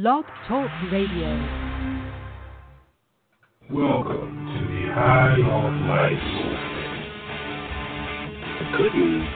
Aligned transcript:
Blog 0.00 0.24
Talk 0.46 0.70
Radio. 0.92 1.34
Welcome 3.68 4.46
to 4.46 4.60
the 4.70 4.94
High 4.94 5.42
Off 5.42 5.74
Life. 5.90 6.22
The 8.60 8.66
good 8.78 8.94
news, 8.94 9.26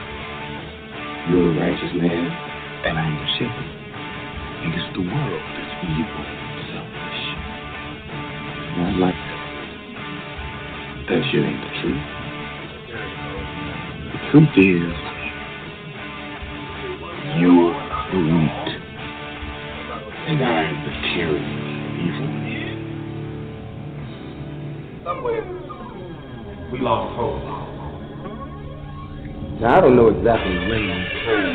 you're 1.27 1.51
a 1.51 1.59
righteous 1.59 1.91
man, 1.99 2.31
and 2.87 2.95
I 2.95 3.03
am 3.03 3.15
the 3.19 3.27
shepherd. 3.43 3.71
And 4.63 4.71
it's 4.79 4.87
the 4.95 5.03
world 5.03 5.43
that's 5.51 5.75
evil 5.83 6.23
and 6.31 6.63
selfish. 6.71 7.23
Not 8.79 8.95
like 9.03 9.19
that. 9.19 9.43
That 11.11 11.27
shit 11.27 11.43
ain't 11.43 11.59
the 11.59 11.75
truth. 11.83 12.07
The 14.15 14.19
truth 14.31 14.55
is, 14.63 14.95
you're 17.43 17.72
Somewhere, 25.23 25.47
we 26.73 26.79
lost 26.81 27.15
hope. 27.15 27.39
Now, 29.63 29.79
I 29.79 29.81
don't 29.81 29.95
know 29.95 30.09
exactly 30.09 30.51
when 30.67 30.83
you 30.83 30.99
told 31.23 31.47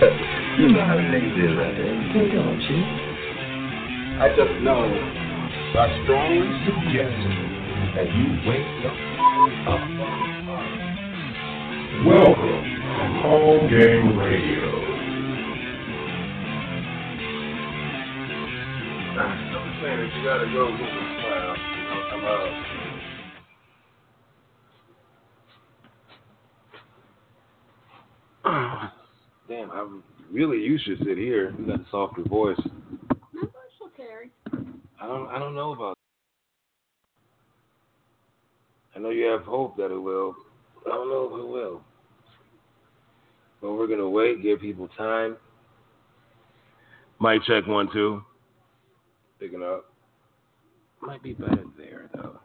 You 0.58 0.72
know 0.72 0.80
how 0.88 0.96
the 0.96 1.04
niggas 1.04 1.36
is 1.36 1.52
out 1.52 1.76
there. 1.76 1.92
You 1.92 2.08
can't 2.16 2.32
tell. 2.32 2.88
I 4.24 4.32
just 4.32 4.56
know 4.64 4.88
I 4.88 5.84
strongly 6.04 6.48
suggest 6.64 7.12
that 7.92 8.08
you 8.08 8.24
wake 8.48 8.64
the 8.80 8.88
f- 8.88 9.68
up. 9.68 9.84
Welcome 12.08 12.64
to 12.64 13.20
HOL 13.20 13.68
Gang 13.68 14.16
Radio. 14.16 14.64
I'm 19.14 19.68
saying 19.82 19.98
that 20.00 20.10
you 20.16 20.24
gotta 20.24 20.48
go 20.50 21.23
get 22.24 22.38
this 22.38 22.54
clown. 22.54 22.64
You 22.72 22.84
know, 22.84 23.70
come 28.42 28.54
out. 28.54 28.92
Damn, 29.48 29.70
I 29.70 29.86
really 30.32 30.58
you 30.58 30.78
should 30.78 30.98
sit 30.98 31.18
here. 31.18 31.54
You 31.58 31.66
got 31.66 31.80
a 31.80 31.86
softer 31.90 32.22
voice. 32.22 32.60
My 33.32 33.40
voice 33.42 33.52
will 33.80 33.90
carry. 33.96 34.30
I 35.00 35.06
don't 35.06 35.28
I 35.28 35.38
don't 35.38 35.54
know 35.54 35.72
about 35.72 35.96
I 38.96 39.00
know 39.00 39.10
you 39.10 39.26
have 39.26 39.42
hope 39.42 39.76
that 39.76 39.90
it 39.90 39.98
will. 39.98 40.34
I 40.86 40.90
don't 40.90 41.08
know 41.08 41.24
if 41.26 41.40
it 41.40 41.48
will. 41.48 41.82
But 43.60 43.74
we're 43.74 43.86
gonna 43.86 44.08
wait, 44.08 44.42
give 44.42 44.60
people 44.60 44.88
time. 44.96 45.36
Might 47.18 47.42
check 47.44 47.66
one 47.66 47.88
two. 47.92 48.22
Picking 49.40 49.62
up. 49.62 49.93
Might 51.06 51.22
be 51.22 51.34
better 51.34 51.64
there 51.76 52.08
though. 52.14 52.40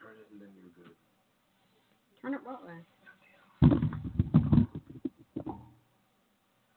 Turn 0.00 0.16
it 0.20 0.28
and 0.32 0.40
then 0.40 0.48
you're 0.60 0.72
good. 0.84 0.94
Turn 2.20 2.34
it 2.34 2.40
what 2.44 2.64
way? 2.66 2.78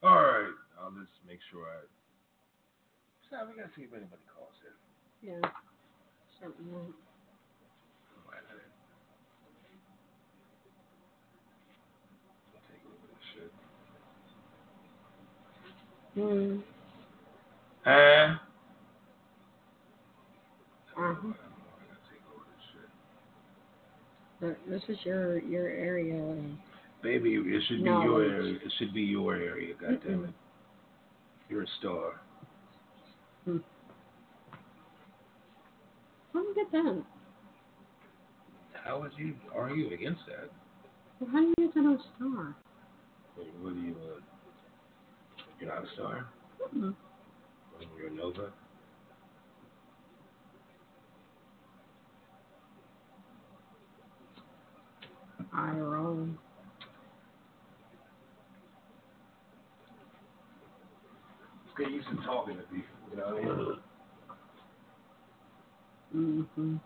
All 0.02 0.14
right, 0.14 0.54
I'll 0.80 0.92
just 0.92 1.12
make 1.26 1.37
sure 1.50 1.64
I. 1.64 1.84
So 3.30 3.36
we 3.48 3.56
gotta 3.60 3.70
see 3.76 3.82
if 3.82 3.92
anybody 3.92 4.22
calls 4.34 4.54
in. 4.64 4.74
Yeah. 5.28 5.50
Something 6.40 6.72
wrong. 6.72 6.94
Why 8.24 8.34
not? 8.36 8.62
I'll 12.54 12.62
take 12.68 12.82
a 12.84 12.88
look 12.88 13.02
at 13.04 13.10
this 13.12 13.26
shit. 13.34 13.52
Hmm. 16.14 16.60
Huh? 17.84 18.38
Uh-huh. 20.96 21.28
I 21.28 21.32
gotta 21.86 22.04
take 22.10 22.24
over 22.32 22.44
this 22.50 22.64
shit. 22.72 22.90
But 24.40 24.54
this 24.68 24.82
is 24.88 24.98
your 25.04 25.38
your 25.40 25.68
area. 25.68 26.20
uh, 26.32 26.56
Baby, 27.02 27.34
it 27.34 27.62
should 27.68 27.78
be 27.84 27.90
No. 27.90 28.02
your 28.02 28.22
area. 28.24 28.54
It 28.54 28.72
should 28.78 28.92
be 28.92 29.02
your 29.02 29.34
area. 29.36 29.74
God 29.80 30.00
damn 30.04 30.24
it. 30.24 30.34
You're 31.48 31.62
a 31.62 31.66
star. 31.80 32.20
Hmm. 33.44 33.58
How 36.32 36.40
do 36.40 36.46
you 36.48 36.54
get 36.54 36.72
that? 36.72 37.02
How 38.84 39.00
would 39.00 39.12
you 39.16 39.34
argue 39.54 39.92
against 39.92 40.20
that? 40.26 40.50
Well, 41.20 41.30
how 41.30 41.40
do 41.40 41.46
you 41.46 41.54
get 41.58 41.74
that 41.74 41.80
on 41.80 42.00
Star? 42.16 42.56
What 43.34 43.74
do 43.74 43.80
you? 43.80 43.94
Uh, 43.94 44.20
you're 45.60 45.74
not 45.74 45.84
a 45.84 45.88
star. 45.94 46.26
Mm-mm. 46.74 46.94
You're 47.96 48.08
a 48.08 48.10
nova. 48.10 48.50
I 55.52 55.72
roll. 55.72 56.28
Get 61.78 61.90
used 61.92 62.08
to 62.08 62.16
talking 62.26 62.56
to 62.56 62.62
people. 62.64 62.98
You 63.10 63.16
know 63.18 63.26
what 63.26 63.42
I 63.42 63.46
mean? 63.46 63.78
Mm-hmm. 66.16 66.76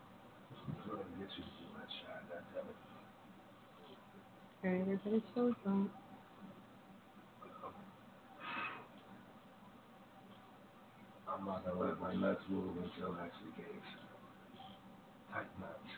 Sort 0.86 1.00
of 1.00 1.06
get 1.19 1.28
you 1.38 1.44
to 1.44 1.53
do 1.56 1.66
that 1.78 1.88
shot. 2.03 2.20
God 2.28 2.44
damn 2.53 2.69
it. 2.69 2.76
Okay, 4.60 4.82
everybody 4.82 5.25
slows 5.34 5.54
down. 5.64 5.91
I'm 11.28 11.47
not 11.47 11.64
gonna 11.64 11.80
let 11.80 12.00
my 12.00 12.14
nuts 12.14 12.42
move 12.50 12.76
until 12.76 13.14
that's 13.14 13.34
the 13.41 13.62
case. 13.62 13.88
Tight 15.32 15.48
nuts. 15.59 15.92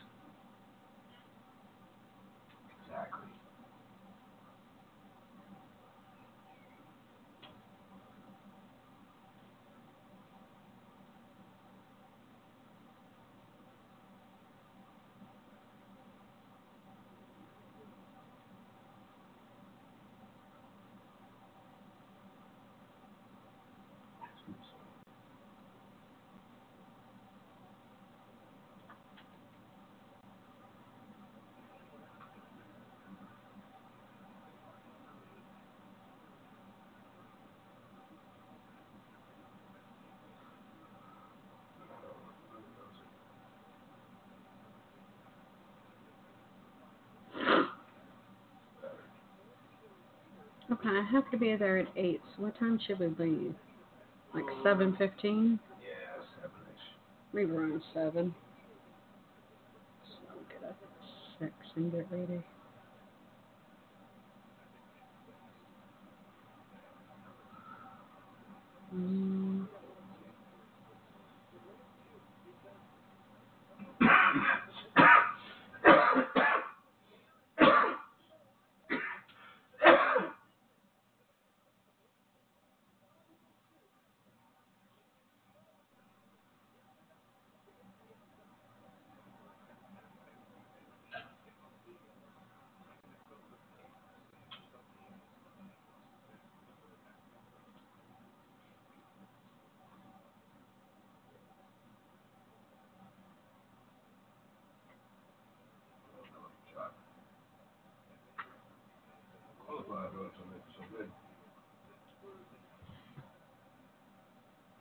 Exactly. 2.87 3.24
Okay, 50.71 50.89
I 50.89 51.07
have 51.11 51.29
to 51.29 51.37
be 51.37 51.55
there 51.55 51.77
at 51.77 51.87
eight. 51.95 52.21
So 52.35 52.43
what 52.43 52.57
time 52.59 52.79
should 52.85 52.99
we 52.99 53.07
leave? 53.23 53.53
Like 54.33 54.43
uh, 54.43 54.63
seven 54.63 54.95
fifteen? 54.97 55.59
Yeah, 55.81 56.23
seven-ish. 56.41 56.81
We 57.33 57.45
were 57.45 57.63
on 57.63 57.81
seven. 57.93 58.33
So 60.03 60.17
I'll 60.31 60.59
get 60.59 60.69
up 60.69 60.77
at 60.81 61.39
six 61.39 61.53
and 61.75 61.91
get 61.91 62.07
ready. 62.11 62.41
Mm. 68.95 69.67
why 109.87 109.97
I 109.97 110.07
brought 110.09 110.31
something 110.35 110.61
so 110.75 110.83
good. 110.97 111.09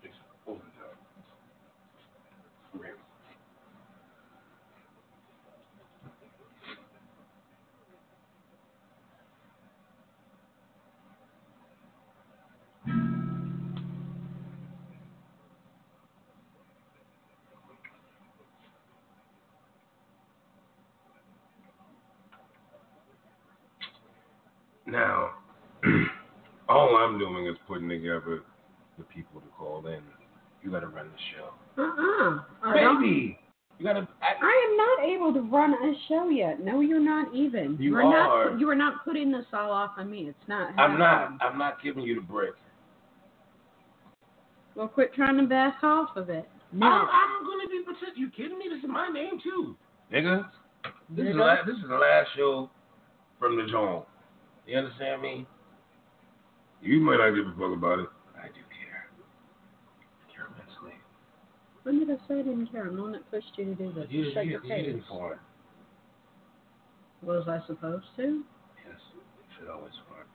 It's 0.02 0.14
over 0.46 0.58
the 0.58 0.70
top. 0.80 0.96
Great. 2.72 2.94
Now, 24.86 25.30
all 26.68 26.96
I'm 26.96 27.18
doing 27.18 27.46
is 27.46 27.56
putting 27.66 27.88
together 27.88 28.42
the 28.98 29.04
people 29.04 29.40
to 29.40 29.46
call 29.58 29.86
in. 29.86 30.00
You 30.62 30.70
got 30.70 30.80
to 30.80 30.88
run 30.88 31.06
the 31.08 31.18
show. 31.36 31.82
Uh-uh. 31.82 32.40
I 32.62 32.80
don't- 32.80 33.00
Baby, 33.02 33.38
you 33.78 33.84
got 33.84 33.94
to. 33.94 34.06
I 34.22 34.68
am 34.70 34.76
not 34.76 35.04
able 35.08 35.34
to 35.34 35.40
run 35.40 35.72
a 35.74 35.92
show 36.08 36.28
yet. 36.28 36.60
No, 36.64 36.80
you're 36.80 37.00
not 37.00 37.34
even. 37.34 37.76
You 37.80 37.96
are 37.96 38.02
are. 38.04 38.50
not. 38.50 38.60
You 38.60 38.70
are 38.70 38.74
not 38.74 39.04
putting 39.04 39.32
this 39.32 39.44
all 39.52 39.72
off 39.72 39.92
on 39.98 40.10
me. 40.10 40.28
It's 40.28 40.48
not. 40.48 40.72
I'm 40.78 40.98
not. 40.98 41.36
I'm 41.40 41.58
not 41.58 41.82
giving 41.82 42.04
you 42.04 42.14
the 42.14 42.20
break. 42.20 42.52
Well, 44.76 44.88
quit 44.88 45.12
trying 45.14 45.36
to 45.38 45.44
back 45.44 45.82
off 45.82 46.16
of 46.16 46.30
it. 46.30 46.48
No. 46.72 46.86
I'm, 46.86 47.08
I'm 47.08 47.46
gonna 47.46 47.68
be 47.68 47.82
protect. 47.84 48.16
You 48.16 48.30
kidding 48.30 48.58
me? 48.58 48.66
This 48.68 48.78
is 48.82 48.88
my 48.88 49.08
name 49.08 49.40
too, 49.42 49.76
nigga. 50.12 50.46
This 51.10 51.26
is 51.26 51.34
the 51.34 51.40
last, 51.42 51.66
this 51.66 51.76
is 51.76 51.88
the 51.88 51.96
last 51.96 52.28
show 52.36 52.70
from 53.38 53.56
the 53.56 53.66
joint. 53.70 54.04
You 54.66 54.78
understand 54.78 55.22
me? 55.22 55.46
You 56.82 57.00
might 57.00 57.16
not 57.18 57.30
give 57.34 57.46
a 57.46 57.52
fuck 57.52 57.72
about 57.76 57.98
it. 58.00 58.08
I 58.36 58.46
do 58.48 58.60
care. 58.72 59.08
I 59.08 60.32
care 60.32 60.46
immensely. 60.52 60.98
When 61.82 61.98
did 61.98 62.10
I 62.10 62.16
say 62.28 62.40
I 62.40 62.42
didn't 62.42 62.66
care? 62.72 62.86
I'm 62.86 62.96
the 62.96 63.02
one 63.02 63.12
that 63.12 63.30
pushed 63.30 63.52
you 63.56 63.64
to 63.66 63.74
do 63.74 63.92
this. 63.92 64.06
You, 64.10 64.32
Shut 64.32 64.44
you, 64.46 64.52
your 64.52 64.62
you 64.64 64.68
face. 64.68 64.86
didn't 64.86 65.04
fart. 65.08 65.40
Was 67.22 67.44
I 67.48 67.60
supposed 67.66 68.04
to? 68.16 68.42
Yes, 68.86 69.00
you 69.14 69.20
should 69.58 69.68
always 69.70 69.92
fart. 70.08 70.26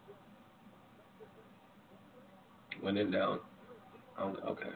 When 2.82 2.98
in 2.98 3.12
doubt, 3.12 3.44
I'll, 4.18 4.36
okay. 4.48 4.70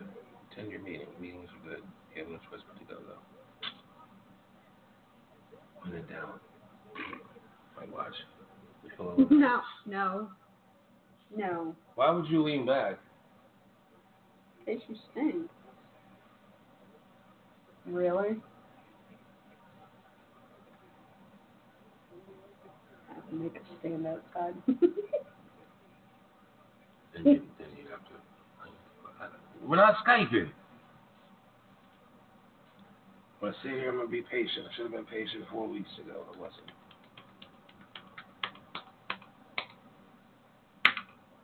Attend 0.52 0.72
your 0.72 0.82
meeting. 0.82 1.08
Meetings 1.20 1.50
are 1.50 1.70
good. 1.70 1.84
You 2.16 2.22
have 2.24 2.32
no 2.32 2.38
choice 2.52 2.62
but 2.68 2.78
to 2.80 2.86
go 2.94 3.02
though. 3.02 3.22
When 5.82 5.94
in 5.98 6.06
doubt, 6.06 6.40
like 7.78 7.92
watch. 7.92 8.14
Feel 8.98 9.16
No. 9.30 9.62
No. 9.86 10.30
No. 11.36 11.76
Why 11.96 12.12
would 12.12 12.28
you 12.28 12.44
lean 12.44 12.66
back? 12.66 13.00
In 14.60 14.76
case 14.76 14.84
you 14.88 14.96
stink. 15.12 15.50
Really? 17.86 18.38
I 23.10 23.16
have 23.16 23.30
to 23.30 23.36
make 23.36 23.56
a 23.56 23.80
stand 23.80 24.08
outside. 24.08 24.54
Then 27.14 27.26
you, 27.26 27.42
then 27.60 27.68
you 27.78 27.86
have 27.92 28.04
to. 28.06 29.24
Uh, 29.24 29.28
we're 29.64 29.76
not 29.76 29.96
Skyping. 30.04 30.50
I 33.44 33.52
sit 33.62 33.72
here, 33.72 33.90
I'm 33.90 33.98
gonna 33.98 34.10
be 34.10 34.22
patient. 34.22 34.66
I 34.72 34.76
should 34.76 34.84
have 34.84 34.94
been 34.94 35.06
patient 35.06 35.44
four 35.52 35.68
weeks 35.68 35.90
ago. 36.00 36.24
I 36.34 36.40
wasn't. 36.40 36.72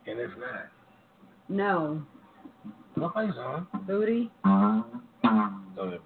And 0.06 0.18
if 0.18 0.30
not, 0.38 0.68
no. 1.48 2.02
nobody's 2.96 3.36
on. 3.36 3.66
Booty? 3.86 4.30
Don't 4.44 6.00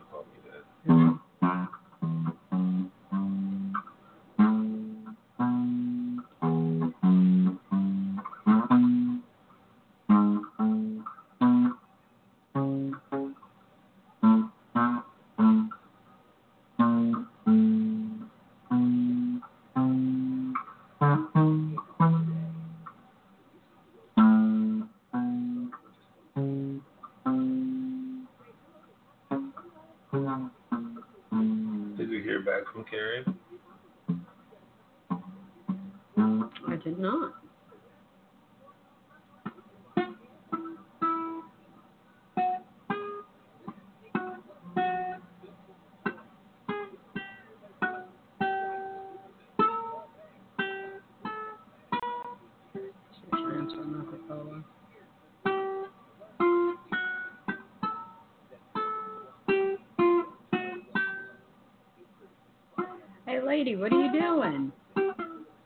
lady, 63.56 63.76
what 63.76 63.92
are 63.92 64.00
you 64.00 64.10
doing? 64.10 64.72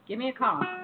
Give 0.07 0.19
me 0.19 0.29
a 0.29 0.33
call. 0.33 0.78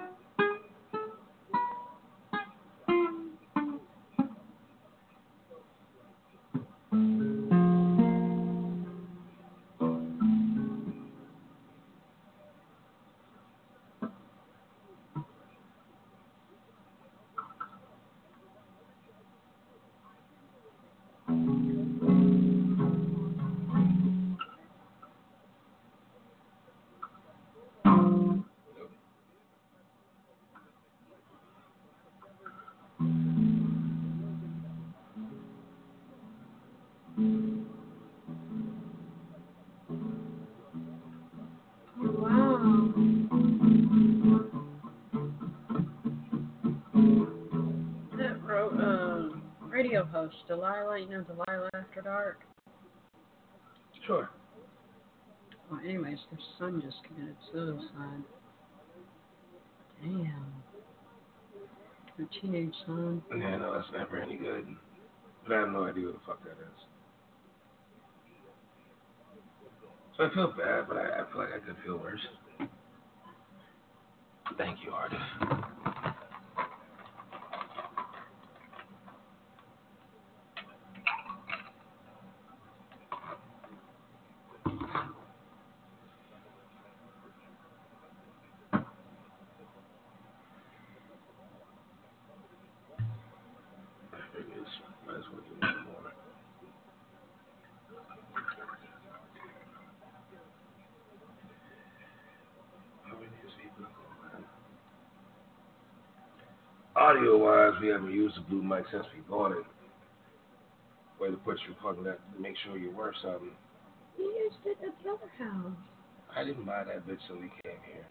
Host, 50.16 50.36
Delilah, 50.48 51.00
you 51.00 51.10
know 51.10 51.22
Delilah 51.24 51.70
After 51.74 52.02
Dark? 52.02 52.40
Sure. 54.08 54.30
Well, 55.70 55.82
anyways, 55.84 56.18
their 56.32 56.40
son 56.58 56.82
just 56.86 56.98
committed 57.04 57.36
suicide. 57.52 58.24
Damn. 60.02 60.54
Her 62.18 62.26
teenage 62.42 62.74
son. 62.86 63.22
Yeah, 63.32 63.58
no, 63.58 63.74
that's 63.74 63.92
never 63.92 64.22
any 64.22 64.38
good. 64.38 64.68
But 65.46 65.56
I 65.56 65.60
have 65.62 65.70
no 65.70 65.84
idea 65.84 66.06
what 66.06 66.14
the 66.14 66.20
fuck 66.26 66.44
that 66.44 66.52
is. 66.52 66.80
So 70.18 70.24
I 70.26 70.34
feel 70.34 70.54
bad, 70.58 70.88
but 70.88 70.96
I, 70.96 71.22
I 71.22 71.32
feel 71.32 71.42
like 71.42 71.50
I 71.50 71.66
could 71.66 71.76
feel 71.84 71.98
worse. 71.98 72.22
Thank 74.58 74.80
you, 74.86 74.92
artist. 74.92 75.22
I 94.14 94.18
figured 94.34 94.66
might 95.06 95.16
as 95.18 95.24
well 95.32 95.42
give 95.44 95.56
me 95.56 95.62
some 95.62 95.86
more. 95.86 96.12
How 103.04 103.14
many 103.16 103.26
of 103.26 103.32
these 103.44 103.56
people 103.62 103.86
are 103.86 103.92
calling? 103.92 104.46
audio 106.96 107.38
wise, 107.38 107.74
we 107.86 107.92
haven't 107.92 108.12
used 108.12 108.36
the 108.36 108.42
blue 108.42 108.64
mic 108.64 108.84
since 108.92 109.06
we 109.14 109.22
bought 109.30 109.52
it. 109.52 109.64
Way 111.20 111.30
to 111.30 111.38
put 111.38 111.58
your 111.68 111.78
fucking 111.84 112.04
that 112.06 112.20
to 112.34 112.42
make 112.42 112.56
sure 112.66 112.78
you're 112.78 112.92
worth 112.92 113.16
something. 113.22 113.52
You 114.18 114.26
used 114.26 114.58
it 114.66 114.78
at 114.84 114.94
the 115.04 115.12
other 115.12 115.32
house. 115.38 115.78
I 116.36 116.44
didn't 116.44 116.66
buy 116.66 116.84
that 116.84 117.08
bitch 117.08 117.20
till 117.28 117.36
we 117.36 117.52
came 117.64 117.78
here. 117.86 118.06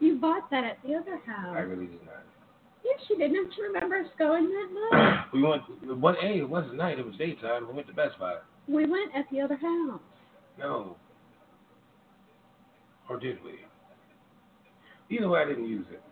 You 0.00 0.16
bought 0.16 0.50
that 0.50 0.64
at 0.64 0.78
the 0.84 0.94
other 0.96 1.18
house. 1.24 1.54
I 1.56 1.60
really 1.60 1.86
did 1.86 2.04
not. 2.04 2.24
Yes, 2.84 2.98
you 3.08 3.16
did. 3.16 3.32
Don't 3.32 3.52
you 3.56 3.72
remember 3.72 3.96
us 3.96 4.06
going 4.18 4.48
that 4.48 4.96
night? 4.96 5.24
we 5.32 5.42
went. 5.42 5.62
What? 6.00 6.16
Hey, 6.20 6.38
it 6.40 6.48
wasn't 6.48 6.74
night. 6.76 6.98
It 6.98 7.06
was 7.06 7.14
daytime. 7.16 7.68
We 7.68 7.74
went 7.74 7.86
to 7.88 7.94
Best 7.94 8.18
Buy. 8.18 8.36
we 8.66 8.86
went 8.86 9.14
at 9.14 9.26
the 9.30 9.40
other 9.40 9.56
house. 9.56 10.00
No. 10.58 10.96
Or 13.08 13.18
did 13.20 13.38
we? 13.44 13.60
Either 15.14 15.28
way, 15.28 15.40
I 15.40 15.44
didn't 15.46 15.68
use 15.68 15.86
it. 15.92 16.02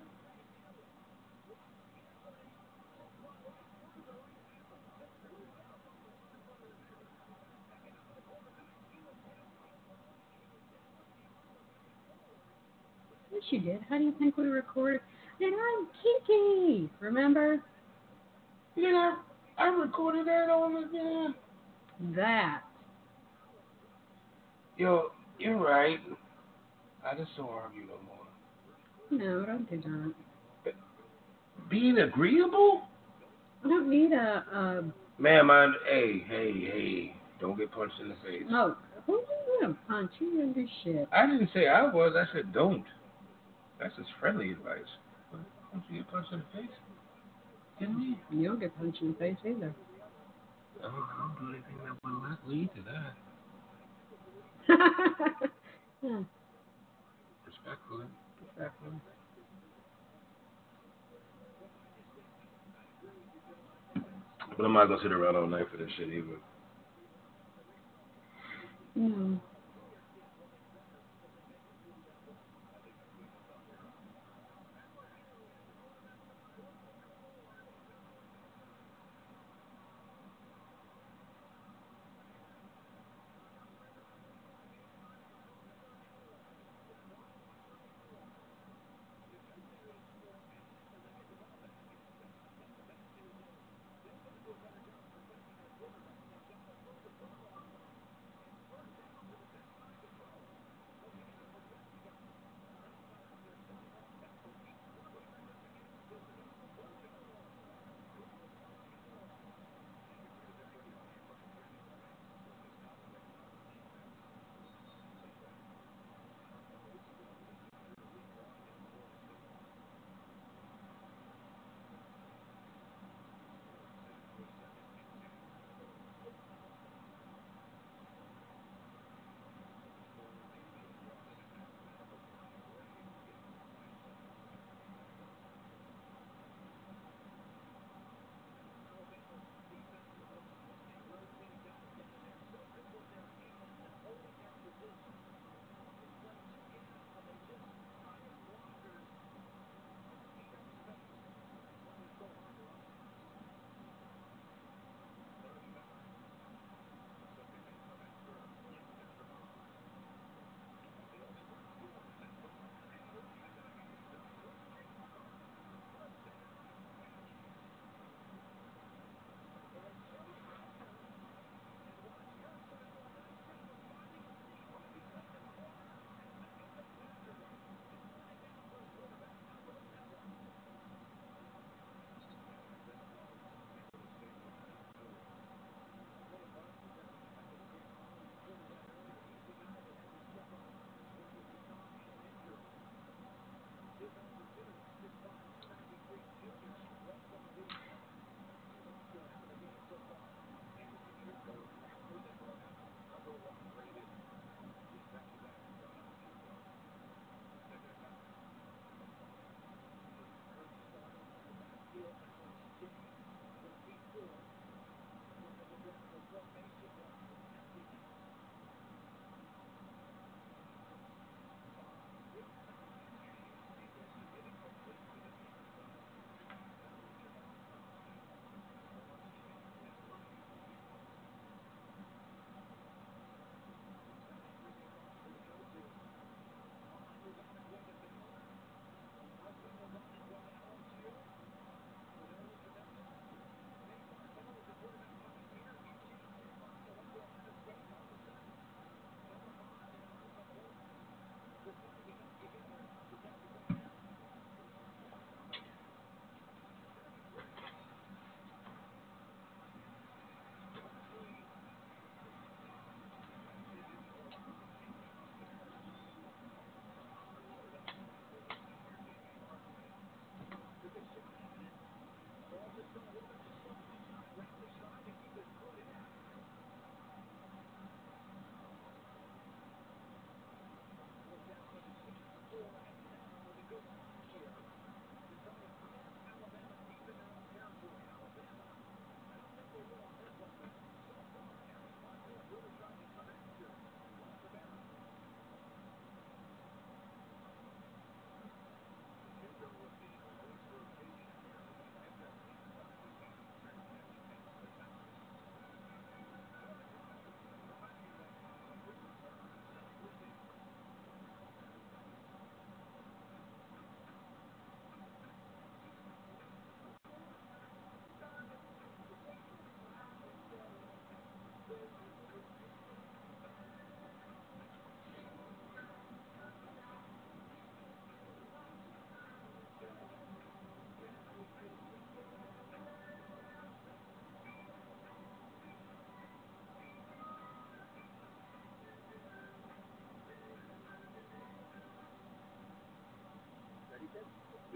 You 13.50 13.60
did. 13.60 13.80
How 13.88 13.98
do 13.98 14.04
you 14.04 14.14
think 14.18 14.36
we 14.36 14.44
recorded? 14.44 15.00
And 15.40 15.54
I'm 15.54 15.86
Kiki. 16.02 16.90
Remember 17.00 17.62
Yeah, 18.76 19.16
I 19.56 19.66
recorded 19.68 20.26
that 20.26 20.50
on 20.50 20.84
again. 20.84 21.34
that? 22.16 22.62
Yo, 24.76 25.10
you're 25.38 25.56
right. 25.56 25.98
I 27.04 27.14
just 27.16 27.30
don't 27.36 27.48
argue 27.48 27.82
no 27.82 27.94
more. 28.06 28.26
No, 29.10 29.44
don't 29.46 29.68
do 29.70 30.12
that. 30.64 30.74
Being 31.70 31.98
agreeable? 31.98 32.82
I 33.64 33.68
don't 33.68 33.88
need 33.90 34.12
a. 34.12 34.44
a 34.52 34.84
Ma'am, 35.20 35.50
I'm. 35.50 35.74
Hey, 35.88 36.24
hey, 36.28 36.52
hey. 36.52 37.14
Don't 37.40 37.56
get 37.58 37.70
punched 37.72 37.94
in 38.00 38.08
the 38.08 38.14
face. 38.24 38.42
No, 38.48 38.76
who 39.06 39.14
are 39.16 39.18
you 39.20 39.58
gonna 39.60 39.76
punch? 39.88 40.10
You 40.20 40.38
gonna 40.38 40.52
do 40.54 40.66
shit? 40.84 41.08
I 41.12 41.26
didn't 41.26 41.50
say 41.54 41.66
I 41.68 41.84
was. 41.90 42.14
I 42.16 42.24
said 42.34 42.52
don't. 42.52 42.84
That's 43.80 43.94
just 43.96 44.08
friendly 44.20 44.50
advice. 44.52 44.90
But 45.30 45.40
don't 45.72 45.84
you 45.90 45.98
get 45.98 46.10
punched 46.10 46.32
in 46.32 46.38
the 46.40 46.44
face? 46.60 46.76
Didn't 47.78 47.98
me? 47.98 48.18
You 48.32 48.48
don't 48.48 48.60
get 48.60 48.76
punched 48.76 49.00
in 49.00 49.12
the 49.12 49.18
face 49.18 49.36
either. 49.44 49.74
I 50.80 50.82
don't, 50.82 50.94
I 50.94 51.18
don't 51.18 51.36
do 51.40 51.46
anything 51.52 51.78
that 51.84 51.94
would 52.04 52.22
not 52.22 52.38
lead 52.48 52.70
to 52.74 52.82
that. 52.82 53.14
Hmm. 56.00 56.22
Respectfully. 57.44 58.06
Respectfully. 58.46 59.00
But 64.56 64.64
I'm 64.64 64.72
not 64.72 64.86
gonna 64.86 65.02
sit 65.02 65.10
around 65.10 65.34
all 65.34 65.48
night 65.48 65.66
for 65.72 65.76
this 65.76 65.90
shit 65.96 66.08
either. 66.08 66.38
no. 68.94 69.40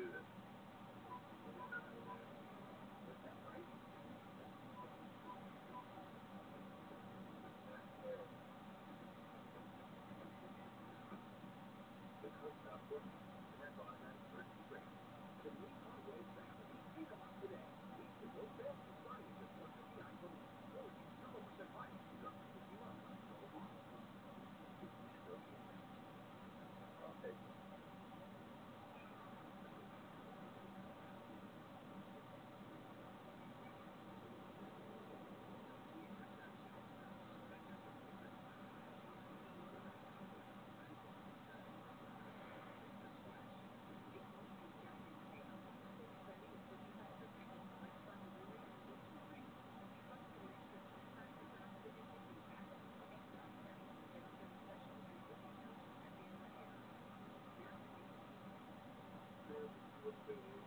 do 0.03 0.09
this. 0.11 0.32
with 60.05 60.15
the 60.27 60.62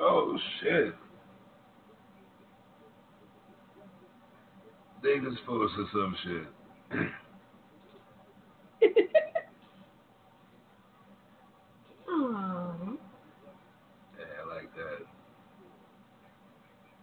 Oh 0.00 0.38
shit. 0.60 0.94
They 5.02 5.18
just 5.18 5.44
posted 5.46 5.86
some 5.92 6.16
shit. 6.24 7.00
Oh. 12.06 12.96
Yeah, 14.18 14.24
I 14.44 14.54
like 14.54 14.74
that. 14.76 15.06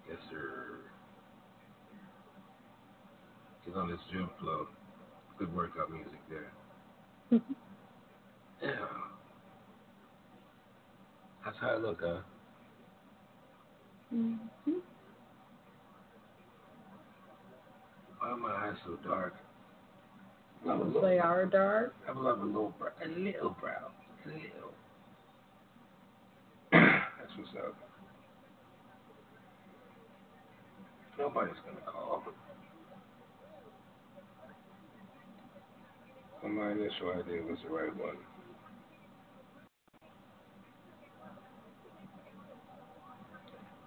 Yes, 0.07 0.17
sir. 0.29 0.79
Get 3.65 3.75
on 3.75 3.89
this 3.89 3.99
gym 4.11 4.29
flow. 4.39 4.67
Good 5.37 5.53
workout 5.53 5.91
music 5.91 6.19
there. 6.29 7.41
Yeah. 8.61 8.85
That's 11.43 11.57
how 11.59 11.69
I 11.69 11.77
look, 11.77 12.01
huh? 12.03 12.21
Hmm 14.11 14.35
Why 18.19 18.29
are 18.29 18.37
my 18.37 18.51
eyes 18.51 18.75
so 18.85 18.97
dark? 19.07 19.33
I 20.65 20.71
have 20.71 20.81
a 20.81 20.83
little, 20.83 21.01
They 21.01 21.17
are 21.17 21.45
dark. 21.45 21.95
I 22.03 22.07
have 22.07 22.17
a 22.17 22.19
little 22.19 22.73
brow. 22.77 22.91
A 23.03 23.07
little 23.07 23.55
brow. 23.59 23.91
A 24.25 24.27
little. 24.27 24.73
That's 26.71 27.31
what's 27.37 27.49
up. 27.65 27.75
Nobody's 31.17 31.55
gonna 31.65 31.91
call. 31.91 32.23
So 36.41 36.47
my 36.47 36.71
initial 36.71 37.11
idea 37.11 37.41
was 37.43 37.57
the 37.63 37.73
right 37.73 37.95
one. 37.95 38.17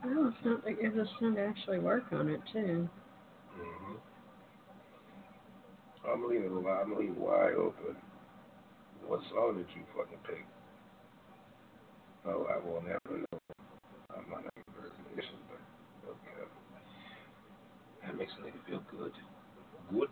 Oh, 0.07 0.29
it's 0.29 0.37
not. 0.45 0.67
It 0.69 0.83
gives 0.83 0.99
us 0.99 1.09
time 1.19 1.37
to 1.37 1.41
actually 1.41 1.79
work 1.79 2.05
on 2.13 2.29
it 2.29 2.41
too. 2.53 2.89
Mm-hmm. 3.59 3.95
I'm 6.07 6.29
leave 6.29 6.43
it 6.43 6.53
wide. 6.53 6.83
I'm 6.83 6.93
it 6.93 7.17
wide 7.17 7.55
open. 7.55 7.97
What 9.07 9.21
song 9.31 9.57
did 9.57 9.67
you 9.75 9.83
fucking 9.97 10.19
pick? 10.27 10.45
Oh, 12.27 12.47
I 12.53 12.57
will 12.65 12.83
never 12.83 13.19
know. 13.19 13.39
I 14.11 14.21
might 14.29 14.45
not 14.45 14.55
be 14.55 14.63
impersonation, 14.69 15.37
but 15.49 16.11
okay. 16.11 16.49
That 18.05 18.19
makes 18.19 18.33
a 18.39 18.43
nigga 18.43 18.61
feel 18.69 18.83
good. 18.91 19.13
Good. 19.91 20.11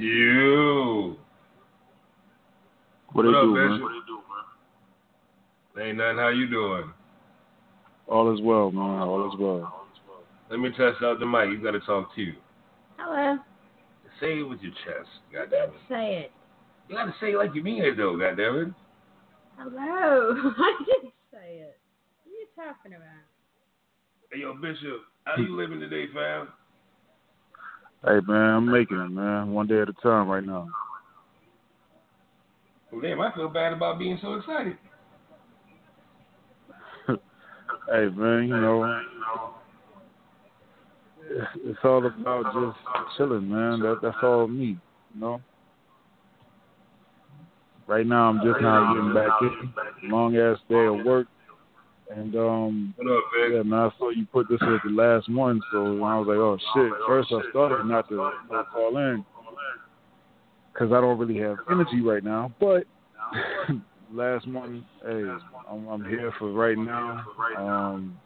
You. 0.00 1.16
What, 3.12 3.26
it 3.26 3.34
up, 3.34 3.42
do, 3.42 3.54
Bishop? 3.54 3.70
man? 3.70 3.82
What 3.82 3.92
it 3.92 4.06
do, 4.06 4.18
man? 5.76 5.88
Ain't 5.88 5.98
nothing. 5.98 6.16
How 6.16 6.28
you 6.28 6.48
doing? 6.48 6.92
All 8.08 8.34
is 8.34 8.40
well, 8.40 8.70
man. 8.70 9.02
All 9.02 9.30
is 9.30 9.38
well. 9.38 9.86
Let 10.50 10.58
me 10.58 10.70
test 10.70 11.02
out 11.02 11.20
the 11.20 11.26
mic. 11.26 11.50
You 11.50 11.62
got 11.62 11.72
to 11.72 11.80
talk 11.80 12.14
to 12.14 12.22
you. 12.22 12.34
Hello. 12.96 13.38
Say 14.20 14.40
it 14.40 14.42
with 14.42 14.60
your 14.62 14.72
chest. 14.84 15.08
Goddamn 15.32 15.68
it. 15.68 15.80
Say 15.88 16.16
it. 16.24 16.32
You 16.88 16.96
got 16.96 17.04
to 17.04 17.14
say 17.20 17.32
it 17.32 17.36
like 17.36 17.54
you 17.54 17.62
mean 17.62 17.84
it, 17.84 17.96
though. 17.96 18.16
Goddamn 18.18 18.56
it. 18.56 18.68
Hello. 19.58 20.34
I 20.58 20.82
didn't 20.84 21.12
say 21.30 21.60
it. 21.60 21.78
What 22.24 22.32
are 22.32 22.40
you 22.40 22.46
talking 22.56 22.94
about? 22.94 23.24
Hey, 24.32 24.40
yo, 24.40 24.54
Bishop. 24.54 25.02
How 25.24 25.36
you 25.40 25.54
living 25.56 25.78
today, 25.78 26.06
fam? 26.14 26.48
Hey, 28.04 28.18
man, 28.26 28.54
I'm 28.54 28.70
making 28.70 28.98
it, 28.98 29.10
man. 29.10 29.52
One 29.52 29.66
day 29.66 29.80
at 29.80 29.88
a 29.88 29.92
time 30.02 30.28
right 30.28 30.44
now. 30.44 30.68
Well, 32.90 33.02
damn, 33.02 33.20
I 33.20 33.32
feel 33.34 33.48
bad 33.48 33.72
about 33.72 33.98
being 33.98 34.18
so 34.22 34.34
excited. 34.34 34.76
Hey, 37.88 38.08
man, 38.14 38.46
you 38.46 38.56
know, 38.56 39.02
it's, 41.64 41.78
all 41.82 42.06
about 42.06 42.44
just 42.44 43.16
chilling, 43.16 43.48
man. 43.48 43.80
That 43.80 43.98
that's 44.02 44.16
all 44.22 44.46
me, 44.46 44.78
you 45.14 45.20
know. 45.20 45.40
Right 47.86 48.06
now, 48.06 48.28
I'm 48.28 48.40
just 48.44 48.60
now 48.60 48.94
getting 48.94 49.14
back 49.14 49.30
in. 49.42 50.10
Long 50.10 50.36
ass 50.36 50.58
day 50.68 50.86
of 50.86 51.04
work, 51.04 51.26
and 52.10 52.34
um, 52.36 52.94
What 52.96 53.16
up, 53.16 53.24
yeah, 53.52 53.62
man. 53.62 53.78
I 53.78 53.90
saw 53.98 54.10
you 54.10 54.26
put 54.26 54.48
this 54.48 54.60
as 54.62 54.80
the 54.84 54.90
last 54.90 55.28
one, 55.30 55.60
so 55.72 56.02
I 56.04 56.18
was 56.18 56.26
like, 56.28 56.36
oh 56.36 56.58
shit. 56.74 56.92
First, 57.06 57.32
I 57.32 57.50
started 57.50 57.84
not 57.84 58.08
to 58.08 58.30
not 58.50 58.70
call 58.72 58.96
in 58.96 59.24
because 60.72 60.92
I 60.92 61.00
don't 61.00 61.18
really 61.18 61.38
have 61.38 61.58
energy 61.70 62.00
right 62.00 62.24
now, 62.24 62.52
but. 62.60 62.84
last 64.12 64.46
one, 64.48 64.84
hey, 65.04 65.22
I'm, 65.70 65.88
I'm 65.88 66.04
here 66.04 66.32
for 66.38 66.50
right 66.52 66.76
now. 66.76 67.24
Um, 67.56 68.18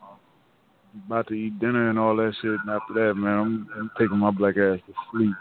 about 1.07 1.29
to 1.29 1.35
eat 1.35 1.59
dinner 1.59 1.90
and 1.90 1.99
all 1.99 2.16
that 2.16 2.33
shit, 2.40 2.53
and 2.53 2.70
after 2.70 2.94
that, 2.94 3.14
man, 3.14 3.38
I'm, 3.38 3.68
I'm 3.77 3.90
taking 3.99 4.18
my 4.18 4.31
black 4.31 4.57
ass 4.57 4.79
to 4.87 4.94
sleep. 5.12 5.35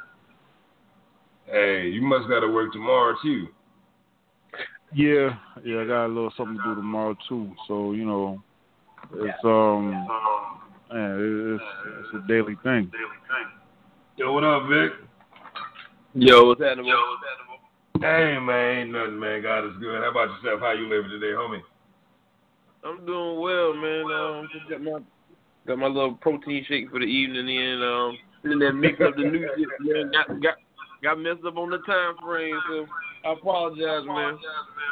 Hey, 1.45 1.89
you 1.89 2.01
must 2.01 2.27
got 2.27 2.39
to 2.39 2.51
work 2.51 2.73
tomorrow, 2.73 3.15
too. 3.21 3.47
Yeah, 4.95 5.37
yeah, 5.63 5.81
I 5.81 5.85
got 5.85 6.05
a 6.05 6.07
little 6.07 6.31
something 6.37 6.57
to 6.57 6.63
do 6.63 6.75
tomorrow 6.75 7.15
too. 7.27 7.51
So 7.67 7.93
you 7.93 8.05
know, 8.05 8.41
it's 9.13 9.43
um, 9.43 9.91
man, 10.91 11.59
it's 11.59 11.63
it's 11.99 12.23
a 12.23 12.27
daily 12.27 12.55
thing. 12.63 12.91
Yo, 14.17 14.31
what 14.31 14.43
up, 14.43 14.69
Vic? 14.69 14.91
Yo, 16.13 16.45
what's 16.45 16.61
happening? 16.61 16.85
Yo, 16.85 16.95
Hey, 18.03 18.37
man, 18.37 18.77
ain't 18.77 18.91
nothing, 18.91 19.19
man. 19.19 19.41
God 19.41 19.65
is 19.65 19.77
good. 19.79 20.01
How 20.03 20.11
about 20.11 20.29
yourself? 20.29 20.59
How 20.59 20.73
you 20.73 20.89
living 20.89 21.09
today, 21.09 21.33
homie? 21.33 21.61
I'm 22.83 23.05
doing 23.05 23.39
well, 23.39 23.73
man. 23.73 24.03
Um, 24.11 24.49
just 24.51 24.69
got 24.69 24.81
my 24.81 24.99
got 25.65 25.77
my 25.79 25.87
little 25.87 26.15
protein 26.15 26.65
shake 26.67 26.91
for 26.91 26.99
the 26.99 27.05
evening, 27.05 27.47
and 27.49 27.83
um, 27.83 28.17
and 28.43 28.61
then 28.61 28.79
mix 28.79 28.99
up 29.01 29.15
the 29.15 29.23
new 29.23 29.47
shit, 29.55 29.67
man. 29.79 30.11
Got 30.11 30.41
got 30.41 30.55
got 31.01 31.17
messed 31.17 31.45
up 31.47 31.57
on 31.57 31.69
the 31.69 31.79
time 31.79 32.15
frame, 32.21 32.59
so 32.69 32.85
I 33.25 33.33
apologize, 33.33 34.05
man. 34.05 34.37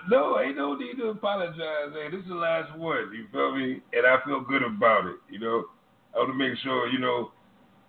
No, 0.10 0.39
ain't 0.39 0.58
no 0.58 0.76
need 0.76 0.96
to 0.98 1.10
apologize. 1.10 1.91
man. 1.94 2.12
this 2.12 2.22
is 2.22 2.30
the 2.30 2.36
last 2.36 2.78
one. 2.78 3.12
You 3.13 3.28
feel 3.32 3.56
me? 3.56 3.82
And 3.94 4.08
I 4.08 4.24
feel 4.26 4.41
good 4.41 4.63
about 4.63 5.06
it. 5.08 5.17
You 5.30 5.39
know, 5.39 5.65
I 6.15 6.20
want 6.20 6.32
to 6.32 6.38
make 6.38 6.58
sure, 6.63 6.88
you 6.88 7.00
know, 7.00 7.32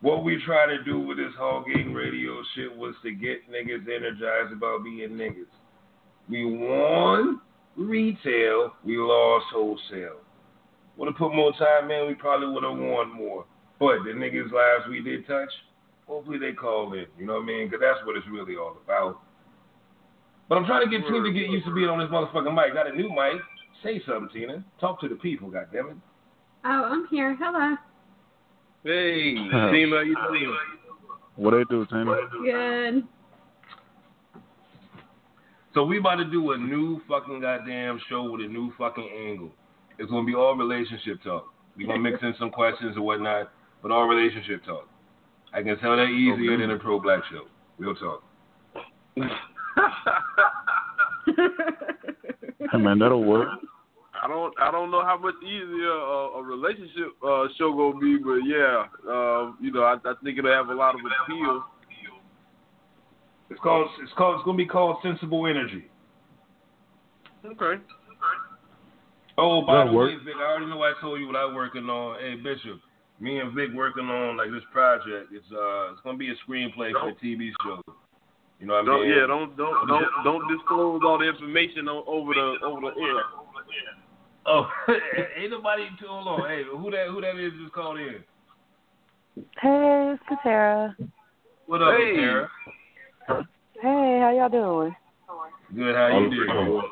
what 0.00 0.24
we 0.24 0.42
try 0.44 0.66
to 0.66 0.83
do 0.83 0.98
with 0.98 1.18
this 1.18 1.33
HOL 1.38 1.64
Gang 1.64 1.92
radio 1.92 2.42
shit 2.55 2.76
was 2.76 2.94
to 3.05 3.12
get 3.12 3.48
niggas 3.48 3.87
energized 3.87 4.52
about 4.52 4.83
being 4.83 5.11
niggas. 5.11 5.46
We 6.28 6.44
won 6.44 7.40
retail. 7.76 8.72
We 8.85 8.98
lost 8.98 9.46
wholesale. 9.52 10.20
Would 10.96 11.07
have 11.07 11.16
put 11.16 11.35
more 11.35 11.52
time 11.52 11.90
in, 11.90 12.09
we 12.09 12.14
probably 12.14 12.48
would 12.48 12.64
have 12.64 12.76
won 12.76 13.14
more. 13.14 13.46
But 13.78 14.05
the 14.05 14.11
niggas' 14.11 14.52
lives 14.52 14.88
we 14.90 15.00
did 15.00 15.26
touch, 15.26 15.48
hopefully 16.07 16.38
they 16.38 16.52
call 16.52 16.92
in. 16.92 17.07
You 17.18 17.26
know 17.26 17.35
what 17.35 17.44
I 17.44 17.46
mean? 17.46 17.68
Because 17.68 17.81
that's 17.81 18.07
what 18.07 18.16
it's 18.16 18.26
really 18.31 18.57
all 18.57 18.76
about. 18.85 19.20
But 20.52 20.58
I'm 20.58 20.66
trying 20.66 20.84
to 20.84 20.90
get 20.90 21.06
Tina 21.06 21.22
to 21.22 21.32
get 21.32 21.48
used 21.48 21.64
to 21.64 21.72
being 21.72 21.88
on 21.88 21.98
this 21.98 22.10
motherfucking 22.10 22.54
mic. 22.54 22.74
Got 22.74 22.86
a 22.86 22.94
new 22.94 23.08
mic. 23.08 23.40
Say 23.82 24.02
something, 24.06 24.28
Tina. 24.34 24.62
Talk 24.78 25.00
to 25.00 25.08
the 25.08 25.14
people, 25.14 25.48
goddammit. 25.48 25.96
Oh, 26.66 26.84
I'm 26.92 27.06
here. 27.10 27.34
Hello. 27.40 27.74
Hey, 28.84 29.32
team, 29.32 29.50
how 29.50 30.00
you 30.00 30.14
doing? 30.14 30.54
What 31.36 31.52
they 31.52 31.64
do, 31.70 31.86
Tina? 31.86 32.16
Good. 32.44 33.08
So 35.72 35.84
we 35.84 35.96
about 35.96 36.16
to 36.16 36.26
do 36.26 36.52
a 36.52 36.58
new 36.58 37.00
fucking 37.08 37.40
goddamn 37.40 37.98
show 38.10 38.30
with 38.30 38.42
a 38.42 38.46
new 38.46 38.74
fucking 38.76 39.08
angle. 39.26 39.52
It's 39.98 40.10
gonna 40.10 40.26
be 40.26 40.34
all 40.34 40.54
relationship 40.54 41.22
talk. 41.24 41.46
We're 41.78 41.86
gonna 41.86 42.00
mix 42.00 42.18
in 42.20 42.34
some 42.38 42.50
questions 42.50 42.94
and 42.94 43.02
whatnot, 43.06 43.50
but 43.80 43.90
all 43.90 44.04
relationship 44.06 44.66
talk. 44.66 44.86
I 45.54 45.62
can 45.62 45.78
tell 45.78 45.96
that 45.96 46.10
easier 46.10 46.58
than 46.58 46.72
a 46.72 46.78
pro 46.78 47.00
black 47.00 47.22
show. 47.30 47.46
Real 47.78 47.94
talk. 47.94 48.22
Hey 52.70 52.78
man, 52.78 52.98
that'll 52.98 53.24
work. 53.24 53.48
I 54.22 54.28
don't 54.28 54.54
I 54.61 54.70
don't 54.70 54.90
know 54.90 55.02
how 55.04 55.18
much 55.18 55.35
easier 55.42 55.90
a, 55.90 56.38
a 56.38 56.42
relationship 56.42 57.12
uh, 57.26 57.46
show 57.58 57.72
gonna 57.74 57.98
be, 57.98 58.18
but 58.18 58.38
yeah, 58.46 58.85
uh, 59.11 59.52
you 59.61 59.72
know 59.72 59.82
I, 59.82 59.96
I 60.04 60.14
think 60.22 60.38
it'll 60.38 60.52
have 60.52 60.68
a 60.68 60.74
lot 60.74 60.94
of 60.94 61.00
appeal. 61.00 61.64
It's 63.50 63.61
called 63.61 63.88
it's 64.02 64.12
called 64.16 64.37
it's 64.37 64.44
gonna 64.44 64.56
be 64.56 64.66
called 64.66 64.98
sensible 65.02 65.46
energy. 65.46 65.85
Okay. 67.44 67.82
Oh, 69.38 69.62
by 69.66 69.78
That'll 69.78 69.92
the 69.92 69.96
work. 69.98 70.11
way, 70.11 70.24
Vic, 70.24 70.35
I 70.38 70.44
already 70.44 70.66
know 70.66 70.82
I 70.82 70.92
told 71.00 71.18
you 71.18 71.26
what 71.26 71.37
I'm 71.37 71.54
working 71.54 71.88
on. 71.90 72.20
Hey 72.20 72.37
Bishop, 72.37 72.80
me 73.18 73.40
and 73.40 73.52
Vic 73.54 73.70
working 73.74 74.04
on 74.04 74.37
like 74.37 74.50
this 74.50 74.62
project. 74.72 75.32
It's 75.32 75.50
uh 75.52 75.92
it's 75.92 76.00
gonna 76.04 76.16
be 76.16 76.30
a 76.30 76.37
screenplay 76.48 76.92
for 76.92 77.08
a 77.08 77.14
TV 77.14 77.50
show. 77.64 77.82
You 78.62 78.68
know 78.68 78.75
what 78.75 78.87
Don't 78.87 79.01
mean? 79.01 79.11
yeah 79.11 79.27
don't 79.27 79.57
don't 79.57 79.88
don't 79.88 80.07
don't 80.22 80.57
disclose 80.57 81.01
all 81.05 81.18
the 81.18 81.29
information 81.29 81.88
on, 81.88 82.05
over 82.07 82.33
the 82.33 82.64
over 82.64 82.81
the 82.81 83.01
air. 83.01 83.22
Oh, 84.46 84.68
ain't 85.37 85.51
nobody 85.51 85.88
too 85.98 86.07
hold 86.07 86.29
on. 86.29 86.48
Hey, 86.48 86.62
who 86.70 86.88
that 86.92 87.09
who 87.09 87.20
that 87.22 87.37
is 87.44 87.53
just 87.61 87.72
called 87.75 87.98
in? 87.98 88.22
Hey, 89.61 90.14
it's 90.14 90.22
Katara. 90.31 90.94
What 91.66 91.83
up, 91.83 91.94
Hey. 91.98 92.14
Tara? 92.14 92.48
Hey, 93.83 94.20
how 94.22 94.33
y'all 94.33 94.48
doing? 94.48 94.94
Good, 95.75 95.96
how 95.96 96.16
you 96.20 96.31
doing? 96.31 96.83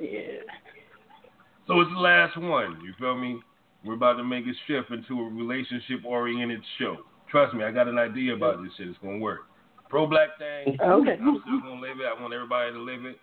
Yeah. 0.00 0.20
So 1.66 1.80
it's 1.80 1.90
the 1.90 1.98
last 1.98 2.36
one. 2.36 2.80
You 2.84 2.92
feel 3.00 3.16
me? 3.16 3.40
We're 3.84 3.94
about 3.94 4.12
to 4.14 4.24
make 4.24 4.44
a 4.44 4.52
shift 4.68 4.90
into 4.90 5.20
a 5.20 5.28
relationship 5.28 6.04
oriented 6.04 6.62
show. 6.78 6.98
Trust 7.28 7.52
me, 7.54 7.64
I 7.64 7.72
got 7.72 7.88
an 7.88 7.98
idea 7.98 8.34
about 8.34 8.62
this 8.62 8.70
shit. 8.76 8.86
It's 8.86 8.98
gonna 9.02 9.18
work. 9.18 9.40
Pro 9.92 10.06
black 10.06 10.30
thing. 10.38 10.78
Okay. 10.80 11.18
I'm 11.20 11.42
still 11.44 11.60
gonna 11.60 11.82
live 11.82 12.00
it. 12.00 12.08
I 12.08 12.18
want 12.18 12.32
everybody 12.32 12.72
to 12.72 12.78
live 12.78 13.04
it. 13.04 13.18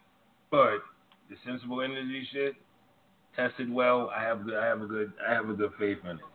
But 0.51 0.85
the 1.27 1.35
sensible 1.43 1.81
energy 1.81 2.27
shit, 2.31 2.53
tested 3.35 3.73
well. 3.73 4.11
I 4.15 4.21
have 4.21 4.45
good. 4.45 4.53
I 4.53 4.67
have 4.67 4.83
a 4.83 4.85
good. 4.85 5.11
I 5.27 5.33
have 5.33 5.49
a 5.49 5.53
good 5.53 5.71
faith 5.79 5.97
in 6.03 6.17
it. 6.17 6.25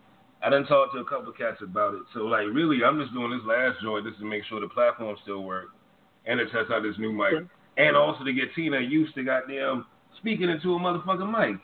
I 0.43 0.51
done 0.51 0.67
talked 0.67 0.93
to 0.95 0.99
a 0.99 1.05
couple 1.05 1.29
of 1.29 1.39
cats 1.39 1.59
about 1.63 1.95
it. 1.95 2.03
So 2.15 2.23
like, 2.27 2.47
really, 2.53 2.83
I'm 2.83 3.01
just 3.01 3.13
doing 3.15 3.31
this 3.31 3.47
last 3.47 3.81
joint 3.81 4.07
just 4.07 4.19
to 4.19 4.25
make 4.25 4.43
sure 4.49 4.59
the 4.59 4.67
platform 4.67 5.17
still 5.23 5.45
works 5.45 5.71
and 6.27 6.41
to 6.41 6.47
test 6.47 6.73
out 6.73 6.83
this 6.83 6.99
new 6.99 7.13
mic, 7.13 7.47
and 7.77 7.97
also 7.97 8.25
to 8.25 8.33
get 8.33 8.53
Tina 8.57 8.81
used 8.81 9.15
to 9.15 9.23
goddamn 9.23 9.87
speaking 10.19 10.51
into 10.51 10.75
a 10.75 10.81
motherfucking 10.81 11.31
mic. 11.31 11.61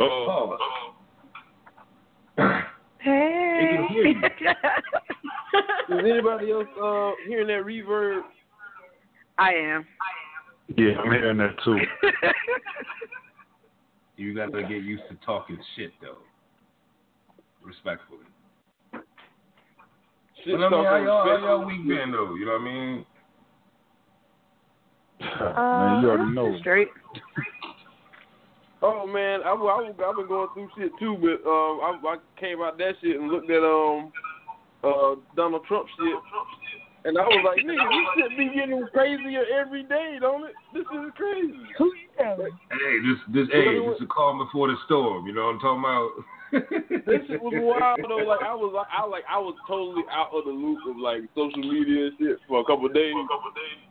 Oh. 0.00 0.56
Hey. 2.98 4.14
Is 5.54 5.98
anybody 5.98 6.50
else 6.52 6.66
uh, 6.82 7.12
hearing 7.26 7.48
that 7.48 7.64
reverb? 7.64 8.22
I 9.38 9.50
am. 9.52 9.84
I 10.00 10.10
am. 10.70 10.76
Yeah, 10.76 10.98
I'm 10.98 11.10
hearing 11.10 11.38
that 11.38 11.56
too. 11.64 11.78
You 14.16 14.34
got 14.34 14.52
to 14.52 14.62
get 14.62 14.82
used 14.82 15.02
to 15.10 15.16
talking 15.26 15.58
shit 15.74 15.90
though, 16.00 16.18
respectfully. 17.62 18.20
Shit 20.44 20.56
But 20.56 20.62
I 20.62 20.70
mean, 20.70 20.70
how 20.70 20.70
talking 20.70 21.04
y'all, 21.04 21.24
how 21.24 21.36
y'all 21.38 21.66
week 21.66 21.88
been 21.88 22.12
though? 22.12 22.34
You 22.34 22.46
know 22.46 22.52
what 22.52 22.60
I 22.60 22.64
mean? 22.64 23.06
man, 25.40 26.02
you 26.02 26.10
already 26.10 26.32
know. 26.32 26.54
Uh, 26.54 26.58
Straight. 26.60 26.88
Oh 28.82 29.06
man, 29.06 29.40
I, 29.44 29.50
I, 29.50 29.88
I've 29.88 30.16
been 30.16 30.28
going 30.28 30.48
through 30.54 30.68
shit 30.76 30.92
too, 31.00 31.16
but 31.20 31.48
um, 31.48 31.80
I, 31.82 32.00
I 32.04 32.16
came 32.38 32.60
out 32.60 32.78
that 32.78 32.92
shit 33.02 33.18
and 33.18 33.30
looked 33.30 33.50
at 33.50 33.64
um 33.64 34.12
uh 34.84 35.16
Donald 35.36 35.64
Trump 35.66 35.88
shit, 35.96 36.18
and 37.04 37.18
I 37.18 37.22
was 37.28 37.44
like, 37.44 37.60
nigga, 37.60 37.84
this 37.84 38.06
shit 38.16 38.32
be 38.38 38.48
getting 38.56 38.80
crazier 38.92 39.44
every 39.52 39.84
day, 39.84 40.16
don't 40.20 40.44
it? 40.44 40.56
This 40.72 40.88
is 40.88 41.12
crazy. 41.16 41.52
Who 41.76 41.92
you 41.92 42.08
telling? 42.16 42.52
Hey, 42.72 42.94
this 43.04 43.20
this 43.28 43.48
hey, 43.52 43.76
this 43.76 44.00
is 44.00 44.08
a 44.08 44.12
calm 44.12 44.38
before 44.40 44.68
the 44.68 44.76
storm. 44.86 45.26
You 45.26 45.34
know 45.34 45.52
what 45.52 45.60
I'm 45.60 45.60
talking 45.60 45.84
about? 45.84 46.10
This 47.04 47.26
shit 47.26 47.42
was 47.42 47.52
wild 47.52 47.98
though. 48.08 48.22
Like 48.22 48.46
I 48.46 48.54
was 48.54 48.70
like 48.70 48.86
I 48.88 49.04
like 49.04 49.24
I 49.28 49.38
was 49.42 49.58
totally 49.66 50.06
out 50.06 50.30
of 50.32 50.46
the 50.46 50.54
loop 50.54 50.78
of 50.86 50.96
like 50.96 51.26
social 51.34 51.60
media 51.60 52.08
and 52.08 52.14
shit 52.16 52.38
for 52.46 52.60
a 52.60 52.64
couple 52.64 52.86
of 52.86 52.94
days. 52.94 53.12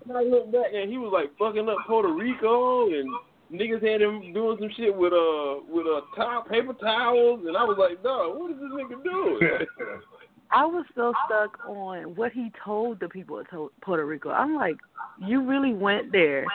And 0.07 0.17
I 0.17 0.23
look 0.23 0.49
back 0.49 0.71
and 0.73 0.89
he 0.89 0.97
was 0.97 1.11
like 1.11 1.35
fucking 1.37 1.67
up 1.67 1.77
Puerto 1.85 2.07
Rico 2.07 2.87
and 2.87 3.05
niggas 3.51 3.83
had 3.83 4.01
him 4.01 4.31
doing 4.33 4.57
some 4.63 4.71
shit 4.79 4.95
with 4.95 5.11
uh 5.11 5.59
with 5.67 5.85
uh 5.85 6.07
towel, 6.15 6.47
paper 6.47 6.73
towels 6.79 7.43
and 7.45 7.57
I 7.57 7.67
was 7.67 7.75
like, 7.75 8.01
no, 8.01 8.31
what 8.31 8.49
is 8.49 8.57
this 8.57 8.71
nigga 8.71 8.97
doing? 9.03 9.43
I 10.53 10.65
was 10.65 10.85
so 10.95 11.13
stuck 11.25 11.57
on 11.67 12.15
what 12.15 12.31
he 12.31 12.51
told 12.63 12.99
the 12.99 13.09
people 13.09 13.39
of 13.39 13.47
Puerto 13.81 14.05
Rico. 14.05 14.29
I'm 14.29 14.55
like, 14.55 14.77
you 15.25 15.43
really 15.47 15.73
went 15.73 16.11
there 16.11 16.45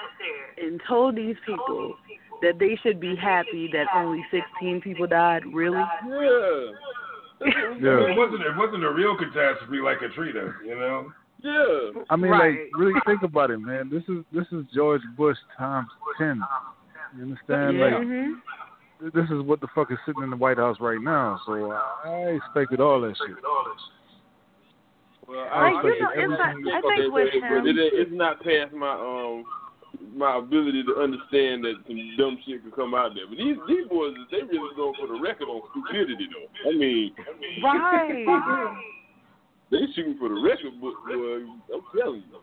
and 0.56 0.80
told 0.88 1.16
these 1.16 1.36
people 1.46 1.94
that 2.42 2.58
they 2.58 2.78
should 2.82 3.00
be 3.00 3.16
happy 3.16 3.68
that 3.72 3.86
only 3.94 4.24
16 4.30 4.80
people 4.80 5.06
died. 5.06 5.42
Really? 5.52 5.82
yeah. 6.08 6.72
Yeah. 7.80 8.10
It 8.10 8.18
wasn't 8.18 8.40
it 8.42 8.56
wasn't 8.56 8.82
a 8.82 8.90
real 8.90 9.16
catastrophe 9.16 9.76
like 9.76 10.00
Katrina, 10.00 10.54
you 10.66 10.74
know? 10.74 11.12
Yeah. 11.40 12.02
I 12.10 12.16
mean, 12.16 12.32
Right. 12.32 12.50
like, 12.50 12.70
really 12.74 12.98
think 13.06 13.22
about 13.22 13.52
it, 13.52 13.58
man. 13.58 13.88
This 13.88 14.02
is 14.08 14.24
this 14.32 14.46
is 14.50 14.64
George 14.74 15.02
Bush 15.16 15.36
times 15.56 15.86
ten. 16.18 16.42
You 17.16 17.22
understand? 17.22 17.78
Like, 17.78 17.92
hmm 18.02 18.32
this 19.00 19.24
is 19.30 19.42
what 19.42 19.60
the 19.60 19.68
fuck 19.74 19.90
is 19.92 19.98
sitting 20.06 20.22
in 20.22 20.30
the 20.30 20.36
White 20.36 20.58
House 20.58 20.76
right 20.80 21.00
now. 21.00 21.40
So 21.46 21.70
I 21.72 22.38
expected 22.38 22.80
all 22.80 23.00
that 23.02 23.14
shit. 23.16 23.36
Well, 25.28 25.44
Like, 25.44 25.84
you 25.84 26.00
know, 26.00 26.08
it's 26.14 26.30
not- 26.30 26.40
I 26.40 26.52
think 26.54 26.84
okay, 26.84 27.08
with 27.08 27.28
but 27.32 27.52
him- 27.52 27.66
it, 27.66 27.76
it's 27.78 28.10
not 28.12 28.42
past 28.42 28.72
my 28.72 28.92
um 28.92 29.44
my 30.14 30.36
ability 30.36 30.82
to 30.84 30.96
understand 31.00 31.64
that 31.64 31.74
some 31.86 31.98
dumb 32.16 32.38
shit 32.46 32.62
could 32.62 32.74
come 32.74 32.94
out 32.94 33.14
there. 33.14 33.26
But 33.28 33.36
these 33.38 33.56
these 33.68 33.86
boys, 33.88 34.14
they 34.30 34.42
really 34.42 34.74
going 34.74 34.94
for 34.98 35.06
the 35.06 35.20
record 35.20 35.48
on 35.48 35.62
stupidity 35.70 36.28
though. 36.32 36.70
I 36.70 36.72
mean, 36.74 37.12
Right. 37.62 38.24
they 39.70 39.78
shooting 39.94 40.16
for 40.18 40.28
the 40.28 40.40
record 40.40 40.80
book, 40.80 40.94
boy. 41.06 41.44
I'm 41.74 41.82
telling 41.96 42.24
you. 42.24 42.40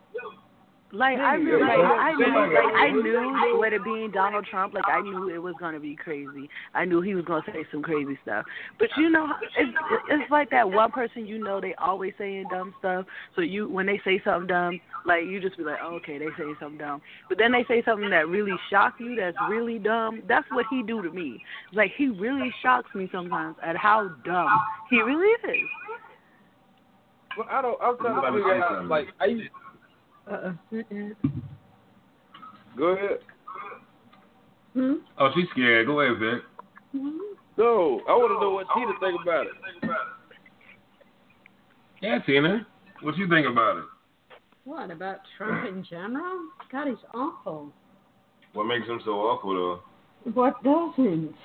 Like 0.95 1.17
I 1.17 1.33
really, 1.33 1.61
like 1.61 1.77
I 1.77 2.13
knew, 2.13 2.53
like 2.53 2.73
I 2.73 2.91
knew 2.91 3.59
with 3.59 3.73
it 3.73 3.83
being 3.83 4.11
Donald 4.11 4.45
Trump, 4.49 4.73
like 4.73 4.87
I 4.87 5.01
knew 5.01 5.29
it 5.29 5.39
was 5.39 5.53
gonna 5.59 5.79
be 5.79 5.93
crazy. 5.93 6.49
I 6.73 6.85
knew 6.85 7.01
he 7.01 7.15
was 7.15 7.25
gonna 7.25 7.43
say 7.47 7.65
some 7.69 7.83
crazy 7.83 8.17
stuff. 8.23 8.45
But 8.79 8.87
you 8.95 9.09
know, 9.09 9.27
it's 9.57 9.77
it's 10.09 10.31
like 10.31 10.49
that 10.51 10.69
one 10.69 10.91
person 10.91 11.27
you 11.27 11.37
know 11.37 11.59
they 11.59 11.73
always 11.75 12.13
saying 12.17 12.45
dumb 12.49 12.73
stuff. 12.79 13.05
So 13.35 13.41
you 13.41 13.67
when 13.67 13.85
they 13.87 13.99
say 14.05 14.21
something 14.23 14.47
dumb, 14.47 14.79
like 15.05 15.25
you 15.25 15.41
just 15.41 15.57
be 15.57 15.63
like, 15.63 15.79
oh, 15.83 15.95
okay, 15.95 16.17
they 16.17 16.27
saying 16.37 16.55
something 16.61 16.77
dumb. 16.77 17.01
But 17.27 17.39
then 17.39 17.51
they 17.51 17.65
say 17.67 17.83
something 17.83 18.09
that 18.11 18.29
really 18.29 18.55
shocks 18.69 18.95
you, 19.01 19.17
that's 19.17 19.37
really 19.49 19.79
dumb. 19.79 20.23
That's 20.29 20.47
what 20.51 20.65
he 20.69 20.81
do 20.81 21.01
to 21.01 21.11
me. 21.11 21.43
Like 21.73 21.91
he 21.97 22.07
really 22.07 22.53
shocks 22.63 22.89
me 22.95 23.09
sometimes 23.11 23.57
at 23.61 23.75
how 23.75 24.11
dumb 24.23 24.47
he 24.89 25.01
really 25.01 25.27
is. 25.27 25.67
Well, 27.37 27.47
I 27.51 27.61
don't. 27.61 27.77
I'm 27.81 27.97
trying 27.97 28.31
to 28.31 28.37
figure 28.37 28.63
out. 28.63 28.85
Like, 28.85 29.07
I 29.19 29.25
used, 29.25 29.49
Uh-uh. 30.29 30.53
go 32.77 32.85
ahead. 32.85 33.19
Hmm? 34.73 34.93
Oh, 35.19 35.29
she's 35.35 35.45
scared. 35.51 35.87
Go 35.87 36.01
ahead, 36.01 36.19
Vic. 36.19 36.41
No, 37.57 38.01
I 38.07 38.11
want 38.11 38.31
to 38.31 38.39
know 38.41 38.51
what 38.51 38.67
Tina 38.75 38.91
think 38.99 39.21
about 39.21 39.45
it. 39.45 39.53
Yeah, 42.01 42.19
Tina. 42.25 42.67
What 43.01 43.17
you 43.17 43.29
think 43.29 43.47
about 43.47 43.77
it? 43.77 43.83
What 44.65 44.91
about 44.91 45.19
Trump 45.37 45.67
in 45.67 45.83
general? 45.83 46.39
God, 46.71 46.87
he's 46.87 46.97
awful. 47.13 47.71
What 48.53 48.65
makes 48.65 48.87
him 48.87 48.99
so 49.05 49.11
awful 49.11 49.53
though? 49.53 50.31
What 50.31 50.61
doesn't? 50.63 51.35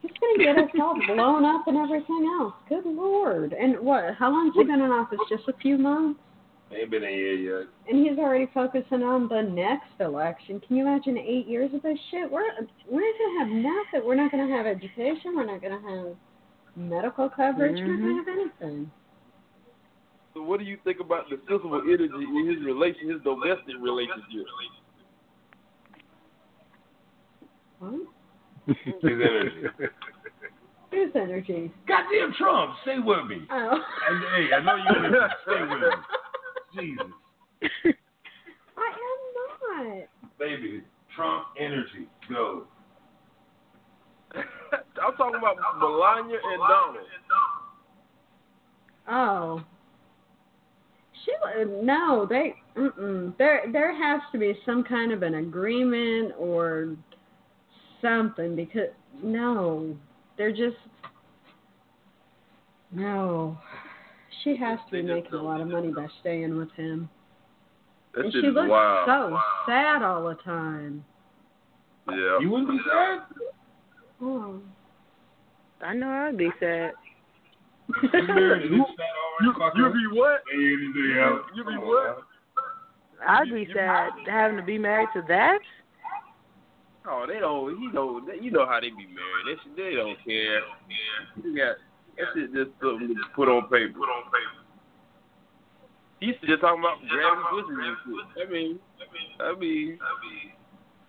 He's 0.00 0.10
gonna 0.20 0.44
get 0.44 0.64
us 0.64 0.70
all 0.80 0.98
blown 1.06 1.44
up 1.44 1.66
and 1.68 1.76
everything 1.76 2.38
else. 2.40 2.54
Good 2.68 2.86
lord! 2.86 3.52
And 3.52 3.78
what? 3.80 4.14
How 4.18 4.30
long's 4.30 4.54
he 4.54 4.64
been 4.64 4.80
in 4.80 4.90
office? 4.90 5.18
Just 5.28 5.48
a 5.48 5.52
few 5.60 5.76
months? 5.76 6.18
Ain't 6.70 6.90
been 6.90 7.04
a 7.04 7.10
year 7.10 7.60
yet. 7.60 7.68
And 7.88 8.06
he's 8.06 8.18
already 8.18 8.46
focusing 8.52 9.02
on 9.02 9.26
the 9.28 9.40
next 9.40 9.88
election. 10.00 10.60
Can 10.60 10.76
you 10.76 10.86
imagine 10.86 11.16
eight 11.16 11.46
years 11.48 11.72
of 11.72 11.82
this 11.82 11.98
shit? 12.10 12.30
We're 12.30 12.42
we're 12.90 13.00
not 13.00 13.14
gonna 13.18 13.38
have 13.38 13.48
nothing. 13.48 14.06
We're 14.06 14.14
not 14.16 14.30
gonna 14.30 14.54
have 14.54 14.66
education. 14.66 15.34
We're 15.34 15.46
not 15.46 15.62
gonna 15.62 15.80
have 15.80 16.16
medical 16.76 17.30
coverage. 17.30 17.76
We're 17.80 17.86
not 17.86 18.00
gonna 18.00 18.20
mm-hmm. 18.20 18.28
have 18.28 18.70
anything. 18.70 18.90
So 20.34 20.42
what 20.42 20.60
do 20.60 20.66
you 20.66 20.76
think 20.84 21.00
about 21.00 21.30
the 21.30 21.38
physical 21.48 21.80
energy 21.80 22.04
in 22.04 22.46
his 22.48 22.64
relation, 22.64 23.10
his 23.10 23.22
domestic 23.22 23.74
relationship? 23.80 24.46
What? 27.78 27.92
His 28.66 28.94
energy. 29.04 29.62
Whose 30.90 31.10
energy? 31.14 31.70
Goddamn 31.86 32.34
Trump, 32.38 32.74
stay 32.82 32.98
with 32.98 33.26
me. 33.26 33.42
Oh. 33.50 33.78
And 34.08 34.24
hey, 34.34 34.54
I 34.54 34.62
know 34.64 34.76
you 34.76 34.84
want 34.88 35.12
to 35.12 35.28
stay 35.44 35.60
with 35.60 35.80
me. 35.80 35.88
Jesus, 36.74 37.06
I 37.62 38.88
am 38.88 39.86
not. 39.86 40.08
baby, 40.38 40.82
Trump 41.14 41.46
energy, 41.58 42.08
go. 42.28 42.64
I'm 44.34 45.16
talking 45.16 45.38
about 45.38 45.56
Melania 45.78 46.38
and 46.44 46.60
Donald. 46.68 47.06
Oh. 49.10 49.64
She 51.24 51.32
no, 51.82 52.26
they 52.28 52.54
mm-mm. 52.76 53.36
there 53.38 53.64
there 53.72 53.94
has 53.94 54.20
to 54.32 54.38
be 54.38 54.54
some 54.64 54.84
kind 54.84 55.12
of 55.12 55.22
an 55.22 55.34
agreement 55.34 56.32
or 56.38 56.96
something 58.00 58.54
because 58.54 58.88
no, 59.22 59.96
they're 60.36 60.52
just 60.52 60.76
no. 62.92 63.58
She 64.48 64.56
has 64.56 64.78
to 64.86 64.92
be 64.92 65.02
making 65.02 65.34
a 65.34 65.42
lot 65.42 65.60
of 65.60 65.68
money 65.68 65.88
by 65.88 66.06
staying 66.20 66.56
with 66.56 66.72
him. 66.72 67.10
That 68.14 68.24
and 68.24 68.32
shit 68.32 68.44
she 68.44 68.48
is 68.48 68.54
looks 68.54 68.70
wild. 68.70 69.06
so 69.06 69.38
sad 69.66 70.02
all 70.02 70.26
the 70.26 70.36
time. 70.36 71.04
Yeah. 72.08 72.38
You 72.40 72.48
wouldn't 72.50 72.70
be 72.70 72.78
sad? 72.90 73.20
Oh. 74.22 74.60
I 75.82 75.92
know 75.92 76.08
I'd 76.08 76.38
be 76.38 76.48
sad. 76.58 76.92
You 78.02 78.08
married 78.26 78.62
to 78.62 78.68
this 78.70 78.86
fat 78.96 79.74
You, 79.76 79.84
you 79.84 79.92
be 79.92 80.18
what? 80.18 80.40
Day 80.50 80.56
in 80.56 80.80
and 80.80 80.94
day 80.94 81.20
out. 81.20 81.42
You 81.54 81.64
be 81.64 81.76
what? 81.76 82.22
I'd 83.28 83.50
be 83.52 83.68
sad 83.74 84.12
having 84.26 84.56
to 84.56 84.62
be 84.62 84.78
married 84.78 85.08
to 85.12 85.22
that. 85.28 85.58
Oh, 87.06 87.26
they 87.28 87.38
don't. 87.38 87.78
You 87.78 87.92
know, 87.92 88.22
you 88.40 88.50
know 88.50 88.64
how 88.66 88.80
they 88.80 88.88
be 88.88 89.06
married. 89.06 89.58
They 89.76 89.90
they 89.90 89.94
don't 89.94 90.16
care. 90.24 90.60
You 91.44 91.54
got 91.54 91.76
that 92.18 92.26
shit 92.34 92.52
just 92.52 92.70
something 92.82 93.08
to 93.08 93.24
put 93.34 93.48
on 93.48 93.62
paper. 93.70 93.94
Put 93.94 94.10
on 94.10 94.24
paper. 94.28 94.58
He 96.20 96.26
used 96.26 96.40
to 96.42 96.46
just 96.46 96.60
talking 96.60 96.82
about 96.82 96.98
grabbing 97.06 97.46
pussy 97.50 97.74
and 97.78 97.96
shit. 98.02 98.26
I 98.42 98.50
mean, 98.50 98.78
I 99.40 99.54
mean, 99.58 99.98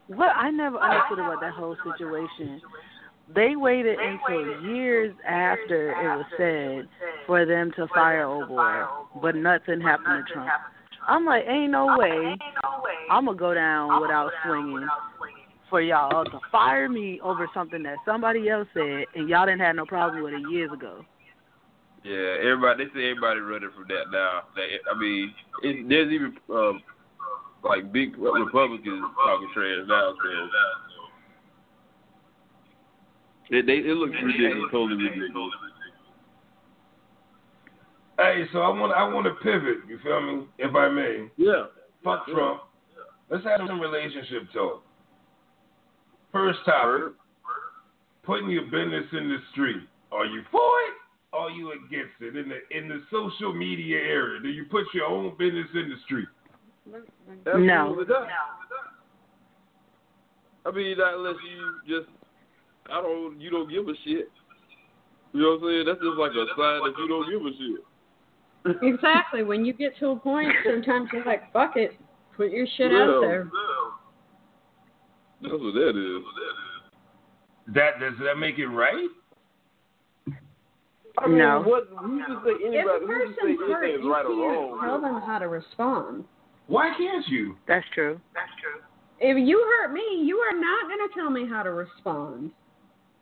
What 0.08 0.30
I 0.36 0.52
never 0.52 0.78
understood 0.78 1.20
about 1.20 1.42
that 1.42 1.54
whole 1.54 1.76
situation. 1.84 2.62
They 3.34 3.56
waited 3.56 3.98
until 4.00 4.72
years 4.72 5.16
after 5.28 5.92
it 5.92 6.18
was 6.18 6.26
said 6.38 6.90
for 7.28 7.46
them 7.46 7.72
to 7.76 7.88
fire 7.94 8.26
old 8.26 8.48
boy, 8.48 8.84
but 9.22 9.36
nothing 9.36 9.82
happened 9.82 10.26
to 10.28 10.34
Trump. 10.34 10.50
I'm 11.08 11.26
like, 11.26 11.44
ain't 11.48 11.72
no 11.72 11.96
way 11.98 12.36
I'm 13.12 13.26
gonna 13.26 13.38
go 13.38 13.54
down 13.54 14.02
without 14.02 14.32
swinging 14.46 14.88
for 15.70 15.82
y'all 15.82 16.26
to 16.26 16.40
fire 16.52 16.90
me 16.90 17.20
over 17.24 17.48
something 17.54 17.84
that 17.84 17.98
somebody 18.06 18.50
else 18.50 18.68
said 18.74 19.06
and 19.16 19.30
y'all 19.30 19.46
didn't 19.46 19.62
have 19.62 19.76
no 19.76 19.86
problem 19.86 20.24
with 20.24 20.34
it 20.34 20.42
years 20.52 20.72
ago. 20.72 21.06
yeah. 22.04 22.38
Everybody, 22.42 22.86
they 22.86 22.90
say 22.94 23.10
everybody 23.10 23.40
running 23.40 23.70
from 23.76 23.86
that 23.90 24.12
now. 24.12 24.44
They, 24.56 24.80
I 24.90 24.98
mean, 24.98 25.34
it, 25.64 25.88
there's 25.90 26.12
even 26.12 26.36
um, 26.50 26.82
like 27.64 27.92
big 27.92 28.18
Republicans 28.18 29.04
talking 29.16 29.50
trash 29.54 29.86
now. 29.88 30.14
So 30.24 30.30
it, 33.56 33.66
they, 33.66 33.78
it 33.78 33.96
looks 33.98 34.16
ridiculous, 34.24 34.70
totally 34.72 35.04
ridiculous. 35.04 35.54
Hey, 38.18 38.46
so 38.52 38.60
I 38.60 38.70
want 38.70 38.94
I 38.94 39.08
want 39.12 39.26
to 39.28 39.34
pivot. 39.42 39.88
You 39.88 39.98
feel 40.04 40.22
me? 40.22 40.46
If 40.58 40.76
I 40.76 40.90
may. 40.90 41.30
Yeah. 41.38 41.66
Fuck 42.04 42.28
Trump. 42.28 42.62
Let's 43.30 43.44
have 43.46 43.62
some 43.66 43.80
relationship 43.80 44.52
talk. 44.54 44.84
First 46.32 46.60
topic. 46.66 47.14
Putting 48.24 48.50
your 48.50 48.64
business 48.66 49.06
in 49.12 49.30
the 49.30 49.38
street. 49.52 49.84
Are 50.12 50.26
you 50.26 50.42
for 50.52 50.60
it? 50.60 50.94
Or 51.34 51.42
are 51.42 51.50
you 51.52 51.72
against 51.72 52.14
it? 52.22 52.36
In 52.36 52.50
the 52.50 52.78
in 52.78 52.88
the 52.90 53.02
social 53.12 53.54
media 53.54 53.98
area, 53.98 54.42
do 54.42 54.50
you 54.50 54.66
put 54.66 54.86
your 54.94 55.06
own 55.06 55.36
business 55.38 55.68
in 55.74 55.90
the 55.90 55.96
street? 56.06 56.28
No. 56.88 57.02
Absolutely 57.52 58.06
not. 58.08 58.28
I 60.66 60.72
mean, 60.72 60.98
not 60.98 61.14
unless 61.16 61.36
you 61.48 61.98
just, 61.98 62.10
I 62.92 63.02
don't, 63.02 63.40
you 63.40 63.50
don't 63.50 63.70
give 63.70 63.88
a 63.88 63.94
shit. 64.04 64.30
You 65.34 65.42
know 65.42 65.50
what 65.52 65.64
I'm 65.64 65.70
saying? 65.70 65.86
That's 65.86 66.02
just 66.02 66.18
like 66.18 66.32
a 66.32 66.46
sign 66.58 66.82
that 66.84 66.94
you 66.98 67.08
don't 67.08 67.30
give 67.30 67.42
a 67.46 67.54
shit. 67.58 68.84
Exactly. 68.84 69.44
When 69.44 69.64
you 69.64 69.74
get 69.74 69.98
to 70.00 70.10
a 70.10 70.16
point, 70.16 70.50
sometimes 70.66 71.10
you're 71.14 71.26
like, 71.26 71.52
fuck 71.54 71.78
it, 71.78 71.92
put 72.36 72.52
your 72.52 72.68
shit 72.76 72.92
Yeah. 72.92 73.04
out 73.04 73.22
there. 73.22 73.50
That's 75.42 75.54
what 75.54 75.74
that 75.74 75.96
is. 75.96 76.24
That 77.76 78.00
does 78.00 78.14
that 78.24 78.36
make 78.38 78.58
it 78.60 78.68
right? 78.68 79.08
I 81.18 81.28
mean, 81.28 81.38
No. 81.40 81.62
what? 81.62 81.88
Who 81.90 82.20
can 82.24 82.42
say 82.46 82.52
If 82.52 82.74
anybody? 82.74 83.04
a 83.04 83.08
Who 83.08 83.08
can 83.08 83.36
say 83.42 83.56
hurt, 83.68 83.84
anything's 83.84 84.04
you 84.06 84.12
right 84.14 84.26
or 84.26 84.30
can't 84.30 84.72
wrong? 84.72 84.80
tell 84.84 85.02
them 85.02 85.22
how 85.22 85.40
to 85.40 85.48
respond. 85.48 86.24
Why 86.68 86.94
can't 86.98 87.28
you? 87.28 87.58
That's 87.68 87.86
true. 87.94 88.20
That's 88.34 88.52
true. 88.62 88.82
If 89.20 89.36
you 89.48 89.58
hurt 89.60 89.92
me, 89.94 90.22
you 90.24 90.38
are 90.38 90.58
not 90.58 90.88
going 90.88 91.10
to 91.10 91.14
tell 91.14 91.30
me 91.30 91.46
how 91.48 91.64
to 91.64 91.72
respond. 91.72 92.52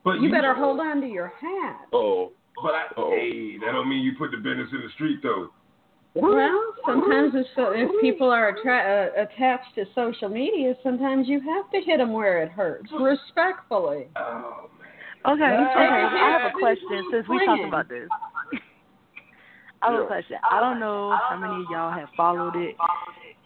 But 0.04 0.22
You 0.22 0.30
better 0.30 0.54
hold 0.54 0.80
on 0.80 1.02
to 1.02 1.08
your 1.08 1.28
hat. 1.40 1.88
Oh, 1.92 2.32
But 2.62 2.74
I, 2.76 2.86
Oh. 2.98 3.12
hey, 3.12 3.58
that 3.60 3.72
don't 3.72 3.88
mean 3.90 4.04
you 4.04 4.14
put 4.18 4.32
the 4.32 4.38
business 4.38 4.70
in 4.72 4.82
the 4.82 4.90
street 4.96 5.22
though. 5.24 5.50
Well, 6.22 6.74
sometimes 6.86 7.34
if, 7.36 7.46
so, 7.56 7.72
if 7.72 7.90
people 8.02 8.30
are 8.30 8.50
attra- 8.50 9.12
uh, 9.18 9.24
attached 9.24 9.76
to 9.76 9.86
social 9.94 10.30
media, 10.30 10.74
sometimes 10.84 11.28
you 11.28 11.40
have 11.42 11.70
to 11.72 11.82
hit 11.82 11.98
them 11.98 12.14
where 12.14 12.42
it 12.42 12.50
hurts, 12.50 12.90
respectfully. 13.00 14.08
Oh. 14.16 14.70
Okay, 15.26 15.44
okay. 15.44 15.44
I 15.44 16.40
have 16.42 16.52
a 16.56 16.60
question 16.60 17.10
since 17.12 17.28
we 17.28 17.46
talked 17.46 17.64
about 17.68 17.90
this. 17.90 18.08
I 19.82 19.92
have 19.92 20.02
a 20.02 20.08
question. 20.08 20.38
I 20.50 20.60
don't 20.60 20.80
know 20.80 21.18
how 21.30 21.38
many 21.38 21.64
of 21.64 21.70
y'all 21.70 21.92
have 21.92 22.08
followed 22.16 22.56
it, 22.56 22.76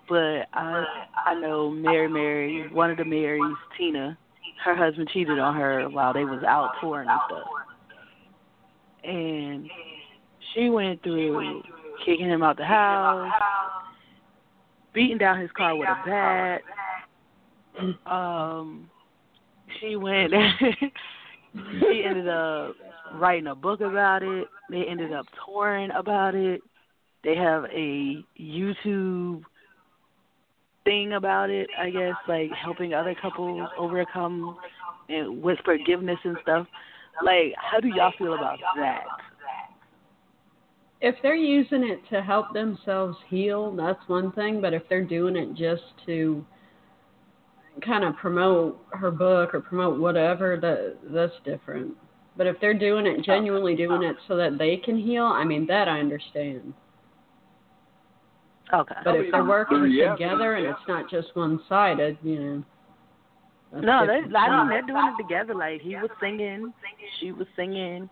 but 0.08 0.48
I 0.54 0.86
I 1.26 1.34
know 1.34 1.70
Mary 1.72 2.08
Mary, 2.08 2.70
one 2.72 2.92
of 2.92 2.98
the 2.98 3.06
Marys, 3.06 3.42
Tina, 3.78 4.18
her 4.64 4.76
husband 4.76 5.10
cheated 5.12 5.40
on 5.40 5.56
her 5.56 5.90
while 5.90 6.14
they 6.14 6.24
was 6.24 6.44
out 6.48 6.72
touring 6.80 7.10
and 7.10 7.20
stuff. 7.28 7.48
And 9.04 9.70
she 10.54 10.70
went 10.70 11.02
through 11.02 11.64
kicking 12.06 12.30
him 12.30 12.44
out 12.44 12.58
the 12.58 12.66
house, 12.66 13.32
beating 14.94 15.18
down 15.18 15.40
his 15.40 15.52
car 15.52 15.76
with 15.76 15.88
a 15.88 16.02
bat. 16.06 16.62
Um 18.06 18.90
she 19.80 19.96
went 19.96 20.34
she 21.80 22.04
ended 22.06 22.28
up 22.28 22.76
writing 23.16 23.48
a 23.48 23.56
book 23.56 23.82
about 23.82 24.24
it. 24.24 24.48
They 24.70 24.84
ended 24.86 25.14
up 25.14 25.26
touring 25.46 25.92
about 25.92 26.36
it. 26.36 26.62
They 27.24 27.36
have 27.36 27.66
a 27.66 28.26
YouTube 28.40 29.44
thing 30.84 31.14
about 31.14 31.50
it, 31.50 31.70
I 31.80 31.90
guess, 31.90 32.16
like 32.28 32.52
helping 32.52 32.94
other 32.94 33.16
couples 33.22 33.70
overcome 33.78 34.58
and 35.10 35.42
with 35.42 35.60
forgiveness 35.64 36.18
and 36.24 36.38
stuff. 36.42 36.68
Like, 37.24 37.54
how 37.58 37.80
do 37.80 37.90
y'all 37.90 38.14
feel 38.18 38.34
about 38.34 38.60
that? 38.78 39.04
If 41.02 41.16
they're 41.24 41.36
using 41.36 41.84
it 41.84 42.00
to 42.14 42.22
help 42.22 42.54
themselves 42.54 43.18
heal, 43.28 43.76
that's 43.76 44.00
one 44.08 44.32
thing. 44.34 44.62
But 44.62 44.74
if 44.74 44.84
they're 44.88 45.04
doing 45.04 45.36
it 45.36 45.56
just 45.56 45.84
to 46.06 46.46
kind 47.84 48.04
of 48.04 48.16
promote 48.18 48.80
her 48.92 49.10
book 49.10 49.54
or 49.56 49.62
promote 49.62 50.00
whatever, 50.00 50.58
that 50.62 50.98
that's 51.12 51.34
different. 51.44 51.94
But 52.38 52.48
if 52.48 52.60
they're 52.62 52.78
doing 52.78 53.08
it 53.08 53.26
genuinely 53.26 53.76
doing 53.76 54.04
it 54.04 54.16
so 54.28 54.36
that 54.38 54.58
they 54.58 54.78
can 54.78 54.98
heal, 54.98 55.26
I 55.26 55.44
mean 55.44 55.66
that 55.68 55.88
I 55.88 56.00
understand. 56.00 56.74
Okay. 58.74 58.96
But 59.04 59.16
if 59.16 59.32
they're 59.32 59.44
working 59.44 59.84
together 59.84 60.56
and 60.56 60.68
it's 60.68 60.80
not 60.88 61.10
just 61.10 61.36
one 61.36 61.60
sided, 61.68 62.18
you 62.24 62.40
know. 62.40 62.64
That's 63.72 63.86
No, 63.86 64.06
they, 64.06 64.20
I 64.36 64.60
mean 64.60 64.70
they're 64.70 64.82
doing 64.86 65.14
it 65.18 65.22
together. 65.22 65.54
Like 65.56 65.82
he 65.82 65.96
was 65.96 66.10
singing, 66.20 66.74
she 67.20 67.32
was 67.32 67.48
singing, 67.56 68.10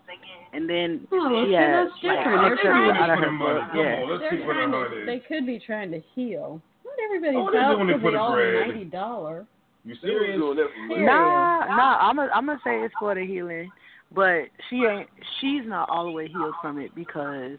and 0.52 0.68
then 0.68 1.06
Oh, 1.12 1.30
well, 1.30 1.46
she 1.46 1.52
had 1.54 1.84
like. 1.84 1.92
They're 2.02 2.58
trying 2.62 2.96
out 2.96 3.10
of 3.10 3.18
to- 3.18 3.24
her 3.24 3.38
book. 3.38 3.62
Yeah. 3.74 4.18
They're 4.18 4.44
trying 4.44 4.72
to, 4.72 5.04
they 5.06 5.18
could 5.28 5.46
be 5.46 5.60
trying 5.64 5.90
to 5.92 6.00
heal. 6.14 6.60
Not 6.84 6.94
everybody's 7.04 7.36
Oh, 7.38 7.58
out 7.58 7.76
doing 7.76 7.90
it 7.90 7.92
to 7.94 7.98
for 8.00 8.10
the 8.10 8.16
the 8.16 8.22
all 8.22 8.32
bread. 8.34 8.68
ninety 8.68 8.84
dollar. 8.84 9.46
You 9.84 9.94
serious? 10.02 10.38
doing 10.38 10.56
that 10.56 10.66
for 10.88 10.96
real. 10.96 11.06
Nah, 11.06 11.60
nah. 11.66 11.98
I'm 12.08 12.16
gonna 12.16 12.30
I'm 12.34 12.46
gonna 12.46 12.58
say 12.64 12.80
it's 12.80 12.94
for 12.98 13.14
the 13.14 13.24
healing, 13.26 13.70
but 14.14 14.42
she 14.68 14.76
ain't. 14.84 15.08
She's 15.40 15.62
not 15.66 15.88
all 15.88 16.04
the 16.04 16.10
way 16.10 16.28
healed 16.28 16.54
from 16.60 16.78
it 16.78 16.94
because 16.94 17.56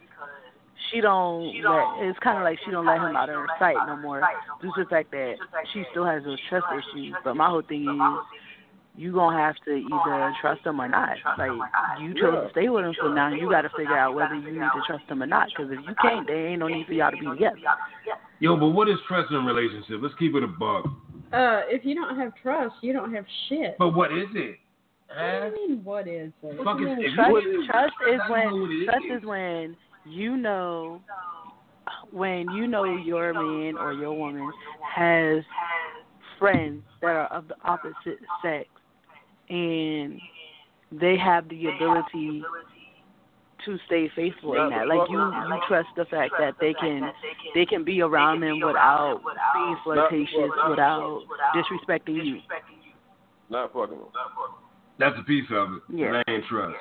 she 0.90 1.00
don't 1.00 1.46
let 1.62 2.08
it's 2.08 2.18
kind 2.20 2.38
of 2.38 2.44
like 2.44 2.58
she 2.64 2.70
don't 2.70 2.86
let 2.86 2.96
him 2.96 3.16
out 3.16 3.28
of 3.28 3.36
her 3.36 3.46
sight 3.58 3.76
no 3.86 3.96
more 3.96 4.22
due 4.60 4.72
to 4.76 4.84
the 4.84 4.90
fact 4.90 5.10
that 5.10 5.34
she 5.72 5.84
still 5.90 6.04
has 6.04 6.24
those 6.24 6.38
trust 6.48 6.66
issues. 6.72 7.14
But 7.24 7.36
my 7.36 7.48
whole 7.48 7.62
thing 7.62 7.82
is 7.82 8.40
you 8.94 9.12
gonna 9.12 9.38
have 9.38 9.56
to 9.64 9.72
either 9.72 10.32
trust 10.40 10.66
him 10.66 10.80
or 10.80 10.88
not. 10.88 11.16
Like 11.38 11.50
you 12.00 12.14
chose 12.14 12.46
to 12.46 12.48
stay 12.52 12.68
with 12.68 12.84
him, 12.84 12.94
so 13.00 13.12
now 13.12 13.32
you 13.32 13.48
got 13.48 13.62
to 13.62 13.70
figure 13.76 13.96
out 13.96 14.14
whether 14.14 14.34
you 14.34 14.52
need 14.52 14.60
to 14.60 14.82
trust 14.86 15.04
him 15.08 15.22
or 15.22 15.26
not. 15.26 15.48
Because 15.48 15.72
if 15.72 15.78
you 15.86 15.94
can't, 16.00 16.26
there 16.26 16.48
ain't 16.48 16.60
no 16.60 16.68
need 16.68 16.86
for 16.86 16.92
y'all 16.92 17.10
to 17.10 17.16
be 17.16 17.26
together. 17.26 17.56
Yo, 18.40 18.56
but 18.56 18.68
what 18.68 18.88
is 18.88 18.96
trust 19.08 19.30
in 19.30 19.36
a 19.36 19.40
relationship? 19.40 20.00
Let's 20.02 20.14
keep 20.18 20.34
it 20.34 20.42
a 20.42 20.48
bug. 20.48 20.88
Uh, 21.32 21.62
if 21.68 21.84
you 21.84 21.94
don't 21.94 22.18
have 22.18 22.32
trust, 22.42 22.74
you 22.82 22.92
don't 22.92 23.14
have 23.14 23.24
shit. 23.48 23.76
But 23.78 23.94
what 23.94 24.12
is 24.12 24.28
it? 24.34 24.58
What 25.14 25.54
do 25.54 25.60
you 25.60 25.68
mean? 25.68 25.84
What 25.84 26.08
is 26.08 26.32
it? 26.42 26.64
Fuck 26.64 26.80
is, 26.80 26.86
if 26.98 27.14
Trust, 27.14 27.32
trust 27.66 27.92
is 28.10 28.20
I 28.24 28.28
don't 28.28 28.50
know 28.50 28.60
what 28.60 28.68
when 28.68 28.84
trust 28.84 29.04
is. 29.10 29.18
is 29.22 29.24
when 29.26 29.76
you 30.04 30.36
know 30.36 31.00
when 32.10 32.50
you 32.50 32.66
know 32.66 32.84
your 32.84 33.32
man 33.32 33.76
or 33.76 33.92
your 33.92 34.12
woman 34.12 34.50
has 34.94 35.42
friends 36.38 36.82
that 37.00 37.08
are 37.08 37.26
of 37.26 37.48
the 37.48 37.54
opposite 37.64 38.18
sex 38.42 38.68
and 39.48 40.20
they 40.90 41.16
have 41.16 41.48
the 41.48 41.66
ability 41.66 42.42
to 43.64 43.78
stay 43.86 44.10
faithful 44.14 44.54
in 44.54 44.70
that. 44.70 44.88
Like 44.88 45.08
you 45.08 45.18
you 45.18 45.60
trust 45.68 45.88
the 45.96 46.04
fact 46.06 46.34
that 46.38 46.54
they 46.60 46.74
can 46.74 47.12
they 47.54 47.64
can 47.64 47.84
be 47.84 48.00
around 48.00 48.40
them 48.40 48.60
without 48.60 49.20
being 49.54 49.76
flirtatious, 49.84 50.50
without 50.68 51.22
disrespecting 51.54 52.24
you. 52.24 52.40
Not 53.50 53.72
fucking 53.72 53.96
them. 53.96 54.08
That's 54.98 55.16
a 55.18 55.22
piece 55.22 55.44
of 55.52 55.74
it. 55.74 55.82
Yeah. 55.94 56.12
That 56.12 56.24
ain't 56.28 56.44
trust. 56.46 56.76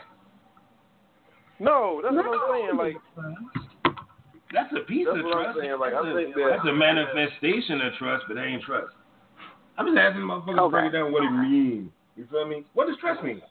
No, 1.61 2.01
that's 2.01 2.15
what 2.15 2.25
I'm 2.25 2.41
saying. 2.49 2.75
Like 2.75 2.97
That's 4.51 4.73
a 4.73 4.81
piece 4.89 5.05
That's 5.05 5.19
of 5.19 5.25
what 5.25 5.37
I'm 5.37 5.53
trust. 5.53 5.59
saying, 5.61 5.77
like, 5.79 5.93
I 5.93 6.01
that's, 6.01 6.17
think 6.17 6.35
a, 6.35 6.39
that- 6.39 6.49
that's 6.57 6.67
a 6.67 6.73
manifestation 6.73 7.79
of 7.81 7.93
trust, 8.01 8.25
but 8.27 8.33
that 8.33 8.45
ain't 8.45 8.63
trust. 8.63 8.93
I'm 9.77 9.85
just 9.85 9.97
asking 9.97 10.25
motherfuckers 10.25 10.57
to 10.57 10.61
Okay. 10.63 10.71
break 10.71 10.85
it 10.89 10.97
down 10.97 11.11
what 11.13 11.23
it 11.23 11.31
means. 11.31 11.91
You 12.17 12.27
feel 12.29 12.47
me? 12.47 12.65
What 12.73 12.87
does 12.87 12.97
trust 12.99 13.23
mean? 13.23 13.41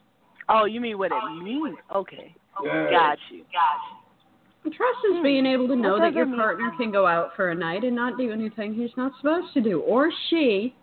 Oh, 0.49 0.65
you 0.65 0.81
mean 0.81 0.97
what 0.97 1.11
it 1.11 1.43
means? 1.43 1.77
Okay. 1.95 2.35
Yeah. 2.63 2.91
Got 2.91 3.17
you. 3.31 3.43
Trust 4.63 4.99
is 5.09 5.17
hmm. 5.17 5.23
being 5.23 5.45
able 5.45 5.67
to 5.69 5.75
know 5.75 5.97
that 5.97 6.13
your 6.13 6.27
partner 6.27 6.71
can 6.77 6.91
go 6.91 7.07
out 7.07 7.31
for 7.35 7.49
a 7.49 7.55
night 7.55 7.83
and 7.83 7.95
not 7.95 8.17
do 8.17 8.31
anything 8.31 8.75
he's 8.75 8.91
not 8.95 9.11
supposed 9.17 9.53
to 9.55 9.61
do, 9.61 9.79
or 9.81 10.11
she, 10.29 10.75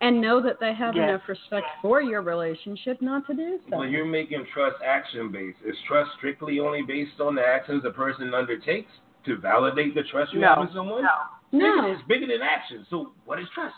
and 0.00 0.20
know 0.20 0.40
that 0.40 0.58
they 0.60 0.72
have 0.72 0.96
Yes. 0.96 1.08
enough 1.08 1.28
respect 1.28 1.66
for 1.82 2.00
your 2.00 2.22
relationship 2.22 3.00
not 3.02 3.26
to 3.26 3.34
do 3.34 3.58
so. 3.68 3.76
But 3.78 3.90
you're 3.90 4.06
making 4.06 4.46
trust 4.46 4.76
action 4.82 5.30
based. 5.30 5.58
Is 5.64 5.76
trust 5.86 6.10
strictly 6.16 6.58
only 6.58 6.82
based 6.82 7.20
on 7.20 7.34
the 7.34 7.46
actions 7.46 7.84
a 7.84 7.90
person 7.90 8.32
undertakes 8.32 8.90
to 9.26 9.36
validate 9.36 9.94
the 9.94 10.02
trust 10.04 10.32
you 10.32 10.40
No. 10.40 10.54
have 10.54 10.68
in 10.68 10.74
someone? 10.74 11.02
No. 11.02 11.18
no. 11.52 11.92
It's 11.92 12.02
bigger 12.08 12.26
than 12.26 12.40
action. 12.42 12.86
So 12.88 13.12
what 13.26 13.38
is 13.38 13.48
trust? 13.50 13.74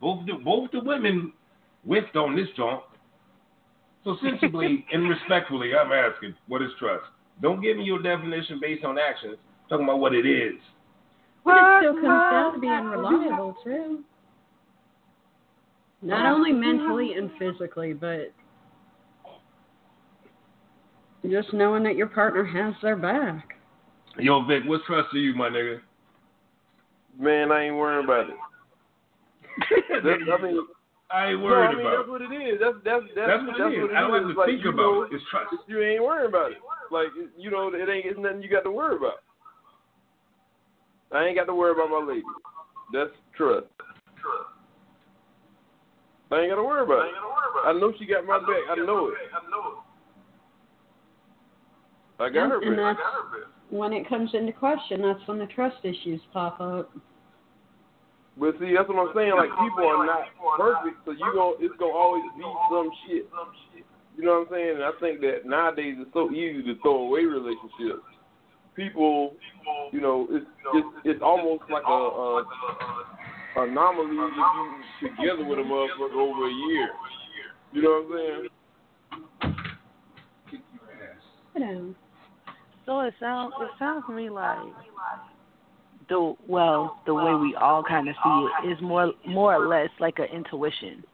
Both 0.00 0.26
the 0.26 0.34
both 0.34 0.70
the 0.72 0.80
women 0.80 1.32
whiffed 1.84 2.16
on 2.16 2.34
this 2.34 2.48
joint. 2.56 2.82
So 4.02 4.16
sensibly 4.22 4.84
and 4.92 5.08
respectfully, 5.08 5.74
I'm 5.76 5.92
asking, 5.92 6.34
what 6.48 6.62
is 6.62 6.70
trust? 6.78 7.04
Don't 7.40 7.60
give 7.60 7.76
me 7.76 7.84
your 7.84 8.02
definition 8.02 8.58
based 8.60 8.84
on 8.84 8.98
actions. 8.98 9.36
talking 9.68 9.84
about 9.84 10.00
what 10.00 10.14
it 10.14 10.26
is. 10.26 10.60
But 11.44 11.56
it 11.56 11.64
still 11.80 11.94
comes 11.94 12.22
down 12.30 12.54
to 12.54 12.58
being 12.58 12.84
reliable 12.84 13.56
too. 13.62 14.04
Not 16.02 16.26
oh, 16.26 16.34
only 16.34 16.52
mentally 16.52 17.12
and 17.14 17.30
physically, 17.38 17.92
but 17.92 18.32
just 21.28 21.52
knowing 21.52 21.82
that 21.84 21.96
your 21.96 22.06
partner 22.06 22.44
has 22.44 22.74
their 22.82 22.96
back. 22.96 23.50
Yo, 24.18 24.44
Vic, 24.44 24.62
what's 24.66 24.84
trust 24.86 25.08
to 25.12 25.18
you, 25.18 25.34
my 25.34 25.48
nigga? 25.48 25.80
man, 27.18 27.52
I 27.52 27.64
ain't 27.64 27.76
worrying 27.76 28.04
about 28.04 28.30
it. 28.30 28.36
That's, 30.02 30.06
I 30.06 30.42
mean, 30.42 30.58
I 31.12 31.26
ain't 31.28 31.38
no, 31.40 31.44
worried 31.44 31.68
I 31.68 31.72
mean 31.72 31.80
about 31.80 31.96
that's 31.96 32.08
it. 32.08 32.10
what 32.10 32.22
it 32.22 32.32
is. 32.32 32.60
That's 32.60 32.76
that's 32.84 33.04
that's, 33.14 33.28
That's 33.28 33.60
what 33.60 33.72
it 33.72 33.76
is. 33.76 33.90
I 33.94 34.00
don't 34.00 34.14
have 34.14 34.34
to 34.34 34.40
Like, 34.40 34.48
think 34.48 34.64
about 34.64 34.76
know, 34.76 35.02
it. 35.02 35.12
It's 35.12 35.24
trust. 35.30 35.52
You 35.68 35.82
ain't 35.82 36.02
worrying 36.02 36.28
about 36.28 36.52
it. 36.52 36.58
Like 36.90 37.08
you 37.36 37.50
know, 37.50 37.68
it 37.68 37.88
ain't 37.88 38.06
it's 38.06 38.18
nothing 38.18 38.42
you 38.42 38.48
got 38.48 38.64
to 38.64 38.70
worry 38.70 38.96
about. 38.96 39.20
I 41.12 41.26
ain't 41.26 41.36
got 41.36 41.46
to 41.46 41.54
worry 41.54 41.72
about 41.72 41.90
my 41.90 42.06
lady. 42.06 42.22
That's 42.92 43.10
trust. 43.36 43.66
I 46.30 46.40
ain't 46.40 46.50
got 46.50 46.56
to 46.56 46.62
worry 46.62 46.82
about 46.82 47.06
it. 47.06 47.14
I 47.66 47.72
know 47.72 47.92
she 47.98 48.06
got 48.06 48.24
my 48.24 48.38
back. 48.38 48.70
I 48.70 48.76
know 48.76 49.08
it. 49.08 49.14
I 49.34 49.50
know 49.50 49.72
it. 49.72 49.90
I 52.20 52.28
got 52.28 52.50
her 52.50 52.62
and 52.62 52.76
back. 52.76 52.96
when 53.70 53.92
it 53.92 54.08
comes 54.08 54.30
into 54.34 54.52
question, 54.52 55.02
that's 55.02 55.26
when 55.26 55.38
the 55.38 55.46
trust 55.46 55.76
issues 55.82 56.20
pop 56.32 56.60
up. 56.60 56.90
But 58.38 58.54
see, 58.60 58.74
that's 58.76 58.88
what 58.88 59.08
I'm 59.08 59.12
saying. 59.14 59.32
Like 59.36 59.50
people 59.50 59.88
are 59.88 60.06
not 60.06 60.28
perfect, 60.56 60.96
so 61.04 61.12
you 61.12 61.30
go. 61.34 61.56
it's 61.58 61.74
gonna 61.78 61.92
always 61.92 62.22
be 62.36 62.44
some 62.70 62.90
shit. 63.06 63.26
You 64.16 64.24
know 64.24 64.40
what 64.40 64.48
I'm 64.48 64.52
saying? 64.52 64.74
And 64.76 64.84
I 64.84 64.92
think 65.00 65.20
that 65.20 65.46
nowadays 65.46 65.96
it's 65.98 66.12
so 66.12 66.30
easy 66.30 66.62
to 66.62 66.74
throw 66.82 67.08
away 67.08 67.24
relationships. 67.24 68.04
People, 68.76 69.34
you 69.92 70.00
know, 70.00 70.28
it's 70.30 70.46
it's 70.74 70.88
it's 71.04 71.22
almost 71.22 71.64
like 71.70 71.84
a, 71.86 71.90
a 71.90 72.44
anomaly 73.56 74.16
if 74.16 75.02
you 75.02 75.08
together 75.16 75.44
with 75.44 75.58
a 75.58 75.62
motherfucker 75.62 76.14
over 76.14 76.46
a 76.48 76.52
year. 76.52 76.88
You 77.72 77.82
know 77.82 78.04
what 78.08 78.18
I'm 78.18 78.48
saying? 79.42 79.54
You 81.54 81.60
know. 81.60 81.94
So 82.86 83.00
it 83.00 83.14
sounds 83.20 83.52
it 83.60 83.70
sounds 83.78 84.04
to 84.06 84.12
me 84.12 84.30
like 84.30 84.58
the 86.08 86.34
well 86.48 87.00
the 87.06 87.14
way 87.14 87.34
we 87.34 87.54
all 87.54 87.82
kind 87.82 88.08
of 88.08 88.14
see 88.24 88.48
it 88.64 88.72
is 88.72 88.82
more 88.82 89.12
more 89.26 89.54
or 89.54 89.68
less 89.68 89.90
like 90.00 90.18
an 90.18 90.26
intuition 90.34 91.04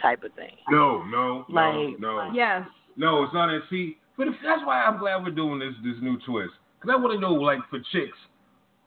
type 0.00 0.22
of 0.22 0.32
thing. 0.34 0.54
No, 0.70 1.02
no, 1.04 1.44
no, 1.48 1.54
Like- 1.54 2.00
no. 2.00 2.30
Yes. 2.32 2.66
No, 2.96 3.24
it's 3.24 3.32
not 3.32 3.46
that. 3.46 3.62
See, 3.70 3.96
but 4.16 4.28
if, 4.28 4.34
that's 4.44 4.64
why 4.64 4.82
I'm 4.82 4.98
glad 4.98 5.22
we're 5.22 5.30
doing 5.30 5.58
this 5.58 5.74
this 5.82 5.96
new 6.02 6.18
twist. 6.26 6.52
Because 6.80 6.94
I 6.94 7.00
want 7.00 7.12
to 7.14 7.20
know, 7.20 7.34
like, 7.34 7.58
for 7.68 7.78
chicks, 7.92 8.16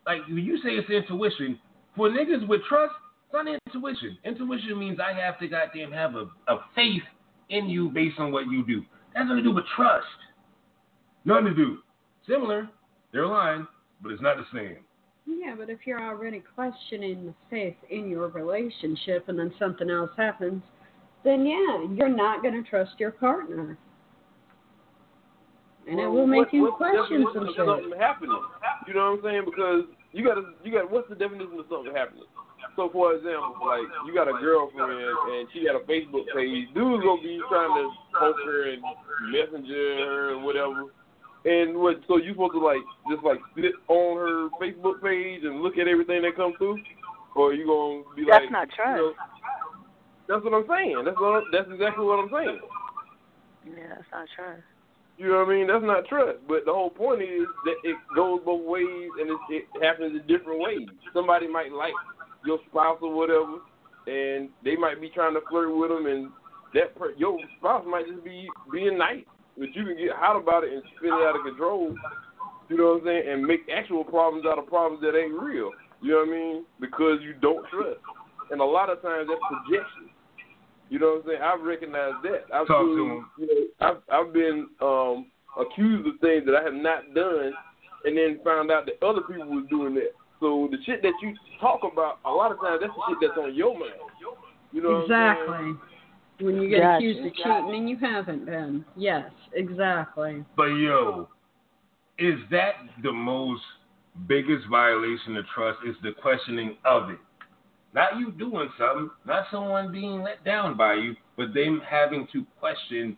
like, 0.05 0.25
when 0.27 0.39
you 0.39 0.57
say 0.57 0.69
it's 0.71 0.89
intuition, 0.89 1.59
for 1.95 2.09
niggas 2.09 2.47
with 2.47 2.61
trust, 2.67 2.93
it's 3.25 3.33
not 3.33 3.45
intuition. 3.47 4.17
Intuition 4.23 4.77
means 4.79 4.99
I 4.99 5.13
have 5.19 5.39
to 5.39 5.47
goddamn 5.47 5.91
have 5.91 6.15
a, 6.15 6.25
a 6.47 6.59
faith 6.75 7.01
in 7.49 7.67
you 7.67 7.89
based 7.89 8.19
on 8.19 8.31
what 8.31 8.47
you 8.47 8.65
do. 8.65 8.81
That's 9.13 9.25
nothing 9.27 9.37
to 9.37 9.43
do 9.43 9.51
with 9.55 9.65
trust. 9.75 10.05
Nothing 11.25 11.45
to 11.45 11.53
do. 11.53 11.77
Similar, 12.27 12.69
they're 13.11 13.27
lying, 13.27 13.67
but 14.01 14.11
it's 14.11 14.21
not 14.21 14.37
the 14.37 14.45
same. 14.53 14.77
Yeah, 15.25 15.55
but 15.57 15.69
if 15.69 15.79
you're 15.85 16.03
already 16.03 16.43
questioning 16.55 17.25
the 17.27 17.33
faith 17.49 17.75
in 17.89 18.09
your 18.09 18.27
relationship 18.27 19.29
and 19.29 19.39
then 19.39 19.53
something 19.57 19.89
else 19.89 20.11
happens, 20.17 20.61
then 21.23 21.45
yeah, 21.45 21.85
you're 21.95 22.09
not 22.09 22.41
going 22.41 22.61
to 22.61 22.69
trust 22.69 22.91
your 22.99 23.11
partner. 23.11 23.77
And 25.89 25.99
it 25.99 26.07
will 26.07 26.27
make 26.27 26.39
What- 26.45 26.53
you 26.53 26.61
what's 26.63 26.73
the 26.73 26.77
question 26.77 27.21
definition 27.23 27.33
some 27.33 27.43
of 27.47 27.55
shit. 27.55 27.83
something 27.83 27.99
happening. 27.99 28.41
You 28.87 28.93
know 28.93 29.11
what 29.11 29.17
I'm 29.19 29.23
saying? 29.23 29.45
Because 29.45 29.83
you 30.13 30.23
got 30.23 30.35
to 30.35 30.53
you 30.63 30.71
got 30.71 30.89
what's 30.89 31.09
the 31.09 31.15
definition 31.15 31.57
of 31.59 31.65
something 31.69 31.93
happening? 31.93 32.29
So 32.77 32.89
for 32.93 33.13
example, 33.13 33.57
like 33.65 33.85
you 34.05 34.13
got 34.13 34.29
a 34.29 34.37
girlfriend 34.37 34.93
and 34.93 35.49
she 35.51 35.65
got 35.65 35.75
a 35.75 35.83
Facebook 35.85 36.25
page, 36.33 36.69
dude's 36.73 37.03
gonna 37.03 37.21
be 37.21 37.41
trying 37.49 37.73
to 37.75 37.89
poke 38.17 38.37
her 38.45 38.71
and 38.71 38.81
messenger 39.33 40.05
her 40.05 40.35
and 40.35 40.45
whatever. 40.45 40.93
And 41.45 41.75
what? 41.77 41.99
So 42.07 42.17
you 42.17 42.31
supposed 42.33 42.53
to 42.53 42.63
like 42.63 42.81
just 43.11 43.23
like 43.25 43.41
sit 43.57 43.73
on 43.89 44.17
her 44.17 44.49
Facebook 44.61 45.01
page 45.03 45.43
and 45.43 45.61
look 45.61 45.77
at 45.77 45.87
everything 45.87 46.21
that 46.21 46.37
comes 46.37 46.55
through, 46.57 46.79
or 47.35 47.53
you 47.53 47.67
gonna 47.67 48.15
be 48.15 48.23
That's 48.23 48.47
like? 48.47 48.53
That's 48.53 48.53
not 48.53 48.67
you 48.69 48.77
trust. 48.77 48.97
know, 48.97 49.13
that's 50.29 50.43
what 50.45 50.53
I'm 50.53 50.67
saying. 50.69 51.01
That's 51.03 51.19
what 51.19 51.43
I'm, 51.43 51.43
that's 51.51 51.69
exactly 51.73 52.05
what 52.05 52.23
I'm 52.23 52.31
saying. 52.31 52.59
Yeah, 53.65 53.87
that's 53.97 54.07
not 54.11 54.27
trust. 54.35 54.63
You 55.23 55.31
know 55.31 55.39
what 55.39 55.55
I 55.55 55.55
mean? 55.55 55.67
That's 55.71 55.87
not 55.87 56.03
trust. 56.11 56.43
But 56.51 56.67
the 56.67 56.75
whole 56.75 56.89
point 56.89 57.21
is 57.21 57.47
that 57.63 57.79
it 57.87 57.95
goes 58.13 58.41
both 58.43 58.67
ways 58.67 59.07
and 59.15 59.31
it, 59.31 59.39
it 59.47 59.63
happens 59.79 60.19
in 60.19 60.27
different 60.27 60.59
ways. 60.59 60.83
Somebody 61.15 61.47
might 61.47 61.71
like 61.71 61.95
your 62.45 62.59
spouse 62.67 62.99
or 63.01 63.15
whatever, 63.15 63.63
and 64.05 64.49
they 64.67 64.75
might 64.75 64.99
be 64.99 65.07
trying 65.07 65.33
to 65.35 65.39
flirt 65.47 65.71
with 65.71 65.95
them, 65.95 66.11
and 66.11 66.27
that 66.73 66.91
per- 66.99 67.15
your 67.15 67.39
spouse 67.57 67.85
might 67.87 68.03
just 68.05 68.21
be 68.25 68.49
being 68.69 68.97
nice, 68.97 69.23
but 69.57 69.71
you 69.71 69.87
can 69.87 69.95
get 69.95 70.11
hot 70.11 70.35
about 70.35 70.65
it 70.65 70.73
and 70.73 70.83
spin 70.97 71.15
it 71.15 71.23
out 71.23 71.39
of 71.39 71.47
control. 71.47 71.95
You 72.67 72.75
know 72.75 72.99
what 72.99 73.07
I'm 73.07 73.07
saying? 73.07 73.23
And 73.31 73.47
make 73.47 73.61
actual 73.71 74.03
problems 74.03 74.43
out 74.45 74.59
of 74.59 74.67
problems 74.67 74.99
that 75.07 75.15
ain't 75.15 75.39
real. 75.39 75.71
You 76.03 76.19
know 76.19 76.27
what 76.27 76.27
I 76.27 76.31
mean? 76.35 76.65
Because 76.81 77.23
you 77.23 77.31
don't 77.39 77.63
trust. 77.71 78.03
And 78.51 78.59
a 78.59 78.65
lot 78.67 78.91
of 78.91 79.01
times 79.01 79.31
that's 79.31 79.39
projection. 79.47 80.02
You 80.89 80.99
know 80.99 81.21
what 81.21 81.23
I'm 81.23 81.27
saying? 81.27 81.41
I've 81.41 81.65
recognized 81.65 82.17
that. 82.23 82.53
I've 82.53 82.67
Talk 82.67 82.85
to 82.85 83.05
him. 83.05 83.25
you 83.39 83.47
know, 83.47 83.87
I've 83.87 84.01
I've 84.11 84.33
been 84.33 84.67
um 84.81 85.31
accused 85.59 86.07
of 86.07 86.19
things 86.21 86.45
that 86.45 86.55
I 86.55 86.63
have 86.63 86.73
not 86.73 87.13
done 87.13 87.53
and 88.05 88.17
then 88.17 88.39
found 88.43 88.71
out 88.71 88.85
that 88.85 89.05
other 89.05 89.21
people 89.21 89.45
was 89.47 89.65
doing 89.69 89.95
that. 89.95 90.11
So 90.39 90.67
the 90.71 90.77
shit 90.85 91.01
that 91.03 91.13
you 91.21 91.33
talk 91.61 91.81
about, 91.89 92.19
a 92.25 92.29
lot 92.29 92.51
of 92.51 92.59
times 92.59 92.79
that's 92.81 92.93
the 92.93 93.01
shit 93.07 93.17
that's 93.21 93.39
on 93.39 93.55
your 93.55 93.77
mind. 93.79 93.93
You 94.71 94.81
know 94.81 95.05
what 95.07 95.11
I'm? 95.11 95.71
Exactly. 95.71 96.45
When 96.45 96.61
you 96.61 96.69
get 96.69 96.79
Gotcha. 96.79 96.97
accused 96.97 97.25
of 97.27 97.33
cheating 97.35 97.75
and 97.75 97.89
you 97.89 97.97
haven't 97.97 98.45
been. 98.45 98.83
Yes, 98.97 99.31
exactly. 99.53 100.43
But 100.57 100.65
yo, 100.65 101.29
is 102.17 102.39
that 102.51 102.73
the 103.03 103.11
most 103.11 103.61
biggest 104.27 104.67
violation 104.69 105.37
of 105.37 105.45
trust? 105.53 105.79
Is 105.87 105.95
the 106.03 106.11
questioning 106.21 106.75
of 106.83 107.11
it? 107.11 107.19
Not 107.93 108.17
you 108.17 108.31
doing 108.31 108.69
something, 108.77 109.09
not 109.25 109.45
someone 109.51 109.91
being 109.91 110.23
let 110.23 110.43
down 110.43 110.75
by 110.75 110.95
you, 110.95 111.15
but 111.37 111.53
them 111.53 111.81
having 111.87 112.27
to 112.33 112.45
question 112.59 113.15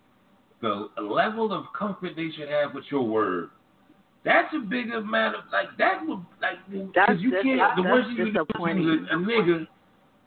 the 0.62 0.90
level 1.02 1.54
of 1.54 1.66
comfort 1.78 2.14
they 2.16 2.30
should 2.38 2.50
have 2.50 2.74
with 2.74 2.86
your 2.90 3.04
word. 3.04 3.50
That's 4.26 4.54
a 4.56 4.60
big 4.60 4.92
amount 4.92 5.36
of 5.36 5.44
like 5.52 5.78
that 5.78 6.02
would 6.02 6.26
like 6.42 6.58
because 6.70 7.18
you 7.20 7.32
can't 7.44 7.76
the 7.76 7.84
worst 7.84 8.10
you 8.10 8.16
can 8.16 8.34
do 8.34 8.42
is 8.42 9.08
a, 9.12 9.16
a 9.16 9.18
nigga 9.18 9.68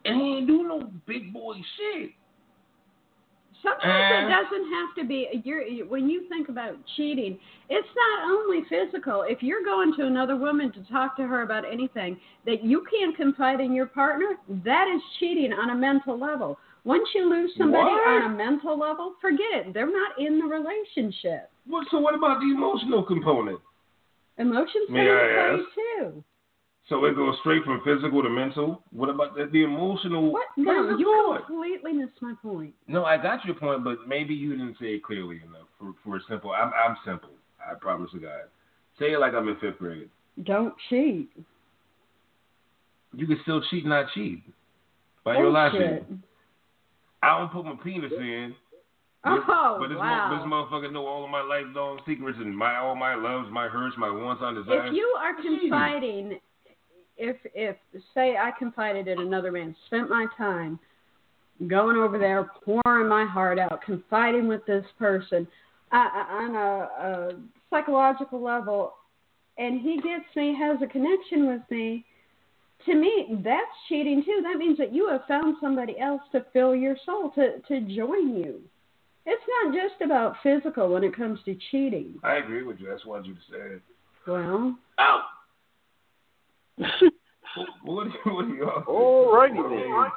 and 0.04 0.20
he 0.20 0.36
ain't 0.38 0.46
do 0.46 0.62
no 0.62 0.90
big 1.06 1.32
boy 1.32 1.56
shit. 1.76 2.12
Sometimes 3.62 4.24
Uh, 4.24 4.26
it 4.26 4.30
doesn't 4.30 4.72
have 4.72 4.94
to 4.98 5.04
be. 5.04 5.42
You're 5.44 5.64
when 5.86 6.08
you 6.08 6.28
think 6.28 6.48
about 6.48 6.76
cheating, 6.96 7.38
it's 7.68 7.88
not 7.96 8.30
only 8.30 8.62
physical. 8.68 9.22
If 9.22 9.42
you're 9.42 9.64
going 9.64 9.94
to 9.96 10.06
another 10.06 10.36
woman 10.36 10.70
to 10.72 10.82
talk 10.90 11.16
to 11.16 11.26
her 11.26 11.42
about 11.42 11.64
anything 11.64 12.18
that 12.46 12.62
you 12.62 12.84
can't 12.90 13.16
confide 13.16 13.60
in 13.60 13.72
your 13.72 13.86
partner, 13.86 14.36
that 14.64 14.86
is 14.94 15.02
cheating 15.18 15.52
on 15.52 15.70
a 15.70 15.74
mental 15.74 16.18
level. 16.18 16.58
Once 16.84 17.08
you 17.14 17.28
lose 17.28 17.50
somebody 17.58 17.82
What? 17.90 18.22
on 18.22 18.32
a 18.32 18.36
mental 18.36 18.78
level, 18.78 19.14
forget 19.20 19.52
it. 19.52 19.74
They're 19.74 19.90
not 19.90 20.18
in 20.18 20.38
the 20.38 20.46
relationship. 20.46 21.50
What, 21.66 21.86
so 21.90 21.98
what 21.98 22.14
about 22.14 22.38
the 22.40 22.46
emotional 22.46 23.02
component? 23.02 23.58
Emotions 24.38 24.86
come 24.86 24.94
May 24.94 25.00
into 25.00 25.64
play 25.66 25.84
too. 25.98 26.24
So 26.88 27.04
it 27.04 27.16
goes 27.16 27.34
straight 27.40 27.64
from 27.64 27.82
physical 27.84 28.22
to 28.22 28.30
mental. 28.30 28.82
What 28.92 29.10
about 29.10 29.36
the, 29.36 29.46
the 29.52 29.62
emotional? 29.62 30.32
What? 30.32 30.46
No, 30.56 30.96
you 30.96 31.38
completely 31.46 31.92
missed 31.92 32.22
my 32.22 32.34
point. 32.42 32.72
No, 32.86 33.04
I 33.04 33.18
got 33.18 33.44
your 33.44 33.56
point, 33.56 33.84
but 33.84 34.08
maybe 34.08 34.32
you 34.32 34.52
didn't 34.52 34.76
say 34.80 34.94
it 34.94 35.04
clearly 35.04 35.40
enough. 35.46 35.68
For 35.78 35.92
for 36.02 36.16
a 36.16 36.20
simple, 36.28 36.52
I'm 36.52 36.72
I'm 36.72 36.96
simple. 37.04 37.30
I 37.60 37.74
promise 37.74 38.10
to 38.12 38.18
God. 38.18 38.48
Say 38.98 39.12
it 39.12 39.20
like 39.20 39.34
I'm 39.34 39.48
in 39.48 39.56
fifth 39.56 39.78
grade. 39.78 40.08
Don't 40.44 40.74
cheat. 40.88 41.28
You 43.14 43.26
can 43.26 43.38
still 43.42 43.62
cheat, 43.70 43.84
not 43.84 44.06
cheat. 44.14 44.42
By 45.24 45.36
your 45.36 45.50
logic. 45.50 45.80
Bullshit. 45.80 46.24
I 47.22 47.38
don't 47.38 47.52
put 47.52 47.64
my 47.64 47.74
penis 47.82 48.12
in. 48.16 48.54
Oh, 49.24 49.76
but 49.80 49.88
this, 49.88 49.98
wow. 49.98 50.30
this 50.30 50.48
motherfucker 50.48 50.92
know 50.92 51.06
all 51.06 51.24
of 51.24 51.30
my 51.30 51.42
lifelong 51.42 52.00
secrets 52.06 52.38
and 52.40 52.56
my 52.56 52.76
all 52.76 52.94
my 52.94 53.14
loves, 53.14 53.48
my 53.50 53.68
hurts, 53.68 53.96
my 53.98 54.08
wants, 54.08 54.40
my 54.40 54.54
desires. 54.54 54.90
if 54.90 54.94
you 54.94 55.16
are 55.18 55.34
confiding 55.34 56.38
if 57.18 57.36
if 57.54 57.76
say 58.14 58.36
I 58.36 58.52
confided 58.58 59.08
in 59.08 59.18
another 59.20 59.52
man, 59.52 59.74
spent 59.86 60.08
my 60.08 60.26
time 60.36 60.78
going 61.66 61.96
over 61.96 62.18
there, 62.18 62.50
pouring 62.64 63.08
my 63.08 63.24
heart 63.24 63.58
out, 63.58 63.82
confiding 63.82 64.46
with 64.46 64.64
this 64.66 64.84
person 64.98 65.46
uh, 65.92 65.96
on 65.96 66.54
a, 66.54 66.88
a 67.06 67.30
psychological 67.68 68.40
level, 68.42 68.94
and 69.58 69.80
he 69.80 69.96
gets 69.96 70.24
me, 70.36 70.56
has 70.56 70.78
a 70.82 70.86
connection 70.86 71.48
with 71.48 71.62
me. 71.70 72.04
To 72.86 72.94
me, 72.94 73.40
that's 73.42 73.66
cheating 73.88 74.22
too. 74.24 74.40
That 74.44 74.58
means 74.58 74.78
that 74.78 74.94
you 74.94 75.08
have 75.08 75.22
found 75.26 75.56
somebody 75.60 75.98
else 75.98 76.22
to 76.30 76.46
fill 76.52 76.76
your 76.76 76.96
soul, 77.04 77.32
to 77.34 77.58
to 77.66 77.80
join 77.80 78.36
you. 78.36 78.60
It's 79.26 79.42
not 79.64 79.74
just 79.74 80.00
about 80.00 80.36
physical 80.42 80.88
when 80.88 81.04
it 81.04 81.14
comes 81.14 81.40
to 81.44 81.58
cheating. 81.70 82.14
I 82.22 82.36
agree 82.36 82.62
with 82.62 82.78
you. 82.80 82.88
That's 82.88 83.04
what 83.04 83.26
you 83.26 83.34
said. 83.50 83.80
Well, 84.26 84.78
Out. 84.98 85.22
What 87.84 88.04
do 88.04 88.10
you, 88.24 88.32
what 88.34 88.46
do 88.46 88.54
y'all? 88.54 88.82
Alrighty 88.84 89.68
then. 89.68 90.10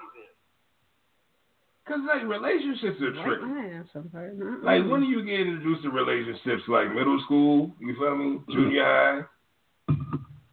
Cause 1.87 1.99
like 2.07 2.23
relationships 2.27 3.01
are 3.01 3.11
tricky. 3.25 3.45
my 3.45 3.65
ass 3.79 3.85
on 3.95 4.09
fire. 4.13 4.33
Like 4.63 4.89
when 4.89 5.01
do 5.01 5.07
you 5.07 5.25
get 5.25 5.41
introduced 5.41 5.83
to 5.83 5.89
relationships? 5.89 6.63
Like 6.67 6.93
middle 6.93 7.19
school, 7.25 7.71
you 7.79 7.95
feel 7.99 8.15
me? 8.15 8.25
Mm-hmm. 8.37 8.51
Junior 8.51 8.83
high. 8.85 9.21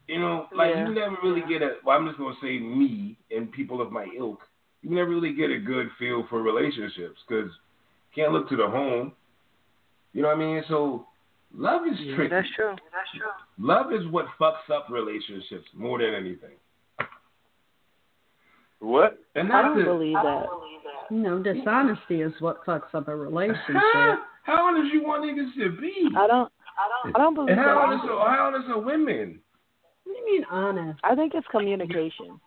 You 0.09 0.19
know, 0.21 0.47
like 0.57 0.71
Yeah. 0.75 0.89
you 0.89 0.95
never 0.95 1.17
really 1.23 1.43
get 1.49 1.61
a. 1.63 1.77
Well, 1.85 1.97
I'm 1.99 2.07
just 2.07 2.19
gonna 2.19 2.35
say 2.41 2.59
me 2.59 3.19
and 3.31 3.53
people 3.53 3.83
of 3.83 3.93
my 3.93 4.07
ilk. 4.19 4.41
You 4.83 4.91
never 4.95 5.11
really 5.11 5.35
get 5.35 5.51
a 5.51 5.59
good 5.59 5.89
feel 5.99 6.25
for 6.31 6.43
relationships 6.43 7.19
because 7.29 7.51
can't 8.15 8.33
look 8.33 8.49
to 8.49 8.57
the 8.57 8.67
home. 8.67 9.13
You 10.15 10.23
know 10.23 10.29
what 10.29 10.39
I 10.39 10.41
mean? 10.41 10.63
So 10.67 11.08
love 11.55 11.83
is 11.87 11.99
Yeah, 12.01 12.17
tricky. 12.17 12.31
that's 12.31 12.49
true. 12.57 12.71
That's 12.93 13.11
true. 13.17 13.31
Love 13.59 13.93
is 13.93 14.07
what 14.11 14.27
fucks 14.41 14.69
up 14.73 14.87
relationships 14.91 15.67
more 15.75 15.99
than 15.99 16.15
anything. 16.15 16.57
What? 18.81 19.19
And 19.35 19.53
I 19.53 19.63
not 19.63 19.75
don't 19.75 19.85
believe 19.85 20.15
that. 20.23 20.47
No, 21.11 21.43
dishonesty 21.43 22.23
is 22.23 22.33
what 22.41 22.65
fucks 22.65 22.95
up 22.95 23.09
a 23.09 23.11
How, 23.11 23.17
relationship. 23.17 23.75
how 24.45 24.67
honest 24.69 24.93
you 24.93 25.03
want 25.03 25.25
niggas 25.25 25.55
to 25.55 25.81
be? 25.81 26.09
I 26.17 26.27
don't. 26.27 26.53
I 26.79 26.87
don't 27.03 27.17
I 27.17 27.19
don't 27.19 27.35
believe 27.35 27.51
And 27.51 27.59
how 27.59 27.67
that. 27.75 27.77
honest 27.77 28.05
are, 28.09 28.37
how 28.37 28.47
honest 28.47 28.69
are 28.71 28.79
women? 28.79 29.41
What 30.05 30.13
do 30.15 30.19
you 30.21 30.25
mean 30.27 30.45
honest? 30.51 31.01
I 31.03 31.15
think 31.17 31.33
it's 31.35 31.47
communication. 31.51 32.39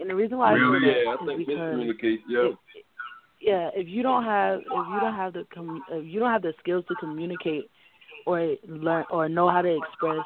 And 0.00 0.10
the 0.10 0.14
reason 0.14 0.36
why 0.38 0.52
Really? 0.52 0.90
I 0.90 0.92
say 0.92 1.02
Yeah, 1.04 1.10
I 1.14 1.16
think 1.24 1.40
is 1.40 1.46
because 1.46 1.58
miscommunicate. 1.58 2.18
Yeah. 2.28 2.48
yeah, 3.40 3.70
if 3.74 3.88
you 3.88 4.02
don't 4.02 4.24
have 4.24 4.58
if 4.60 4.66
you 4.92 5.00
don't 5.00 5.14
have 5.14 5.32
the 5.32 5.46
com- 5.54 5.82
if 5.90 6.04
you 6.04 6.20
don't 6.20 6.30
have 6.30 6.42
the 6.42 6.52
skills 6.60 6.84
to 6.88 6.94
communicate 6.96 7.70
or 8.26 8.54
learn 8.66 9.04
or 9.10 9.28
know 9.28 9.48
how 9.48 9.62
to 9.62 9.76
express 9.76 10.24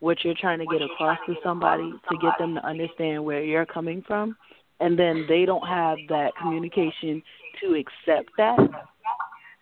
what 0.00 0.24
you're 0.24 0.34
trying 0.40 0.58
to 0.58 0.66
get 0.66 0.82
across 0.82 1.18
to 1.26 1.34
somebody 1.42 1.90
to 2.10 2.16
get 2.22 2.32
them 2.38 2.54
to 2.54 2.64
understand 2.66 3.24
where 3.24 3.42
you're 3.42 3.66
coming 3.66 4.02
from 4.06 4.36
and 4.80 4.98
then 4.98 5.24
they 5.28 5.44
don't 5.44 5.66
have 5.66 5.98
that 6.08 6.30
communication 6.40 7.22
to 7.60 7.74
accept 7.74 8.30
that 8.36 8.58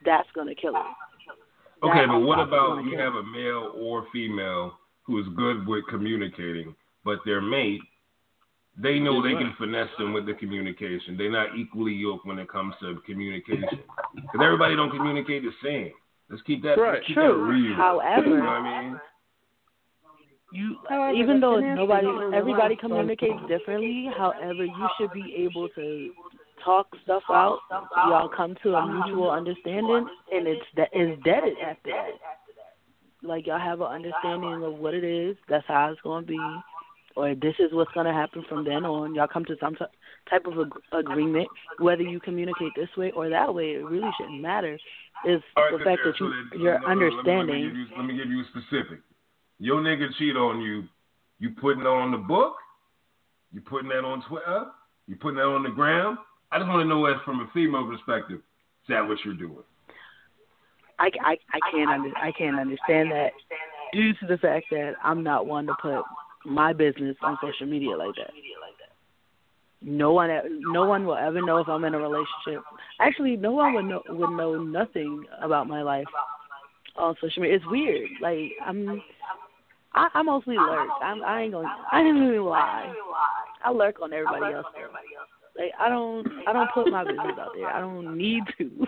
that's 0.05 0.29
going 0.35 0.47
to 0.49 0.55
kill 0.55 0.77
it. 0.77 0.83
Okay, 1.83 2.01
That- 2.01 2.09
but 2.09 2.21
what 2.21 2.39
about 2.39 2.85
you 2.85 2.97
have 2.99 3.15
a 3.15 3.23
male 3.23 3.73
or 3.75 4.07
female 4.13 4.79
who 5.05 5.19
is 5.19 5.29
good 5.29 5.67
with 5.67 5.87
communicating, 5.89 6.75
but 7.05 7.25
their 7.25 7.41
mate, 7.41 7.81
they 8.77 8.99
know 8.99 9.23
they 9.23 9.35
can 9.35 9.55
finesse 9.55 9.89
them 9.99 10.13
with 10.13 10.27
the 10.27 10.35
communication. 10.35 11.17
They're 11.17 11.31
not 11.31 11.57
equally 11.57 11.95
yoked 11.95 12.27
when 12.27 12.39
it 12.39 12.49
comes 12.49 12.75
to 12.81 13.01
communication. 13.07 13.81
Because 14.15 14.41
everybody 14.43 14.77
don't 14.77 14.91
communicate 14.91 15.43
the 15.43 15.53
same. 15.63 15.93
Let's 16.29 16.43
keep 16.43 16.63
that, 16.63 16.79
Right. 16.79 16.95
let's 16.95 17.07
keep 17.07 17.15
True. 17.15 17.47
that 17.47 17.53
real. 17.53 17.75
However- 17.75 18.29
you 18.29 18.37
know 18.37 18.45
what 18.45 18.51
I 18.51 18.83
mean? 18.83 19.01
you 20.53 20.79
However, 20.89 21.17
even 21.19 21.41
though 21.41 21.59
nobody 21.61 22.07
is 22.07 22.13
on 22.13 22.31
the 22.31 22.37
everybody 22.37 22.77
communicates 22.77 23.41
differently 23.49 24.09
however 24.17 24.65
you 24.65 24.89
should 24.97 25.13
be 25.13 25.35
able 25.37 25.69
to 25.71 26.13
talk 26.65 26.87
stuff 27.03 27.23
out 27.29 27.59
y'all 28.09 28.29
come 28.29 28.55
to 28.63 28.75
a 28.75 28.87
mutual 28.87 29.31
understanding 29.31 30.09
and 30.33 30.47
it's 30.47 30.65
that 30.77 30.89
is 30.95 31.19
deaded 31.25 31.59
after 31.59 31.91
that 31.91 32.11
like 33.23 33.47
y'all 33.47 33.59
have 33.59 33.81
an 33.81 33.89
understanding 33.89 34.63
of 34.63 34.75
what 34.75 34.95
it 34.95 35.05
is 35.05 35.37
that's 35.49 35.67
how 35.67 35.91
it's 35.91 36.01
going 36.03 36.25
to 36.25 36.29
be 36.29 36.61
or 37.17 37.35
this 37.35 37.55
is 37.59 37.73
what's 37.73 37.93
going 37.93 38.07
to 38.07 38.13
happen 38.13 38.45
from 38.49 38.65
then 38.65 38.85
on 38.85 39.15
y'all 39.15 39.27
come 39.27 39.45
to 39.45 39.57
some 39.59 39.75
t- 39.75 39.85
type 40.31 40.47
of 40.47 40.59
ag- 40.59 40.83
agreement 40.93 41.49
whether 41.79 42.03
you 42.03 42.21
communicate 42.21 42.73
this 42.77 42.89
way 42.97 43.11
or 43.13 43.29
that 43.29 43.53
way 43.55 43.73
it 43.73 43.85
really 43.85 44.11
shouldn't 44.19 44.41
matter 44.41 44.79
is 45.25 45.41
right, 45.57 45.73
the 45.73 45.79
fact 45.79 46.01
there. 46.05 46.13
that 46.13 46.19
So 46.19 46.31
you're 46.59 46.79
your 46.79 46.81
no, 46.81 46.87
no, 46.87 46.89
let 46.89 46.97
me- 46.97 47.07
Let 47.07 47.07
me, 47.07 47.07
understanding 47.07 47.69
give 47.69 47.77
you, 47.77 47.87
let 47.97 48.07
me 48.07 48.17
give 48.17 48.29
you 48.31 48.41
a 48.43 48.45
specific. 48.53 49.01
Your 49.59 49.81
nigga 49.81 50.09
cheat 50.19 50.37
on 50.37 50.61
you. 50.61 50.85
You 51.39 51.51
putting 51.61 51.83
that 51.83 51.89
on 51.89 52.13
the 52.13 52.19
book? 52.19 52.55
You 53.53 53.63
putting 53.63 53.89
that 53.89 54.05
on 54.05 54.23
Twitter? 54.29 54.67
You 55.07 55.17
putting 55.17 55.37
that 55.37 55.47
on 55.47 55.63
the 55.63 55.71
ground? 55.71 56.19
I 56.53 56.59
just 56.59 56.69
want 56.69 56.81
to 56.83 56.89
know 56.89 57.07
that 57.07 57.25
from 57.25 57.41
a 57.41 57.49
female 57.55 57.87
perspective. 57.87 58.39
Is 58.39 58.89
that 58.89 59.07
what 59.07 59.19
you're 59.25 59.35
doing? 59.35 59.65
I, 60.99 61.11
I, 61.25 61.39
I 61.53 61.61
can't 61.71 61.91
under, 61.91 62.17
I 62.17 62.33
can't 62.33 62.59
understand 62.59 63.11
that 63.13 63.33
due 63.93 64.13
to 64.15 64.27
the 64.27 64.39
fact 64.39 64.67
that 64.71 64.95
I'm 65.03 65.23
not 65.23 65.47
one 65.47 65.67
to 65.67 65.75
put 65.81 66.03
my 66.47 66.73
business 66.73 67.17
on 67.23 67.37
social 67.43 67.67
media 67.67 67.97
like 67.97 68.15
that. 68.17 68.31
No 69.83 70.13
one, 70.13 70.31
no 70.73 70.87
one 70.87 71.05
will 71.05 71.17
ever 71.17 71.45
know 71.45 71.59
if 71.59 71.69
I'm 71.69 71.85
in 71.85 71.95
a 71.95 71.99
relationship. 71.99 72.65
Actually, 73.01 73.37
no 73.37 73.53
one 73.53 73.75
would 73.75 73.85
know 73.85 74.03
would 74.09 74.31
know 74.31 74.63
nothing 74.63 75.25
about 75.43 75.69
my 75.69 75.83
life 75.83 76.07
on 76.97 77.15
social 77.21 77.43
media. 77.43 77.57
It's 77.57 77.67
weird. 77.67 78.09
Like 78.23 78.53
I'm, 78.65 79.03
I, 79.93 80.09
I 80.15 80.23
mostly 80.23 80.57
lurk. 80.57 80.89
I'm, 81.03 81.23
I 81.23 81.43
ain't 81.43 81.53
gonna, 81.53 81.69
I 81.93 82.01
ain't 82.01 82.17
even 82.17 82.43
lie. 82.45 82.93
I 83.65 83.71
lurk 83.71 84.01
on 84.03 84.13
everybody 84.13 84.55
else. 84.55 84.67
Like 85.59 85.73
I 85.79 85.89
don't, 85.89 86.27
I 86.49 86.53
don't 86.53 86.71
put 86.73 86.91
my 86.91 87.05
business 87.05 87.39
out 87.39 87.51
there. 87.55 87.69
I 87.69 87.81
don't 87.81 88.17
need 88.17 88.43
to. 88.59 88.71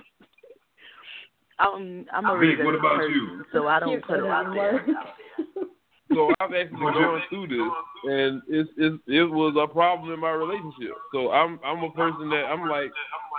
I'm, 1.60 2.06
I'm 2.12 2.24
a 2.24 2.38
Vic, 2.38 2.64
what 2.64 2.74
about 2.76 2.98
person, 2.98 3.12
you? 3.12 3.44
so 3.52 3.66
I 3.66 3.80
don't 3.80 3.90
Cute 3.90 4.06
put 4.06 4.20
it 4.20 4.26
out 4.26 4.54
there. 4.54 4.86
So 6.14 6.32
I've 6.40 6.52
actually 6.54 6.78
gone 6.78 7.22
through 7.28 7.48
this, 7.48 7.72
and 8.04 8.42
it's 8.48 8.70
it's 8.76 8.96
it 9.06 9.24
was 9.24 9.54
a 9.60 9.70
problem 9.70 10.12
in 10.12 10.20
my 10.20 10.30
relationship. 10.30 10.96
So 11.12 11.30
I'm 11.32 11.60
I'm 11.64 11.84
a 11.84 11.90
person 11.90 12.30
that 12.30 12.48
I'm 12.48 12.68
like 12.68 12.90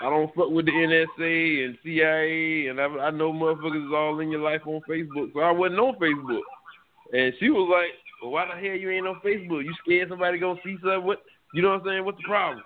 I 0.01 0.09
don't 0.09 0.33
fuck 0.35 0.49
with 0.49 0.65
the 0.65 0.71
NSA 0.71 1.65
and 1.65 1.77
CIA, 1.83 2.67
and 2.67 2.79
I 2.79 2.85
I 3.07 3.11
know 3.11 3.33
motherfuckers 3.33 3.87
is 3.87 3.93
all 3.93 4.19
in 4.19 4.29
your 4.29 4.41
life 4.41 4.61
on 4.65 4.81
Facebook. 4.87 5.33
So 5.33 5.39
I 5.39 5.51
wasn't 5.51 5.79
on 5.79 5.95
Facebook, 5.95 6.45
and 7.11 7.33
she 7.39 7.49
was 7.49 7.67
like, 7.71 7.91
well, 8.21 8.31
"Why 8.31 8.45
the 8.45 8.53
hell 8.53 8.77
you 8.77 8.91
ain't 8.91 9.07
on 9.07 9.19
Facebook? 9.25 9.65
You 9.65 9.73
scared 9.83 10.09
somebody 10.09 10.37
gonna 10.37 10.59
see 10.63 10.77
something? 10.81 11.03
What 11.03 11.23
you 11.53 11.63
know 11.63 11.69
what 11.69 11.81
I'm 11.81 11.87
saying? 11.87 12.05
What's 12.05 12.17
the 12.17 12.27
problem?" 12.27 12.63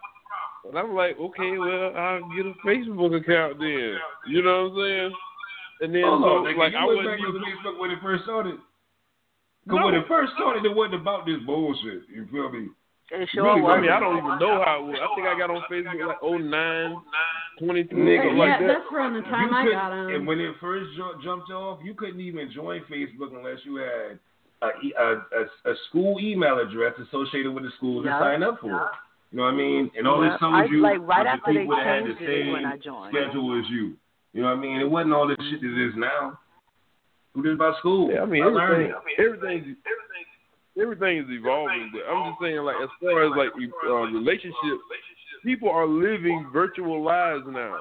And 0.68 0.78
I'm 0.78 0.93
like, 0.93 1.18
"Okay, 1.18 1.58
well 1.58 1.95
I'll 1.95 2.30
get 2.36 2.45
a 2.45 2.54
Facebook 2.66 3.16
account 3.16 3.58
then." 3.60 3.97
You 4.28 4.41
know 4.43 4.68
what 4.68 4.84
I'm 4.84 4.84
saying? 4.84 5.12
And 5.82 5.95
then 5.95 6.04
Hold 6.04 6.22
so 6.24 6.28
nigga. 6.43 6.58
like 6.58 6.76
I 6.76 6.86
went 6.86 6.97
wasn't 6.97 7.20
using 7.20 7.41
Facebook 7.41 7.80
when 7.80 7.91
it 7.91 7.99
first 8.01 8.26
started. 8.26 8.60
Because 9.66 9.80
No. 9.80 9.86
when 9.86 9.95
it 9.95 10.07
first 10.07 10.34
started, 10.34 10.66
it 10.66 10.76
wasn't 10.76 10.95
about 11.01 11.26
this 11.26 11.39
bullshit. 11.45 12.03
You 12.09 12.26
feel 12.32 12.51
me? 12.51 12.70
It 13.11 13.30
sure 13.30 13.43
Really, 13.43 13.61
was. 13.61 13.78
I 13.78 13.82
mean, 13.82 13.91
I 13.91 13.99
don't 13.99 14.18
even 14.18 14.39
know 14.39 14.64
how 14.64 14.80
it 14.80 14.86
was. 14.88 14.97
I 14.99 15.07
think 15.16 15.28
I 15.28 15.38
got 15.38 15.49
on 15.51 15.61
Facebook 15.70 16.07
like 16.07 16.24
09, 16.24 16.97
22, 17.59 17.95
Nigga, 17.95 18.18
something 18.18 18.38
yeah, 18.38 18.43
like 18.43 18.59
that. 18.59 18.68
that's 18.68 18.91
around 18.91 19.14
the 19.14 19.22
time 19.22 19.49
you 19.51 19.55
I 19.55 19.72
got 19.72 19.91
on. 19.91 20.11
And 20.14 20.28
when 20.28 20.39
it 20.39 20.55
first 20.59 20.89
ju- 20.95 21.20
jumped 21.24 21.51
off, 21.51 21.80
you 21.84 21.93
couldn't 21.93 22.20
even 22.22 22.51
join 22.51 22.82
Facebook 22.89 23.36
unless 23.36 23.59
you 23.66 23.76
had 23.76 24.20
a 24.64 24.72
a 24.97 25.72
a 25.72 25.76
school 25.89 26.20
email 26.20 26.57
address 26.59 26.93
associated 26.99 27.51
with 27.53 27.64
the 27.66 27.72
school 27.78 28.01
to 28.03 28.09
sign 28.09 28.41
up 28.43 28.59
for 28.61 28.72
it. 28.88 28.91
You 29.32 29.38
know 29.39 29.43
what 29.45 29.53
I 29.53 29.57
mean? 29.57 29.91
And 29.97 30.07
all 30.07 30.24
Yeah. 30.24 30.32
this 30.32 30.39
told 30.39 30.55
I- 30.55 30.66
you 30.66 30.80
like, 30.80 30.99
right 31.01 31.01
was 31.01 31.26
the 31.26 31.30
after 31.30 31.53
they 31.53 31.59
people 31.59 31.76
that 31.76 31.86
had 31.86 32.03
the 32.03 32.07
changed 32.16 32.22
it 32.22 32.51
when 32.51 32.64
same 32.64 32.72
I 32.72 32.78
joined. 32.78 33.14
schedule 33.16 33.59
as 33.59 33.70
you. 33.70 33.97
You 34.34 34.41
know 34.41 34.47
what 34.49 34.57
I 34.57 34.61
mean? 34.61 34.78
It 34.82 34.89
wasn't 34.89 35.14
all 35.14 35.28
this 35.28 35.38
shit 35.49 35.61
that 35.61 35.68
it 35.68 35.88
is 35.89 35.95
now. 35.95 36.39
Who 37.34 37.42
did 37.44 37.54
about 37.54 37.78
school? 37.80 38.12
Yeah, 38.12 38.22
I 38.22 38.26
mean 38.26 38.44
About 38.44 38.54
learning. 38.54 38.94
everything, 39.18 39.58
everything, 39.58 39.76
everything 40.80 41.18
is 41.18 41.26
evolving. 41.30 41.92
But 41.92 42.02
I'm 42.12 42.32
just 42.32 42.42
saying, 42.42 42.58
like 42.58 42.78
as 42.82 42.90
far 43.02 43.24
as 43.24 43.32
like 43.36 43.50
uh, 43.90 43.94
relationships, 44.14 44.84
people 45.44 45.70
are 45.70 45.88
living 45.88 46.48
virtual 46.54 47.04
lives 47.04 47.44
now. 47.48 47.80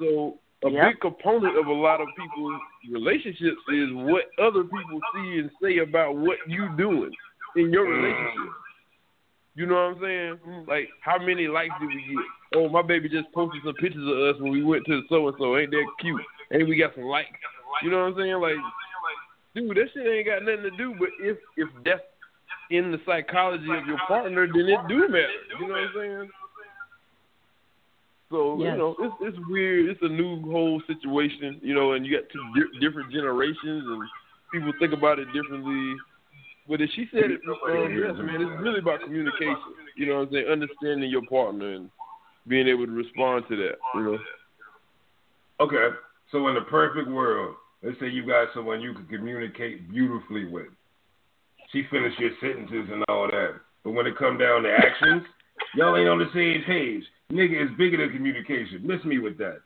So 0.00 0.38
a 0.64 0.70
Yep. 0.70 0.88
big 0.92 1.00
component 1.00 1.56
of 1.58 1.66
a 1.66 1.72
lot 1.72 2.00
of 2.00 2.08
people's 2.16 2.60
relationships 2.90 3.60
is 3.72 3.88
what 3.92 4.24
other 4.38 4.64
people 4.64 5.00
see 5.14 5.38
and 5.38 5.50
say 5.62 5.78
about 5.78 6.16
what 6.16 6.38
you 6.48 6.68
doing 6.76 7.12
in 7.56 7.72
your 7.72 7.84
relationship. 7.86 8.52
You 9.54 9.66
know 9.66 9.74
what 9.74 9.96
I'm 9.96 10.00
saying? 10.00 10.64
Like, 10.68 10.88
how 11.00 11.18
many 11.18 11.48
likes 11.48 11.72
did 11.80 11.88
we 11.88 12.02
get? 12.14 12.24
Oh, 12.58 12.68
my 12.68 12.82
baby 12.82 13.08
just 13.08 13.32
posted 13.32 13.62
some 13.64 13.74
pictures 13.74 14.06
of 14.06 14.18
us 14.36 14.40
when 14.40 14.52
we 14.52 14.62
went 14.62 14.84
to 14.86 15.02
so 15.08 15.28
and 15.28 15.36
so. 15.38 15.56
Ain't 15.56 15.70
that 15.70 15.86
cute? 16.00 16.20
And 16.50 16.68
we 16.68 16.76
got 16.76 16.94
some 16.94 17.04
likes. 17.04 17.28
You 17.82 17.90
know 17.90 17.98
what 18.04 18.12
I'm 18.12 18.16
saying? 18.16 18.40
Like, 18.40 18.56
dude, 19.54 19.76
that 19.76 19.88
shit 19.92 20.06
ain't 20.06 20.26
got 20.26 20.42
nothing 20.42 20.62
to 20.62 20.76
do. 20.76 20.94
But 20.98 21.08
if 21.20 21.38
if 21.56 21.68
that's 21.84 22.02
in 22.70 22.90
the 22.90 22.98
psychology 23.06 23.70
of 23.70 23.86
your 23.86 23.98
partner, 24.08 24.46
then 24.46 24.66
it 24.68 24.80
do 24.88 25.08
matter. 25.08 25.28
You 25.60 25.68
know 25.68 25.74
what 25.74 25.82
I'm 25.82 25.92
saying? 25.94 26.30
So 28.30 28.58
Yes. 28.58 28.72
you 28.72 28.78
know, 28.78 28.96
it's 28.98 29.14
it's 29.20 29.38
weird. 29.48 29.88
It's 29.88 30.02
a 30.02 30.08
new 30.08 30.42
whole 30.50 30.82
situation. 30.86 31.60
You 31.62 31.74
know, 31.74 31.92
and 31.92 32.04
you 32.04 32.18
got 32.18 32.28
two 32.30 32.42
di- 32.54 32.80
different 32.80 33.12
generations, 33.12 33.84
and 33.86 34.02
people 34.52 34.72
think 34.80 34.92
about 34.92 35.18
it 35.18 35.26
differently. 35.32 35.96
But 36.68 36.80
as 36.80 36.88
she 36.96 37.06
said 37.12 37.30
it, 37.30 37.40
um, 37.46 37.94
yes, 37.94 38.16
man, 38.18 38.42
it's 38.42 38.60
really 38.60 38.80
about 38.80 39.00
communication. 39.00 39.56
You 39.96 40.06
know 40.06 40.16
what 40.16 40.28
I'm 40.28 40.32
saying? 40.32 40.48
Understanding 40.48 41.08
your 41.08 41.24
partner 41.26 41.74
and 41.74 41.90
being 42.48 42.66
able 42.66 42.86
to 42.86 42.92
respond 42.92 43.44
to 43.48 43.56
that. 43.56 43.78
You 43.94 44.02
know. 44.02 44.18
Okay. 45.60 45.94
So 46.32 46.48
in 46.48 46.54
the 46.56 46.62
perfect 46.62 47.08
world, 47.08 47.54
let's 47.86 47.98
say 48.00 48.08
you 48.08 48.26
got 48.26 48.48
someone 48.54 48.80
you 48.80 48.92
can 48.94 49.06
communicate 49.06 49.88
beautifully 49.90 50.44
with. 50.46 50.66
She 51.72 51.84
finished 51.90 52.18
your 52.18 52.30
sentences 52.40 52.88
and 52.92 53.04
all 53.08 53.28
that. 53.30 53.54
But 53.84 53.92
when 53.92 54.06
it 54.06 54.18
come 54.18 54.38
down 54.38 54.62
to 54.64 54.70
actions, 54.72 55.22
y'all 55.74 55.96
ain't 55.96 56.08
on 56.08 56.18
the 56.18 56.30
same 56.34 56.62
page. 56.66 57.04
Nigga, 57.32 57.62
it's 57.62 57.76
bigger 57.78 57.98
than 57.98 58.10
communication. 58.14 58.82
Miss 58.86 59.02
me 59.04 59.18
with 59.18 59.38
that. 59.38 59.60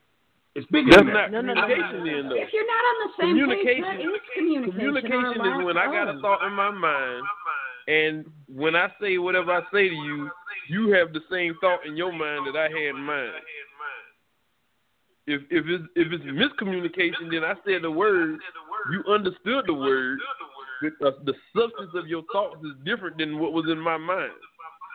It's 0.54 0.66
bigger 0.68 0.90
That's 0.90 1.04
than 1.06 1.14
that. 1.14 1.30
not 1.30 1.32
No, 1.32 1.40
no, 1.40 1.54
no, 1.54 1.62
communication 1.62 1.98
no, 1.98 2.04
no. 2.04 2.12
then, 2.12 2.28
though. 2.28 2.42
if 2.42 2.48
you're 2.52 2.66
not 2.68 2.84
on 2.84 2.96
the 3.00 3.10
same 3.16 3.34
page, 3.36 3.40
Communication- 3.40 3.82
that 3.82 4.00
is 4.00 4.20
communication. 4.36 4.72
Communication 4.76 5.40
is 5.40 5.64
when 5.64 5.78
I 5.78 5.86
got 5.86 6.08
a 6.12 6.20
thought 6.20 6.42
in 6.44 6.52
my 6.52 6.70
mind, 6.70 7.22
and 7.88 8.24
when 8.48 8.74
I 8.76 8.88
say 9.00 9.16
whatever 9.18 9.52
I 9.52 9.62
say 9.72 9.88
to 9.88 9.94
you, 9.94 10.30
you 10.68 10.90
have 10.92 11.12
the 11.12 11.20
same 11.30 11.54
thought 11.60 11.86
in 11.86 11.96
your 11.96 12.12
mind 12.12 12.46
that 12.46 12.58
I 12.58 12.68
had 12.68 12.96
in 12.96 13.00
mine. 13.00 13.32
If 15.30 15.42
if 15.48 15.64
it's 15.68 15.84
if 15.94 16.08
it's 16.10 16.24
miscommunication, 16.24 17.30
then 17.30 17.44
I 17.44 17.54
said 17.64 17.82
the 17.82 17.90
word, 17.90 18.40
you 18.90 19.04
understood 19.08 19.64
the 19.68 19.74
word, 19.74 20.18
but 20.82 21.06
uh, 21.06 21.12
the 21.24 21.34
substance 21.54 21.92
of 21.94 22.08
your 22.08 22.24
thoughts 22.32 22.56
is 22.64 22.72
different 22.84 23.18
than 23.18 23.38
what 23.38 23.52
was 23.52 23.66
in 23.70 23.78
my 23.78 23.96
mind. 23.96 24.32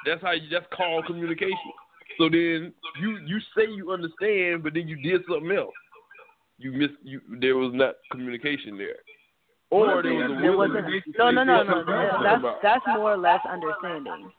That's 0.05 0.21
how 0.21 0.31
you 0.31 0.49
that's 0.51 0.65
called 0.75 1.05
communication. 1.05 1.71
So 2.17 2.27
then 2.27 2.73
you 2.99 3.19
you 3.25 3.39
say 3.55 3.71
you 3.71 3.93
understand, 3.93 4.61
but 4.61 4.73
then 4.73 4.89
you 4.89 4.97
did 4.97 5.21
something 5.29 5.55
else. 5.55 5.73
You 6.57 6.73
miss 6.73 6.91
you 7.01 7.21
there 7.39 7.55
was 7.55 7.71
not 7.73 7.95
communication 8.11 8.77
there. 8.77 8.97
Or 9.69 10.03
there 10.03 10.13
was 10.13 10.31
a 10.31 10.41
There 10.41 10.57
wasn't. 10.57 10.85
No, 11.17 11.31
no, 11.31 11.43
no, 11.45 11.63
no. 11.63 11.75
you're 11.75 11.85
That, 11.85 12.11
talking 12.11 12.41
that's 12.43 12.61
that's 12.61 12.87
more 12.87 13.13
or 13.13 13.17
less 13.17 13.39
understanding. 13.49 14.31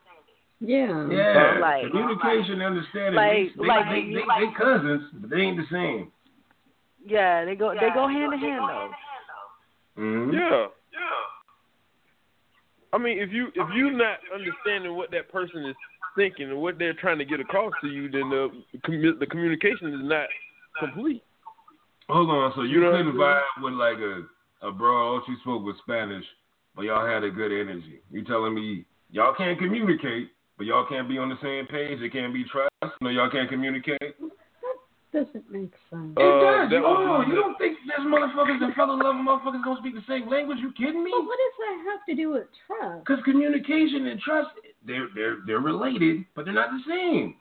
Yeah. 0.59 1.07
Yeah, 1.09 1.57
Like- 1.61 1.91
communication, 1.91 2.61
and 2.61 2.63
understanding. 2.63 3.15
Like- 3.15 3.31
they, 3.55 3.61
they, 3.61 3.67
like 3.67 3.85
they, 3.89 4.01
they, 4.01 4.07
you- 4.07 4.25
they 4.39 4.53
cousins, 4.57 5.03
but 5.13 5.29
they 5.29 5.37
ain't 5.37 5.57
the 5.57 5.67
same. 5.71 6.11
Yeah, 7.05 7.45
they 7.45 7.55
go 7.55 7.73
they 7.73 7.87
go 7.93 8.07
hand 8.07 8.33
in 8.33 8.39
hand 8.39 8.61
though. 8.67 8.91
Mm-hmm. 9.97 10.33
Yeah. 10.33 10.67
I 12.93 12.97
mean, 12.97 13.19
if 13.19 13.31
you 13.31 13.47
if 13.55 13.67
you're 13.75 13.91
not 13.91 14.17
understanding 14.33 14.95
what 14.95 15.11
that 15.11 15.31
person 15.31 15.65
is 15.65 15.75
thinking 16.15 16.49
and 16.49 16.59
what 16.61 16.77
they're 16.79 16.93
trying 16.93 17.17
to 17.19 17.25
get 17.25 17.39
across 17.39 17.71
to 17.81 17.87
you, 17.87 18.09
then 18.09 18.29
the 18.29 18.49
the 19.19 19.25
communication 19.25 19.93
is 19.93 19.99
not 20.03 20.27
complete. 20.79 21.23
Hold 22.09 22.29
on, 22.29 22.53
so 22.55 22.61
you, 22.63 22.75
you 22.75 22.81
know 22.81 22.91
couldn't 22.91 23.13
vibe 23.13 23.41
with 23.61 23.73
like 23.73 23.97
a 23.97 24.67
a 24.67 24.71
bro, 24.71 24.95
all 24.97 25.21
she 25.25 25.35
spoke 25.41 25.63
was 25.63 25.75
Spanish, 25.83 26.25
but 26.75 26.83
y'all 26.83 27.05
had 27.05 27.23
a 27.23 27.29
good 27.29 27.51
energy. 27.51 28.01
You 28.11 28.23
telling 28.23 28.53
me 28.55 28.85
y'all 29.11 29.33
can't 29.35 29.59
communicate, 29.59 30.29
but 30.57 30.65
y'all 30.65 30.85
can't 30.89 31.07
be 31.07 31.17
on 31.17 31.29
the 31.29 31.37
same 31.41 31.65
page? 31.67 31.99
It 32.01 32.11
can't 32.11 32.33
be 32.33 32.43
trust. 32.45 32.71
No, 33.01 33.09
y'all 33.09 33.29
can't 33.29 33.49
communicate. 33.49 33.97
That 34.01 35.25
doesn't 35.25 35.49
make 35.49 35.71
sense. 35.89 36.13
It 36.17 36.21
Uh, 36.21 36.41
does. 36.41 36.69
that 36.69 36.77
You, 36.79 36.85
oh, 36.85 37.21
you 37.25 37.35
don't 37.35 37.57
think 37.57 37.77
there's 37.87 38.05
motherfuckers 38.05 38.61
and 38.61 38.73
fellow 38.75 38.93
in 38.95 38.99
love 38.99 39.15
with 39.15 39.25
motherfuckers 39.25 39.63
gonna 39.63 39.79
speak 39.79 39.95
the 39.95 40.03
same 40.07 40.27
language? 40.29 40.59
You 40.59 40.71
kidding 40.73 41.03
me? 41.03 41.11
But 41.13 41.25
what 41.25 41.37
does 41.37 41.55
that 41.59 41.91
have 41.91 42.01
to 42.09 42.15
do 42.15 42.29
with 42.31 42.47
trust? 42.67 43.05
Because 43.05 43.23
communication 43.23 44.07
and 44.07 44.19
trust, 44.19 44.49
they're 44.85 45.07
they're 45.15 45.37
they're 45.47 45.59
related, 45.63 46.25
but 46.35 46.45
they're 46.45 46.53
not 46.53 46.69
the 46.71 46.81
same. 46.87 47.35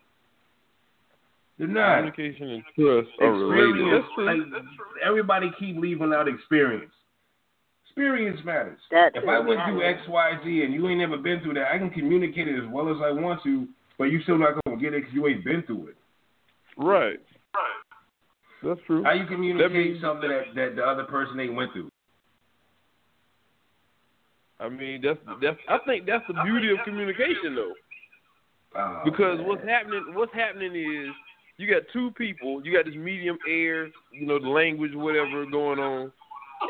They're 1.59 1.67
not. 1.69 1.97
Communication 2.13 2.51
and 2.51 2.63
trust 2.79 3.09
are 3.21 3.33
related. 3.33 3.81
Experience, 4.05 4.51
That's 4.53 4.67
true. 4.77 4.87
like, 4.95 5.03
everybody 5.05 5.51
keep 5.59 5.77
leaving 5.77 6.13
out 6.13 6.29
experience. 6.29 6.93
Experience 7.97 8.39
matters. 8.45 8.79
That 8.91 9.13
if 9.15 9.23
too. 9.25 9.31
I 9.31 9.39
went 9.39 9.59
through 9.65 9.83
X, 9.83 10.01
Y, 10.07 10.33
Z, 10.45 10.63
and 10.65 10.75
you 10.75 10.87
ain't 10.87 10.99
never 11.01 11.17
been 11.17 11.41
through 11.41 11.55
that, 11.55 11.73
I 11.73 11.79
can 11.79 11.89
communicate 11.89 12.47
it 12.47 12.63
as 12.63 12.71
well 12.71 12.91
as 12.91 12.99
I 13.03 13.11
want 13.11 13.43
to, 13.45 13.67
but 13.97 14.05
you 14.05 14.21
still 14.23 14.37
not 14.37 14.53
gonna 14.67 14.77
get 14.77 14.93
it 14.93 15.01
because 15.01 15.15
you 15.15 15.27
ain't 15.27 15.43
been 15.43 15.63
through 15.63 15.89
it. 15.89 15.97
Right. 16.77 17.19
That's 18.63 18.81
true. 18.87 19.03
How 19.03 19.13
you 19.15 19.25
communicate 19.25 19.73
that 19.73 19.79
means- 19.79 20.01
something 20.03 20.29
that, 20.29 20.55
that 20.55 20.77
the 20.77 20.85
other 20.85 21.05
person 21.05 21.41
ain't 21.41 21.55
went 21.55 21.73
through? 21.73 21.89
I 24.61 24.69
mean, 24.69 25.01
that's 25.03 25.19
that's. 25.41 25.57
I 25.67 25.79
think 25.87 26.05
that's 26.05 26.25
the 26.29 26.35
beauty 26.45 26.73
of 26.73 26.79
communication, 26.85 27.55
though. 27.55 27.73
Oh, 28.79 29.01
Because 29.07 29.39
man. 29.39 29.47
what's 29.47 29.65
happening 29.65 30.05
what's 30.13 30.35
happening 30.35 30.75
is 30.77 31.15
you 31.57 31.67
got 31.67 31.83
two 31.95 32.11
people, 32.11 32.63
you 32.63 32.75
got 32.75 32.85
this 32.85 32.95
medium 32.95 33.39
air, 33.49 33.87
you 34.13 34.27
know, 34.27 34.39
the 34.39 34.49
language, 34.49 34.93
whatever 34.95 35.47
going 35.47 35.79
on, 35.79 36.13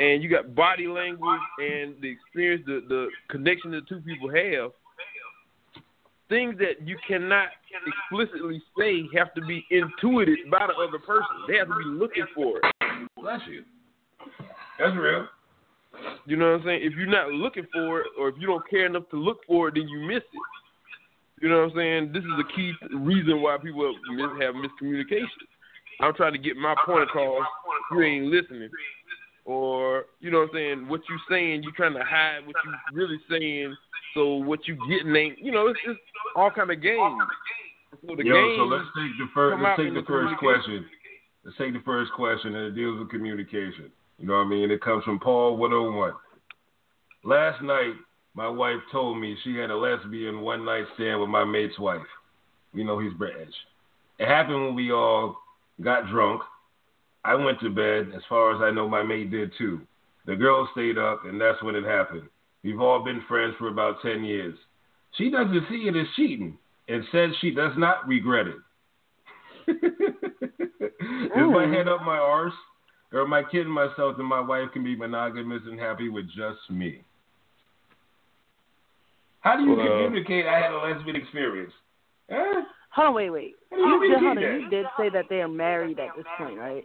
and 0.01 0.23
you 0.23 0.29
got 0.29 0.55
body 0.55 0.87
language 0.87 1.41
and 1.59 1.95
the 2.01 2.11
experience, 2.11 2.65
the 2.67 2.83
the 2.89 3.09
connection 3.31 3.71
the 3.71 3.81
two 3.89 4.01
people 4.01 4.29
have. 4.31 4.73
Things 6.29 6.59
that 6.59 6.85
you 6.85 6.97
cannot 7.07 7.49
explicitly 7.87 8.61
say 8.77 9.05
have 9.17 9.33
to 9.35 9.41
be 9.43 9.65
intuited 9.71 10.39
by 10.51 10.67
the 10.67 10.75
other 10.75 10.99
person. 10.99 11.47
They 11.47 11.57
have 11.57 11.69
to 11.69 11.77
be 11.79 11.85
looking 11.85 12.27
for 12.35 12.59
it. 12.59 13.09
Bless 13.17 13.41
you. 13.49 13.63
That's 14.79 14.97
real. 14.97 15.29
You 16.27 16.37
know 16.37 16.53
what 16.53 16.61
I'm 16.61 16.67
saying? 16.67 16.81
If 16.83 16.95
you're 16.95 17.07
not 17.07 17.31
looking 17.31 17.67
for 17.73 18.01
it, 18.01 18.07
or 18.19 18.29
if 18.29 18.35
you 18.39 18.47
don't 18.49 18.69
care 18.69 18.87
enough 18.87 19.09
to 19.11 19.17
look 19.17 19.39
for 19.47 19.69
it, 19.69 19.75
then 19.75 19.89
you 19.89 20.01
miss 20.01 20.19
it. 20.19 21.43
You 21.43 21.49
know 21.49 21.63
what 21.63 21.71
I'm 21.71 21.77
saying? 21.77 22.13
This 22.13 22.25
is 22.25 22.31
a 22.41 22.57
key 22.57 22.73
reason 22.93 23.41
why 23.41 23.57
people 23.59 23.95
have 24.41 24.55
miscommunication. 24.55 25.27
I'm 26.01 26.15
trying 26.15 26.33
to 26.33 26.39
get 26.39 26.57
my 26.57 26.75
point 26.85 27.05
across. 27.05 27.47
You 27.93 28.03
ain't 28.03 28.27
listening, 28.27 28.71
or 29.47 30.07
you 30.21 30.31
know 30.31 30.41
what 30.41 30.51
I'm 30.51 30.55
saying? 30.55 30.89
What 30.89 31.01
you 31.09 31.17
saying? 31.31 31.63
You 31.63 31.73
trying 31.73 31.95
to 31.95 32.05
hide 32.05 32.45
what 32.45 32.57
you 32.65 32.73
really 32.93 33.21
saying. 33.31 33.75
So 34.13 34.35
what 34.35 34.67
you 34.67 34.77
getting 34.89 35.15
ain't. 35.15 35.39
You 35.39 35.53
know, 35.53 35.69
it's 35.69 35.79
just 35.87 36.01
all 36.35 36.51
kind 36.51 36.71
of 36.71 36.83
games. 36.83 37.23
So 38.07 38.17
the 38.17 38.25
Yo, 38.25 38.35
game. 38.35 38.57
so 38.59 38.65
let's 38.65 38.85
take 38.99 39.17
the 39.19 39.29
first 39.33 39.63
let's 39.63 39.81
take 39.81 39.95
the 39.95 40.01
the 40.01 40.07
first 40.07 40.37
question. 40.39 40.85
Let's 41.45 41.57
take 41.57 41.73
the 41.73 41.83
first 41.85 42.13
question 42.13 42.57
and 42.57 42.67
it 42.67 42.75
deals 42.75 42.99
with 42.99 43.09
communication. 43.09 43.91
You 44.19 44.27
know 44.27 44.35
what 44.35 44.47
I 44.47 44.49
mean? 44.49 44.71
It 44.71 44.83
comes 44.83 45.05
from 45.05 45.21
Paul 45.21 45.57
101. 45.57 46.13
Last 47.25 47.63
night, 47.63 47.93
my 48.35 48.49
wife 48.49 48.81
told 48.91 49.21
me 49.21 49.37
she 49.45 49.57
had 49.57 49.71
a 49.71 49.77
lesbian 49.77 50.41
one 50.41 50.65
night 50.65 50.85
stand 50.95 51.21
with 51.21 51.29
my 51.31 51.45
mate's 51.45 51.79
wife. 51.79 52.07
You 52.75 52.85
know 52.85 52.99
he's 52.99 53.13
British. 53.13 53.55
It 54.19 54.27
happened 54.27 54.65
when 54.65 54.75
we 54.75 54.91
all 54.91 55.37
got 55.81 56.09
drunk. 56.11 56.43
I 57.27 57.35
went 57.35 57.59
to 57.61 57.71
bed. 57.71 58.13
As 58.15 58.23
far 58.29 58.55
as 58.55 58.63
I 58.63 58.71
know, 58.75 58.89
my 58.89 59.03
mate 59.03 59.31
did 59.31 59.53
too. 59.59 59.81
The 60.27 60.37
girl 60.37 60.69
stayed 60.73 60.99
up, 60.99 61.25
and 61.25 61.41
that's 61.41 61.63
when 61.63 61.75
it 61.75 61.85
happened. 61.85 62.29
We've 62.63 62.81
all 62.81 63.05
been 63.05 63.23
friends 63.29 63.55
for 63.59 63.69
about 63.69 63.97
10 64.03 64.25
years. 64.25 64.57
She 65.17 65.31
doesn't 65.31 65.67
see 65.69 65.89
it 65.89 65.97
as 65.97 66.07
cheating 66.17 66.59
and 66.89 67.05
says 67.13 67.31
she 67.41 67.51
does 67.51 67.73
not 67.77 68.07
regret 68.07 68.47
it. 68.47 68.57
Is 69.69 71.53
my 71.53 71.67
head 71.67 71.89
up 71.89 72.03
my 72.03 72.19
arse? 72.19 72.53
Or 73.13 73.23
am 73.23 73.33
I 73.33 73.43
kidding 73.45 73.71
myself 73.71 74.17
that 74.17 74.23
my 74.25 74.41
wife 74.41 74.69
can 74.73 74.83
be 74.83 74.97
monogamous 74.97 75.63
and 75.67 75.79
happy 75.79 76.09
with 76.09 76.27
just 76.27 76.59
me? 76.71 77.03
How 79.41 79.57
do 79.57 79.63
you 79.63 79.75
Well- 79.77 79.81
uh, 79.81 80.05
communicate? 80.05 80.47
I 80.47 80.59
had 80.59 80.73
a 80.73 80.79
lesbian 80.79 81.17
experience. 81.17 81.73
Huh? 82.31 82.63
Hold 82.91 83.09
on, 83.09 83.15
wait, 83.15 83.31
wait. 83.31 83.55
You 83.71 84.03
You 84.03 84.35
did, 84.35 84.63
you 84.63 84.69
did 84.71 84.87
say 84.97 85.09
that 85.11 85.29
they 85.29 85.41
are 85.41 85.49
married 85.49 86.01
at 86.01 86.17
this 86.17 86.27
point, 86.37 86.59
right? 86.59 86.85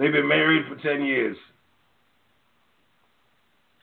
They've 0.00 0.10
been 0.10 0.26
married 0.26 0.64
for 0.66 0.76
ten 0.76 1.04
years. 1.04 1.36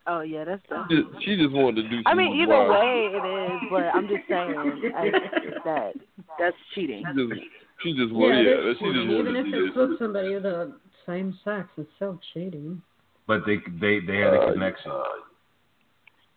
Oh 0.07 0.21
yeah, 0.21 0.45
that's 0.45 0.63
that's. 0.67 0.89
She 0.89 0.95
just, 0.95 1.25
she 1.25 1.35
just 1.37 1.53
wanted 1.53 1.83
to 1.83 1.89
do. 1.89 1.97
Something. 1.97 2.03
I 2.07 2.13
mean, 2.15 2.41
either 2.41 2.57
wild- 2.57 2.69
way 2.71 3.09
it 3.13 3.53
is, 3.53 3.61
but 3.69 3.83
I'm 3.93 4.07
just 4.07 4.27
saying 4.27 4.91
I, 4.97 5.11
that 5.65 5.93
that's 6.39 6.55
cheating. 6.73 7.03
She 7.13 7.27
just, 7.27 7.41
she 7.83 7.93
just 7.93 8.13
well, 8.15 8.29
yeah, 8.29 8.41
yeah, 8.41 8.55
that's 8.65 8.79
she 8.79 8.85
just 8.85 9.07
wanted 9.07 9.29
Even 9.37 9.51
to 9.51 9.57
if 9.65 9.67
it's 9.69 9.77
with 9.77 9.99
somebody 9.99 10.33
of 10.33 10.41
the 10.43 10.73
same 11.05 11.37
sex, 11.45 11.67
it's 11.77 11.89
still 11.97 12.19
cheating. 12.33 12.81
But 13.27 13.41
they 13.45 13.57
they 13.79 13.99
they 13.99 14.17
had 14.17 14.33
a 14.33 14.39
Uh, 14.41 14.53
connection, 14.53 14.91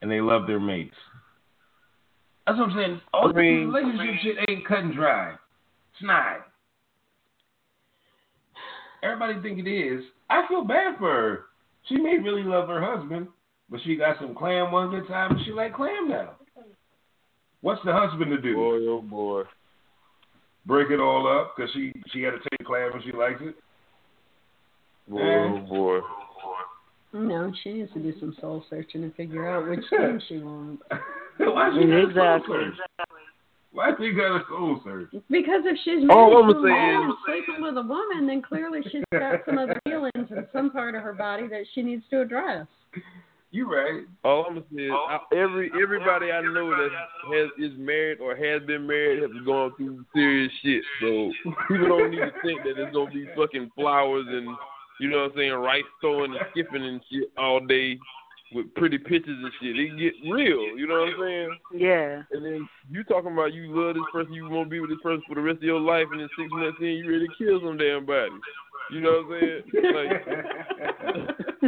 and 0.02 0.10
they 0.10 0.20
love 0.20 0.46
their 0.46 0.60
mates. 0.60 0.94
That's 2.46 2.58
what 2.58 2.68
I'm 2.68 2.76
saying. 2.76 3.00
All 3.14 3.30
I 3.30 3.32
mean- 3.32 3.72
this 3.72 3.82
relationship 3.82 4.20
shit 4.22 4.36
ain't 4.50 4.66
cut 4.66 4.78
and 4.80 4.94
dry. 4.94 5.30
It's 5.94 6.02
not. 6.02 6.48
Everybody 9.02 9.40
think 9.40 9.66
it 9.66 9.70
is. 9.70 10.04
I 10.28 10.46
feel 10.48 10.64
bad 10.64 10.96
for 10.98 11.08
her. 11.10 11.40
She 11.88 11.96
may 11.96 12.18
really 12.18 12.42
love 12.42 12.68
her 12.68 12.80
husband, 12.84 13.28
but 13.70 13.80
she 13.84 13.96
got 13.96 14.16
some 14.20 14.34
clam 14.34 14.70
one 14.72 14.90
good 14.90 15.08
time, 15.08 15.32
and 15.36 15.44
she 15.44 15.52
like 15.52 15.74
clam 15.74 16.08
now. 16.08 16.32
What's 17.62 17.80
the 17.84 17.92
husband 17.92 18.30
to 18.30 18.40
do? 18.40 18.54
Boy, 18.54 18.76
oh 18.88 19.02
boy. 19.02 19.42
Break 20.66 20.90
it 20.90 21.00
all 21.00 21.26
up 21.26 21.54
because 21.56 21.70
she 21.72 21.92
she 22.12 22.22
had 22.22 22.32
to 22.32 22.38
take 22.38 22.66
clam 22.66 22.92
and 22.94 23.02
she 23.02 23.12
likes 23.12 23.40
it. 23.42 23.54
Boy, 25.08 25.20
Eh. 25.20 25.48
oh 25.48 25.66
boy. 25.68 26.00
No, 27.12 27.52
she 27.64 27.72
needs 27.72 27.92
to 27.94 27.98
do 27.98 28.12
some 28.20 28.36
soul 28.40 28.64
searching 28.70 29.02
and 29.02 29.14
figure 29.14 29.48
out 29.48 29.68
which 29.68 29.80
thing 29.90 30.20
she 30.28 30.38
wants. 30.38 30.82
Why 31.38 31.70
she 31.74 31.86
got 32.14 32.44
soul 32.46 32.60
Exactly. 32.60 33.09
Search? 33.72 33.98
Why 33.98 34.06
she 34.06 34.12
got 34.12 34.36
a 34.36 34.44
soul 34.48 34.80
search? 34.84 35.10
Because 35.30 35.62
if 35.64 35.78
she's 35.84 36.08
All 36.10 36.30
married 36.30 36.44
I'm 36.44 36.52
to 36.52 36.58
a 36.58 36.62
saying 36.62 36.74
man 36.74 37.02
and 37.02 37.14
sleeping 37.26 37.62
with 37.62 37.76
a 37.76 37.82
woman, 37.82 38.26
then 38.26 38.42
clearly 38.42 38.80
she's 38.90 39.04
got 39.12 39.40
some 39.46 39.58
other 39.58 39.80
feelings 39.88 40.30
in 40.30 40.46
some 40.52 40.70
part 40.70 40.94
of 40.94 41.02
her 41.02 41.12
body 41.12 41.48
that 41.48 41.64
she 41.74 41.82
needs 41.82 42.04
to 42.10 42.22
address. 42.22 42.66
You 43.52 43.68
right. 43.68 44.04
All 44.22 44.46
I'm 44.46 44.54
gonna 44.54 44.66
say 44.74 44.82
is 44.84 44.92
I, 44.92 45.18
every 45.34 45.72
everybody 45.82 46.30
I 46.30 46.40
know 46.40 46.70
that 46.70 46.88
has 47.34 47.48
is 47.58 47.76
married 47.76 48.20
or 48.20 48.36
has 48.36 48.62
been 48.64 48.86
married 48.86 49.22
has 49.22 49.30
gone 49.44 49.72
through 49.76 50.04
serious 50.14 50.52
shit. 50.62 50.84
So 51.00 51.32
people 51.66 51.88
don't 51.88 52.12
need 52.12 52.18
to 52.18 52.32
think 52.44 52.62
that 52.62 52.78
it's 52.78 52.94
gonna 52.94 53.10
be 53.10 53.26
fucking 53.36 53.72
flowers 53.74 54.26
and 54.28 54.56
you 55.00 55.08
know 55.08 55.22
what 55.22 55.32
I'm 55.32 55.36
saying, 55.36 55.52
rice 55.52 55.82
throwing 56.00 56.30
and 56.30 56.40
skipping 56.52 56.84
and 56.84 57.00
shit 57.10 57.32
all 57.36 57.58
day 57.58 57.98
with 58.52 58.74
pretty 58.74 58.98
pictures 58.98 59.38
and 59.42 59.52
shit. 59.60 59.78
It 59.78 59.98
get 59.98 60.14
real, 60.30 60.76
you 60.76 60.86
know 60.86 61.00
what 61.00 61.08
I'm 61.08 61.20
saying? 61.20 61.58
Yeah. 61.74 62.22
And 62.32 62.44
then 62.44 62.68
you 62.90 63.04
talking 63.04 63.32
about 63.32 63.52
you 63.52 63.74
love 63.74 63.94
this 63.94 64.04
person, 64.12 64.32
you 64.32 64.48
want 64.48 64.66
to 64.66 64.70
be 64.70 64.80
with 64.80 64.90
this 64.90 64.98
person 65.02 65.22
for 65.28 65.34
the 65.34 65.40
rest 65.40 65.58
of 65.58 65.62
your 65.62 65.80
life, 65.80 66.06
and 66.10 66.20
then 66.20 66.28
six 66.36 66.50
months 66.50 66.78
in, 66.80 66.86
you 66.86 67.10
ready 67.10 67.26
to 67.26 67.34
kill 67.38 67.60
some 67.60 67.78
damn 67.78 68.06
body. 68.06 68.32
You 68.90 69.00
know 69.00 69.22
what 69.22 69.36
I'm 69.36 69.40
saying? 69.40 69.62
Like, 69.94 70.26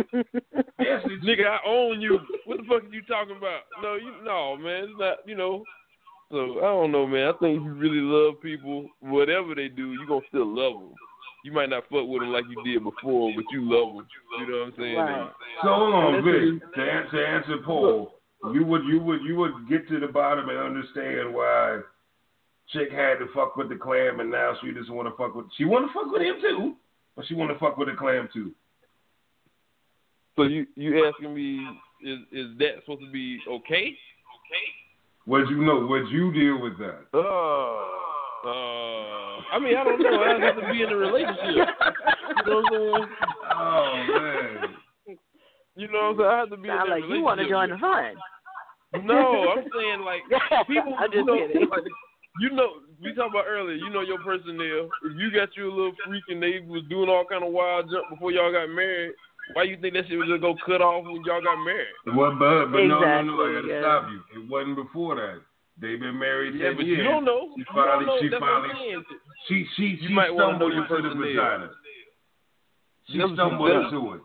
nigga, 1.23 1.47
I 1.47 1.59
own 1.67 2.01
you. 2.01 2.19
What 2.47 2.59
the 2.59 2.65
fuck 2.69 2.83
are 2.83 2.93
you 2.93 3.03
talking 3.03 3.37
about? 3.37 3.61
No, 3.81 3.95
you 3.95 4.13
no, 4.25 4.57
man. 4.57 4.85
It's 4.85 4.93
not. 4.99 5.19
You 5.27 5.37
know. 5.37 5.63
So 6.33 6.59
I 6.59 6.63
don't 6.63 6.91
know, 6.91 7.07
man. 7.07 7.29
I 7.29 7.33
think 7.39 7.61
if 7.61 7.65
you 7.65 7.75
really 7.75 8.01
love 8.01 8.41
people, 8.43 8.89
whatever 9.01 9.55
they 9.55 9.69
do, 9.69 9.93
you 9.93 10.05
gonna 10.09 10.23
still 10.29 10.47
love 10.47 10.81
them. 10.81 10.95
You 11.45 11.53
might 11.53 11.71
not 11.71 11.85
fuck 11.91 12.07
with 12.07 12.23
them 12.23 12.33
like 12.33 12.45
you 12.49 12.63
did 12.65 12.85
before, 12.85 13.33
but 13.35 13.45
you 13.51 13.63
love 13.63 13.97
them. 13.97 14.07
You 14.39 14.47
know 14.47 14.59
what 14.59 14.67
I'm 14.67 14.75
saying? 14.79 14.97
Right. 14.97 15.31
so 15.63 15.69
hold 15.69 15.95
on, 15.95 16.15
And 16.15 16.25
Vic. 16.25 16.75
To 16.75 16.81
answer, 16.81 17.11
to 17.11 17.29
answer 17.29 17.57
Paul, 17.65 18.15
you 18.53 18.65
would 18.65 18.85
you 18.85 19.01
would 19.01 19.23
you 19.23 19.37
would 19.37 19.69
get 19.69 19.89
to 19.89 19.99
the 19.99 20.07
bottom 20.07 20.49
and 20.49 20.59
understand 20.59 21.35
why 21.35 21.81
chick 22.73 22.91
had 22.93 23.19
to 23.19 23.27
fuck 23.35 23.57
with 23.57 23.69
the 23.69 23.77
clam 23.77 24.21
and 24.21 24.31
now 24.31 24.55
she 24.63 24.73
just 24.73 24.91
want 24.91 25.09
to 25.09 25.17
fuck 25.17 25.35
with 25.35 25.47
she 25.57 25.65
want 25.65 25.87
to 25.87 25.93
fuck 25.93 26.13
with 26.13 26.23
him 26.23 26.37
too, 26.41 26.75
but 27.17 27.27
she 27.27 27.35
want 27.35 27.51
to 27.53 27.59
fuck 27.59 27.77
with 27.77 27.89
the 27.89 27.95
clam 27.95 28.29
too. 28.33 28.53
So 30.37 30.45
you 30.45 30.67
you 30.77 31.07
asking 31.07 31.35
me 31.35 31.67
is 32.05 32.19
is 32.31 32.59
that 32.59 32.81
supposed 32.81 33.03
to 33.03 33.11
be 33.11 33.41
okay? 33.49 33.97
okay? 33.97 34.67
Would 35.27 35.49
you 35.51 35.65
know? 35.65 35.87
Would 35.87 36.09
you 36.09 36.33
deal 36.33 36.61
with 36.61 36.79
that? 36.79 37.07
Uh, 37.15 38.02
uh, 38.45 39.55
I 39.55 39.59
mean, 39.63 39.77
I 39.77 39.85
don't 39.85 40.03
know. 40.03 40.23
I 40.23 40.41
have 40.43 40.57
to 40.59 40.67
be 40.73 40.83
in 40.83 40.91
a 40.91 40.97
relationship. 40.97 41.47
You 41.47 42.43
know 42.47 42.59
what 42.59 42.65
I'm 42.65 42.73
saying? 42.73 43.09
Oh 43.55 43.93
man. 44.09 45.17
You 45.77 45.89
know 45.89 46.13
what 46.13 46.19
I'm 46.19 46.19
saying? 46.19 46.31
I 46.31 46.39
have 46.39 46.51
to 46.51 46.57
be 46.57 46.69
Sound 46.69 46.87
in 46.87 46.93
a 46.93 46.95
like 46.97 47.05
you 47.09 47.23
want 47.23 47.41
to 47.41 47.49
join 47.49 47.71
the 47.71 47.79
fun. 47.79 48.19
No, 49.05 49.57
I'm 49.57 49.65
saying 49.73 50.01
like 50.05 50.21
people. 50.69 50.93
I'm 50.99 51.09
you 51.13 51.23
just 51.23 51.27
know, 51.27 51.39
kidding. 51.39 51.69
like, 51.71 51.87
you 52.41 52.51
know, 52.53 52.85
we 53.01 53.15
talked 53.15 53.33
about 53.33 53.49
earlier. 53.49 53.77
You 53.77 53.89
know 53.89 54.03
your 54.03 54.21
personnel. 54.21 54.91
If 55.07 55.17
you 55.17 55.31
got 55.33 55.57
you 55.57 55.71
a 55.71 55.73
little 55.73 55.97
freak 56.05 56.25
and 56.29 56.43
they 56.43 56.61
was 56.67 56.83
doing 56.91 57.09
all 57.09 57.25
kind 57.25 57.45
of 57.45 57.53
wild 57.53 57.89
jump 57.89 58.11
before 58.11 58.33
y'all 58.33 58.53
got 58.53 58.69
married, 58.69 59.17
why 59.55 59.65
you 59.65 59.81
think 59.81 59.95
that 59.95 60.05
shit 60.09 60.19
was 60.19 60.29
just 60.29 60.43
go 60.43 60.55
cut 60.67 60.83
off 60.83 61.05
when 61.05 61.25
y'all 61.25 61.41
got 61.41 61.57
married? 61.65 61.95
It 62.07 62.15
wasn't, 62.15 62.39
but, 62.39 62.69
but 62.69 62.85
no, 62.85 63.01
no, 63.01 63.23
no. 63.23 63.35
I 63.41 63.61
gotta 63.61 63.69
yeah. 63.69 63.81
stop 63.81 64.03
you. 64.13 64.21
It 64.37 64.51
wasn't 64.51 64.77
before 64.77 65.17
that. 65.17 65.41
They've 65.81 65.99
been 65.99 66.19
married 66.19 66.55
Yeah, 66.55 66.69
ten 66.69 66.77
but 66.77 66.87
years. 66.87 66.99
you 66.99 67.05
don't 67.05 67.25
know. 67.25 67.49
She 67.55 67.61
You 67.61 67.65
finally, 67.75 68.05
don't 68.07 68.15
know. 68.17 68.21
she 68.21 68.29
That's 68.29 68.41
finally, 68.41 68.75
saying. 68.79 69.05
she, 69.49 69.67
she, 69.77 69.83
You 69.83 70.09
she 70.09 70.15
might 70.15 70.31
wanna 70.35 70.59
know 70.59 70.71
stumbled 70.71 70.73
your 70.75 70.83
into 70.83 70.97
the 70.97 71.03
personnel. 71.03 71.29
vagina. 71.29 71.71
She 73.09 73.19
That's- 73.19 73.35
stumbled 73.37 73.71
that's- 73.71 73.93
into 73.93 74.13
it. 74.15 74.21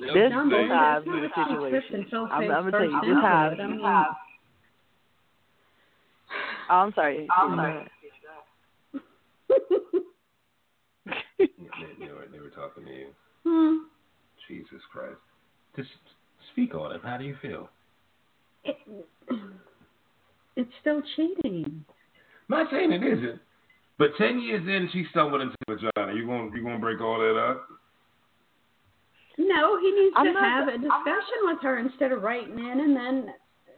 There's 0.00 0.32
That's 0.32 0.34
two 0.34 0.50
the 0.50 0.56
to 1.14 1.20
the 1.22 1.28
situation. 1.48 2.06
I'm, 2.12 2.42
I'm 2.42 2.48
gonna 2.48 2.70
tell 2.72 2.84
you, 2.84 3.00
this 3.00 3.20
how. 3.22 3.54
I 3.58 3.66
mean, 3.66 3.80
Oh, 6.70 6.74
I'm 6.74 6.92
sorry. 6.94 7.28
I'm 7.30 7.56
sorry. 7.56 7.90
They, 11.38 11.46
they 12.06 12.12
were, 12.12 12.26
they 12.32 12.38
were 12.40 12.50
talking 12.50 12.84
to 12.86 12.90
you. 12.90 13.06
hmm, 13.44 13.76
Jesus 14.48 14.80
Christ. 14.92 15.18
Just 15.76 15.90
speak 16.52 16.74
on 16.74 16.92
it. 16.92 17.00
How 17.04 17.16
do 17.18 17.24
you 17.24 17.36
feel? 17.42 17.68
it, 18.64 18.76
it's 20.56 20.70
still 20.80 21.02
cheating. 21.16 21.84
not 22.48 22.70
saying 22.70 22.92
it 22.92 23.02
isn't, 23.02 23.40
but 23.98 24.10
ten 24.18 24.40
years 24.40 24.62
in, 24.66 24.88
she 24.92 25.04
stumbled 25.10 25.40
into 25.42 25.56
the 25.66 25.74
vagina. 25.74 26.14
You 26.14 26.26
gonna 26.26 26.50
you 26.54 26.62
gonna 26.62 26.78
break 26.78 27.00
all 27.00 27.18
that 27.18 27.36
up? 27.38 27.66
No, 29.38 29.80
he 29.80 29.90
needs 29.90 30.14
I'm 30.16 30.26
to 30.26 30.32
not- 30.32 30.42
have 30.44 30.68
a 30.68 30.78
discussion 30.78 31.38
with 31.44 31.58
her 31.62 31.78
instead 31.78 32.12
of 32.12 32.22
writing 32.22 32.58
in 32.58 32.80
and 32.80 32.96
then 32.96 33.34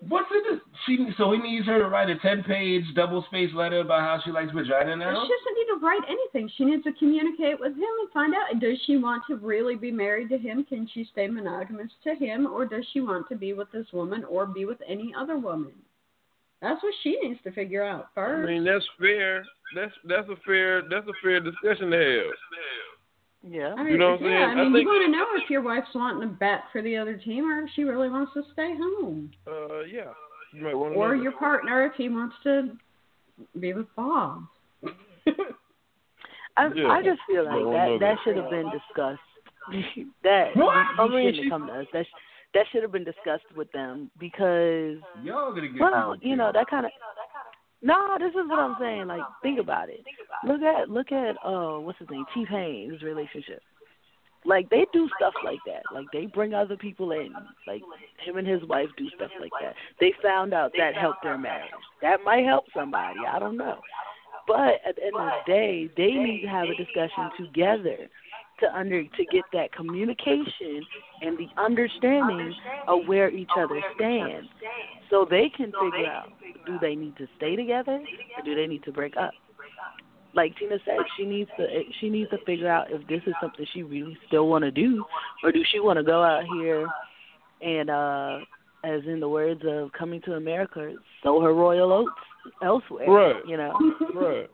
What's 0.08 0.28
it? 0.30 0.60
She 0.84 1.08
so 1.16 1.32
he 1.32 1.38
needs 1.38 1.64
her 1.66 1.78
to 1.78 1.88
write 1.88 2.10
a 2.10 2.18
ten 2.18 2.42
page 2.42 2.84
double 2.94 3.24
spaced 3.28 3.54
letter 3.54 3.80
about 3.80 4.00
how 4.00 4.20
she 4.22 4.30
likes 4.30 4.52
vagina 4.52 4.94
now. 4.94 5.10
She 5.24 5.28
doesn't 5.28 5.54
need 5.56 5.72
to 5.72 5.78
write 5.82 6.02
anything. 6.06 6.50
She 6.58 6.66
needs 6.66 6.84
to 6.84 6.92
communicate 6.92 7.58
with 7.58 7.72
him 7.72 7.88
and 8.00 8.10
find 8.12 8.34
out 8.34 8.60
does 8.60 8.78
she 8.86 8.98
want 8.98 9.22
to 9.28 9.36
really 9.36 9.74
be 9.74 9.90
married 9.90 10.28
to 10.28 10.38
him? 10.38 10.64
Can 10.64 10.86
she 10.92 11.04
stay 11.12 11.28
monogamous 11.28 11.90
to 12.04 12.14
him? 12.14 12.46
Or 12.46 12.66
does 12.66 12.84
she 12.92 13.00
want 13.00 13.26
to 13.30 13.36
be 13.36 13.54
with 13.54 13.72
this 13.72 13.86
woman 13.94 14.22
or 14.24 14.44
be 14.44 14.66
with 14.66 14.78
any 14.86 15.14
other 15.18 15.38
woman? 15.38 15.72
That's 16.62 16.82
what 16.82 16.94
she 17.02 17.18
needs 17.22 17.38
to 17.44 17.52
figure 17.52 17.84
out 17.84 18.08
first. 18.14 18.48
I 18.48 18.52
mean, 18.52 18.64
that's 18.64 18.84
fair. 18.98 19.44
That's 19.74 19.92
that's 20.04 20.28
a 20.28 20.36
fair 20.46 20.82
that's 20.88 21.06
a 21.06 21.12
fair 21.22 21.40
discussion 21.40 21.90
to 21.90 21.96
have. 21.98 22.32
Yeah. 23.52 23.74
I 23.76 23.82
mean, 23.82 23.92
You 23.92 23.98
know 23.98 24.12
what 24.12 24.20
I'm 24.22 24.26
yeah, 24.26 24.46
saying? 24.46 24.58
I 24.58 24.60
I 24.60 24.64
mean, 24.64 24.72
think- 24.72 24.82
you 24.84 24.88
want 24.88 25.04
to 25.04 25.12
know 25.12 25.26
if 25.42 25.50
your 25.50 25.62
wife's 25.62 25.94
wanting 25.94 26.28
to 26.28 26.34
bet 26.34 26.62
for 26.72 26.82
the 26.82 26.96
other 26.96 27.16
team 27.16 27.44
or 27.50 27.60
if 27.64 27.70
she 27.76 27.84
really 27.84 28.08
wants 28.08 28.32
to 28.34 28.42
stay 28.52 28.74
home. 28.76 29.30
Uh, 29.46 29.80
yeah. 29.82 30.10
You 30.54 30.62
might 30.62 30.74
want 30.74 30.94
to 30.94 30.98
Or 30.98 31.14
know. 31.14 31.22
your 31.22 31.32
partner 31.32 31.84
if 31.86 31.92
he 31.96 32.08
wants 32.08 32.34
to 32.44 32.70
be 33.60 33.72
with 33.74 33.86
Bob. 33.94 34.44
I, 36.56 36.68
Yeah. 36.74 36.88
I 36.88 37.02
just 37.02 37.20
feel 37.28 37.44
like 37.44 37.52
that 37.74 37.98
that 38.00 38.00
that. 38.00 38.16
should 38.24 38.36
have 38.36 38.50
been 38.50 38.70
discussed. 38.70 39.20
that 40.22 40.56
What? 40.56 40.74
I 40.74 40.94
I 40.98 41.08
mean, 41.08 41.26
mean, 41.26 41.34
she- 41.34 41.42
to 41.42 41.50
come 41.50 41.66
to 41.66 41.72
us. 41.80 41.86
That 41.92 42.06
sh- 42.06 42.20
that 42.56 42.64
should 42.72 42.82
have 42.82 42.92
been 42.92 43.04
discussed 43.04 43.44
with 43.54 43.70
them 43.72 44.10
because 44.18 44.96
Y'all 45.22 45.54
gonna 45.54 45.68
get 45.68 45.78
well, 45.78 46.16
you 46.22 46.36
know 46.36 46.50
that 46.52 46.66
kind 46.68 46.86
of. 46.86 46.92
No, 47.82 48.16
this 48.18 48.30
is 48.30 48.48
what 48.48 48.58
I'm 48.58 48.76
saying. 48.80 49.06
Like, 49.06 49.20
think 49.42 49.60
about 49.60 49.90
it. 49.90 50.00
Look 50.42 50.62
at 50.62 50.88
look 50.88 51.12
at 51.12 51.36
uh, 51.44 51.78
what's 51.78 51.98
his 51.98 52.08
name, 52.10 52.24
T 52.32 52.46
Pain's 52.48 53.02
relationship. 53.02 53.60
Like 54.46 54.70
they 54.70 54.86
do 54.92 55.08
stuff 55.20 55.34
like 55.44 55.58
that. 55.66 55.82
Like 55.92 56.06
they 56.12 56.26
bring 56.26 56.54
other 56.54 56.76
people 56.76 57.12
in. 57.12 57.32
Like 57.66 57.82
him 58.24 58.38
and 58.38 58.46
his 58.46 58.62
wife 58.64 58.88
do 58.96 59.06
stuff 59.16 59.30
like 59.38 59.50
that. 59.60 59.74
They 60.00 60.14
found 60.22 60.54
out 60.54 60.72
that 60.78 60.94
helped 60.94 61.22
their 61.22 61.36
marriage. 61.36 61.70
That 62.00 62.20
might 62.24 62.46
help 62.46 62.64
somebody. 62.74 63.18
I 63.28 63.38
don't 63.38 63.58
know. 63.58 63.80
But 64.46 64.80
at 64.88 64.96
the 64.96 65.02
end 65.02 65.16
of 65.18 65.26
the 65.26 65.52
day, 65.52 65.90
they 65.96 66.12
need 66.12 66.42
to 66.42 66.48
have 66.48 66.68
a 66.68 66.76
discussion 66.76 67.30
together 67.36 68.08
to 68.60 68.76
under 68.76 69.02
to 69.02 69.24
get 69.30 69.44
that 69.52 69.72
communication 69.72 70.84
and 71.22 71.38
the 71.38 71.48
understanding 71.60 72.54
of 72.88 73.06
where 73.06 73.30
each 73.30 73.50
other 73.58 73.80
stands, 73.96 74.48
so 75.10 75.26
they 75.28 75.50
can 75.54 75.72
figure 75.72 76.06
out 76.06 76.28
do 76.66 76.78
they 76.80 76.94
need 76.94 77.16
to 77.16 77.26
stay 77.36 77.54
together 77.56 78.02
or 78.36 78.44
do 78.44 78.54
they 78.54 78.66
need 78.66 78.82
to 78.84 78.92
break 78.92 79.16
up. 79.16 79.32
Like 80.34 80.56
Tina 80.58 80.76
said, 80.84 80.98
she 81.16 81.24
needs 81.24 81.50
to 81.58 81.66
she 82.00 82.10
needs 82.10 82.30
to 82.30 82.38
figure 82.44 82.70
out 82.70 82.90
if 82.90 83.06
this 83.08 83.22
is 83.26 83.34
something 83.40 83.66
she 83.72 83.82
really 83.82 84.16
still 84.26 84.48
want 84.48 84.64
to 84.64 84.70
do, 84.70 85.04
or 85.42 85.52
do 85.52 85.62
she 85.70 85.80
want 85.80 85.98
to 85.98 86.02
go 86.02 86.22
out 86.22 86.44
here 86.54 86.86
and 87.62 87.90
uh 87.90 88.38
as 88.84 89.00
in 89.06 89.18
the 89.20 89.28
words 89.28 89.62
of 89.66 89.90
Coming 89.92 90.20
to 90.22 90.34
America, 90.34 90.94
sow 91.22 91.40
her 91.40 91.54
royal 91.54 91.92
oats 91.92 92.10
elsewhere. 92.62 93.10
Right. 93.10 93.46
You 93.46 93.56
know. 93.56 93.78
Right. 94.14 94.48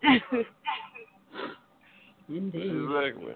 Indeed. 2.28 2.72
Exactly. 2.72 3.34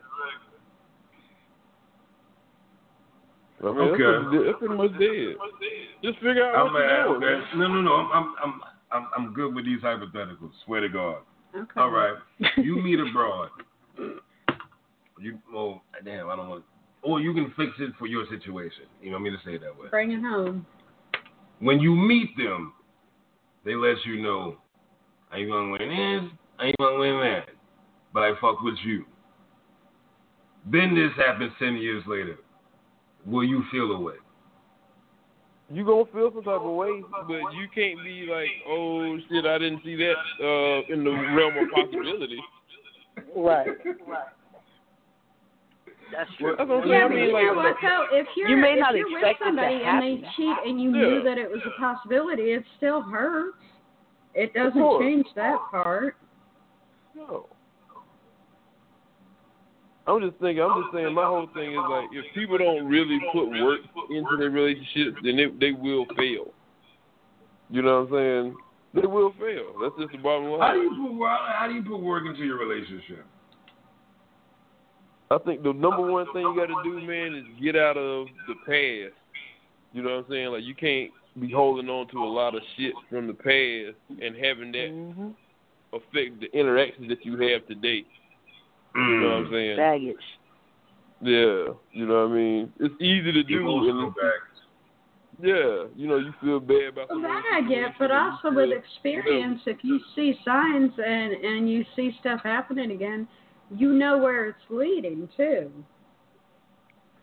I 3.62 3.64
mean, 3.72 3.78
Okay. 3.78 4.02
that's, 4.04 4.28
pretty, 4.28 4.44
that's 4.44 4.58
pretty 4.58 4.74
much 4.76 4.92
dead. 4.98 5.36
Just 6.02 6.18
figure 6.18 6.44
out 6.46 6.66
I'm 6.66 6.72
what 6.74 6.82
at, 6.84 6.90
you're 7.08 7.20
doing. 7.20 7.34
okay. 7.34 7.56
No, 7.58 7.68
no, 7.68 7.80
no. 7.80 7.94
I'm, 7.94 8.10
I'm, 8.12 8.34
I'm, 8.44 8.60
I'm, 8.92 9.06
I'm 9.16 9.34
good 9.34 9.54
with 9.54 9.64
these 9.64 9.80
hypotheticals. 9.80 10.50
Swear 10.64 10.82
to 10.82 10.88
God. 10.88 11.18
Okay. 11.56 11.80
All 11.80 11.90
right. 11.90 12.14
You 12.58 12.76
meet 12.82 13.00
abroad. 13.00 13.48
You, 15.18 15.38
well, 15.52 15.82
damn, 16.04 16.28
I 16.28 16.36
don't 16.36 16.48
want. 16.50 16.64
Or 17.02 17.20
you 17.20 17.32
can 17.32 17.52
fix 17.56 17.72
it 17.78 17.92
for 17.98 18.06
your 18.06 18.26
situation. 18.28 18.84
You 19.00 19.10
know 19.10 19.18
me 19.18 19.30
to 19.30 19.36
say 19.44 19.54
it 19.54 19.62
that 19.62 19.76
way. 19.78 19.88
Bring 19.90 20.12
it 20.12 20.20
home. 20.20 20.66
When 21.60 21.78
you 21.80 21.94
meet 21.94 22.36
them, 22.36 22.74
they 23.64 23.74
let 23.74 23.96
you 24.04 24.20
know, 24.20 24.58
I 25.32 25.38
ain't 25.38 25.50
gonna 25.50 25.70
win 25.70 25.88
this, 25.88 26.30
I 26.58 26.66
ain't 26.66 26.76
gonna 26.78 26.98
win 26.98 27.20
that, 27.20 27.48
but 28.12 28.22
I 28.24 28.32
fuck 28.40 28.60
with 28.60 28.74
you. 28.84 29.04
Then 30.70 30.94
this 30.94 31.10
happens 31.16 31.52
ten 31.58 31.76
years 31.76 32.02
later. 32.06 32.36
Will 33.26 33.44
you 33.44 33.64
feel 33.70 33.92
a 33.92 34.00
way? 34.00 34.14
You 35.68 35.84
gonna 35.84 36.04
feel 36.12 36.30
some 36.32 36.44
type 36.44 36.60
of 36.60 36.76
way, 36.76 37.02
but 37.26 37.40
you 37.54 37.66
can't 37.74 38.02
be 38.04 38.28
like, 38.30 38.48
oh 38.68 39.18
shit, 39.28 39.44
I 39.44 39.58
didn't 39.58 39.82
see 39.84 39.96
that 39.96 40.14
uh, 40.40 40.92
in 40.94 41.02
the 41.02 41.10
realm 41.10 41.58
of 41.58 41.68
possibility. 41.74 42.38
right. 43.34 43.66
That's 46.12 46.30
true. 46.38 46.54
That's 46.56 46.68
what 46.68 46.86
Yeah, 46.86 47.06
I 47.06 47.08
but 47.08 47.14
mean, 47.14 47.24
you 47.24 47.32
like, 47.32 47.44
know 47.46 47.54
what 47.54 47.76
though? 47.82 48.06
If 48.12 48.28
you're 48.36 48.48
You 48.48 48.56
may 48.58 48.74
if 48.74 48.78
not 48.80 48.94
you're 48.94 49.10
with 49.10 49.24
expect 49.24 49.40
it 49.40 49.44
to 49.44 49.48
somebody 49.48 49.74
and 49.82 50.02
they 50.02 50.28
cheat 50.36 50.56
and 50.64 50.80
you 50.80 50.92
knew 50.92 51.22
that 51.24 51.36
it 51.36 51.50
was 51.50 51.60
a 51.66 51.80
possibility, 51.80 52.52
it 52.52 52.62
still 52.76 53.02
hurts. 53.02 53.56
It 54.34 54.54
doesn't 54.54 55.00
change 55.00 55.26
that 55.34 55.56
part. 55.72 56.14
No. 57.16 57.46
I'm 60.06 60.20
just 60.20 60.40
thinking. 60.40 60.62
I'm 60.62 60.82
just 60.82 60.94
saying. 60.94 61.12
My 61.14 61.26
whole 61.26 61.48
thing 61.52 61.72
is 61.72 61.80
like, 61.90 62.08
if 62.12 62.24
people 62.34 62.58
don't 62.58 62.86
really 62.86 63.18
put 63.32 63.46
work 63.48 63.80
into 64.10 64.36
their 64.38 64.50
relationships, 64.50 65.18
then 65.22 65.36
they 65.36 65.46
they 65.58 65.72
will 65.72 66.06
fail. 66.16 66.54
You 67.70 67.82
know 67.82 68.04
what 68.04 68.18
I'm 68.18 68.54
saying? 68.54 68.56
They 68.94 69.06
will 69.06 69.32
fail. 69.32 69.74
That's 69.82 69.94
just 69.98 70.12
the 70.12 70.18
bottom 70.18 70.46
line. 70.46 70.60
How 70.60 70.72
do 70.74 70.82
you 70.82 70.90
put 70.90 71.18
work? 71.18 71.38
How 71.58 71.66
do 71.66 71.74
you 71.74 71.82
put 71.82 71.98
work 71.98 72.24
into 72.26 72.44
your 72.44 72.58
relationship? 72.58 73.26
I 75.30 75.38
think 75.38 75.64
the 75.64 75.72
number 75.72 76.02
one 76.02 76.26
thing 76.32 76.42
you 76.42 76.54
got 76.54 76.66
to 76.66 76.82
do, 76.84 77.04
man, 77.04 77.34
is 77.34 77.44
get 77.60 77.74
out 77.74 77.96
of 77.96 78.28
the 78.46 78.54
past. 78.64 79.16
You 79.92 80.02
know 80.02 80.10
what 80.10 80.24
I'm 80.26 80.30
saying? 80.30 80.48
Like 80.48 80.62
you 80.62 80.74
can't 80.76 81.10
be 81.40 81.50
holding 81.50 81.88
on 81.88 82.06
to 82.08 82.18
a 82.18 82.24
lot 82.24 82.54
of 82.54 82.62
shit 82.76 82.94
from 83.10 83.26
the 83.26 83.34
past 83.34 83.96
and 84.22 84.36
having 84.36 84.70
that 84.72 84.88
hmm 84.88 85.30
affect 85.92 86.40
the 86.40 86.46
interactions 86.52 87.08
that 87.08 87.24
you 87.24 87.32
have 87.38 87.66
today. 87.66 88.04
You 88.96 89.20
know 89.20 89.28
what 89.28 89.36
I'm 89.36 89.44
mm. 89.44 89.50
saying? 89.52 89.76
Baggage. 89.76 90.16
Yeah, 91.22 91.74
you 91.92 92.06
know 92.06 92.26
what 92.26 92.32
I 92.32 92.34
mean. 92.34 92.72
It's 92.78 92.94
easy 93.00 93.32
to 93.32 93.42
do, 93.42 93.60
Emotional 93.60 94.06
and 94.06 94.14
yeah, 95.38 95.84
you 95.94 96.06
know 96.08 96.16
you 96.16 96.32
feel 96.40 96.60
bad 96.60 96.88
about. 96.92 97.10
Well, 97.10 97.20
that 97.20 97.42
I 97.52 97.60
get, 97.68 97.92
but 97.98 98.10
also 98.10 98.50
with 98.50 98.70
feel- 98.70 98.78
experience, 98.78 99.60
if 99.66 99.78
you 99.82 100.00
see 100.14 100.34
signs 100.44 100.92
and 100.96 101.32
and 101.32 101.70
you 101.70 101.84
see 101.94 102.12
stuff 102.20 102.40
happening 102.42 102.90
again, 102.92 103.28
you 103.70 103.92
know 103.92 104.18
where 104.18 104.48
it's 104.48 104.58
leading 104.70 105.28
to. 105.36 105.70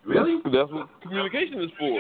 Really? 0.05 0.41
That's 0.43 0.71
what 0.71 0.89
communication 1.01 1.61
is 1.61 1.71
for. 1.79 1.99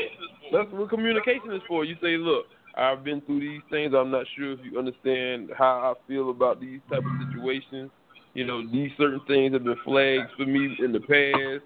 That's 0.51 0.71
what 0.71 0.89
communication 0.89 1.51
is 1.53 1.61
for. 1.67 1.85
You 1.85 1.95
say, 2.01 2.17
look, 2.17 2.45
I've 2.77 3.03
been 3.03 3.21
through 3.21 3.39
these 3.39 3.61
things. 3.71 3.93
I'm 3.97 4.11
not 4.11 4.25
sure 4.35 4.51
if 4.51 4.59
you 4.63 4.77
understand 4.77 5.51
how 5.57 5.95
I 5.95 6.07
feel 6.07 6.29
about 6.29 6.59
these 6.59 6.81
type 6.89 6.99
of 6.99 7.27
situations. 7.27 7.89
You 8.33 8.45
know, 8.45 8.63
these 8.67 8.91
certain 8.97 9.21
things 9.27 9.53
have 9.53 9.63
been 9.63 9.77
flags 9.85 10.31
for 10.37 10.45
me 10.45 10.75
in 10.83 10.91
the 10.91 10.99
past, 10.99 11.63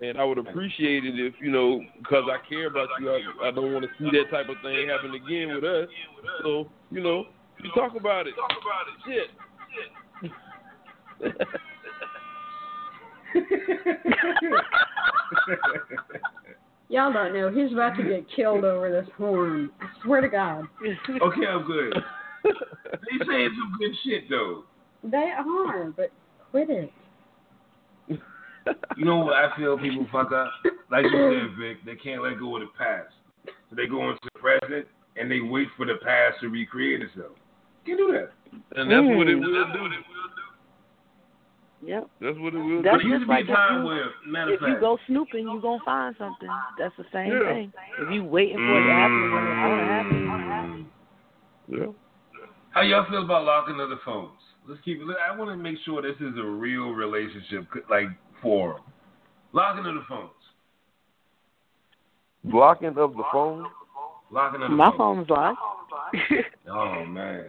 and 0.00 0.16
I 0.16 0.24
would 0.24 0.38
appreciate 0.38 1.04
it 1.04 1.18
if 1.18 1.34
you 1.40 1.50
know, 1.50 1.80
because 1.98 2.24
I 2.30 2.38
care 2.48 2.66
about 2.68 2.88
you. 3.00 3.10
I, 3.10 3.48
I 3.48 3.50
don't 3.50 3.72
want 3.72 3.84
to 3.84 3.90
see 3.98 4.10
that 4.16 4.30
type 4.30 4.48
of 4.48 4.56
thing 4.62 4.88
happen 4.88 5.14
again 5.14 5.54
with 5.54 5.64
us. 5.64 5.88
So, 6.42 6.68
you 6.90 7.02
know, 7.02 7.26
you 7.62 7.70
talk 7.74 7.96
about 7.98 8.26
it. 8.28 8.34
Talk 8.36 8.52
about 8.60 8.86
it. 8.88 8.94
Shit. 9.06 9.30
Y'all 16.88 17.12
don't 17.12 17.34
know. 17.34 17.50
He's 17.50 17.72
about 17.72 17.96
to 17.96 18.02
get 18.04 18.26
killed 18.36 18.64
over 18.64 18.90
this 18.90 19.08
horn. 19.16 19.70
I 19.80 19.86
swear 20.04 20.20
to 20.20 20.28
God. 20.28 20.68
Okay, 20.84 21.46
I'm 21.46 21.64
good. 21.64 21.94
They 22.44 23.26
saying 23.26 23.50
some 23.58 23.72
good 23.78 23.96
shit 24.04 24.28
though. 24.30 24.64
They 25.04 25.32
are, 25.36 25.90
but 25.96 26.10
quit 26.50 26.70
it. 26.70 26.90
You 28.96 29.04
know 29.04 29.18
what 29.18 29.34
I 29.34 29.54
feel 29.56 29.76
people 29.78 30.06
fuck 30.10 30.32
up? 30.32 30.48
Like 30.90 31.04
you 31.04 31.10
said, 31.10 31.58
Vic, 31.58 31.84
they 31.84 31.96
can't 31.96 32.22
let 32.22 32.38
go 32.38 32.56
of 32.56 32.62
the 32.62 32.68
past. 32.78 33.12
So 33.68 33.76
they 33.76 33.86
go 33.86 34.08
into 34.08 34.20
the 34.32 34.40
present 34.40 34.86
and 35.16 35.30
they 35.30 35.40
wait 35.40 35.68
for 35.76 35.84
the 35.84 35.96
past 36.02 36.40
to 36.40 36.48
recreate 36.48 37.02
itself. 37.02 37.36
Can't 37.84 37.98
do 37.98 38.12
that. 38.12 38.30
And 38.80 38.90
that's 38.90 39.04
what 39.04 39.28
it 39.28 39.36
Mm. 39.36 39.44
will 39.44 39.66
do. 39.72 39.88
Yep. 41.82 42.08
That's 42.20 42.38
what 42.38 42.54
it 42.54 42.58
will 42.58 42.80
That's 42.80 42.96
But 42.96 43.02
do. 43.02 43.08
it 43.08 43.10
used 43.10 43.26
to 43.26 43.26
just 43.26 43.28
be 43.28 43.34
like 43.34 43.48
a 43.48 43.52
if 43.52 43.56
time 43.56 43.80
you- 43.82 43.86
where, 43.88 44.10
matter 44.26 44.54
of 44.54 44.62
If 44.62 44.68
you 44.68 44.76
go 44.80 44.96
snooping, 45.06 45.44
you're 45.46 45.60
gonna 45.60 45.84
find 45.84 46.16
something. 46.16 46.48
That's 46.78 46.96
the 46.96 47.04
same 47.12 47.32
Yeah. 47.32 47.44
thing. 47.52 47.72
If 47.98 48.10
you 48.10 48.24
waiting 48.24 48.56
for 48.56 48.80
it 48.80 48.84
to 48.86 48.92
happen 48.92 49.30
when 49.32 49.46
it's 49.46 50.26
gonna 50.26 50.44
happen. 50.44 50.90
Yeah. 51.68 51.86
how 52.70 52.80
y'all 52.80 53.04
feel 53.04 53.22
about 53.24 53.44
locking 53.44 53.78
other 53.80 53.96
phones? 53.98 54.40
Let's 54.66 54.80
keep 54.84 54.98
it. 54.98 55.06
I 55.30 55.36
want 55.36 55.50
to 55.50 55.56
make 55.56 55.76
sure 55.84 56.00
this 56.00 56.16
is 56.20 56.38
a 56.38 56.44
real 56.44 56.90
relationship, 56.90 57.66
like 57.90 58.06
forum. 58.40 58.82
Locking 59.52 59.86
of 59.86 59.94
the 59.94 60.04
phones. 60.08 60.30
Blocking 62.44 62.88
of 62.88 62.94
the 62.94 63.22
phone. 63.32 63.66
Locking 64.30 64.62
of 64.62 64.70
the 64.70 64.76
My 64.76 64.90
phones. 64.96 65.28
phone's 65.28 65.30
locked. 65.30 65.58
Oh 66.66 67.04
man, 67.04 67.46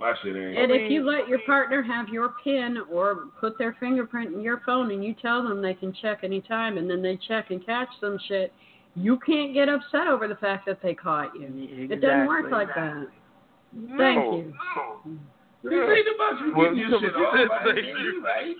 my 0.00 0.14
shit 0.22 0.34
ain't. 0.34 0.58
And 0.58 0.72
if 0.72 0.90
you 0.90 1.04
let 1.04 1.28
your 1.28 1.40
partner 1.40 1.82
have 1.82 2.08
your 2.08 2.34
PIN 2.42 2.78
or 2.90 3.26
put 3.38 3.58
their 3.58 3.76
fingerprint 3.78 4.34
in 4.34 4.40
your 4.40 4.62
phone 4.64 4.90
and 4.90 5.04
you 5.04 5.14
tell 5.20 5.46
them 5.46 5.60
they 5.60 5.74
can 5.74 5.92
check 6.00 6.20
anytime 6.24 6.78
and 6.78 6.88
then 6.88 7.02
they 7.02 7.18
check 7.28 7.50
and 7.50 7.64
catch 7.64 7.88
some 8.00 8.18
shit, 8.26 8.52
you 8.96 9.18
can't 9.18 9.52
get 9.52 9.68
upset 9.68 10.06
over 10.06 10.26
the 10.28 10.36
fact 10.36 10.66
that 10.66 10.80
they 10.82 10.94
caught 10.94 11.34
you. 11.38 11.48
It 11.90 12.00
doesn't 12.00 12.26
work 12.26 12.50
like 12.50 12.68
that. 12.74 13.06
Thank 13.98 14.24
you. 14.24 14.54
This 15.64 15.72
ain't 15.72 16.08
about 16.12 16.34
you 16.44 16.52
Well, 16.54 16.74
getting 16.76 16.90
your 16.90 17.00
shit 17.00 17.12
you 17.16 17.24
off. 17.24 17.64
said 17.64 17.72
right? 17.72 17.84
you. 18.04 18.22
right? 18.22 18.56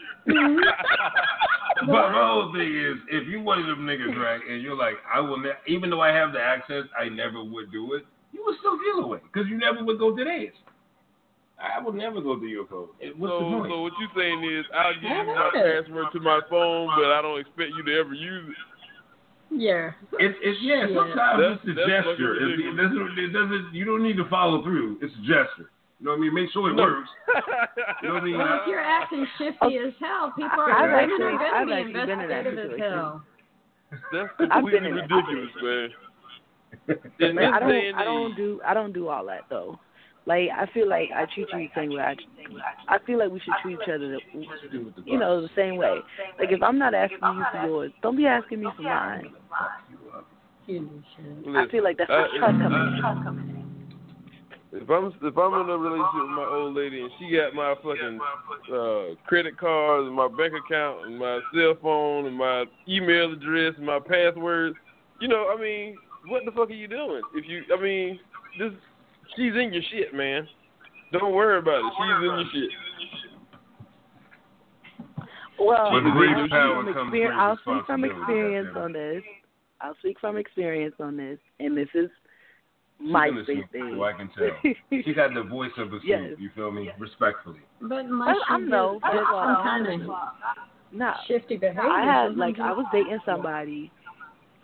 But 1.84 2.10
my 2.10 2.24
whole 2.24 2.52
thing 2.52 2.72
is, 2.74 2.96
if 3.12 3.28
you 3.28 3.40
one 3.44 3.60
of 3.60 3.66
them 3.66 3.84
niggas, 3.84 4.16
right, 4.24 4.40
and 4.48 4.62
you're 4.62 4.76
like, 4.76 4.94
I 5.12 5.20
will, 5.20 5.36
ne- 5.38 5.60
even 5.68 5.90
though 5.90 6.00
I 6.00 6.08
have 6.16 6.32
the 6.32 6.40
access, 6.40 6.84
I 6.98 7.08
never 7.10 7.44
would 7.44 7.70
do 7.70 7.92
it. 7.94 8.04
You 8.32 8.42
would 8.46 8.56
still 8.58 8.78
feel 8.80 9.04
away 9.04 9.20
because 9.22 9.48
you 9.48 9.58
never 9.58 9.84
would 9.84 9.98
go 9.98 10.16
to 10.16 10.24
theirs. 10.24 10.54
I 11.60 11.78
would 11.82 11.94
never 11.94 12.20
go 12.20 12.38
to 12.40 12.46
your 12.46 12.66
phone. 12.66 12.88
It- 13.00 13.16
What's 13.18 13.32
the 13.32 13.38
So, 13.38 13.50
point? 13.60 13.70
so 13.70 13.82
what 13.82 13.92
you 14.00 14.08
saying 14.16 14.40
is, 14.42 14.64
I'll 14.74 14.94
give 14.94 15.04
you 15.04 15.34
my 15.34 15.50
password 15.52 16.06
to 16.12 16.20
my 16.20 16.40
phone, 16.50 16.88
but 16.96 17.12
I 17.12 17.20
don't 17.22 17.38
expect 17.38 17.70
you 17.76 17.82
to 17.84 17.92
ever 18.00 18.14
use 18.14 18.48
it. 18.48 18.56
Yeah. 19.54 19.92
It's, 20.18 20.34
it's 20.42 20.58
yeah. 20.62 20.86
Yeah. 20.88 20.96
Sometimes 20.98 21.38
That's- 21.38 21.58
it's 21.68 21.78
a 21.78 21.86
gesture. 21.86 22.34
It, 22.34 22.42
it 22.42 22.64
ridiculous. 22.64 22.80
doesn't. 22.80 23.18
It 23.18 23.30
doesn't. 23.36 23.74
You 23.74 23.84
don't 23.84 24.02
need 24.02 24.16
to 24.16 24.26
follow 24.28 24.62
through. 24.64 24.98
It's 25.02 25.12
a 25.14 25.20
gesture. 25.22 25.70
You 26.04 26.10
know 26.10 26.16
what 26.16 26.20
I 26.20 26.28
mean? 26.28 26.34
Make 26.34 26.50
sure 26.52 26.68
it 26.70 26.76
works. 26.76 27.08
You 28.02 28.08
know 28.08 28.14
what 28.14 28.22
I 28.22 28.26
mean? 28.26 28.36
Well, 28.36 28.60
if 28.60 28.68
you're 28.68 28.78
acting 28.78 29.26
shifty 29.38 29.56
oh, 29.62 29.88
as 29.88 29.94
hell, 29.98 30.32
people 30.36 30.60
are 30.60 30.70
I've 30.70 31.08
women 31.08 31.16
actually- 31.16 31.24
are 31.24 31.38
going 31.38 31.64
to 31.64 31.66
be 31.66 31.72
actually 31.72 31.92
been 31.94 32.10
in 32.10 32.28
that 32.28 32.46
investigative 32.46 32.72
as 32.72 32.80
hell. 32.80 33.24
That's 34.12 34.28
I've 34.38 34.38
been 34.38 34.50
completely 34.50 34.88
in 34.88 34.94
ridiculous, 34.94 35.50
man. 35.62 35.88
In 37.20 37.34
Man, 37.36 37.54
I 37.54 37.58
don't 37.60 37.94
I 37.94 38.04
don't 38.04 38.34
do 38.36 38.60
I 38.66 38.74
don't 38.74 38.92
do 38.92 39.08
all 39.08 39.24
that 39.26 39.42
though. 39.48 39.78
Like 40.26 40.50
I 40.54 40.66
feel 40.74 40.88
like 40.88 41.08
I 41.14 41.24
treat 41.32 41.46
you 41.52 41.58
the 41.58 41.68
same 41.74 41.90
way 41.90 42.02
I 42.02 42.16
I 42.88 42.98
feel 43.06 43.18
like 43.20 43.30
we 43.30 43.40
should 43.40 43.54
treat 43.62 43.78
each 43.80 43.88
other 43.88 44.08
the, 44.08 44.18
you 45.06 45.18
know 45.18 45.40
the 45.40 45.50
same 45.56 45.76
way. 45.76 46.00
Like 46.38 46.50
if 46.50 46.62
I'm 46.62 46.78
not 46.78 46.92
asking 46.92 47.18
you 47.22 47.44
for 47.50 47.66
yours, 47.66 47.92
don't 48.02 48.16
be 48.16 48.26
asking 48.26 48.60
me 48.60 48.68
for 48.76 48.82
mine. 48.82 49.32
I 50.68 51.66
feel 51.70 51.84
like 51.84 51.96
that's 51.96 52.10
where 52.10 52.28
trust 52.38 52.58
coming 52.58 52.72
uh, 52.72 52.86
in. 52.88 53.00
Trust 53.00 53.24
coming 53.24 53.48
in. 53.48 53.54
If 54.76 54.90
I'm 54.90 55.06
if 55.06 55.38
I'm 55.38 55.54
in 55.54 55.70
a 55.70 55.78
relationship 55.78 56.22
with 56.26 56.30
my 56.30 56.48
old 56.50 56.74
lady 56.74 57.00
and 57.00 57.10
she 57.18 57.30
got 57.30 57.54
my 57.54 57.76
fucking 57.76 58.18
uh, 58.74 59.14
credit 59.24 59.56
cards 59.56 60.08
and 60.08 60.16
my 60.16 60.26
bank 60.26 60.52
account 60.52 61.06
and 61.06 61.16
my 61.16 61.38
cell 61.54 61.74
phone 61.80 62.26
and 62.26 62.36
my 62.36 62.64
email 62.88 63.32
address 63.32 63.74
and 63.76 63.86
my 63.86 64.00
passwords, 64.00 64.74
you 65.20 65.28
know, 65.28 65.54
I 65.56 65.60
mean, 65.60 65.96
what 66.26 66.44
the 66.44 66.50
fuck 66.50 66.70
are 66.70 66.72
you 66.72 66.88
doing? 66.88 67.22
If 67.36 67.44
you, 67.46 67.62
I 67.72 67.80
mean, 67.80 68.18
this 68.58 68.72
she's 69.36 69.52
in 69.54 69.72
your 69.72 69.82
shit, 69.92 70.12
man. 70.12 70.48
Don't 71.12 71.32
worry 71.32 71.58
about 71.58 71.78
it. 71.78 71.92
She's 71.96 72.16
in 72.16 72.22
your 72.24 72.44
shit. 72.52 72.70
Well, 75.60 75.94
With 75.94 76.02
I'll 76.02 76.12
great 76.12 76.36
speak 76.36 76.50
power 76.50 76.82
from 76.82 77.10
comes 77.12 77.30
I'll 77.36 77.58
speak 77.58 77.86
from 77.86 78.04
experience 78.04 78.68
on 78.76 78.92
this. 78.92 79.22
I'll 79.80 79.94
speak 80.00 80.18
from 80.18 80.36
experience 80.36 80.96
on 80.98 81.16
this, 81.16 81.38
and 81.60 81.76
this 81.76 81.88
is 81.94 82.10
She's 83.04 83.12
MySpace 83.12 83.48
innocent, 83.50 83.66
so 83.96 84.02
I 84.04 84.12
can 84.14 84.30
tell. 84.30 84.72
She 85.04 85.12
got 85.12 85.34
the 85.34 85.42
voice 85.42 85.70
of 85.76 85.88
a 85.88 85.90
suit. 86.00 86.04
Yes. 86.06 86.20
You 86.38 86.50
feel 86.54 86.70
me? 86.70 86.90
Respectfully. 86.98 87.60
But 87.82 88.06
unless 88.06 88.36
I- 88.48 88.54
I 88.54 88.58
you 88.58 88.66
know, 88.66 88.98
get 89.02 89.12
but, 89.12 89.24
some 89.30 89.56
uh, 89.56 89.62
kind 89.62 89.86
of 90.02 90.10
No, 90.92 91.12
shifty 91.28 91.56
behavior. 91.58 91.82
I 91.82 92.04
had 92.24 92.36
like 92.36 92.58
I 92.58 92.72
was 92.72 92.86
dating 92.92 93.18
somebody 93.26 93.90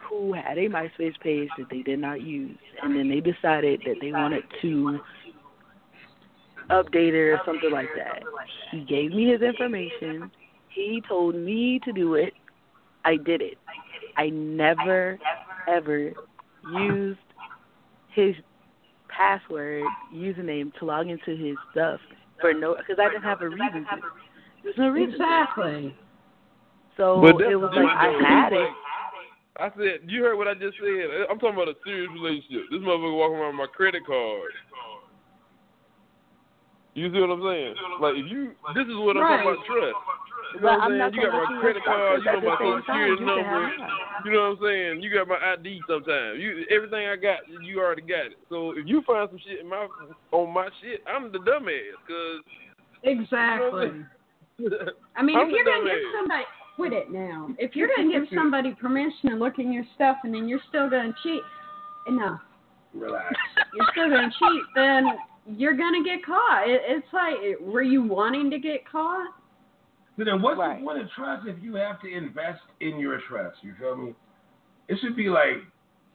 who 0.08 0.32
had 0.32 0.56
a 0.58 0.68
MySpace 0.68 1.18
page 1.22 1.48
that 1.58 1.66
they 1.70 1.82
did 1.82 1.98
not 1.98 2.22
use, 2.22 2.56
and 2.82 2.96
then 2.96 3.08
they 3.10 3.20
decided 3.20 3.82
that 3.84 3.96
they 4.00 4.10
wanted 4.12 4.42
to 4.62 4.98
update 6.70 7.12
it 7.12 7.30
or 7.30 7.40
something 7.44 7.70
like 7.70 7.88
that. 7.96 8.22
He 8.70 8.80
gave 8.84 9.10
me 9.12 9.30
his 9.30 9.42
information. 9.42 10.30
He 10.74 11.02
told 11.08 11.34
me 11.34 11.78
to 11.84 11.92
do 11.92 12.14
it. 12.14 12.32
I 13.04 13.16
did 13.16 13.42
it. 13.42 13.58
I 14.16 14.30
never 14.30 15.18
ever 15.68 16.12
used 16.72 17.18
his 18.14 18.34
password 19.08 19.84
username 20.14 20.72
to 20.78 20.84
log 20.84 21.08
into 21.08 21.36
his 21.36 21.56
stuff 21.72 22.00
for 22.40 22.54
no 22.54 22.76
because 22.76 22.96
I 23.00 23.08
didn't 23.08 23.24
have 23.24 23.42
a 23.42 23.48
reason 23.48 23.86
to. 23.90 24.00
There's 24.62 24.76
no 24.76 24.88
reason. 24.88 25.14
Exactly. 25.14 25.94
So 26.96 27.20
But 27.20 27.42
it 27.42 27.56
was 27.56 27.70
like 27.74 27.86
I 27.86 28.12
had 28.26 28.52
it. 28.52 28.70
I 29.58 29.68
said, 29.76 30.08
you 30.08 30.22
heard 30.22 30.36
what 30.36 30.48
I 30.48 30.54
just 30.54 30.78
said. 30.78 31.26
I'm 31.28 31.38
talking 31.38 31.54
about 31.54 31.68
a 31.68 31.76
serious 31.84 32.08
relationship. 32.14 32.70
This 32.70 32.80
motherfucker 32.80 33.18
walking 33.18 33.36
around 33.36 33.58
with 33.58 33.68
my 33.68 33.72
credit 33.74 34.06
card. 34.06 34.52
You 36.94 37.12
see 37.12 37.20
what 37.20 37.30
I'm 37.30 37.42
saying? 37.44 37.74
Like 38.00 38.14
if 38.16 38.30
you, 38.30 38.52
this 38.74 38.86
is 38.86 38.96
what 38.96 39.16
I'm 39.16 39.22
Right. 39.22 39.44
talking 39.44 39.52
about 39.52 39.66
trust. 39.66 39.96
You 40.54 40.60
know 40.60 40.66
But 40.66 40.78
what 40.78 40.80
I'm 40.80 40.92
I'm 40.92 40.98
saying? 40.98 41.14
You 41.14 41.30
got 41.30 41.50
my 41.50 41.60
credit 41.60 41.84
card, 41.84 42.20
you 42.20 42.32
know 42.32 42.40
my 42.40 42.56
social 42.58 42.82
security 42.86 43.24
number. 43.24 43.70
You 44.24 44.32
know 44.32 44.40
what 44.40 44.56
I'm 44.56 44.58
saying? 44.62 45.02
You 45.02 45.08
got 45.14 45.28
my 45.28 45.38
ID 45.38 45.80
sometimes. 45.86 46.40
You 46.40 46.66
everything 46.70 47.06
I 47.06 47.16
got, 47.16 47.46
you 47.62 47.80
already 47.80 48.02
got 48.02 48.34
it. 48.34 48.38
So 48.48 48.72
if 48.72 48.86
you 48.86 49.02
find 49.06 49.28
some 49.30 49.40
shit 49.46 49.60
in 49.60 49.68
my 49.68 49.86
on 50.32 50.52
my 50.52 50.68
shit, 50.82 51.02
I'm 51.06 51.32
the 51.32 51.38
dumbass 51.38 51.94
because 52.06 52.42
Exactly. 53.02 54.04
I 55.16 55.22
mean, 55.22 55.36
I'm 55.38 55.48
if 55.48 55.54
you're 55.54 55.64
gonna 55.64 55.88
give 55.88 56.04
somebody, 56.18 56.44
quit 56.76 56.92
it 56.92 57.10
now. 57.10 57.48
If 57.58 57.74
you're 57.74 57.88
gonna 57.96 58.12
give 58.12 58.28
somebody 58.34 58.74
permission 58.74 59.30
to 59.30 59.36
look 59.36 59.58
in 59.58 59.72
your 59.72 59.84
stuff 59.94 60.18
and 60.24 60.34
then 60.34 60.48
you're 60.48 60.60
still 60.68 60.90
gonna 60.90 61.14
cheat, 61.22 61.40
enough. 62.08 62.40
Relax. 62.92 63.34
You're 63.74 63.86
still 63.92 64.10
gonna 64.10 64.30
cheat, 64.38 64.62
then 64.74 65.04
you're 65.46 65.76
gonna 65.76 66.02
get 66.04 66.24
caught. 66.24 66.68
It, 66.68 66.82
it's 66.86 67.06
like, 67.12 67.58
were 67.60 67.82
you 67.82 68.02
wanting 68.02 68.50
to 68.50 68.58
get 68.58 68.86
caught? 68.90 69.32
But 70.16 70.24
then 70.26 70.42
what's 70.42 70.58
Right. 70.58 70.78
the 70.78 70.84
point 70.84 71.00
of 71.00 71.10
trust 71.12 71.46
if 71.46 71.62
you 71.62 71.74
have 71.76 72.00
to 72.02 72.08
invest 72.12 72.60
in 72.80 72.98
your 72.98 73.18
trust? 73.28 73.62
You 73.62 73.74
feel 73.74 73.96
me? 73.96 74.14
It 74.88 74.98
should 75.00 75.16
be 75.16 75.28
like 75.28 75.64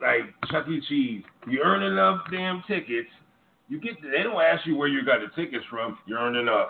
like 0.01 0.23
Chuck 0.51 0.67
E. 0.67 0.81
Cheese. 0.81 1.23
You 1.47 1.61
earn 1.63 1.81
enough 1.81 2.29
damn 2.29 2.61
tickets. 2.63 3.09
You 3.69 3.79
get 3.79 4.01
they 4.01 4.21
don't 4.23 4.39
ask 4.41 4.65
you 4.65 4.75
where 4.75 4.87
you 4.89 5.03
got 5.05 5.21
the 5.21 5.29
tickets 5.41 5.65
from. 5.69 5.97
You 6.05 6.17
earn 6.17 6.35
enough. 6.35 6.69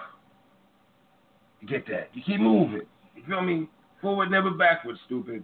You 1.59 1.67
get 1.67 1.85
that. 1.87 2.09
You 2.13 2.21
keep 2.21 2.39
moving. 2.39 2.81
You 3.15 3.23
feel 3.27 3.41
me? 3.41 3.67
Forward, 4.01 4.29
never 4.29 4.51
backward, 4.51 4.97
stupid. 5.05 5.43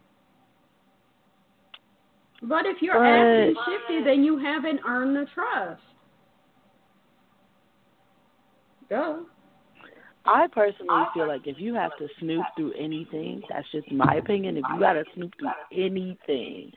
But 2.44 2.66
if 2.66 2.82
you're 2.82 2.94
But- 2.96 3.06
acting 3.06 3.56
shifty, 3.66 4.04
then 4.04 4.24
you 4.24 4.38
haven't 4.38 4.82
earned 4.86 5.16
the 5.16 5.26
trust. 5.34 5.82
Go. 8.90 9.26
I 10.26 10.48
personally 10.54 11.04
feel 11.14 11.28
like 11.28 11.48
if 11.48 11.58
you 11.60 11.74
have 11.74 11.92
to 11.98 12.08
snoop 12.20 12.46
through 12.56 12.74
anything, 12.74 13.42
that's 13.50 13.66
just 13.72 13.92
my 13.92 14.16
opinion. 14.16 14.58
If 14.58 14.66
you 14.74 14.80
got 14.80 14.94
to 14.94 15.04
snoop 15.16 15.32
through 15.40 15.50
anything, 15.72 16.72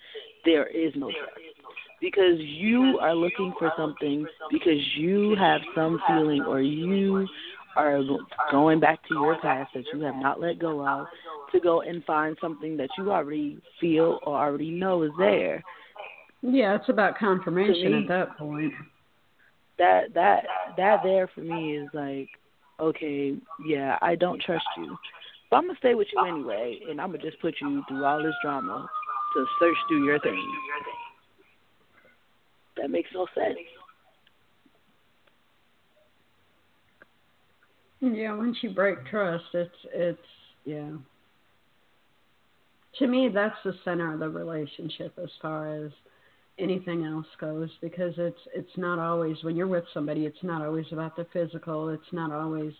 there 0.44 0.66
is 0.66 0.92
no 0.96 1.10
trust. 1.10 1.40
Because 2.00 2.38
you 2.38 2.98
are 3.00 3.14
looking 3.14 3.52
for 3.58 3.72
something 3.76 4.26
because 4.50 4.78
you 4.96 5.34
have 5.38 5.60
some 5.74 6.00
feeling 6.06 6.42
or 6.42 6.60
you 6.60 7.26
are 7.76 8.00
going 8.50 8.80
back 8.80 9.06
to 9.08 9.14
your 9.14 9.38
past 9.40 9.70
that 9.74 9.84
you 9.92 10.00
have 10.00 10.16
not 10.16 10.40
let 10.40 10.58
go 10.58 10.86
of 10.86 11.06
to 11.52 11.60
go 11.60 11.80
and 11.82 12.04
find 12.04 12.36
something 12.40 12.76
that 12.76 12.90
you 12.98 13.12
already 13.12 13.58
feel 13.80 14.18
or 14.24 14.36
already 14.38 14.70
know 14.70 15.02
is 15.02 15.12
there. 15.18 15.62
Yeah, 16.42 16.74
it's 16.74 16.88
about 16.88 17.18
confirmation 17.18 17.92
me- 17.92 18.02
at 18.02 18.08
that 18.08 18.36
point. 18.36 18.72
That 19.78 20.14
that 20.14 20.44
that 20.76 21.02
there 21.02 21.28
for 21.34 21.40
me 21.40 21.78
is 21.78 21.88
like, 21.94 22.28
okay, 22.80 23.36
yeah, 23.64 23.98
I 24.02 24.14
don't 24.14 24.40
trust 24.40 24.64
you. 24.76 24.96
But 25.50 25.56
I'm 25.58 25.66
gonna 25.66 25.78
stay 25.78 25.94
with 25.94 26.08
you 26.12 26.24
anyway, 26.26 26.80
and 26.88 27.00
I'm 27.00 27.12
gonna 27.12 27.22
just 27.22 27.40
put 27.40 27.54
you 27.60 27.82
through 27.88 28.04
all 28.04 28.22
this 28.22 28.34
drama 28.42 28.88
to 29.34 29.46
search 29.58 29.76
through 29.88 30.04
your 30.04 30.18
things. 30.20 30.38
That 32.76 32.90
makes 32.90 33.10
no 33.14 33.26
sense. 33.34 33.58
Yeah, 38.00 38.34
once 38.34 38.58
you 38.60 38.70
break 38.70 39.06
trust, 39.06 39.44
it's 39.54 39.74
it's 39.92 40.18
yeah. 40.64 40.90
To 42.98 43.06
me, 43.06 43.28
that's 43.32 43.56
the 43.64 43.74
center 43.84 44.12
of 44.12 44.20
the 44.20 44.28
relationship 44.28 45.18
as 45.22 45.30
far 45.40 45.84
as 45.84 45.90
anything 46.58 47.04
else 47.04 47.26
goes 47.40 47.70
because 47.80 48.14
it's 48.16 48.38
it's 48.54 48.76
not 48.76 48.98
always 48.98 49.36
when 49.42 49.56
you're 49.56 49.66
with 49.66 49.84
somebody, 49.92 50.26
it's 50.26 50.42
not 50.42 50.62
always 50.62 50.86
about 50.92 51.16
the 51.16 51.26
physical. 51.32 51.88
It's 51.88 52.12
not 52.12 52.32
always 52.32 52.72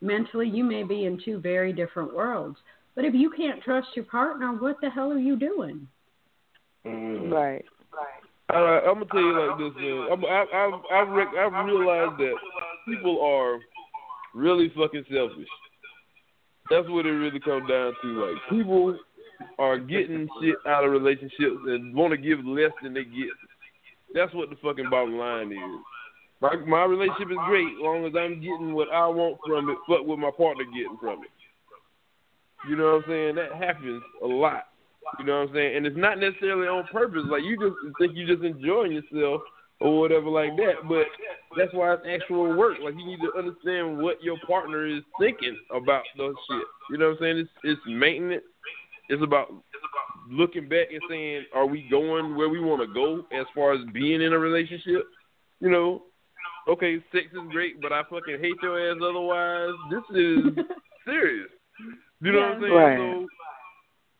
mentally. 0.00 0.48
You 0.48 0.64
may 0.64 0.82
be 0.82 1.04
in 1.04 1.20
two 1.24 1.40
very 1.40 1.72
different 1.72 2.14
worlds, 2.14 2.56
but 2.94 3.04
if 3.04 3.14
you 3.14 3.30
can't 3.30 3.62
trust 3.62 3.88
your 3.94 4.04
partner, 4.04 4.52
what 4.52 4.76
the 4.80 4.90
hell 4.90 5.10
are 5.10 5.18
you 5.18 5.36
doing? 5.36 5.88
Right. 7.30 7.64
Uh, 8.52 8.88
I'm 8.88 8.94
gonna 8.94 9.06
tell 9.06 9.20
you 9.20 9.48
like 9.48 9.58
this, 9.58 9.82
man. 9.82 10.06
I'm, 10.12 10.24
I, 10.24 10.44
I've 10.54 11.08
I've, 11.08 11.14
rec- 11.14 11.34
I've 11.36 11.66
realized 11.66 12.18
that 12.18 12.34
people 12.86 13.20
are 13.20 13.58
really 14.34 14.72
fucking 14.76 15.04
selfish. 15.12 15.48
That's 16.70 16.88
what 16.88 17.06
it 17.06 17.10
really 17.10 17.40
comes 17.40 17.68
down 17.68 17.92
to. 18.02 18.08
Like 18.08 18.36
people 18.50 18.96
are 19.58 19.78
getting 19.78 20.28
shit 20.40 20.56
out 20.66 20.84
of 20.84 20.92
relationships 20.92 21.60
and 21.66 21.94
want 21.94 22.12
to 22.12 22.16
give 22.16 22.44
less 22.44 22.72
than 22.82 22.94
they 22.94 23.04
get. 23.04 23.34
That's 24.14 24.32
what 24.34 24.50
the 24.50 24.56
fucking 24.56 24.90
bottom 24.90 25.16
line 25.16 25.52
is. 25.52 25.80
My 26.40 26.54
my 26.66 26.84
relationship 26.84 27.30
is 27.30 27.38
great 27.46 27.66
as 27.66 27.80
long 27.80 28.04
as 28.06 28.12
I'm 28.16 28.40
getting 28.40 28.74
what 28.74 28.88
I 28.92 29.06
want 29.06 29.38
from 29.46 29.70
it, 29.70 29.78
but 29.88 30.06
what 30.06 30.18
my 30.18 30.30
partner 30.36 30.64
getting 30.64 30.98
from 31.00 31.22
it. 31.22 31.30
You 32.68 32.76
know 32.76 32.94
what 32.94 33.04
I'm 33.04 33.10
saying? 33.10 33.34
That 33.36 33.54
happens 33.54 34.02
a 34.22 34.26
lot. 34.26 34.64
You 35.18 35.24
know 35.24 35.40
what 35.40 35.48
I'm 35.48 35.54
saying? 35.54 35.76
And 35.76 35.86
it's 35.86 35.96
not 35.96 36.18
necessarily 36.18 36.66
on 36.66 36.84
purpose. 36.92 37.22
Like 37.30 37.42
you 37.44 37.56
just 37.56 37.76
think 37.98 38.12
you're 38.14 38.36
just 38.36 38.44
enjoying 38.44 38.92
yourself 38.92 39.42
or 39.80 40.00
whatever 40.00 40.28
like 40.28 40.56
that. 40.56 40.88
But 40.88 41.06
that's 41.56 41.72
why 41.72 41.94
it's 41.94 42.06
actual 42.08 42.56
work. 42.56 42.78
Like 42.82 42.94
you 42.94 43.06
need 43.06 43.20
to 43.20 43.32
understand 43.38 43.98
what 43.98 44.22
your 44.22 44.36
partner 44.46 44.86
is 44.86 45.02
thinking 45.20 45.56
about 45.70 46.02
those 46.18 46.34
shit. 46.50 46.66
You 46.90 46.98
know 46.98 47.10
what 47.10 47.12
I'm 47.12 47.18
saying? 47.20 47.38
It's 47.38 47.50
it's 47.64 47.80
maintenance. 47.86 48.44
It's 49.08 49.22
about 49.22 49.52
looking 50.30 50.68
back 50.68 50.88
and 50.90 51.00
saying, 51.08 51.44
are 51.54 51.66
we 51.66 51.86
going 51.90 52.36
where 52.36 52.48
we 52.48 52.60
want 52.60 52.80
to 52.86 52.92
go 52.92 53.24
as 53.38 53.46
far 53.54 53.72
as 53.72 53.80
being 53.92 54.22
in 54.22 54.32
a 54.32 54.38
relationship? 54.38 55.04
You 55.60 55.70
know, 55.70 56.02
okay, 56.68 56.98
sex 57.12 57.26
is 57.32 57.50
great, 57.50 57.80
but 57.80 57.92
I 57.92 58.02
fucking 58.02 58.38
hate 58.40 58.56
your 58.62 58.90
ass 58.90 58.98
otherwise. 59.02 59.74
This 59.90 60.16
is 60.16 60.64
serious. 61.04 61.48
You 62.20 62.32
know 62.32 62.40
what 62.40 62.48
I'm 62.48 62.60
saying? 62.62 62.72
Right. 62.72 62.98
So, 62.98 63.26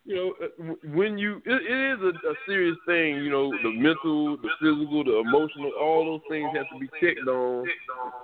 you 0.05 0.15
know, 0.15 0.35
uh, 0.41 0.75
when 0.95 1.19
you, 1.19 1.43
it, 1.45 1.63
it 1.63 1.95
is 1.95 2.01
a, 2.01 2.29
a 2.29 2.35
serious 2.47 2.77
thing. 2.87 3.17
You 3.17 3.31
know, 3.31 3.51
the 3.51 3.73
mental, 3.73 4.37
the 4.37 4.49
physical, 4.61 5.03
the 5.03 5.19
emotional, 5.19 5.73
all 5.81 6.05
those 6.05 6.21
things 6.31 6.49
have 6.55 6.67
to 6.73 6.79
be 6.79 6.89
checked 7.01 7.27
on. 7.27 7.67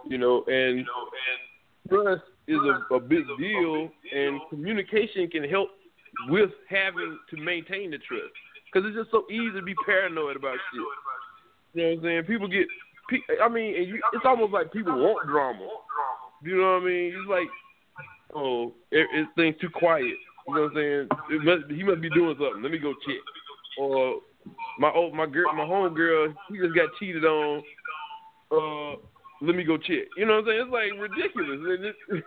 You 0.07 0.19
know, 0.19 0.45
and 0.47 0.87
trust 1.89 2.23
is 2.47 2.59
a, 2.59 2.95
a 2.95 3.01
big 3.01 3.25
deal, 3.39 3.89
and 4.15 4.41
communication 4.49 5.29
can 5.29 5.49
help 5.49 5.71
with 6.29 6.51
having 6.69 7.19
to 7.31 7.37
maintain 7.37 7.91
the 7.91 7.99
trust. 7.99 8.33
Because 8.73 8.89
it's 8.89 8.97
just 8.97 9.11
so 9.11 9.25
easy 9.31 9.53
to 9.57 9.63
be 9.63 9.75
paranoid 9.85 10.37
about 10.37 10.57
shit. 10.73 10.81
You 11.75 11.83
know 11.83 11.89
what 11.89 11.99
I'm 11.99 12.03
saying? 12.03 12.25
People 12.25 12.49
get, 12.49 12.67
I 13.43 13.49
mean, 13.49 13.75
you, 13.89 14.01
it's 14.13 14.25
almost 14.25 14.53
like 14.53 14.73
people 14.73 14.95
want 14.95 15.27
drama. 15.29 15.69
You 16.43 16.57
know 16.57 16.75
what 16.75 16.83
I 16.83 16.87
mean? 16.87 17.15
It's 17.17 17.29
like, 17.29 17.49
oh, 18.35 18.73
it, 18.91 19.07
it 19.13 19.29
things 19.37 19.57
too 19.61 19.71
quiet. 19.71 20.17
You 20.49 20.55
know 20.55 20.63
what 20.63 20.71
I'm 20.71 20.75
saying? 20.75 21.09
It 21.31 21.45
must, 21.45 21.71
he 21.71 21.83
must 21.83 22.01
be 22.01 22.11
doing 22.11 22.37
something. 22.39 22.63
Let 22.63 22.73
me 22.73 22.79
go 22.79 22.95
check. 23.07 23.21
Or 23.79 24.21
my 24.79 24.91
old 24.91 25.15
my 25.15 25.27
girl, 25.27 25.53
my 25.55 25.65
home 25.65 25.95
girl, 25.95 26.35
he 26.51 26.59
just 26.59 26.75
got 26.75 26.89
cheated 26.99 27.25
on. 27.25 27.63
Uh, 28.51 28.97
let 29.41 29.55
me 29.57 29.65
go 29.65 29.77
check. 29.77 30.09
You 30.17 30.27
know 30.27 30.41
what 30.41 30.41
I'm 30.41 30.47
saying? 30.47 30.61
It's 30.63 30.73
like 30.73 30.93
ridiculous. 30.99 31.95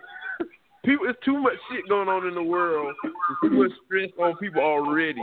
And 0.86 0.92
people, 0.92 1.08
it's 1.08 1.18
too 1.24 1.38
much 1.38 1.54
shit 1.70 1.88
going 1.88 2.08
on 2.08 2.26
in 2.26 2.34
the 2.34 2.42
world. 2.42 2.94
There's 3.02 3.14
too 3.42 3.50
much 3.62 3.72
stress 3.86 4.10
on 4.18 4.36
people 4.36 4.62
already 4.62 5.22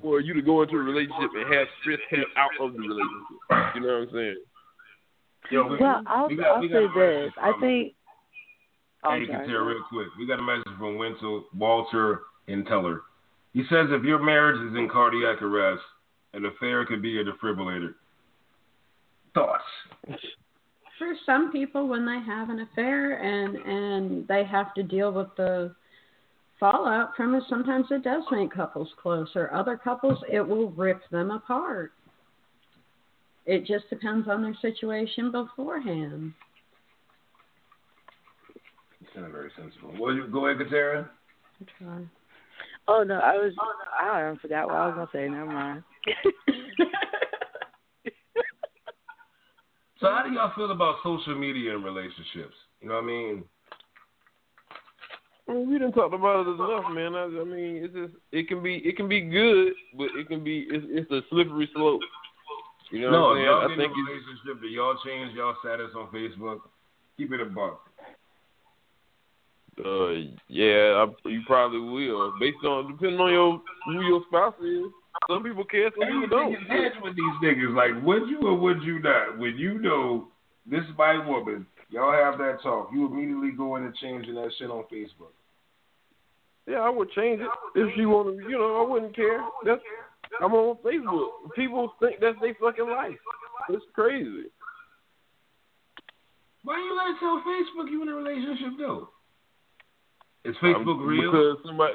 for 0.00 0.20
you 0.20 0.34
to 0.34 0.42
go 0.42 0.62
into 0.62 0.74
a 0.76 0.78
relationship 0.82 1.30
and 1.34 1.52
have 1.54 1.66
stress 1.80 1.98
come 2.10 2.24
out 2.36 2.50
of 2.60 2.72
the 2.74 2.78
relationship. 2.78 3.74
You 3.74 3.80
know 3.80 3.98
what 4.00 4.08
I'm 4.08 4.10
saying? 4.12 4.36
Yo, 5.50 5.66
we, 5.66 5.76
Well, 5.78 6.02
I'll 6.06 6.28
we 6.28 6.36
got, 6.36 6.46
I'll 6.46 6.60
we 6.60 6.68
say 6.68 6.74
got 6.74 6.84
a 6.84 7.24
this. 7.24 7.32
I 7.40 7.52
from- 7.52 7.60
think. 7.60 7.94
Oh, 9.04 9.10
Hey, 9.10 9.16
I'm 9.16 9.26
sorry. 9.26 9.48
Katera, 9.48 9.66
real 9.66 9.82
quick. 9.88 10.06
We 10.18 10.26
got 10.26 10.38
a 10.38 10.42
message 10.42 10.72
from 10.78 10.96
Winsel, 10.96 11.44
Walter 11.56 12.20
and 12.46 12.64
Teller. 12.66 13.00
He 13.52 13.62
says 13.68 13.88
if 13.90 14.04
your 14.04 14.22
marriage 14.22 14.60
is 14.70 14.76
in 14.78 14.88
cardiac 14.88 15.42
arrest, 15.42 15.82
an 16.34 16.44
affair 16.46 16.86
could 16.86 17.02
be 17.02 17.18
a 17.20 17.24
defibrillator. 17.24 17.94
thoughts. 19.34 19.64
For 21.02 21.16
some 21.26 21.50
people, 21.50 21.88
when 21.88 22.06
they 22.06 22.20
have 22.24 22.48
an 22.48 22.60
affair 22.60 23.14
and 23.14 23.56
and 23.56 24.28
they 24.28 24.44
have 24.44 24.72
to 24.74 24.84
deal 24.84 25.10
with 25.10 25.34
the 25.36 25.74
fallout 26.60 27.16
from 27.16 27.34
it, 27.34 27.42
sometimes 27.48 27.86
it 27.90 28.04
does 28.04 28.22
make 28.30 28.52
couples 28.52 28.88
closer. 29.02 29.52
Other 29.52 29.76
couples, 29.76 30.18
it 30.30 30.40
will 30.40 30.70
rip 30.70 31.00
them 31.10 31.32
apart. 31.32 31.90
It 33.46 33.66
just 33.66 33.90
depends 33.90 34.28
on 34.28 34.42
their 34.42 34.54
situation 34.62 35.32
beforehand. 35.32 36.34
It's 39.00 39.10
not 39.16 39.32
very 39.32 39.50
sensible. 39.56 39.96
Well, 39.98 40.14
you 40.14 40.28
go 40.28 40.46
ahead, 40.46 40.64
Katara. 40.64 41.08
Try. 41.78 41.98
Oh 42.86 43.02
no, 43.02 43.14
I 43.14 43.32
was 43.32 43.54
I 44.00 44.20
don't 44.20 44.40
forgot 44.40 44.68
what 44.68 44.76
I 44.76 44.86
was 44.86 44.94
gonna 44.94 45.08
say. 45.12 45.28
Never 45.28 45.46
mind. 45.46 45.82
So 50.02 50.08
how 50.08 50.24
do 50.26 50.34
y'all 50.34 50.50
feel 50.56 50.72
about 50.72 50.96
social 51.04 51.38
media 51.38 51.76
and 51.76 51.84
relationships? 51.84 52.58
You 52.80 52.88
know 52.88 52.96
what 52.96 53.04
I 53.04 53.06
mean? 53.06 53.44
Well, 55.46 55.64
we 55.64 55.74
didn't 55.74 55.92
talk 55.92 56.12
about 56.12 56.44
it 56.44 56.50
enough, 56.50 56.90
man. 56.90 57.14
I, 57.14 57.22
I 57.22 57.44
mean, 57.44 57.84
it's 57.84 57.94
just 57.94 58.14
it 58.32 58.48
can 58.48 58.64
be 58.64 58.82
it 58.84 58.96
can 58.96 59.08
be 59.08 59.20
good, 59.20 59.74
but 59.96 60.08
it 60.18 60.26
can 60.26 60.42
be 60.42 60.66
it's, 60.68 60.84
it's 60.88 61.10
a 61.12 61.20
slippery 61.30 61.70
slope. 61.72 62.00
You 62.90 63.02
know 63.02 63.10
no, 63.10 63.20
what 63.20 63.28
I'm 63.28 63.36
saying? 63.36 63.46
y'all 63.46 63.64
I 63.64 63.68
get 63.68 63.78
in 63.78 63.84
a 63.84 63.94
relationship, 63.94 64.60
do 64.60 64.66
y'all 64.66 64.98
change 65.06 65.34
y'all 65.36 65.54
status 65.60 65.92
on 65.96 66.08
Facebook? 66.08 66.58
Keep 67.16 67.32
it 67.34 67.40
a 67.40 67.46
buck. 67.46 67.80
Uh, 69.78 70.34
yeah, 70.48 71.06
I, 71.06 71.28
you 71.28 71.42
probably 71.46 71.78
will. 71.78 72.34
Based 72.40 72.58
on 72.64 72.90
depending 72.90 73.20
on 73.20 73.32
your 73.32 73.62
who 73.86 74.02
your 74.02 74.22
spouse 74.28 74.54
is. 74.60 74.90
Some 75.30 75.42
people 75.44 75.64
care, 75.64 75.90
some 75.98 76.08
people 76.08 76.28
don't. 76.28 76.52
Hedged 76.68 77.02
with 77.02 77.14
these 77.16 77.36
niggas. 77.42 77.74
Like, 77.76 78.04
would 78.04 78.28
you 78.28 78.40
or 78.42 78.56
would 78.58 78.82
you 78.82 78.98
not? 78.98 79.38
When 79.38 79.56
you 79.56 79.78
know 79.78 80.28
this 80.66 80.80
is 80.80 80.96
my 80.96 81.24
woman, 81.26 81.66
y'all 81.90 82.12
have 82.12 82.38
that 82.38 82.58
talk. 82.62 82.90
You 82.92 83.06
immediately 83.06 83.50
go 83.50 83.76
in 83.76 83.84
and 83.84 83.94
changing 83.96 84.34
that 84.34 84.50
shit 84.58 84.70
on 84.70 84.84
Facebook. 84.92 85.32
Yeah, 86.66 86.78
I 86.78 86.90
would 86.90 87.10
change 87.12 87.40
it 87.40 87.48
if 87.74 87.94
she 87.96 88.06
wanted. 88.06 88.42
You 88.48 88.58
know, 88.58 88.84
I 88.84 88.88
wouldn't 88.88 89.14
care. 89.14 89.44
That's 89.64 89.80
I'm 90.40 90.54
on 90.54 90.76
Facebook. 90.84 91.52
People 91.54 91.92
think 92.00 92.20
that's 92.20 92.38
their 92.40 92.54
fucking 92.60 92.88
life. 92.88 93.18
It's 93.68 93.84
crazy. 93.94 94.48
Why 96.64 96.78
you 96.78 96.96
let 96.96 97.10
it 97.10 97.18
tell 97.18 97.42
Facebook 97.42 97.90
you 97.90 98.02
in 98.02 98.08
a 98.08 98.14
relationship 98.14 98.78
though? 98.78 99.08
Is 100.44 100.56
Facebook 100.62 101.02
Um, 101.02 101.06
real? 101.06 101.30
Because 101.30 101.58
somebody, 101.66 101.94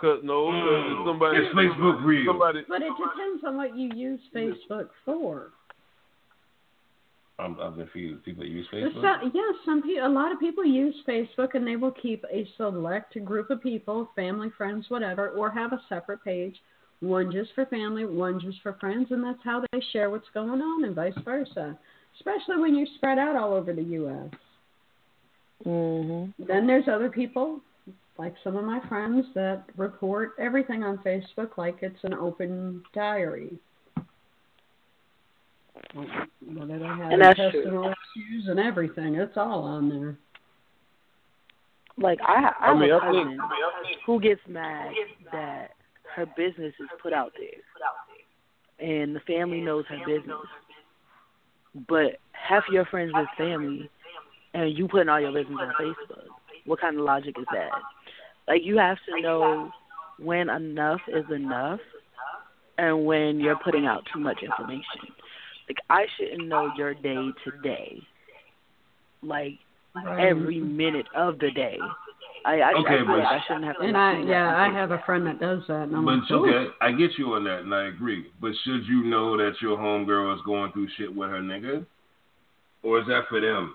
cause 0.00 0.20
no, 0.22 0.50
because 0.50 0.84
if 0.90 1.06
somebody, 1.06 1.38
Is 1.38 1.54
Facebook 1.54 2.04
real? 2.04 2.26
Somebody, 2.26 2.62
But 2.68 2.82
it 2.82 2.92
depends 2.96 3.44
on 3.46 3.56
what 3.56 3.76
you 3.76 3.90
use 3.94 4.20
Facebook 4.34 4.88
for. 5.04 5.50
I'm, 7.38 7.58
I'm 7.58 7.74
confused. 7.74 8.24
People 8.24 8.44
use 8.44 8.66
There's 8.70 8.92
Facebook. 8.92 9.20
Some, 9.20 9.32
yes, 9.34 9.54
some 9.64 9.82
people, 9.82 10.06
a 10.06 10.08
lot 10.08 10.30
of 10.30 10.38
people 10.38 10.64
use 10.64 10.94
Facebook, 11.06 11.54
and 11.54 11.66
they 11.66 11.76
will 11.76 11.90
keep 11.90 12.24
a 12.32 12.48
select 12.56 13.22
group 13.24 13.50
of 13.50 13.60
people, 13.62 14.08
family, 14.14 14.50
friends, 14.56 14.86
whatever, 14.88 15.30
or 15.30 15.50
have 15.50 15.72
a 15.72 15.80
separate 15.88 16.22
page, 16.22 16.54
one 17.00 17.32
just 17.32 17.50
for 17.54 17.66
family, 17.66 18.04
one 18.04 18.40
just 18.40 18.62
for 18.62 18.74
friends, 18.74 19.08
and 19.10 19.22
that's 19.22 19.42
how 19.42 19.62
they 19.72 19.80
share 19.92 20.10
what's 20.10 20.28
going 20.32 20.60
on, 20.60 20.84
and 20.84 20.94
vice 20.94 21.12
versa. 21.24 21.76
Especially 22.16 22.60
when 22.60 22.76
you're 22.76 22.86
spread 22.96 23.18
out 23.18 23.34
all 23.34 23.52
over 23.52 23.72
the 23.72 23.82
U.S. 23.82 24.30
Mhm. 25.66 26.32
Then 26.38 26.66
there's 26.66 26.86
other 26.88 27.10
people, 27.10 27.60
like 28.18 28.34
some 28.44 28.56
of 28.56 28.64
my 28.64 28.80
friends, 28.88 29.26
that 29.34 29.64
report 29.76 30.32
everything 30.38 30.84
on 30.84 30.98
Facebook 30.98 31.56
like 31.56 31.78
it's 31.82 31.98
an 32.04 32.14
open 32.14 32.82
diary. 32.94 33.58
Whether 35.94 36.78
they 36.78 36.84
have 36.84 37.12
And 37.12 37.22
that's 37.22 37.36
true. 37.36 37.46
intestinal 37.46 37.86
issues 37.86 38.48
and 38.48 38.60
everything, 38.60 39.16
it's 39.16 39.36
all 39.36 39.62
on 39.62 39.88
there. 39.88 40.16
Like 41.96 42.18
I, 42.26 42.50
I, 42.60 42.66
I 42.66 42.68
have 42.68 42.78
mean, 42.78 42.90
a 42.90 42.96
I 42.96 43.00
cousin 43.00 43.28
think, 43.28 44.00
who 44.04 44.20
gets 44.20 44.40
mad 44.48 44.90
that 45.32 45.70
her 46.14 46.26
business 46.36 46.72
is 46.80 46.88
put 47.00 47.12
out 47.12 47.32
there, 47.38 48.88
and 48.88 49.14
the 49.14 49.20
family 49.20 49.60
knows 49.60 49.84
her 49.88 49.98
business. 50.06 50.36
But 51.88 52.18
half 52.32 52.64
your 52.70 52.84
friends 52.86 53.12
is 53.20 53.26
family, 53.36 53.88
and 54.54 54.76
you 54.76 54.88
putting 54.88 55.08
all 55.08 55.20
your 55.20 55.32
business 55.32 55.58
on 55.60 55.72
Facebook. 55.80 56.26
What 56.66 56.80
kind 56.80 56.98
of 56.98 57.04
logic 57.04 57.36
is 57.38 57.46
that? 57.52 57.70
Like 58.46 58.62
you 58.64 58.78
have 58.78 58.98
to 59.08 59.20
know 59.22 59.70
when 60.18 60.48
enough 60.48 61.00
is 61.08 61.24
enough, 61.34 61.80
and 62.78 63.04
when 63.04 63.40
you're 63.40 63.58
putting 63.64 63.86
out 63.86 64.04
too 64.12 64.20
much 64.20 64.42
information. 64.42 65.12
Like 65.68 65.78
I 65.88 66.06
shouldn't 66.16 66.48
know 66.48 66.70
your 66.76 66.94
day 66.94 67.14
to 67.44 67.50
day. 67.62 67.98
Like 69.22 69.58
every 70.18 70.60
minute 70.60 71.06
of 71.16 71.38
the 71.38 71.50
day. 71.50 71.78
I 72.44 72.60
I, 72.60 72.72
Okay, 72.80 72.94
I, 72.94 72.98
feel 72.98 73.06
but- 73.06 73.20
I 73.24 73.40
shouldn't 73.46 73.64
have 73.64 73.76
to. 73.76 73.82
And 73.82 73.96
I, 73.96 74.14
that 74.20 74.26
yeah, 74.26 74.54
I 74.56 74.70
have 74.72 74.90
a 74.90 75.02
friend 75.06 75.26
that 75.26 75.40
does 75.40 75.62
that, 75.68 75.84
and 75.84 75.96
I'm 75.96 76.04
But 76.04 76.18
like, 76.18 76.30
okay, 76.30 76.70
I 76.82 76.92
get 76.92 77.12
you 77.16 77.32
on 77.34 77.44
that, 77.44 77.60
and 77.60 77.74
I 77.74 77.86
agree. 77.86 78.26
But 78.40 78.52
should 78.64 78.84
you 78.86 79.04
know 79.04 79.36
that 79.38 79.52
your 79.62 79.78
homegirl 79.78 80.34
is 80.34 80.40
going 80.44 80.72
through 80.72 80.88
shit 80.98 81.14
with 81.14 81.30
her 81.30 81.40
nigga, 81.40 81.86
or 82.82 83.00
is 83.00 83.06
that 83.06 83.22
for 83.30 83.40
them? 83.40 83.74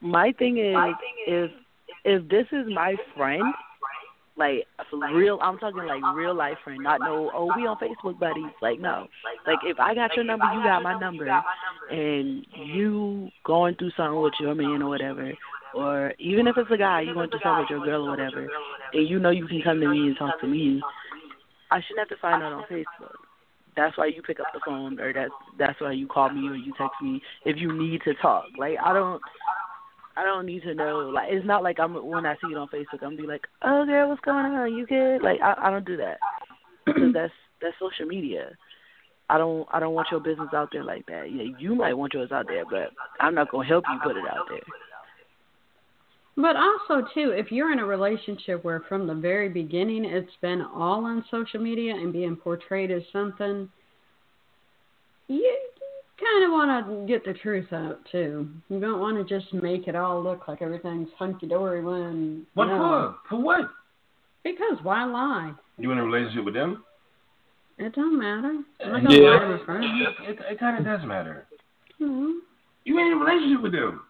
My 0.00 0.32
thing 0.38 0.58
is, 0.58 0.76
if 1.26 1.50
if 2.04 2.28
this 2.28 2.46
is 2.52 2.66
my 2.72 2.94
friend, 3.16 3.42
like 4.36 4.66
real, 5.12 5.38
I'm 5.42 5.58
talking 5.58 5.86
like 5.86 6.02
real 6.14 6.34
life 6.34 6.58
friend, 6.64 6.82
not 6.82 7.00
no. 7.00 7.30
Oh, 7.34 7.52
we 7.56 7.66
on 7.66 7.76
Facebook 7.78 8.18
buddies. 8.18 8.52
Like 8.60 8.80
no, 8.80 9.06
like 9.46 9.58
if 9.64 9.78
I 9.78 9.94
got 9.94 10.14
your 10.16 10.24
number, 10.24 10.46
you 10.46 10.62
got 10.62 10.82
my 10.82 10.98
number, 10.98 11.28
and 11.90 12.46
you 12.56 13.30
going 13.44 13.76
through 13.76 13.92
something 13.96 14.20
with 14.20 14.34
your 14.40 14.54
man 14.54 14.82
or 14.82 14.88
whatever, 14.88 15.32
or 15.74 16.12
even 16.18 16.46
if 16.46 16.56
it's 16.56 16.70
a 16.70 16.76
guy, 16.76 17.02
you 17.02 17.14
going 17.14 17.30
through 17.30 17.40
something 17.42 17.60
with 17.60 17.70
your 17.70 17.84
girl 17.84 18.06
or 18.06 18.10
whatever, 18.10 18.48
and 18.92 19.08
you 19.08 19.18
know 19.18 19.30
you 19.30 19.46
can 19.46 19.62
come 19.62 19.80
to 19.80 19.88
me 19.88 20.08
and 20.08 20.16
talk 20.18 20.40
to 20.40 20.46
me. 20.46 20.82
I 21.70 21.80
shouldn't 21.80 22.00
have 22.00 22.16
to 22.16 22.20
find 22.20 22.42
out 22.42 22.52
on 22.52 22.64
Facebook. 22.64 23.14
That's 23.76 23.96
why 23.96 24.06
you 24.06 24.22
pick 24.22 24.40
up 24.40 24.46
the 24.52 24.60
phone, 24.64 25.00
or 25.00 25.12
that's 25.12 25.32
that's 25.58 25.80
why 25.80 25.92
you 25.92 26.06
call 26.06 26.30
me 26.30 26.48
or 26.48 26.54
you 26.54 26.72
text 26.78 27.00
me 27.02 27.22
if 27.44 27.56
you 27.58 27.72
need 27.72 28.02
to 28.04 28.14
talk. 28.14 28.44
Like 28.58 28.76
I 28.84 28.92
don't. 28.92 29.20
I 30.16 30.24
don't 30.24 30.46
need 30.46 30.62
to 30.62 30.74
know. 30.74 31.10
Like 31.12 31.28
it's 31.30 31.46
not 31.46 31.62
like 31.62 31.80
I'm 31.80 31.94
when 31.94 32.26
I 32.26 32.34
see 32.34 32.52
it 32.52 32.56
on 32.56 32.68
Facebook, 32.68 33.02
I'm 33.02 33.10
gonna 33.10 33.16
be 33.16 33.26
like, 33.26 33.46
"Oh, 33.62 33.84
girl, 33.84 34.08
what's 34.08 34.20
going 34.20 34.46
on? 34.46 34.74
You 34.74 34.86
good?" 34.86 35.22
Like 35.22 35.40
I, 35.40 35.54
I 35.58 35.70
don't 35.70 35.86
do 35.86 35.96
that 35.96 36.18
because 36.86 37.12
that's 37.12 37.32
that's 37.60 37.74
social 37.80 38.06
media. 38.06 38.50
I 39.28 39.38
don't 39.38 39.66
I 39.72 39.80
don't 39.80 39.94
want 39.94 40.08
your 40.10 40.20
business 40.20 40.48
out 40.54 40.68
there 40.72 40.84
like 40.84 41.06
that. 41.06 41.32
Yeah, 41.32 41.54
you 41.58 41.74
might 41.74 41.94
want 41.94 42.14
yours 42.14 42.30
out 42.30 42.46
there, 42.46 42.64
but 42.64 42.90
I'm 43.20 43.34
not 43.34 43.50
gonna 43.50 43.66
help 43.66 43.84
you 43.90 43.98
put 44.02 44.16
it 44.16 44.24
out 44.28 44.46
there. 44.48 44.60
But 46.36 46.56
also 46.56 47.06
too, 47.14 47.30
if 47.30 47.52
you're 47.52 47.72
in 47.72 47.78
a 47.78 47.84
relationship 47.84 48.64
where 48.64 48.80
from 48.88 49.06
the 49.06 49.14
very 49.14 49.48
beginning 49.48 50.04
it's 50.04 50.32
been 50.42 50.62
all 50.62 51.04
on 51.04 51.24
social 51.30 51.60
media 51.60 51.94
and 51.94 52.12
being 52.12 52.36
portrayed 52.36 52.90
as 52.90 53.02
something, 53.12 53.68
you 55.28 55.58
kind 56.20 56.44
of 56.44 56.50
want 56.52 56.86
to 56.86 57.06
get 57.12 57.24
the 57.24 57.34
truth 57.34 57.72
out 57.72 57.98
too. 58.10 58.48
You 58.68 58.80
don't 58.80 59.00
want 59.00 59.16
to 59.16 59.38
just 59.40 59.52
make 59.52 59.88
it 59.88 59.96
all 59.96 60.22
look 60.22 60.46
like 60.48 60.62
everything's 60.62 61.08
hunky 61.18 61.46
dory 61.46 61.82
when 61.82 62.46
What 62.54 62.66
no. 62.66 63.14
for? 63.28 63.36
For 63.36 63.42
what? 63.42 63.70
Because 64.44 64.78
why 64.82 65.04
lie? 65.04 65.52
You 65.78 65.90
in 65.92 65.98
a 65.98 66.04
relationship 66.04 66.44
with 66.44 66.54
them? 66.54 66.84
It 67.78 67.94
don't 67.94 68.18
matter. 68.18 68.62
I'm 68.84 69.02
not 69.04 69.12
Yeah. 69.12 69.30
lie 69.30 69.38
to 69.58 69.64
my. 69.66 70.28
It, 70.28 70.38
it 70.52 70.60
kind 70.60 70.78
of 70.78 70.84
does 70.84 71.06
matter. 71.06 71.46
No, 71.98 72.34
You 72.84 72.98
ain't 72.98 73.12
in 73.12 73.18
a 73.20 73.24
relationship 73.24 73.62
with 73.62 73.72
them. 73.72 74.02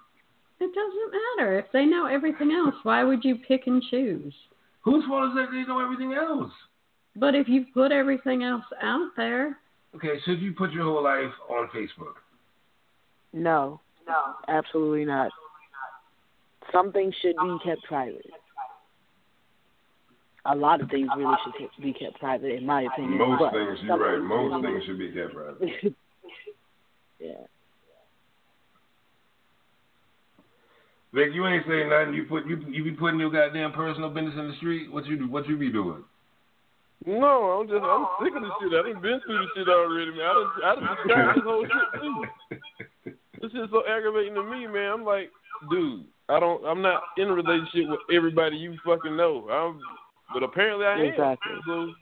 it 0.60 0.70
doesn't 0.74 1.12
matter. 1.38 1.58
If 1.58 1.66
they 1.72 1.84
know 1.86 2.06
everything 2.06 2.52
else, 2.52 2.74
why 2.82 3.04
would 3.04 3.24
you 3.24 3.36
pick 3.36 3.66
and 3.66 3.82
choose? 3.90 4.34
Whose 4.82 5.04
fault 5.06 5.30
is 5.30 5.36
that 5.36 5.48
they 5.52 5.62
know 5.62 5.80
everything 5.80 6.12
else? 6.12 6.52
But 7.16 7.34
if 7.34 7.48
you 7.48 7.64
put 7.72 7.92
everything 7.92 8.42
else 8.42 8.64
out 8.82 9.10
there, 9.16 9.58
Okay, 9.96 10.20
should 10.24 10.40
you 10.40 10.52
put 10.52 10.72
your 10.72 10.84
whole 10.84 11.04
life 11.04 11.32
on 11.48 11.68
Facebook? 11.68 12.14
No, 13.32 13.80
no, 14.06 14.34
absolutely 14.48 15.04
not. 15.04 15.30
Something 16.72 17.12
should 17.22 17.36
be 17.36 17.58
kept 17.64 17.82
private. 17.84 18.26
A 20.46 20.54
lot 20.54 20.80
of 20.80 20.90
things 20.90 21.08
really 21.16 21.34
should 21.44 21.82
be 21.82 21.92
kept 21.92 22.18
private, 22.18 22.54
in 22.54 22.66
my 22.66 22.82
opinion. 22.82 23.18
Most 23.18 23.40
but 23.40 23.52
things, 23.52 23.78
you're 23.82 23.98
right. 23.98 24.20
Most 24.20 24.52
really- 24.52 24.62
things 24.62 24.84
should 24.84 24.98
be 24.98 25.12
kept 25.12 25.34
private. 25.34 25.68
yeah. 27.20 27.46
Vic, 31.14 31.28
you 31.32 31.46
ain't 31.46 31.64
saying 31.68 31.88
nothing. 31.88 32.14
You 32.14 32.24
put 32.24 32.44
you 32.44 32.58
you 32.68 32.82
be 32.82 32.90
putting 32.90 33.20
your 33.20 33.30
goddamn 33.30 33.72
personal 33.72 34.10
business 34.10 34.34
in 34.36 34.48
the 34.48 34.56
street. 34.56 34.92
What 34.92 35.06
you 35.06 35.16
do? 35.16 35.30
What 35.30 35.48
you 35.48 35.56
be 35.56 35.70
doing? 35.70 36.02
No, 37.06 37.60
I'm 37.60 37.68
just 37.68 37.84
I'm 37.84 38.06
sick 38.22 38.34
of 38.34 38.42
this 38.42 38.50
shit. 38.60 38.72
I 38.72 38.82
done 38.92 39.02
been 39.02 39.20
through 39.24 39.38
this 39.38 39.50
shit 39.56 39.68
already, 39.68 40.10
man. 40.12 40.24
I 40.24 40.32
done 40.32 40.50
I 40.64 40.74
done 40.74 40.96
described 40.96 41.36
this 41.36 41.44
whole 41.44 41.66
shit 41.66 42.00
too. 42.00 42.24
This 43.40 43.52
shit's 43.52 43.72
so 43.72 43.82
aggravating 43.86 44.34
to 44.34 44.42
me, 44.42 44.66
man. 44.66 44.92
I'm 44.92 45.04
like, 45.04 45.30
dude, 45.70 46.04
I 46.28 46.40
don't 46.40 46.64
I'm 46.64 46.80
not 46.80 47.02
in 47.18 47.28
a 47.28 47.34
relationship 47.34 47.90
with 47.90 48.00
everybody 48.12 48.56
you 48.56 48.76
fucking 48.84 49.16
know. 49.16 49.48
I'm 49.50 49.80
but 50.32 50.42
apparently 50.42 50.86
I 50.86 50.94
am. 50.94 51.04
Exactly. 51.04 51.52
So 51.66 51.92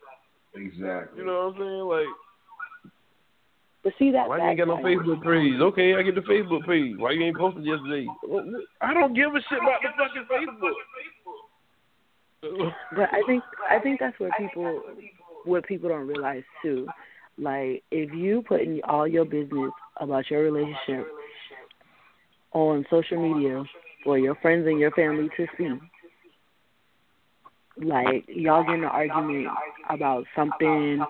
Exactly. 0.55 1.18
you 1.18 1.26
know 1.26 1.50
what 1.50 1.55
I'm 1.55 1.59
saying? 1.59 1.86
Like 1.88 2.12
But 3.82 3.92
see 3.98 4.11
that. 4.12 4.28
Why 4.28 4.38
you 4.38 4.44
ain't 4.44 4.59
got 4.59 4.68
no 4.68 4.76
Facebook 4.78 5.22
page? 5.24 5.61
Okay, 5.61 5.94
I 5.96 6.03
get 6.03 6.14
the 6.14 6.22
Facebook 6.22 6.66
page. 6.66 6.94
Why 6.98 7.11
you 7.12 7.24
ain't 7.24 7.36
posted 7.36 7.64
yesterday? 7.64 8.07
I 8.80 8.94
don't 8.94 9.14
give 9.14 9.34
a 9.34 9.40
shit 9.48 9.59
about 9.59 9.82
the 9.82 9.90
fucking 9.98 10.26
Facebook. 10.30 10.78
But 12.43 13.09
I 13.12 13.22
think 13.26 13.43
I 13.70 13.78
think 13.78 14.01
that's 14.01 14.18
where 14.18 14.30
people 14.38 14.82
what 15.45 15.64
people 15.66 15.88
don't 15.88 16.07
realize 16.07 16.43
too. 16.62 16.86
Like 17.38 17.82
if 17.90 18.12
you 18.12 18.43
put 18.47 18.61
in 18.61 18.80
all 18.84 19.07
your 19.07 19.24
business 19.24 19.70
about 19.99 20.30
your 20.30 20.43
relationship 20.43 21.07
on 22.53 22.84
social 22.90 23.34
media 23.34 23.62
for 24.05 24.18
your 24.18 24.34
friends 24.36 24.66
and 24.66 24.78
your 24.78 24.90
family 24.90 25.28
to 25.36 25.47
see, 25.57 25.68
like 27.78 28.24
y'all 28.28 28.64
get 28.64 28.74
in 28.74 28.84
an 28.84 28.90
argument 28.90 29.49
about 29.88 30.24
something 30.36 31.05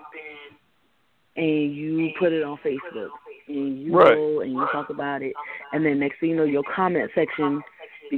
and 1.35 1.75
you 1.75 2.11
put 2.19 2.31
it 2.31 2.43
on 2.43 2.57
Facebook 2.63 3.09
and 3.47 3.81
you 3.81 3.93
right. 3.93 4.15
go 4.15 4.41
and 4.41 4.53
you 4.53 4.65
talk 4.71 4.89
about 4.89 5.21
it 5.21 5.33
and 5.73 5.85
then 5.85 5.99
next 5.99 6.19
thing 6.19 6.29
you 6.29 6.35
know 6.35 6.43
your 6.43 6.63
comment 6.73 7.09
section 7.13 7.61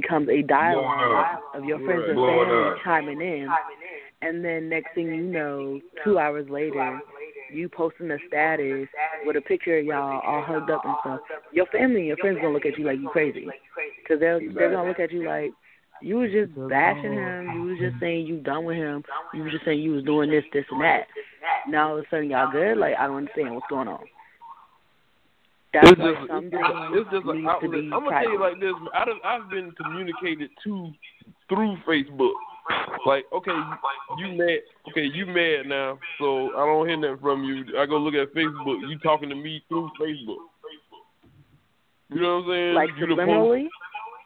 becomes 0.00 0.28
a 0.28 0.42
dialogue 0.42 1.38
of 1.54 1.64
your 1.64 1.78
friends 1.80 2.04
and 2.08 2.16
family 2.16 2.80
chiming 2.84 3.20
in 3.20 3.48
and 4.22 4.44
then 4.44 4.68
next 4.68 4.94
thing 4.94 5.06
you 5.06 5.22
know, 5.22 5.80
two 6.04 6.18
hours 6.18 6.46
later, 6.48 7.00
you 7.52 7.68
posting 7.68 8.10
a 8.10 8.16
status 8.26 8.88
with 9.24 9.36
a 9.36 9.40
picture 9.40 9.78
of 9.78 9.84
y'all 9.84 10.20
all 10.20 10.42
hugged 10.42 10.70
up 10.70 10.82
and 10.84 10.94
stuff. 11.00 11.20
Your 11.52 11.66
family 11.66 11.98
and 11.98 12.06
your 12.06 12.16
friends 12.16 12.38
gonna 12.40 12.52
look 12.52 12.66
at 12.66 12.78
you 12.78 12.84
like 12.84 12.98
you 12.98 13.08
crazy, 13.10 13.46
because 14.02 14.18
they're 14.20 14.40
they're 14.54 14.72
gonna 14.72 14.88
look 14.88 15.00
at 15.00 15.12
you 15.12 15.24
like 15.26 15.50
you 16.02 16.16
was 16.16 16.30
just 16.30 16.52
bashing 16.68 17.12
him. 17.12 17.50
You 17.54 17.62
was 17.62 17.78
just 17.78 18.00
saying 18.00 18.26
you 18.26 18.38
done 18.38 18.64
with 18.64 18.76
him. 18.76 19.04
You 19.34 19.44
was 19.44 19.52
just 19.52 19.64
saying 19.64 19.80
you 19.80 19.92
was 19.92 20.04
doing 20.04 20.30
this, 20.30 20.44
this, 20.52 20.64
and 20.70 20.80
that. 20.82 21.06
Now 21.68 21.90
all 21.90 21.98
of 21.98 22.04
a 22.04 22.08
sudden 22.10 22.30
y'all 22.30 22.50
good. 22.50 22.78
Like 22.78 22.94
I 22.98 23.06
don't 23.06 23.16
understand 23.16 23.54
what's 23.54 23.66
going 23.68 23.88
on. 23.88 24.00
That's 25.82 25.92
it's 25.92 26.00
just, 26.00 26.30
something 26.30 26.60
it's 26.96 27.10
just 27.10 27.26
like 27.26 27.36
needs 27.36 27.48
I, 27.48 27.60
to 27.60 27.68
be 27.68 27.78
I'm 27.92 28.04
gonna 28.04 28.20
tell 28.22 28.32
you 28.32 28.40
like 28.40 28.60
this. 28.60 28.74
I 28.94 29.04
done, 29.04 29.20
I've 29.24 29.50
been 29.50 29.72
communicated 29.72 30.50
to 30.64 30.92
through 31.48 31.76
Facebook. 31.86 32.36
Like, 33.06 33.24
okay, 33.32 33.54
you 34.18 34.34
mad? 34.34 34.58
Okay, 34.90 35.06
you 35.14 35.26
mad 35.26 35.66
now? 35.66 35.98
So 36.18 36.50
I 36.56 36.66
don't 36.66 36.88
hear 36.88 36.96
nothing 36.96 37.18
from 37.22 37.44
you. 37.44 37.78
I 37.78 37.86
go 37.86 37.96
look 37.98 38.14
at 38.14 38.34
Facebook. 38.34 38.82
You 38.88 38.98
talking 38.98 39.28
to 39.28 39.36
me 39.36 39.62
through 39.68 39.90
Facebook? 40.00 40.42
You 42.10 42.20
know 42.20 42.38
what 42.38 42.44
I'm 42.44 42.50
saying? 42.50 42.74
like 42.74 42.90
you 42.98 43.06
the 43.06 43.14
post- 43.14 43.28
subliminally. 43.28 43.66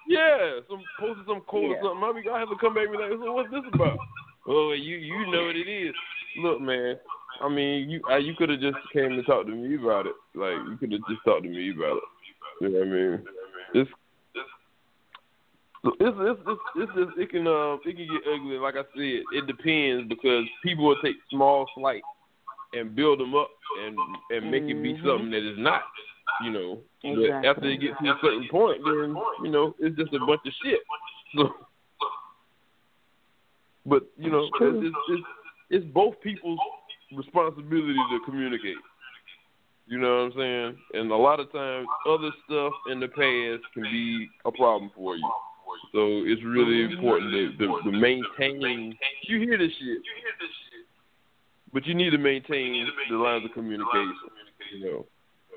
Yeah, 0.08 0.60
some 0.68 0.82
posted 0.98 1.26
some 1.26 1.40
quote 1.42 1.70
Yeah. 1.70 1.76
or 1.76 1.94
something. 1.94 2.04
I 2.04 2.12
mean, 2.12 2.24
I 2.32 2.38
have 2.40 2.48
to 2.48 2.56
come 2.60 2.74
back 2.74 2.88
and 2.88 2.92
be 2.92 2.98
like, 2.98 3.12
so 3.12 3.32
what's 3.32 3.50
this 3.50 3.62
about? 3.72 3.98
Oh, 4.46 4.72
you 4.72 4.96
you 4.96 5.30
know 5.30 5.46
what 5.46 5.56
it 5.56 5.68
is. 5.68 5.94
Look, 6.38 6.60
man. 6.60 6.96
I 7.40 7.48
mean, 7.48 7.88
you 7.88 8.00
I, 8.08 8.18
you 8.18 8.34
could 8.34 8.50
have 8.50 8.60
just 8.60 8.76
came 8.92 9.12
and 9.12 9.26
talked 9.26 9.46
to 9.48 9.54
me 9.54 9.74
about 9.76 10.06
it. 10.06 10.14
Like 10.34 10.56
you 10.68 10.76
could 10.78 10.92
have 10.92 11.00
just 11.08 11.24
talked 11.24 11.44
to 11.44 11.48
me 11.48 11.70
about 11.70 11.96
it. 11.98 12.02
You 12.60 12.68
know 12.68 12.78
what 12.78 12.86
I 12.86 12.90
mean? 12.90 13.24
It's 13.74 13.90
it's 15.82 16.16
it's 16.20 16.40
it's, 16.46 16.60
it's 16.76 16.92
just 16.94 17.18
it 17.18 17.30
can 17.30 17.46
uh 17.46 17.74
it 17.84 17.96
can 17.96 18.06
get 18.06 18.22
ugly. 18.32 18.58
Like 18.58 18.74
I 18.74 18.84
said, 18.94 19.24
it 19.32 19.46
depends 19.46 20.08
because 20.08 20.44
people 20.62 20.86
will 20.86 21.00
take 21.02 21.16
small 21.30 21.66
slights 21.74 22.04
and 22.72 22.94
build 22.94 23.20
them 23.20 23.34
up 23.34 23.48
and 23.82 23.98
and 24.30 24.50
make 24.50 24.64
it 24.64 24.82
be 24.82 24.94
Mhm. 24.94 25.04
something 25.06 25.30
that 25.30 25.48
is 25.48 25.58
not. 25.58 25.82
You 26.44 26.50
know, 26.52 26.78
but 27.02 27.10
Exactly. 27.10 27.48
after 27.48 27.60
they 27.62 27.76
get 27.76 27.98
to 27.98 28.10
a 28.10 28.18
certain 28.22 28.48
point, 28.50 28.82
then 28.84 29.16
you 29.42 29.50
know 29.50 29.74
it's 29.78 29.96
just 29.96 30.12
a 30.12 30.18
bunch 30.18 30.40
of 30.46 30.52
shit. 30.62 30.80
So, 31.36 31.54
but 33.86 34.04
you 34.18 34.30
know, 34.30 34.48
It's 34.60 34.84
it's, 34.84 34.86
it's 34.86 34.96
it's 35.08 35.26
it's 35.70 35.86
both 35.92 36.20
people's 36.22 36.58
responsibility 37.16 37.94
to 37.94 38.20
communicate. 38.24 38.76
You 39.86 39.98
know 39.98 40.08
what 40.08 40.32
I'm 40.32 40.32
saying? 40.36 40.78
And 40.94 41.10
a 41.10 41.16
lot 41.16 41.40
of 41.40 41.50
times, 41.52 41.86
other 42.08 42.30
stuff 42.46 42.72
in 42.92 43.00
the 43.00 43.08
past 43.08 43.66
can 43.74 43.82
be 43.82 44.28
a 44.44 44.52
problem 44.52 44.90
for 44.94 45.16
you. 45.16 45.30
So 45.92 46.22
it's 46.24 46.42
really 46.44 46.84
important 46.92 47.32
to, 47.32 47.66
to, 47.66 47.82
to 47.84 47.90
maintain. 47.90 48.96
You 49.26 49.40
hear 49.40 49.58
the 49.58 49.66
shit. 49.66 49.80
You 49.80 50.14
hear 50.22 50.34
this 50.38 50.50
shit, 50.70 50.86
but 51.72 51.86
you 51.86 51.94
need 51.94 52.10
to 52.10 52.18
maintain 52.18 52.86
the 53.10 53.16
lines 53.16 53.44
of 53.44 53.52
communication. 53.52 54.14
You 54.72 54.84
know, 54.84 55.06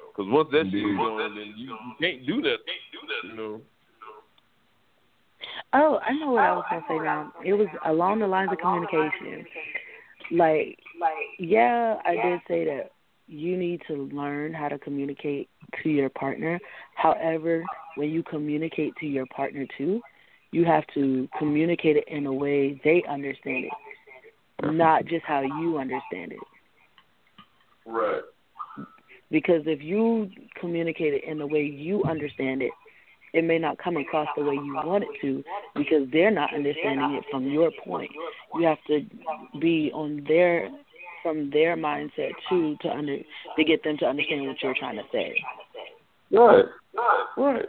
because 0.10 0.32
once 0.32 0.50
that 0.52 0.66
shit 0.72 0.80
is 0.80 0.98
gone, 0.98 1.36
then 1.36 1.54
you, 1.56 1.70
you 1.70 1.94
can't 2.02 2.26
do 2.26 2.42
that. 2.42 2.58
You 3.26 3.36
know. 3.36 3.62
Oh, 5.74 6.00
I 6.04 6.14
know 6.14 6.32
what 6.32 6.44
I 6.44 6.54
was 6.54 6.66
gonna 6.70 6.84
say 6.88 6.98
now. 6.98 7.34
It 7.46 7.54
was 7.54 7.68
along 7.86 8.20
the 8.20 8.28
lines 8.28 8.50
of 8.52 8.58
communication. 8.58 9.46
Like, 10.32 10.80
yeah, 11.40 11.98
I 12.06 12.16
did 12.16 12.40
say 12.48 12.66
that 12.66 12.92
you 13.28 13.58
need 13.58 13.82
to 13.88 14.10
learn 14.14 14.54
how 14.54 14.68
to 14.68 14.78
communicate 14.78 15.50
to 15.82 15.90
your 15.90 16.10
partner. 16.10 16.60
However, 16.96 17.64
when 17.96 18.10
you 18.10 18.24
communicate 18.24 18.96
to 19.00 19.06
your 19.06 19.26
partner 19.28 19.66
too, 19.78 20.02
you 20.52 20.66
have 20.66 20.84
to 20.94 21.28
communicate 21.40 21.98
it 21.98 22.06
in 22.08 22.26
a 22.26 22.34
way 22.34 22.80
they 22.84 23.04
understand 23.10 23.66
it, 23.66 24.72
not 24.72 25.06
just 25.06 25.26
how 25.26 25.42
you 25.42 25.78
understand 25.78 26.32
it. 26.32 26.40
Right. 27.86 28.22
Because 29.32 29.64
if 29.66 29.82
you 29.82 30.30
communicate 30.60 31.14
it 31.14 31.24
in 31.24 31.40
the 31.40 31.48
way 31.48 31.64
you 31.64 32.04
understand 32.04 32.62
it, 32.62 32.72
it 33.34 33.44
may 33.44 33.58
not 33.58 33.78
come 33.78 33.98
across 33.98 34.28
the 34.38 34.44
way 34.44 34.54
you 34.54 34.74
want 34.76 35.04
it 35.04 35.10
to 35.22 35.44
because 35.76 36.08
they're 36.12 36.32
not 36.32 36.54
understanding 36.54 37.16
it 37.16 37.24
from 37.32 37.48
your 37.48 37.72
point. 37.84 38.12
You 38.56 38.68
have 38.68 38.78
to 38.88 39.02
be 39.60 39.92
on 39.94 40.24
their 40.28 40.70
from 41.24 41.50
their 41.52 41.76
mindset 41.78 42.32
too 42.50 42.76
to 42.82 42.90
under 42.90 43.18
to 43.18 43.64
get 43.64 43.84
them 43.84 43.98
to 43.98 44.06
understand 44.06 44.46
what 44.46 44.58
you're 44.62 44.76
trying 44.78 44.98
to 44.98 45.04
say. 45.12 45.36
Right. 46.32 46.66
Right. 47.38 47.66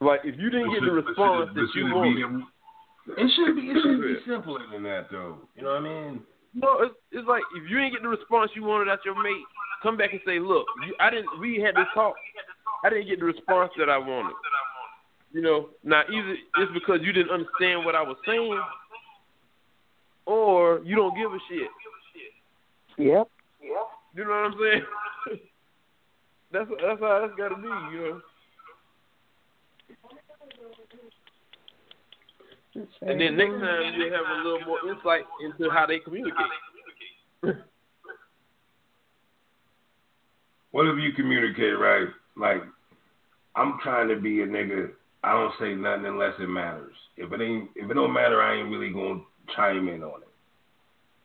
Like 0.00 0.20
if 0.24 0.38
you 0.38 0.50
didn't 0.50 0.72
get 0.72 0.80
the 0.80 0.92
response 0.92 1.50
that 1.54 1.68
you 1.74 1.86
wanted, 1.86 2.44
It 3.18 3.30
should 3.36 3.56
be. 3.56 3.62
It 3.62 3.76
should 3.82 4.00
be 4.00 4.16
simpler 4.26 4.60
than 4.72 4.82
that, 4.84 5.08
though. 5.10 5.38
You 5.56 5.62
know 5.62 5.70
what 5.70 5.82
I 5.82 6.10
mean? 6.10 6.20
no, 6.54 6.80
it's, 6.82 6.94
it's 7.12 7.28
like 7.28 7.42
if 7.56 7.68
you 7.68 7.76
didn't 7.76 7.92
get 7.92 8.02
the 8.02 8.08
response 8.08 8.50
you 8.54 8.64
wanted 8.64 8.88
out 8.88 9.00
your 9.04 9.20
mate, 9.20 9.44
come 9.82 9.96
back 9.96 10.12
and 10.12 10.20
say, 10.26 10.38
look, 10.38 10.66
you, 10.86 10.94
I 11.00 11.10
didn't. 11.10 11.26
We 11.40 11.60
had 11.60 11.74
this 11.74 11.86
talk. 11.94 12.14
I 12.84 12.90
didn't 12.90 13.08
get 13.08 13.20
the 13.20 13.26
response 13.26 13.72
that 13.78 13.88
I 13.88 13.98
wanted. 13.98 14.34
You 15.32 15.42
know, 15.42 15.68
now 15.84 16.02
either 16.10 16.36
it's 16.56 16.72
because 16.72 17.00
you 17.02 17.12
didn't 17.12 17.30
understand 17.30 17.84
what 17.84 17.94
I 17.94 18.02
was 18.02 18.16
saying, 18.26 18.58
or 20.26 20.80
you 20.84 20.96
don't 20.96 21.16
give 21.16 21.32
a 21.32 21.38
shit. 21.48 21.68
Yep. 22.98 23.28
You 24.14 24.24
know 24.24 24.30
what 24.30 24.36
I'm 24.36 24.54
saying? 24.60 24.84
that's 26.52 26.70
that's 26.70 27.00
how 27.00 27.20
that's 27.20 27.38
got 27.38 27.48
to 27.50 27.56
be. 27.56 27.68
You 27.68 28.00
know. 28.00 28.20
And 33.02 33.20
then 33.20 33.36
next 33.36 33.60
time 33.60 33.94
you'll 33.96 34.12
have 34.12 34.26
a 34.26 34.42
little 34.44 34.66
more 34.66 34.78
insight 34.88 35.24
into 35.44 35.70
how 35.70 35.86
they 35.86 35.98
communicate. 35.98 36.46
What 40.70 40.86
if 40.86 40.98
you 40.98 41.12
communicate 41.12 41.78
right? 41.78 42.08
Like, 42.36 42.62
I'm 43.56 43.78
trying 43.82 44.08
to 44.08 44.16
be 44.16 44.42
a 44.42 44.46
nigga. 44.46 44.90
I 45.24 45.32
don't 45.32 45.52
say 45.58 45.74
nothing 45.74 46.06
unless 46.06 46.34
it 46.38 46.48
matters. 46.48 46.94
If 47.16 47.32
it 47.32 47.40
ain't, 47.40 47.70
if 47.74 47.90
it 47.90 47.94
don't 47.94 48.12
matter, 48.12 48.40
I 48.40 48.56
ain't 48.56 48.70
really 48.70 48.92
gonna 48.92 49.20
chime 49.56 49.88
in 49.88 50.02
on 50.02 50.22
it. 50.22 50.28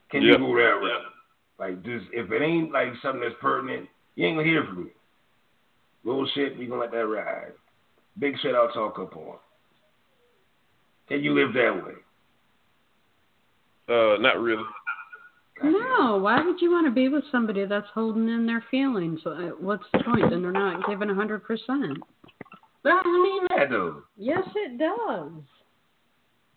Can 0.10 0.24
Yeah. 0.24 0.34
you 0.34 0.38
go 0.40 0.56
that 0.56 0.80
route? 0.82 1.12
Like, 1.60 1.84
just 1.84 2.06
if 2.12 2.32
it 2.32 2.42
ain't 2.42 2.72
like 2.72 2.94
something 3.02 3.22
that's 3.22 3.40
pertinent, 3.40 3.90
you 4.16 4.26
ain't 4.26 4.38
gonna 4.38 4.48
hear 4.48 4.66
from 4.66 4.86
me. 4.86 4.92
Little 6.04 6.28
shit, 6.34 6.58
we 6.58 6.66
gonna 6.66 6.82
let 6.82 6.92
that 6.92 7.06
ride. 7.06 7.54
Big 8.18 8.38
shit, 8.40 8.56
I'll 8.56 8.72
talk 8.72 9.00
up 9.00 9.16
on. 9.16 9.38
Can 11.08 11.24
you 11.24 11.34
live 11.34 11.54
that 11.54 11.86
way? 11.86 11.94
Uh, 13.90 14.18
not 14.20 14.40
really. 14.40 14.64
No, 15.62 16.18
why 16.18 16.44
would 16.44 16.60
you 16.62 16.72
want 16.72 16.88
to 16.88 16.92
be 16.92 17.10
with 17.10 17.24
somebody 17.32 17.66
that's 17.66 17.88
holding 17.94 18.28
in 18.28 18.46
their 18.46 18.64
feelings? 18.72 19.20
Uh, 19.26 19.52
What's 19.60 19.84
the 19.94 20.00
point? 20.04 20.34
And 20.34 20.44
they're 20.44 20.52
not 20.52 20.88
giving 20.88 21.10
a 21.10 21.14
hundred 21.16 21.44
percent. 21.44 21.98
That 22.84 23.02
doesn't 23.04 23.24
mean 23.24 23.44
that 23.50 23.70
though. 23.70 24.04
Yes, 24.18 24.44
it 24.56 24.78
does. 24.78 25.32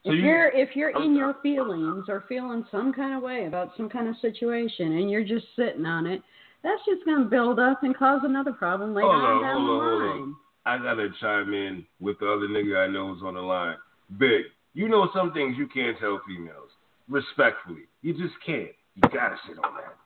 So 0.05 0.12
if 0.12 0.18
you- 0.18 0.24
you're 0.24 0.48
if 0.48 0.74
you're 0.77 0.90
in 1.02 1.14
your 1.14 1.35
feelings 1.43 2.09
or 2.09 2.23
feeling 2.28 2.64
some 2.70 2.93
kind 2.93 3.14
of 3.14 3.23
way 3.23 3.47
about 3.47 3.77
some 3.77 3.89
kind 3.89 4.09
of 4.09 4.16
situation 4.18 4.93
and 4.98 5.10
you're 5.10 5.24
just 5.24 5.47
sitting 5.56 5.85
on 5.86 6.06
it, 6.06 6.23
that's 6.62 6.85
just 6.85 7.05
going 7.05 7.23
to 7.24 7.28
build 7.28 7.59
up 7.60 7.82
and 7.82 7.94
cause 7.97 8.20
another 8.24 8.52
problem 8.52 8.94
later 8.94 9.09
Hold 9.09 9.23
on 9.23 9.43
down 9.43 9.56
hold 9.60 9.68
the 9.68 9.73
on, 9.85 10.01
hold 10.01 10.02
line. 10.02 10.23
on. 10.23 10.36
I 10.64 10.78
gotta 10.78 11.09
chime 11.20 11.55
in 11.55 11.86
with 12.01 12.18
the 12.18 12.27
other 12.28 12.48
nigga 12.48 12.78
I 12.85 12.89
know 12.89 13.14
is 13.14 13.23
on 13.23 13.35
the 13.35 13.40
line. 13.40 13.77
Big, 14.18 14.47
you 14.74 14.89
know 14.89 15.09
some 15.14 15.32
things 15.32 15.56
you 15.56 15.68
can't 15.68 15.97
tell 15.98 16.20
females. 16.27 16.70
Respectfully. 17.09 17.86
You 18.02 18.14
just 18.14 18.35
can't. 18.44 18.73
You 18.97 19.02
gotta 19.12 19.36
sit 19.47 19.59
on 19.62 19.74
that. 19.77 19.97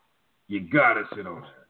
You 0.49 0.61
gotta 0.69 1.05
sit 1.15 1.27
on 1.27 1.43
that. 1.43 1.67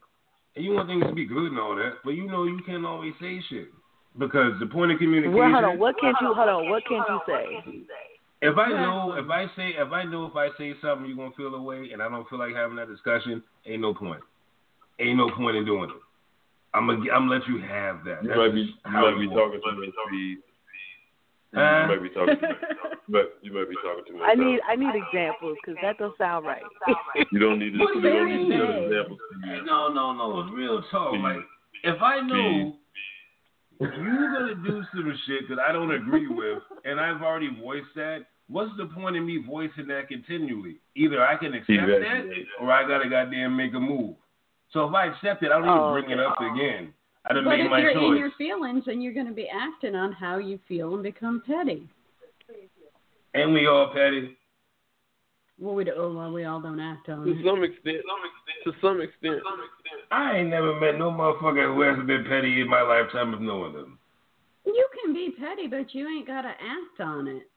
And 0.57 0.65
you 0.65 0.73
want 0.73 0.89
things 0.89 1.05
to 1.07 1.13
be 1.13 1.27
good 1.27 1.53
and 1.53 1.61
all 1.61 1.77
that, 1.77 2.01
but 2.05 2.11
you 2.11 2.27
know 2.27 2.45
you 2.45 2.61
can't 2.67 2.85
always 2.85 3.13
say 3.21 3.41
shit. 3.49 3.69
Because 4.19 4.59
the 4.59 4.67
point 4.67 4.91
of 4.91 4.99
communication 4.99 5.39
Well, 5.39 5.53
hold 5.53 5.65
on. 5.65 5.79
What 5.79 6.01
can't 6.01 6.17
you? 6.21 6.35
Hold 6.35 6.49
on. 6.49 6.69
What 6.69 6.83
can't 6.89 7.07
you 7.09 7.21
say? 7.27 7.87
If 8.43 8.57
I 8.57 8.71
know, 8.71 9.15
if 9.17 9.29
I 9.29 9.47
say, 9.55 9.77
if 9.77 9.93
I 9.93 10.05
know, 10.05 10.25
if 10.27 10.35
I 10.35 10.49
say 10.57 10.73
something, 10.81 11.07
you're 11.07 11.17
gonna 11.17 11.37
feel 11.37 11.55
away, 11.55 11.91
and 11.93 12.03
I 12.03 12.09
don't 12.09 12.29
feel 12.29 12.39
like 12.39 12.55
having 12.55 12.77
that 12.77 12.89
discussion, 12.89 13.43
ain't 13.67 13.83
no 13.83 13.95
point. 13.95 14.23
Ain't 14.99 15.19
no 15.19 15.31
point 15.31 15.57
in 15.57 15.65
doing 15.65 15.91
it. 15.91 16.03
I'm 16.73 16.87
gonna, 16.87 16.99
I'm 17.13 17.29
gonna 17.29 17.39
let 17.39 17.47
you 17.49 17.61
have 17.61 18.05
that. 18.05 18.23
You 18.23 18.29
That's 18.29 18.39
might 18.39 18.55
be, 18.55 18.65
just 18.65 18.79
you 18.87 18.93
might 18.93 19.19
be 19.21 19.29
talking 19.29 19.61
it. 19.61 19.93
too 19.93 20.37
much 21.53 21.61
speed. 21.61 21.61
Huh? 21.61 21.83
You 21.83 21.89
might 21.89 22.03
be 22.03 22.15
talking 22.15 22.37
too 22.37 22.49
much. 22.49 22.99
But 23.09 23.39
you 23.43 23.53
might 23.53 23.69
be 23.69 23.77
talking 23.83 24.05
too 24.07 24.19
much. 24.19 24.29
I 24.31 24.35
need 24.35 24.61
I 24.69 24.77
need 24.77 24.95
examples 24.95 25.57
because 25.61 25.79
that 25.83 25.99
don't 25.99 26.17
sound 26.17 26.47
right. 26.47 26.63
You 27.33 27.39
don't 27.39 27.59
need 27.59 27.73
to. 27.73 27.79
What 27.79 27.95
You 27.97 28.03
do 28.03 28.09
you 28.09 28.15
don't 28.15 28.49
need 28.49 28.57
to 28.57 28.87
examples. 28.87 29.19
No, 29.65 29.93
no, 29.93 30.13
no. 30.13 30.51
Real 30.55 30.83
talk. 30.91 31.15
Speed. 31.15 31.23
Like, 31.23 31.43
if 31.83 32.01
I 32.03 32.21
know 32.21 32.77
you're 33.81 34.33
gonna 34.33 34.55
do 34.67 34.83
some 34.93 35.19
shit 35.27 35.49
that 35.49 35.59
I 35.59 35.73
don't 35.73 35.93
agree 35.93 36.29
with, 36.29 36.63
and 36.85 37.01
I've 37.01 37.23
already 37.23 37.51
voiced 37.61 37.95
that, 37.97 38.27
what's 38.49 38.71
the 38.77 38.87
point 38.87 39.17
of 39.17 39.25
me 39.25 39.43
voicing 39.47 39.87
that 39.89 40.09
continually? 40.09 40.77
Either 40.95 41.25
I 41.25 41.37
can 41.37 41.55
accept 41.55 41.87
that, 41.87 42.31
or 42.61 42.71
I 42.71 42.87
gotta 42.87 43.09
goddamn 43.09 43.57
make 43.57 43.75
a 43.75 43.81
move. 43.81 44.17
So 44.73 44.87
if 44.87 44.95
I 44.95 45.07
accept 45.07 45.43
it, 45.43 45.51
I 45.51 45.59
don't 45.59 45.65
even 45.65 45.79
Oh, 45.79 45.93
bring 45.93 46.11
it 46.11 46.21
up 46.21 46.37
oh, 46.39 46.55
again. 46.55 46.95
I 47.29 47.35
done 47.35 47.45
But 47.45 47.51
made 47.57 47.67
if 47.67 47.71
my 47.71 47.81
you're 47.81 47.91
in 47.91 48.17
your 48.17 48.31
feelings, 48.39 48.85
then 48.87 49.01
you're 49.01 49.13
going 49.13 49.27
to 49.27 49.33
be 49.33 49.49
acting 49.49 49.95
on 49.95 50.13
how 50.13 50.39
you 50.39 50.59
feel 50.67 50.95
and 50.95 51.03
become 51.03 51.43
petty. 51.47 51.89
And 53.35 53.53
we 53.53 53.67
all 53.67 53.93
petty. 53.93 54.37
Well, 55.59 55.75
we, 55.75 55.85
do, 55.85 55.93
oh, 55.95 56.15
well, 56.15 56.33
we 56.33 56.45
all 56.45 56.61
don't 56.61 56.81
act 56.81 57.09
on 57.11 57.27
To 57.27 57.33
it. 57.33 57.45
some 57.45 57.63
extent. 57.63 57.99
To 58.65 58.73
some 58.81 59.01
extent. 59.03 59.43
I 60.11 60.39
ain't 60.39 60.49
never 60.49 60.81
met 60.81 60.99
no 60.99 61.11
motherfucker 61.11 61.75
who 61.75 61.83
hasn't 61.83 62.07
been 62.07 62.25
petty 62.25 62.63
in 62.63 62.69
my 62.69 62.81
lifetime 62.81 63.35
of 63.35 63.43
knowing 63.43 63.75
them. 63.75 63.99
You 64.65 64.89
can 65.05 65.13
be 65.13 65.31
petty, 65.39 65.67
but 65.67 65.95
you 65.95 66.09
ain't 66.09 66.27
got 66.27 66.43
to 66.43 66.49
act 66.49 67.01
on 67.01 67.29
it. 67.29 67.49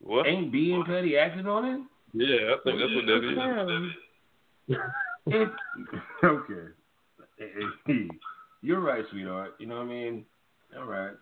What? 0.00 0.26
Ain't 0.26 0.52
being 0.52 0.84
petty 0.84 1.16
acting 1.16 1.46
on 1.46 1.64
it? 1.64 1.80
Yeah, 2.12 2.54
I 2.54 2.56
think 2.62 2.78
that's 2.78 2.94
what 2.94 3.06
that 3.06 3.82
is. 4.68 5.48
Okay. 6.24 6.72
You're 8.62 8.80
right, 8.80 9.04
sweetheart. 9.10 9.54
You 9.58 9.66
know 9.66 9.76
what 9.76 9.82
I 9.82 9.86
mean? 9.86 10.24
All 10.76 10.84
right. 10.84 11.12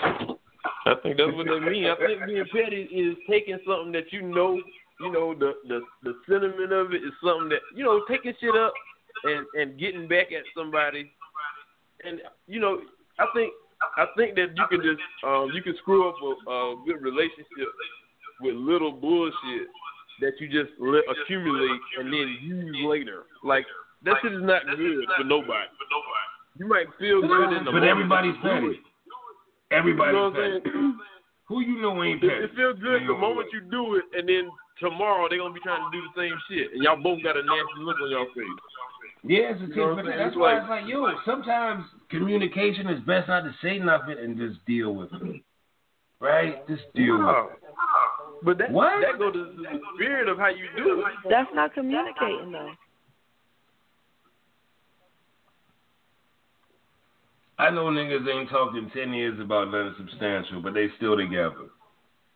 I 0.00 0.94
think 1.02 1.16
that's 1.16 1.32
what 1.34 1.46
they 1.46 1.60
mean. 1.60 1.86
I 1.86 1.96
think 1.96 2.26
being 2.26 2.44
petty 2.52 2.82
is 2.82 3.16
taking 3.30 3.58
something 3.66 3.92
that 3.92 4.12
you 4.12 4.22
know, 4.22 4.60
you 5.00 5.12
know, 5.12 5.34
the 5.34 5.54
the 5.68 5.80
the 6.02 6.14
sentiment 6.28 6.72
of 6.72 6.92
it 6.92 7.02
is 7.02 7.12
something 7.22 7.48
that 7.50 7.60
you 7.74 7.84
know, 7.84 8.02
taking 8.08 8.34
shit 8.40 8.54
up 8.54 8.72
and 9.24 9.46
and 9.54 9.78
getting 9.78 10.08
back 10.08 10.32
at 10.32 10.44
somebody, 10.56 11.10
and 12.04 12.20
you 12.46 12.60
know, 12.60 12.80
I 13.18 13.26
think 13.34 13.52
I 13.96 14.06
think 14.16 14.34
that 14.34 14.56
you 14.56 14.66
can 14.68 14.80
just 14.82 15.00
um 15.24 15.50
you 15.54 15.62
can 15.62 15.74
screw 15.78 16.08
up 16.08 16.16
a, 16.20 16.50
a 16.50 16.82
good 16.86 17.02
relationship 17.02 17.70
with 18.40 18.54
little 18.54 18.92
bullshit 18.92 19.68
that 20.20 20.32
you 20.38 20.48
just 20.48 20.72
let 20.78 21.02
accumulate 21.10 21.80
and 21.98 22.12
then 22.12 22.36
use 22.42 22.76
later. 22.86 23.24
Like 23.42 23.66
that 24.04 24.16
shit 24.22 24.32
is 24.32 24.42
not 24.42 24.62
good 24.66 25.04
for 25.16 25.24
nobody. 25.24 25.68
You 26.58 26.66
might 26.68 26.86
feel 26.98 27.20
good 27.20 27.52
in 27.56 27.64
the 27.64 27.72
But 27.72 27.82
moment, 27.82 27.90
everybody's 27.90 28.36
but 28.42 28.52
you 28.54 28.60
do 28.60 28.66
petty. 28.78 28.82
Everybody's 29.74 30.14
You 30.14 30.20
know 30.20 30.30
petty. 30.30 30.70
Who 31.48 31.60
you 31.60 31.76
know 31.82 32.02
ain't 32.02 32.22
It, 32.22 32.28
petty? 32.30 32.44
it 32.44 32.50
feels 32.56 32.78
good 32.78 33.02
the 33.08 33.14
moment 33.18 33.48
you 33.52 33.60
do 33.68 33.96
it, 33.96 34.04
and 34.16 34.28
then 34.28 34.50
tomorrow 34.78 35.26
they're 35.28 35.38
gonna 35.38 35.52
be 35.52 35.60
trying 35.60 35.82
to 35.82 35.90
do 35.92 36.00
the 36.06 36.12
same 36.20 36.36
shit, 36.48 36.72
and 36.72 36.82
y'all 36.82 36.96
both 36.96 37.22
got 37.22 37.36
a 37.36 37.42
nasty 37.42 37.80
look 37.82 37.96
on 38.00 38.10
your 38.10 38.26
face. 38.32 38.58
Yeah, 39.24 39.56
it's 39.56 39.60
a 39.60 39.66
You 39.66 39.68
know 39.68 39.74
tit 39.74 39.76
what 39.76 39.96
for 39.96 39.96
tat. 39.96 39.98
I'm 39.98 40.06
saying? 40.06 40.18
That's 40.18 40.28
It's 40.28 40.36
why 40.36 40.52
like- 40.52 40.62
it's 40.62 40.70
like, 40.70 40.86
yo, 40.86 41.18
sometimes 41.24 41.84
communication 42.10 42.86
is 42.88 43.00
best 43.04 43.28
not 43.28 43.44
to 43.44 43.52
say 43.62 43.78
nothing 43.78 44.18
and 44.18 44.36
just 44.36 44.64
deal 44.64 44.94
with 44.94 45.12
it. 45.12 45.42
Right? 46.20 46.66
Just 46.68 46.84
deal 46.94 47.18
with 47.18 47.28
it. 47.28 47.58
But 48.44 48.58
that 48.58 48.70
What? 48.70 49.00
that 49.00 49.18
goes 49.18 49.32
to 49.32 49.44
the 49.44 49.80
spirit 49.96 50.28
of 50.28 50.38
how 50.38 50.48
you 50.48 50.68
do 50.76 51.00
it. 51.00 51.14
That's 51.28 51.48
not 51.54 51.72
communicating 51.74 52.52
though. 52.52 52.72
I 57.58 57.70
know 57.70 57.84
niggas 57.84 58.28
ain't 58.28 58.50
talking 58.50 58.90
10 58.92 59.12
years 59.12 59.40
about 59.40 59.70
nothing 59.70 59.94
substantial, 59.98 60.60
but 60.60 60.74
they 60.74 60.88
still 60.96 61.16
together. 61.16 61.70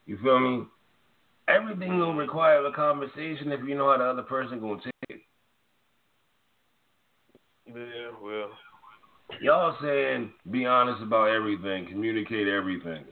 You 0.07 0.19
feel 0.23 0.39
me? 0.39 0.67
Everything 1.49 1.99
will 1.99 2.15
require 2.15 2.65
a 2.65 2.73
conversation 2.73 3.53
if 3.53 3.61
you 3.67 3.75
know 3.75 3.91
how 3.91 3.99
the 3.99 4.05
other 4.05 4.23
person 4.23 4.61
gonna 4.61 4.81
take 4.83 4.93
it. 5.09 5.21
Yeah, 7.67 8.11
well, 8.23 8.51
Y'all 9.41 9.77
saying 9.83 10.33
be 10.51 10.67
honest 10.67 11.03
about 11.03 11.29
everything, 11.29 11.87
communicate 11.87 12.49
everything. 12.49 13.05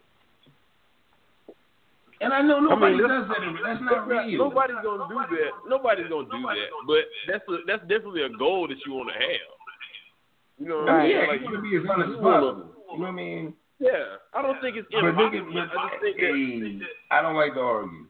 And 2.21 2.33
I 2.33 2.41
know 2.41 2.61
nobody 2.61 2.95
I 2.95 2.97
mean, 2.97 3.09
does 3.09 3.29
that. 3.29 3.41
That's 3.63 3.83
not 3.83 4.09
real. 4.09 4.39
Nobody's 4.39 4.81
gonna 4.83 5.07
do 5.09 5.21
that. 5.37 5.53
Nobody's 5.69 6.09
gonna 6.09 6.29
do 6.33 6.43
that. 6.43 6.69
But 6.87 7.05
that's 7.29 7.45
a, 7.49 7.57
that's 7.67 7.83
definitely 7.83 8.23
a 8.23 8.31
goal 8.31 8.67
that 8.69 8.79
you 8.87 8.95
want 8.95 9.11
to 9.13 9.15
have. 9.21 9.56
You 10.59 10.69
know 10.69 10.79
what 10.85 10.89
I 10.89 10.93
I 10.93 11.03
mean, 11.03 11.11
yeah, 11.13 11.27
Like 11.29 11.41
you 11.41 11.53
want 11.53 11.57
to 11.57 11.63
be 11.63 11.77
as 11.77 11.85
honest 11.85 12.17
as 12.17 12.21
possible. 12.23 12.73
You 12.93 12.99
know 12.99 13.05
what 13.05 13.09
I 13.09 13.11
mean? 13.13 13.55
Yeah, 13.79 14.17
I 14.33 14.41
don't 14.41 14.57
think 14.65 14.77
it's 14.81 14.89
But 14.89 15.05
impossible. 15.05 15.53
nigga, 15.53 15.69
but, 15.69 15.77
I 15.77 15.89
just 15.93 16.01
think 16.01 16.17
that 16.17 16.33
hey, 16.33 16.81
I 17.13 17.21
don't 17.21 17.37
like 17.37 17.53
to 17.55 17.61
argue. 17.61 18.09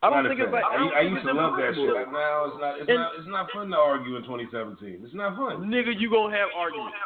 I 0.00 0.08
don't 0.08 0.28
think 0.28 0.40
it's 0.40 0.52
like 0.52 0.64
I, 0.64 1.00
I, 1.00 1.02
used 1.08 1.24
to 1.28 1.32
love 1.32 1.56
that 1.60 1.72
shit. 1.76 1.92
Like 1.92 2.12
now, 2.12 2.48
it's 2.48 2.56
not. 2.60 2.72
It's 2.80 2.88
And- 2.88 3.00
not. 3.00 3.12
It's 3.20 3.28
not 3.28 3.44
fun 3.52 3.68
to 3.72 3.76
argue 3.76 4.16
in 4.16 4.22
2017. 4.24 5.04
It's 5.04 5.12
not 5.16 5.36
fun. 5.36 5.68
Nigga, 5.68 5.92
you 5.92 6.08
gonna 6.08 6.32
have 6.36 6.48
arguments. 6.56 6.96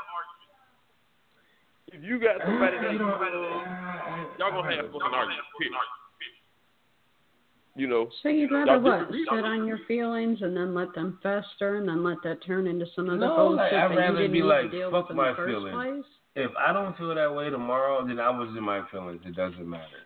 If 1.91 2.07
you 2.07 2.23
got 2.23 2.39
somebody 2.47 2.79
uh, 2.79 2.83
that 2.83 2.93
You 2.95 3.03
know, 3.03 3.19
love, 3.19 4.39
y'all 4.39 4.55
gonna 4.55 4.71
have 4.79 4.87
fucking 4.95 5.11
arguments. 5.11 5.51
Period. 7.81 7.91
You 7.91 8.05
know. 8.05 8.11
so 8.23 8.29
you'd 8.29 8.51
rather 8.53 8.79
what? 8.81 9.09
Sit 9.11 9.45
on 9.45 9.67
your 9.67 9.79
feelings 9.89 10.39
and 10.43 10.57
then 10.57 10.75
let 10.75 10.95
them 10.95 11.19
fester 11.23 11.77
and 11.77 11.89
then 11.89 12.05
let 12.05 12.19
that 12.25 12.45
turn 12.45 12.67
into 12.67 12.87
some 12.95 13.09
other 13.09 13.19
No, 13.19 13.47
like, 13.49 13.71
bullshit 13.71 13.79
I'd 13.79 13.91
that 13.91 13.97
rather 13.97 14.13
you 14.13 14.29
didn't 14.29 14.33
be 14.33 14.43
like, 14.43 14.63
to 14.65 14.71
deal 14.71 14.91
fuck 14.91 15.05
with 15.09 15.11
in 15.13 15.17
my 15.17 15.31
the 15.31 15.37
first 15.37 15.51
feelings. 15.55 15.75
place? 15.75 16.05
If 16.37 16.51
I 16.57 16.73
don't 16.73 16.97
feel 16.97 17.15
that 17.15 17.35
way 17.35 17.51
tomorrow, 17.51 18.07
then 18.07 18.21
I 18.21 18.31
was 18.31 18.49
in 18.57 18.63
my 18.63 18.83
feelings. 18.91 19.21
It 19.25 19.35
doesn't 19.35 19.69
matter. 19.69 20.05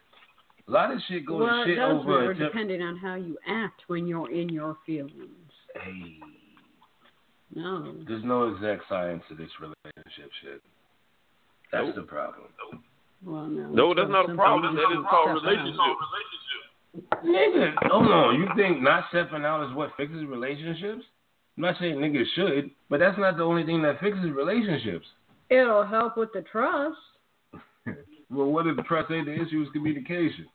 A 0.66 0.70
lot 0.70 0.90
of 0.92 0.98
shit 1.08 1.26
goes 1.26 1.40
Well, 1.42 1.64
shit 1.66 1.78
over 1.78 2.20
matter 2.20 2.30
a 2.30 2.38
depending 2.38 2.80
on 2.80 2.96
how 2.96 3.16
you 3.16 3.36
act 3.46 3.82
when 3.88 4.06
you're 4.06 4.30
in 4.30 4.48
your 4.48 4.76
feelings. 4.86 5.52
Hey, 5.74 6.18
No. 7.54 7.94
there's 8.08 8.24
no 8.24 8.48
exact 8.54 8.88
science 8.88 9.22
to 9.28 9.34
this 9.34 9.50
relationship 9.60 10.30
shit. 10.42 10.62
That's 11.72 11.86
Nope. 11.86 11.94
the 11.96 12.02
problem. 12.02 12.48
Well, 13.24 13.46
no. 13.46 13.68
No, 13.68 13.94
that's 13.94 14.08
not 14.10 14.30
a 14.30 14.34
problem. 14.34 14.76
you 14.76 14.80
That 14.80 14.88
just 14.88 15.00
is 15.00 15.06
called 15.10 15.28
step 15.28 15.36
out. 15.36 15.42
relationship. 15.44 16.63
Nigga, 17.24 17.72
hold 17.82 18.10
on. 18.10 18.40
You 18.40 18.46
think 18.56 18.82
not 18.82 19.04
stepping 19.08 19.44
out 19.44 19.68
is 19.68 19.76
what 19.76 19.90
fixes 19.96 20.24
relationships? 20.26 21.02
I'm 21.56 21.62
not 21.62 21.76
saying 21.80 21.96
niggas 21.96 22.24
should, 22.34 22.70
but 22.90 23.00
that's 23.00 23.18
not 23.18 23.36
the 23.36 23.42
only 23.42 23.64
thing 23.64 23.82
that 23.82 24.00
fixes 24.00 24.30
relationships. 24.30 25.06
It'll 25.50 25.86
help 25.86 26.16
with 26.16 26.30
the 26.32 26.42
trust. 26.42 26.96
Well, 28.30 28.50
what 28.50 28.66
if 28.66 28.74
the 28.74 28.82
trust 28.82 29.12
ain't 29.12 29.26
the 29.26 29.34
issue 29.34 29.62
is 29.62 29.68
communication? 29.72 30.46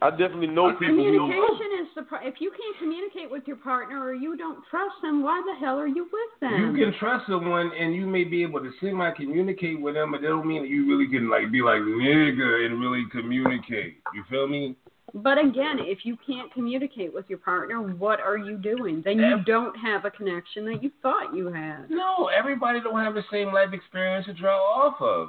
I 0.00 0.10
definitely 0.10 0.48
know 0.48 0.70
uh, 0.70 0.72
people 0.78 0.96
who 0.96 1.18
Communication 1.18 1.70
is 1.82 1.88
the 1.96 2.02
pro- 2.02 2.26
if 2.26 2.34
you 2.38 2.50
can't 2.50 2.78
communicate 2.78 3.30
with 3.30 3.42
your 3.46 3.56
partner 3.56 4.02
or 4.02 4.14
you 4.14 4.36
don't 4.36 4.62
trust 4.70 4.94
them, 5.02 5.22
why 5.22 5.42
the 5.44 5.58
hell 5.64 5.78
are 5.78 5.86
you 5.86 6.04
with 6.04 6.40
them? 6.40 6.76
You 6.76 6.84
can 6.84 6.94
trust 6.98 7.26
someone 7.26 7.70
and 7.78 7.94
you 7.94 8.06
may 8.06 8.24
be 8.24 8.42
able 8.42 8.60
to 8.60 8.70
semi 8.80 9.10
communicate 9.12 9.80
with 9.80 9.94
them, 9.94 10.12
but 10.12 10.20
that 10.20 10.28
don't 10.28 10.46
mean 10.46 10.62
that 10.62 10.68
you 10.68 10.88
really 10.88 11.10
can 11.10 11.30
like 11.30 11.50
be 11.50 11.62
like 11.62 11.80
nigga 11.80 12.66
and 12.66 12.80
really 12.80 13.04
communicate. 13.12 13.98
You 14.14 14.24
feel 14.30 14.46
me? 14.46 14.76
But 15.12 15.38
again, 15.38 15.78
if 15.80 16.04
you 16.04 16.16
can't 16.26 16.52
communicate 16.52 17.12
with 17.12 17.26
your 17.28 17.38
partner, 17.38 17.80
what 17.80 18.20
are 18.20 18.38
you 18.38 18.56
doing? 18.56 19.02
Then 19.04 19.18
you 19.18 19.42
don't 19.44 19.76
have 19.76 20.04
a 20.04 20.10
connection 20.10 20.64
that 20.66 20.82
you 20.82 20.90
thought 21.02 21.34
you 21.34 21.52
had. 21.52 21.90
No, 21.90 22.28
everybody 22.28 22.80
don't 22.80 22.98
have 22.98 23.14
the 23.14 23.24
same 23.30 23.52
life 23.52 23.72
experience 23.72 24.26
to 24.26 24.32
draw 24.32 24.58
off 24.58 25.00
of. 25.00 25.28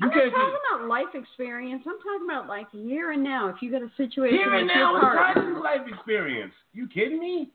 You 0.00 0.08
I'm 0.08 0.10
not 0.10 0.22
can't 0.22 0.32
talking 0.32 0.58
about 0.70 0.88
life 0.88 1.14
experience. 1.14 1.82
I'm 1.84 1.98
talking 1.98 2.24
about 2.24 2.46
like 2.46 2.70
here 2.70 3.10
and 3.10 3.24
now. 3.24 3.48
If 3.48 3.56
you 3.60 3.70
get 3.70 3.82
a 3.82 3.90
situation 3.96 4.38
Here 4.38 4.54
and 4.54 4.68
with 4.68 4.76
now 4.76 5.00
partner, 5.00 5.60
life 5.60 5.80
experience. 5.92 6.52
You 6.72 6.86
kidding 6.86 7.18
me? 7.18 7.50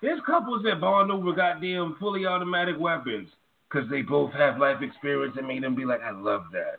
There's 0.00 0.20
couples 0.24 0.62
that 0.64 0.80
bond 0.80 1.10
over 1.10 1.32
goddamn 1.32 1.96
fully 1.98 2.26
automatic 2.26 2.78
weapons 2.78 3.28
because 3.68 3.90
they 3.90 4.02
both 4.02 4.32
have 4.32 4.58
life 4.58 4.82
experience 4.82 5.34
and 5.36 5.46
made 5.46 5.64
them 5.64 5.74
be 5.74 5.84
like, 5.84 6.00
I 6.00 6.12
love 6.12 6.44
that. 6.52 6.78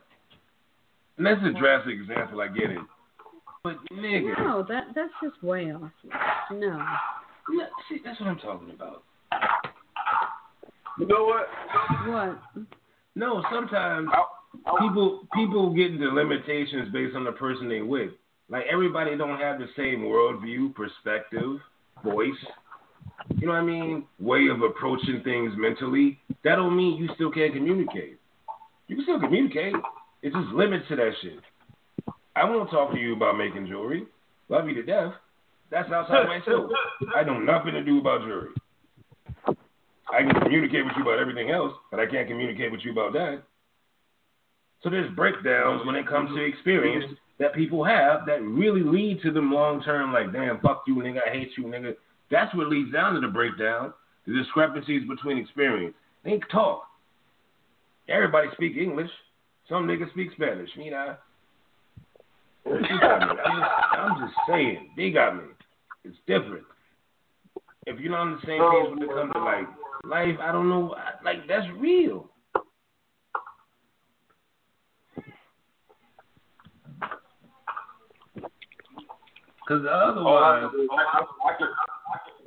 And 1.18 1.26
that's 1.26 1.42
a 1.44 1.60
drastic 1.60 1.94
example, 2.00 2.42
I 2.42 2.48
get 2.48 2.72
it. 2.72 2.80
But 3.64 3.78
nigga, 3.94 4.38
no, 4.40 4.66
that 4.70 4.86
that's 4.96 5.14
just 5.24 5.42
way 5.44 5.72
off. 5.72 5.92
No. 6.52 6.84
no, 7.50 7.66
see, 7.88 7.98
that's 8.04 8.20
what 8.20 8.30
I'm 8.30 8.40
talking 8.40 8.72
about. 8.72 9.04
You 10.98 11.06
know 11.06 11.26
what? 11.26 11.48
What? 12.08 12.66
No, 13.16 13.44
sometimes 13.52 14.10
people 14.80 15.28
people 15.36 15.74
get 15.76 15.92
into 15.92 16.08
limitations 16.10 16.92
based 16.92 17.16
on 17.16 17.24
the 17.24 17.34
person 17.34 17.70
they 17.70 17.82
with. 17.82 18.12
Like 18.50 18.66
everybody 18.72 19.16
don't 19.16 19.40
have 19.40 19.60
the 19.60 19.68
same 19.78 20.00
worldview, 20.02 20.74
perspective, 20.74 21.60
voice. 22.04 22.34
You 23.38 23.46
know 23.48 23.54
what 23.54 23.60
I 23.60 23.66
mean? 23.66 24.06
Way 24.20 24.48
of 24.48 24.64
approaching 24.64 25.22
things 25.24 25.54
mentally. 25.56 26.20
That 26.44 26.56
don't 26.56 26.76
mean 26.76 26.98
you 26.98 27.10
still 27.14 27.32
can't 27.32 27.54
communicate. 27.54 28.20
You 28.88 28.96
can 28.96 29.06
still 29.06 29.20
communicate. 29.20 29.76
It's 30.24 30.36
just 30.36 30.50
limits 30.50 30.86
to 30.90 30.96
that 30.96 31.12
shit. 31.22 31.40
I 32.36 32.46
won't 32.46 32.70
talk 32.70 32.92
to 32.92 33.00
you 33.00 33.16
about 33.16 33.38
making 33.38 33.68
jewelry. 33.68 34.06
Love 34.50 34.68
you 34.68 34.76
to 34.76 34.84
death. 34.84 35.14
That's 35.70 35.92
outside 35.92 36.28
my 36.28 36.42
scope. 36.42 36.70
I 37.16 37.24
know 37.24 37.40
nothing 37.40 37.74
to 37.74 37.84
do 37.84 38.00
about 38.00 38.22
jewelry. 38.22 38.50
I 40.12 40.24
can 40.24 40.42
communicate 40.42 40.84
with 40.84 40.94
you 40.98 41.04
about 41.04 41.20
everything 41.20 41.52
else, 41.52 41.74
but 41.90 42.00
I 42.00 42.06
can't 42.06 42.28
communicate 42.28 42.72
with 42.72 42.82
you 42.84 42.92
about 42.92 43.14
that. 43.14 43.44
So 44.84 44.90
there's 44.90 45.14
breakdowns 45.16 45.86
when 45.86 45.96
it 45.96 46.08
comes 46.08 46.30
to 46.36 46.44
experience 46.44 47.06
that 47.40 47.54
people 47.54 47.84
have 47.84 48.26
that 48.26 48.42
really 48.42 48.84
lead 48.84 49.22
to 49.22 49.32
them 49.32 49.54
long 49.54 49.82
term, 49.84 50.12
like, 50.12 50.34
damn, 50.34 50.60
fuck 50.60 50.84
you, 50.88 50.96
nigga, 50.96 51.20
I 51.26 51.32
hate 51.32 51.52
you, 51.58 51.66
nigga. 51.66 51.96
That's 52.30 52.54
what 52.56 52.68
leads 52.68 52.92
down 52.92 53.14
to 53.14 53.22
the 53.22 53.28
breakdown, 53.28 53.94
the 54.26 54.34
discrepancies 54.34 55.08
between 55.08 55.38
experience. 55.38 55.96
They 56.24 56.40
talk. 56.52 56.84
Everybody 58.10 58.48
speak 58.54 58.76
English. 58.76 59.10
Some 59.70 59.88
niggas 59.88 60.12
speak 60.12 60.32
Spanish. 60.36 60.70
You 62.66 62.74
I'm 62.74 63.28
just, 63.28 63.42
I'm 63.94 64.28
just 64.28 64.34
saying, 64.48 64.92
they 64.96 65.12
got 65.12 65.36
me. 65.36 65.44
It's 66.04 66.18
different. 66.28 66.64
If 67.86 68.00
you're 68.00 68.12
not 68.12 68.22
on 68.22 68.32
the 68.34 68.48
same 68.48 68.62
page 68.62 68.90
when 68.90 69.02
it 69.04 69.10
comes 69.10 69.34
to 69.34 69.44
like 69.44 69.68
life, 70.06 70.38
I 70.42 70.52
don't 70.52 70.70
know. 70.70 70.96
Like 71.26 71.48
that's 71.48 71.68
real. 71.78 72.30
Because 79.62 79.86
otherwise, 79.90 80.68
oh, 80.68 80.88
I, 80.92 81.24
I, 81.48 81.58
can, 81.58 81.68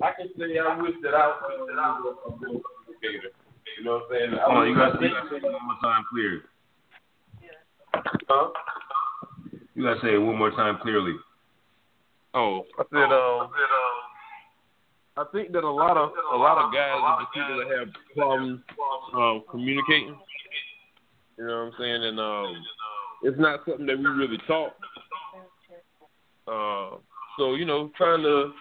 I 0.03 0.11
can 0.13 0.29
say 0.37 0.59
I 0.59 0.81
wish 0.81 0.93
that 1.03 1.15
I 1.15 1.29
was 1.29 2.17
a 2.21 2.31
communicator. 2.31 3.33
You 3.79 3.85
know 3.85 3.95
what 3.95 4.03
I'm 4.03 4.31
saying? 4.31 4.41
Hold 4.45 4.59
on, 4.59 4.69
you 4.69 4.75
got 4.75 4.93
to 4.93 4.99
say 4.99 5.07
it 5.07 5.43
one 5.43 5.53
more 5.53 5.79
time 5.83 6.05
clear. 6.11 6.43
Huh? 8.29 8.51
You 9.75 9.83
got 9.83 9.95
to 9.95 10.01
say 10.01 10.15
it 10.15 10.19
one 10.19 10.39
more 10.39 10.51
time 10.51 10.79
clearly. 10.83 11.15
Oh, 12.35 12.65
I 12.79 12.83
said, 12.91 13.13
um, 13.13 13.51
I 15.17 15.25
think 15.33 15.53
that 15.53 15.63
a 15.63 15.71
lot 15.71 15.97
of 15.97 16.11
a 16.33 16.37
lot 16.37 16.59
of 16.59 16.73
guys 16.73 16.99
are 17.01 17.21
just 17.21 17.33
people 17.33 17.57
that 17.59 17.79
have 17.79 17.89
problems 18.17 18.61
um, 19.15 19.45
communicating. 19.51 20.17
You 21.39 21.47
know 21.47 21.65
what 21.65 21.67
I'm 21.67 21.73
saying? 21.79 22.05
And 22.05 22.21
um, 22.21 22.65
it's 23.23 23.39
not 23.39 23.61
something 23.67 23.87
that 23.87 23.99
we 23.99 24.07
really 24.07 24.39
talk. 24.49 24.73
Uh, 26.47 26.99
so 27.39 27.55
you 27.55 27.65
know, 27.65 27.91
trying 27.97 28.23
to 28.23 28.53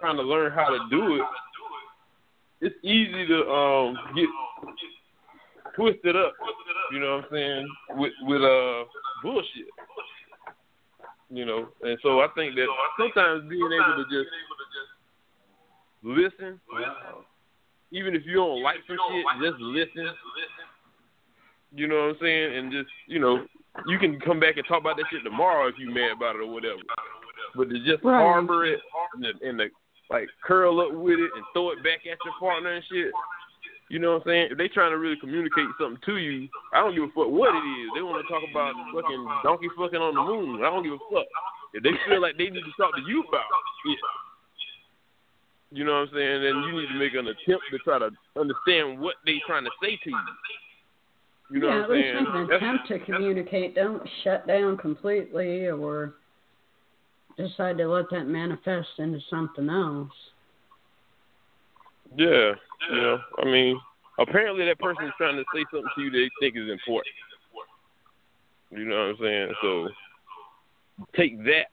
trying 0.00 0.16
to 0.16 0.22
learn 0.22 0.52
how 0.52 0.66
to 0.66 0.78
do 0.90 1.16
it. 1.16 1.22
It's 2.60 2.76
easy 2.82 3.26
to 3.28 3.48
um 3.48 3.96
get 4.16 4.26
twisted 5.76 6.16
up. 6.16 6.32
You 6.92 7.00
know 7.00 7.16
what 7.16 7.24
I'm 7.24 7.30
saying? 7.30 7.68
With 7.90 8.12
with 8.22 8.42
uh 8.42 8.84
bullshit. 9.22 9.66
You 11.34 11.44
know, 11.44 11.66
and 11.82 11.98
so 12.00 12.20
I 12.20 12.28
think 12.36 12.54
that 12.54 12.68
sometimes 12.96 13.50
being 13.50 13.66
able 13.66 13.98
to 13.98 14.06
just 14.06 14.30
listen, 16.04 16.60
even 17.90 18.14
if 18.14 18.22
you 18.24 18.34
don't 18.34 18.62
like 18.62 18.76
some 18.86 18.96
shit, 19.10 19.26
just 19.42 19.60
listen. 19.60 20.14
You 21.74 21.88
know 21.88 21.96
what 21.96 22.10
I'm 22.10 22.16
saying? 22.20 22.56
And 22.56 22.70
just 22.70 22.88
you 23.08 23.18
know, 23.18 23.44
you 23.86 23.98
can 23.98 24.20
come 24.20 24.38
back 24.38 24.58
and 24.58 24.66
talk 24.68 24.80
about 24.80 24.96
that 24.96 25.06
shit 25.10 25.24
tomorrow 25.24 25.66
if 25.66 25.74
you 25.76 25.90
mad 25.90 26.12
about 26.12 26.36
it 26.36 26.42
or 26.42 26.52
whatever. 26.52 26.78
But 27.56 27.68
to 27.70 27.78
just 27.84 28.04
Right. 28.04 28.22
harbor 28.22 28.64
it 28.66 28.78
and, 29.14 29.24
the, 29.24 29.48
and 29.48 29.58
the, 29.58 29.70
like 30.10 30.28
curl 30.44 30.80
up 30.80 30.92
with 30.92 31.18
it 31.18 31.30
and 31.34 31.44
throw 31.52 31.70
it 31.70 31.82
back 31.82 32.06
at 32.06 32.18
your 32.24 32.34
partner 32.38 32.74
and 32.74 32.84
shit. 32.90 33.10
You 33.94 34.00
know 34.00 34.18
what 34.18 34.26
I'm 34.26 34.34
saying? 34.34 34.48
If 34.50 34.58
they 34.58 34.66
trying 34.66 34.90
to 34.90 34.98
really 34.98 35.14
communicate 35.22 35.70
something 35.78 36.02
to 36.04 36.16
you, 36.16 36.48
I 36.74 36.82
don't 36.82 36.98
give 36.98 37.04
a 37.04 37.14
fuck 37.14 37.30
what 37.30 37.54
it 37.54 37.62
is. 37.62 37.94
They 37.94 38.02
want 38.02 38.18
to 38.18 38.26
talk 38.26 38.42
about 38.42 38.74
fucking 38.90 39.22
donkey 39.46 39.70
fucking 39.78 40.02
on 40.02 40.18
the 40.18 40.24
moon. 40.26 40.66
I 40.66 40.70
don't 40.74 40.82
give 40.82 40.94
a 40.94 41.04
fuck. 41.14 41.30
If 41.74 41.84
they 41.84 41.94
feel 42.10 42.20
like 42.20 42.36
they 42.36 42.50
need 42.50 42.66
to 42.66 42.74
talk 42.74 42.90
to 42.90 43.02
you 43.06 43.22
about 43.22 43.46
it, 43.86 43.98
you 45.70 45.84
know 45.84 45.92
what 45.92 46.08
I'm 46.08 46.10
saying? 46.12 46.42
Then 46.42 46.56
you 46.66 46.80
need 46.82 46.88
to 46.88 46.98
make 46.98 47.14
an 47.14 47.30
attempt 47.30 47.70
to 47.70 47.78
try 47.86 48.00
to 48.00 48.10
understand 48.34 48.98
what 48.98 49.14
they 49.24 49.38
trying 49.46 49.62
to 49.62 49.70
say 49.80 49.94
to 50.02 50.10
you. 50.10 50.18
You 51.52 51.60
know 51.60 51.68
yeah, 51.68 51.86
what 51.86 51.90
at 51.90 51.90
I'm 51.90 51.94
least 51.94 52.14
make 52.18 52.34
an 52.34 52.50
attempt 52.50 52.88
to 52.88 52.98
communicate. 52.98 53.76
Don't 53.76 54.02
shut 54.24 54.44
down 54.48 54.76
completely 54.76 55.68
or 55.68 56.14
decide 57.36 57.78
to 57.78 57.86
let 57.86 58.10
that 58.10 58.26
manifest 58.26 58.88
into 58.98 59.20
something 59.30 59.70
else. 59.70 60.10
Yeah, 62.16 62.54
you 62.90 63.00
know, 63.00 63.18
I 63.38 63.44
mean, 63.44 63.80
apparently 64.18 64.64
that 64.66 64.78
person 64.78 65.04
is 65.04 65.12
trying 65.16 65.36
to 65.36 65.44
say 65.54 65.64
something 65.70 65.90
to 65.96 66.02
you 66.02 66.10
they 66.10 66.30
think 66.40 66.56
is 66.56 66.70
important. 66.70 67.14
You 68.70 68.84
know 68.84 68.96
what 68.96 69.10
I'm 69.10 69.16
saying? 69.20 69.52
So 69.62 69.88
take 71.16 71.38
that 71.44 71.66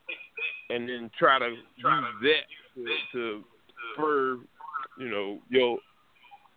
and 0.69 0.87
then 0.87 1.09
try 1.17 1.39
to 1.39 1.49
use 1.49 1.59
that 2.23 2.43
to, 2.75 2.85
to 3.13 3.43
spur, 3.93 4.39
you 4.99 5.09
know, 5.09 5.39
your 5.49 5.77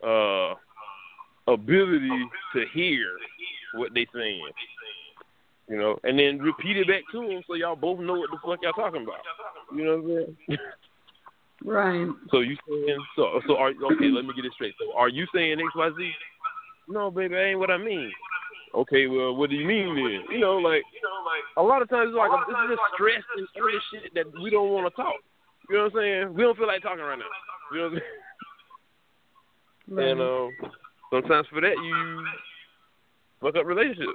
uh 0.07 0.55
ability 1.47 2.29
to 2.55 2.65
hear 2.73 3.07
what 3.75 3.93
they're 3.95 4.07
saying. 4.15 4.43
You 5.69 5.79
know, 5.79 5.99
and 6.05 6.19
then 6.19 6.39
repeat 6.39 6.77
it 6.77 6.87
back 6.87 7.03
to 7.13 7.27
them 7.27 7.43
so 7.47 7.55
y'all 7.55 7.75
both 7.75 7.99
know 7.99 8.15
what 8.15 8.31
the 8.31 8.37
fuck 8.45 8.59
y'all 8.63 8.73
talking 8.73 9.03
about. 9.03 9.21
You 9.75 9.85
know 9.85 9.97
what 9.97 10.29
I'm 10.29 10.37
saying? 10.49 10.59
Right. 11.65 12.07
So 12.31 12.41
you 12.41 12.57
saying 12.69 12.99
so? 13.17 13.41
So 13.49 13.57
are 13.57 13.71
okay? 13.71 14.13
Let 14.13 14.27
me 14.27 14.33
get 14.37 14.45
it 14.45 14.53
straight. 14.53 14.75
So 14.79 14.97
are 14.97 15.09
you 15.09 15.27
saying 15.35 15.59
X 15.59 15.69
Y 15.75 15.91
Z? 15.97 16.13
No, 16.89 17.11
baby, 17.11 17.35
that 17.35 17.45
ain't 17.45 17.59
what 17.59 17.71
I 17.71 17.79
mean. 17.79 18.13
Okay, 18.75 19.07
well, 19.07 19.35
what 19.35 19.51
do 19.51 19.57
you 19.57 19.67
mean 19.67 19.95
then? 19.95 20.35
You 20.35 20.41
know, 20.41 20.57
like 20.57 20.83
a 21.57 21.63
lot 21.63 21.81
of 21.81 21.89
times 21.89 22.11
it's 22.11 22.19
like 22.19 22.31
is 22.31 22.77
just 22.77 22.83
stress 22.95 23.23
and 23.37 23.49
other 23.57 23.81
shit 23.91 24.15
that 24.15 24.27
we 24.43 24.51
don't 24.51 24.71
want 24.71 24.93
to 24.93 25.03
talk. 25.03 25.15
You 25.71 25.77
know 25.77 25.85
what 25.85 25.93
I'm 25.95 25.99
saying? 26.01 26.35
We 26.35 26.43
don't 26.43 26.59
feel 26.59 26.67
like 26.67 26.83
talking 26.83 27.05
right 27.05 27.19
now. 27.19 27.25
You 27.73 27.79
know 27.79 27.85
what 27.85 27.93
I'm 27.93 27.99
saying? 27.99 28.11
Right. 29.87 30.09
And 30.09 30.21
um, 30.23 30.49
sometimes 31.11 31.47
for 31.53 31.61
that 31.61 31.77
you 31.77 32.25
fuck 33.43 33.55
up 33.55 33.67
relationships. 33.67 34.09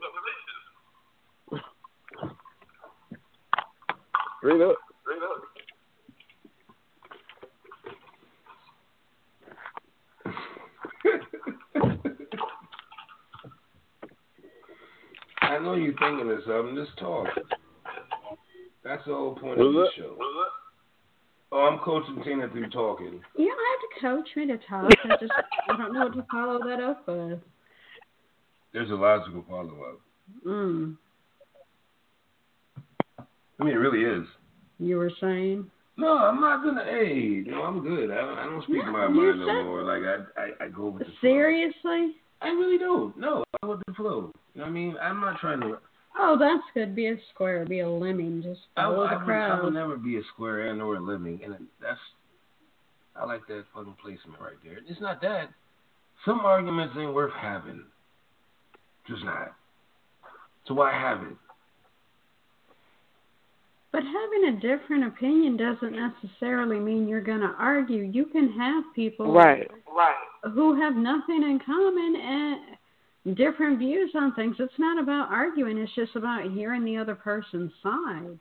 Straight 4.39 4.61
up. 4.61 4.77
Straight 5.03 5.21
up. 5.21 5.48
I 15.41 15.57
know 15.59 15.73
you're 15.73 15.93
thinking 15.97 16.27
this 16.27 16.39
of 16.39 16.43
something. 16.47 16.75
Just 16.75 16.97
talk. 16.97 17.27
That's 18.83 19.03
the 19.05 19.13
whole 19.13 19.35
point 19.35 19.59
of 19.59 19.73
the 19.73 19.79
What's 19.79 19.95
show. 19.95 20.15
Oh, 21.51 21.67
I'm 21.67 21.79
coaching 21.79 22.21
Tina 22.23 22.47
through 22.49 22.69
talking. 22.69 23.21
You 23.35 23.47
don't 23.47 24.11
have 24.11 24.23
to 24.23 24.23
coach 24.23 24.35
me 24.35 24.45
to 24.47 24.57
talk. 24.69 24.91
I 25.03 25.17
just 25.19 25.31
I 25.69 25.77
don't 25.77 25.93
know 25.93 26.05
what 26.05 26.13
to 26.13 26.25
follow 26.31 26.59
that 26.67 26.79
up 26.81 27.07
with. 27.07 27.39
There's 28.71 28.91
a 28.91 28.93
logical 28.93 29.43
follow 29.49 29.83
up. 29.83 29.99
Mm. 30.45 30.95
I 33.59 33.63
mean, 33.63 33.73
it 33.73 33.77
really 33.77 34.03
is. 34.03 34.27
You 34.77 34.97
were 34.97 35.11
saying? 35.19 35.69
No, 35.99 36.17
I'm 36.17 36.39
not 36.39 36.63
gonna. 36.63 36.85
Hey, 36.85 37.43
no, 37.45 37.63
I'm 37.63 37.81
good. 37.81 38.09
I, 38.09 38.15
I 38.15 38.45
don't 38.45 38.63
speak 38.63 38.85
No, 38.85 38.91
my 38.91 39.07
mind 39.09 39.39
no 39.41 39.63
more. 39.65 39.83
Like 39.83 40.03
I, 40.03 40.41
I, 40.41 40.65
I 40.65 40.69
go 40.69 40.89
with 40.89 40.99
the 40.99 41.05
flow. 41.05 41.29
Seriously? 41.29 42.15
I 42.41 42.47
really 42.47 42.77
don't. 42.77 43.17
No, 43.17 43.43
I 43.53 43.65
go 43.65 43.71
with 43.71 43.85
the 43.85 43.93
flow. 43.93 44.31
You 44.53 44.61
know 44.61 44.63
what 44.63 44.67
I 44.67 44.69
mean? 44.69 44.95
I'm 45.01 45.19
not 45.19 45.39
trying 45.41 45.59
to. 45.59 45.77
Oh, 46.17 46.37
that's 46.39 46.63
good. 46.73 46.95
Be 46.95 47.07
a 47.07 47.17
square. 47.33 47.65
Be 47.65 47.81
a 47.81 47.89
lemming. 47.89 48.41
Just 48.41 48.61
I, 48.77 48.83
follow 48.83 49.03
I, 49.03 49.13
the 49.15 49.25
would, 49.25 49.33
I 49.33 49.61
would 49.61 49.73
never 49.73 49.97
be 49.97 50.17
a 50.17 50.21
square 50.33 50.71
and 50.71 50.81
or 50.81 50.95
a 50.95 51.01
lemming, 51.01 51.41
and 51.43 51.53
that's. 51.81 51.99
I 53.17 53.25
like 53.25 53.45
that 53.47 53.65
fucking 53.73 53.97
placement 54.01 54.39
right 54.39 54.55
there. 54.63 54.77
It's 54.87 55.01
not 55.01 55.21
that. 55.21 55.49
Some 56.23 56.39
arguments 56.39 56.95
ain't 56.97 57.13
worth 57.13 57.33
having. 57.33 57.83
Just 59.05 59.25
not. 59.25 59.53
So 60.65 60.75
why 60.75 60.93
have 60.93 61.23
it? 61.23 61.35
But 63.91 64.03
having 64.03 64.45
a 64.55 64.59
different 64.59 65.05
opinion 65.05 65.57
doesn't 65.57 65.95
necessarily 65.95 66.79
mean 66.79 67.07
you're 67.07 67.21
going 67.21 67.39
to 67.41 67.55
argue. 67.57 68.03
You 68.03 68.25
can 68.25 68.51
have 68.51 68.83
people 68.95 69.31
Right. 69.31 69.69
right, 69.91 70.15
who 70.53 70.75
have 70.79 70.95
nothing 70.95 71.41
in 71.43 71.59
common 71.65 72.15
and 72.15 73.35
different 73.35 73.79
views 73.79 74.11
on 74.15 74.33
things. 74.35 74.55
It's 74.59 74.77
not 74.77 75.01
about 75.01 75.31
arguing, 75.31 75.77
it's 75.79 75.93
just 75.95 76.15
about 76.15 76.43
hearing 76.51 76.85
the 76.85 76.97
other 76.97 77.15
person's 77.15 77.71
side. 77.81 78.39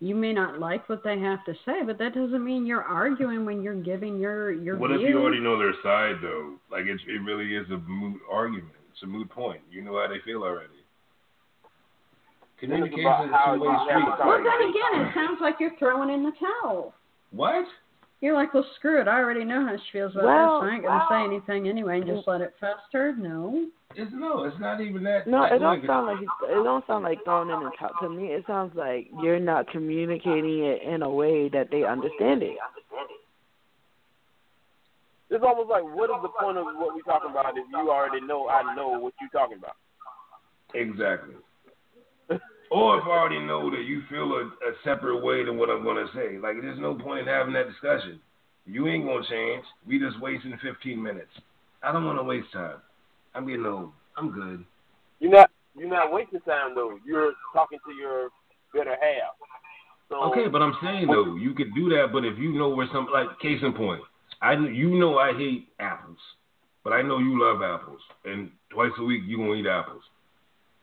You 0.00 0.16
may 0.16 0.32
not 0.32 0.58
like 0.58 0.88
what 0.88 1.04
they 1.04 1.20
have 1.20 1.44
to 1.44 1.54
say, 1.64 1.84
but 1.86 1.96
that 1.98 2.14
doesn't 2.14 2.44
mean 2.44 2.66
you're 2.66 2.82
arguing 2.82 3.44
when 3.44 3.62
you're 3.62 3.80
giving 3.80 4.18
your 4.18 4.50
your 4.50 4.76
What 4.76 4.90
view. 4.90 4.98
if 5.00 5.08
you 5.08 5.20
already 5.20 5.38
know 5.38 5.56
their 5.56 5.74
side 5.80 6.16
though? 6.20 6.56
Like 6.72 6.86
it's 6.86 7.02
it 7.06 7.22
really 7.22 7.54
is 7.54 7.70
a 7.70 7.78
moot 7.88 8.20
argument. 8.28 8.74
It's 8.92 9.02
a 9.04 9.06
moot 9.06 9.28
point. 9.30 9.60
You 9.70 9.82
know 9.82 10.00
how 10.00 10.08
they 10.08 10.18
feel 10.24 10.42
already. 10.42 10.81
Communication 12.62 13.26
is 13.26 13.34
a 13.34 13.58
two 13.58 13.60
way 13.60 13.74
street. 13.90 14.06
well, 14.22 14.38
then 14.38 14.60
again, 14.70 14.92
it 15.02 15.14
sounds 15.14 15.38
like 15.40 15.56
you're 15.58 15.74
throwing 15.80 16.14
in 16.14 16.22
the 16.22 16.30
towel. 16.38 16.94
What? 17.32 17.64
You're 18.20 18.34
like, 18.34 18.54
well, 18.54 18.64
screw 18.76 19.00
it. 19.00 19.08
I 19.08 19.18
already 19.18 19.44
know 19.44 19.66
how 19.66 19.74
she 19.74 19.98
feels 19.98 20.12
about 20.14 20.24
Well, 20.24 20.62
this. 20.62 20.70
I 20.70 20.74
ain't 20.76 20.84
gonna 20.84 21.06
say 21.10 21.24
anything 21.24 21.68
anyway 21.68 21.98
and 21.98 22.06
just 22.06 22.28
let 22.28 22.40
it 22.40 22.54
fester. 22.60 23.16
No. 23.18 23.66
It's 23.96 24.12
no, 24.14 24.44
it's 24.44 24.56
not 24.60 24.80
even 24.80 25.02
that. 25.02 25.26
No, 25.26 25.42
it 25.42 25.58
don't 25.58 25.84
sound 25.84 26.06
like 26.06 26.22
it 26.22 26.54
don't 26.62 26.86
sound 26.86 27.02
like 27.02 27.18
thrown 27.24 27.50
in 27.50 27.58
the 27.58 27.72
top. 27.80 27.98
To 28.00 28.08
me, 28.08 28.28
it 28.28 28.44
sounds 28.46 28.76
like 28.76 29.10
you're 29.20 29.40
not 29.40 29.68
communicating 29.68 30.64
it 30.64 30.82
in 30.82 31.02
a 31.02 31.10
way 31.10 31.48
that 31.48 31.68
they 31.72 31.82
understand 31.82 32.44
it. 32.44 32.56
It's 35.30 35.42
almost 35.42 35.68
like, 35.68 35.82
what 35.82 36.10
is 36.10 36.16
the 36.22 36.28
point 36.28 36.58
of 36.58 36.66
what 36.76 36.94
we're 36.94 37.02
talking 37.02 37.30
about 37.30 37.58
if 37.58 37.64
you 37.68 37.90
already 37.90 38.24
know 38.24 38.48
I 38.48 38.74
know 38.76 39.00
what 39.00 39.14
you're 39.20 39.30
talking 39.30 39.58
about? 39.58 39.76
Exactly. 40.74 41.34
Or 42.72 42.98
if 42.98 43.04
I 43.04 43.10
already 43.10 43.38
know 43.38 43.70
that 43.70 43.84
you 43.84 44.02
feel 44.08 44.32
a, 44.32 44.46
a 44.46 44.72
separate 44.82 45.22
way 45.22 45.44
than 45.44 45.58
what 45.58 45.68
I'm 45.68 45.84
gonna 45.84 46.06
say, 46.14 46.38
like 46.38 46.56
there's 46.60 46.80
no 46.80 46.94
point 46.94 47.20
in 47.20 47.26
having 47.26 47.52
that 47.52 47.68
discussion. 47.68 48.18
You 48.64 48.88
ain't 48.88 49.04
gonna 49.04 49.26
change. 49.28 49.62
We 49.86 49.98
just 49.98 50.18
wasting 50.20 50.56
15 50.62 51.02
minutes. 51.02 51.30
I 51.82 51.92
don't 51.92 52.06
want 52.06 52.18
to 52.18 52.22
waste 52.22 52.50
time. 52.52 52.78
I'm 53.34 53.46
getting 53.46 53.66
old. 53.66 53.92
I'm 54.16 54.30
good. 54.30 54.64
You're 55.20 55.32
not 55.32 55.50
you're 55.76 55.88
not 55.88 56.12
wasting 56.12 56.40
time 56.40 56.74
though. 56.74 56.98
You're 57.04 57.32
talking 57.52 57.78
to 57.86 57.92
your 57.92 58.30
better 58.72 58.96
half. 58.96 59.36
So 60.08 60.32
Okay, 60.32 60.48
but 60.48 60.62
I'm 60.62 60.74
saying 60.82 61.08
though, 61.08 61.36
you 61.36 61.54
could 61.54 61.74
do 61.74 61.90
that, 61.90 62.08
but 62.10 62.24
if 62.24 62.38
you 62.38 62.52
know 62.52 62.70
where 62.70 62.88
some 62.90 63.06
like 63.12 63.38
case 63.40 63.60
in 63.62 63.74
point, 63.74 64.00
I 64.40 64.54
you 64.54 64.98
know 64.98 65.18
I 65.18 65.36
hate 65.36 65.68
apples, 65.78 66.18
but 66.84 66.94
I 66.94 67.02
know 67.02 67.18
you 67.18 67.38
love 67.38 67.60
apples, 67.60 68.00
and 68.24 68.50
twice 68.70 68.92
a 68.98 69.04
week 69.04 69.24
you 69.26 69.36
gonna 69.36 69.54
eat 69.54 69.66
apples. 69.66 70.02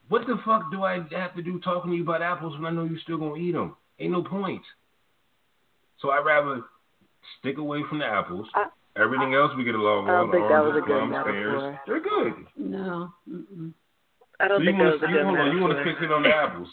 What 0.10 0.26
the 0.27 0.38
fuck 0.44 0.72
do 0.72 0.84
I 0.84 0.99
have 1.11 1.36
to 1.36 1.41
do 1.41 1.60
talking 1.60 1.91
to 1.91 1.98
you 1.98 2.03
about 2.03 2.22
apples 2.22 2.56
when 2.57 2.65
I 2.65 2.72
know 2.72 2.84
you're 2.84 2.99
still 3.03 3.18
gonna 3.18 3.36
eat 3.38 3.52
them? 3.53 3.76
Ain't 3.99 4.11
no 4.11 4.23
point. 4.23 4.64
So 6.02 6.10
I'd 6.11 6.26
rather 6.26 6.61
stick 7.40 7.57
away 7.57 7.84
from 7.88 7.99
the 7.99 8.06
apples. 8.06 8.48
I- 8.56 8.69
Everything 8.98 9.34
else 9.34 9.52
we 9.56 9.64
get 9.64 9.76
along 9.76 10.06
with. 10.06 10.11
I 10.14 10.18
don't 10.18 10.27
on. 10.27 10.31
think 10.34 10.49
that 10.49 10.60
was 10.65 10.76
a 10.76 10.81
good 10.81 10.98
plums, 10.98 11.11
metaphor. 11.11 11.31
pears. 11.31 11.80
They're 11.88 12.02
good. 12.03 12.34
No. 12.57 13.14
Mm-mm. 13.30 13.72
I 14.41 14.48
don't 14.49 14.60
So 14.60 14.64
you 14.64 14.65
think 14.65 14.77
that 14.80 14.84
want 14.84 14.94
was 14.99 15.03
a 15.03 15.07
to 15.07 15.14
good 15.14 15.23
hold 15.23 15.38
on? 15.40 15.52
You 15.56 15.60
want 15.61 15.72
to 15.72 15.77
metaphor. 15.80 15.94
fix 15.94 16.03
it 16.03 16.11
on 16.11 16.23
the 16.23 16.34
apples? 16.36 16.68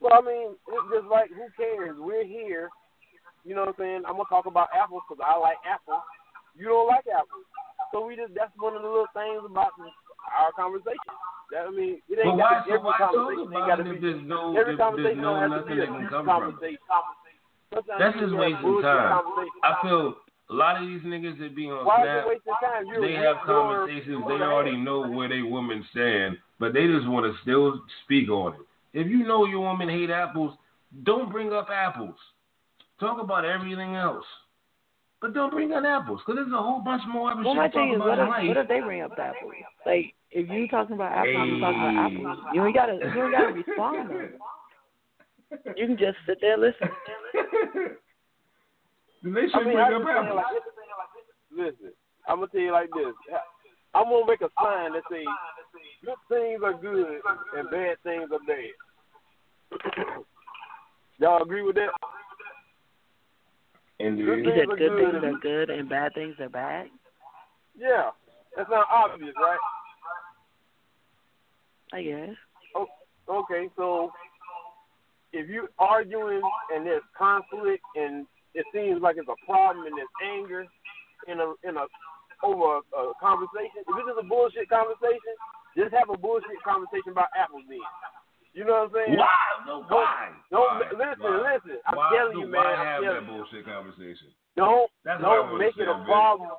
Well, 0.00 0.12
I 0.12 0.20
mean, 0.20 0.48
it's 0.68 0.88
just 0.92 1.06
like 1.08 1.30
who 1.32 1.46
cares? 1.56 1.96
We're 1.98 2.24
here. 2.26 2.68
You 3.46 3.54
know 3.54 3.62
what 3.70 3.78
I'm 3.78 3.80
saying? 3.80 4.02
I'm 4.04 4.18
gonna 4.20 4.28
talk 4.28 4.44
about 4.46 4.68
apples 4.74 5.02
because 5.08 5.22
I 5.24 5.38
like 5.38 5.56
apples. 5.64 6.02
You 6.58 6.66
don't 6.68 6.88
like 6.88 7.06
apples, 7.08 7.46
so 7.92 8.04
we 8.04 8.16
just 8.16 8.34
that's 8.34 8.52
one 8.58 8.74
of 8.76 8.82
the 8.82 8.88
little 8.88 9.08
things 9.14 9.40
about 9.48 9.72
our 10.24 10.52
conversation. 10.52 11.12
That 11.52 11.66
I 11.66 11.70
mean, 11.70 12.02
it 12.10 12.18
ain't 12.18 12.38
got 12.38 12.66
so 12.66 12.74
every 12.74 12.82
why 12.82 12.98
talk 12.98 13.14
conversation 13.14 13.52
got 13.52 13.76
to 13.76 13.84
be 13.86 13.98
there's 14.02 14.22
no, 14.26 14.56
every 14.58 14.74
if 14.74 14.78
there's 14.78 14.78
conversation 14.78 15.22
no 15.22 15.38
don't 15.38 15.42
have 15.42 15.50
to 15.50 15.56
nothing 15.62 15.74
be 15.74 15.80
that 15.80 15.88
a 15.88 15.94
can 15.94 16.08
come 16.10 16.24
from 16.26 16.42
it? 16.42 16.58
conversation. 16.58 16.84
Sometimes 17.74 17.98
That's 17.98 18.18
just 18.18 18.34
wasting 18.34 18.82
time. 18.82 19.10
I 19.62 19.72
feel 19.82 20.14
a 20.50 20.54
lot 20.54 20.80
of 20.80 20.86
these 20.86 21.02
niggas 21.02 21.38
that 21.38 21.54
be 21.54 21.66
on 21.66 21.84
Why 21.84 22.02
Snap, 22.02 22.26
wasting 22.26 22.54
time? 22.62 22.86
You're 22.86 23.02
they 23.02 23.14
have 23.14 23.36
conversations. 23.44 24.22
They 24.26 24.42
already 24.42 24.76
know 24.76 25.08
where 25.08 25.28
they 25.28 25.42
women 25.42 25.84
stand, 25.90 26.38
but 26.58 26.72
they 26.72 26.86
just 26.86 27.06
want 27.06 27.26
to 27.26 27.34
still 27.42 27.82
speak 28.04 28.28
on 28.28 28.54
it. 28.54 28.60
If 28.94 29.08
you 29.08 29.26
know 29.26 29.44
your 29.44 29.60
woman 29.60 29.88
hate 29.88 30.10
apples, 30.10 30.56
don't 31.04 31.30
bring 31.30 31.52
up 31.52 31.68
apples. 31.70 32.14
Talk 32.98 33.20
about 33.20 33.44
everything 33.44 33.94
else, 33.94 34.24
but 35.20 35.32
don't 35.34 35.50
bring 35.50 35.72
up 35.72 35.84
apples 35.84 36.20
because 36.24 36.36
there's 36.36 36.52
a 36.52 36.62
whole 36.62 36.80
bunch 36.80 37.02
more 37.08 37.32
other 37.32 37.42
Well, 37.42 37.54
shit 37.54 37.56
my 37.56 37.68
thing 37.70 37.94
is, 37.94 37.98
what 37.98 38.18
if, 38.18 38.28
what 38.28 38.56
if 38.56 38.68
they 38.68 38.80
bring 38.80 39.00
up 39.02 39.12
apples? 39.18 39.52
Like, 39.84 40.14
if 40.30 40.48
you 40.50 40.68
talking 40.68 40.94
about 40.94 41.12
apples, 41.12 41.48
you 41.48 41.60
talking 41.60 41.80
about 41.80 42.12
apples. 42.12 42.38
You 42.52 42.64
ain't 42.66 42.74
gotta, 42.74 42.98
you 43.00 43.22
ain't 43.24 43.32
gotta 43.32 43.52
respond. 43.52 44.10
You 45.76 45.86
can 45.86 45.96
just 45.96 46.18
sit 46.26 46.38
there 46.40 46.58
listen. 46.58 46.88
Then 49.22 49.32
they 49.34 49.40
I 49.42 49.48
should 49.52 49.66
mean, 49.66 49.74
bring 49.76 49.94
up 49.94 50.02
apples. 50.06 50.36
like, 50.36 50.46
listen, 51.56 51.92
I'm 52.28 52.36
gonna 52.36 52.48
tell 52.48 52.60
you 52.60 52.72
like 52.72 52.90
this. 52.94 53.14
I'm 53.94 54.04
gonna 54.10 54.26
make 54.26 54.40
a 54.42 54.50
sign 54.62 54.92
that 54.92 55.02
say 55.10 55.24
good 56.04 56.20
things 56.28 56.60
are 56.62 56.74
good 56.74 57.20
and 57.56 57.70
bad 57.70 57.96
things 58.04 58.28
are 58.32 58.44
bad. 58.46 58.74
Y'all 61.18 61.42
agree 61.42 61.62
with 61.62 61.76
that? 61.76 61.88
Indeed. 63.98 64.26
Good 64.26 64.38
You 64.38 64.44
things 64.44 64.56
said 64.58 64.68
are 64.68 64.76
good 64.76 64.90
good 64.90 65.12
things 65.12 65.24
are 65.24 65.38
good 65.40 65.70
and 65.70 65.88
bad 65.88 66.12
things 66.14 66.34
are 66.40 66.48
bad. 66.48 66.88
yeah, 67.78 68.10
that's 68.56 68.70
not 68.70 68.86
obvious, 68.90 69.34
right? 69.36 69.58
I 71.92 72.02
guess. 72.02 72.36
Okay, 73.28 73.68
so 73.76 74.12
if 75.32 75.48
you're 75.48 75.70
arguing 75.78 76.42
and 76.72 76.86
there's 76.86 77.02
conflict 77.18 77.82
and 77.96 78.26
it 78.54 78.64
seems 78.72 79.02
like 79.02 79.16
it's 79.18 79.28
a 79.28 79.46
problem 79.46 79.86
and 79.86 79.98
there's 79.98 80.16
anger 80.22 80.64
in 81.26 81.40
a 81.40 81.54
in 81.66 81.76
a 81.76 81.86
over 82.44 82.78
a, 82.78 82.80
a 83.00 83.12
conversation, 83.18 83.82
if 83.82 83.88
it's 83.88 84.06
just 84.06 84.20
a 84.20 84.28
bullshit 84.28 84.68
conversation, 84.68 85.34
just 85.76 85.92
have 85.92 86.08
a 86.12 86.16
bullshit 86.16 86.60
conversation 86.62 87.10
about 87.12 87.32
apples 87.34 87.64
then. 87.68 87.80
You 88.56 88.64
know 88.64 88.88
what 88.88 88.96
I'm 88.96 88.96
saying? 88.96 89.20
Why? 89.20 89.44
No, 89.68 89.84
why? 89.92 90.32
Don't 90.48 90.64
Why? 90.64 90.88
listen, 90.96 91.28
Why? 91.28 91.44
listen. 91.44 91.76
I'm 91.84 92.00
why, 92.00 92.08
telling 92.08 92.40
you, 92.40 92.48
man. 92.48 92.64
Why 92.64 92.72
I'm 92.72 92.80
have 92.80 93.00
telling 93.04 93.20
that 93.20 93.28
you. 93.28 93.36
bullshit 93.36 93.64
conversation? 93.68 94.28
Don't 94.56 94.88
That's 95.04 95.20
don't 95.20 95.60
make 95.60 95.76
it 95.76 95.84
a 95.84 96.00
problem. 96.08 96.56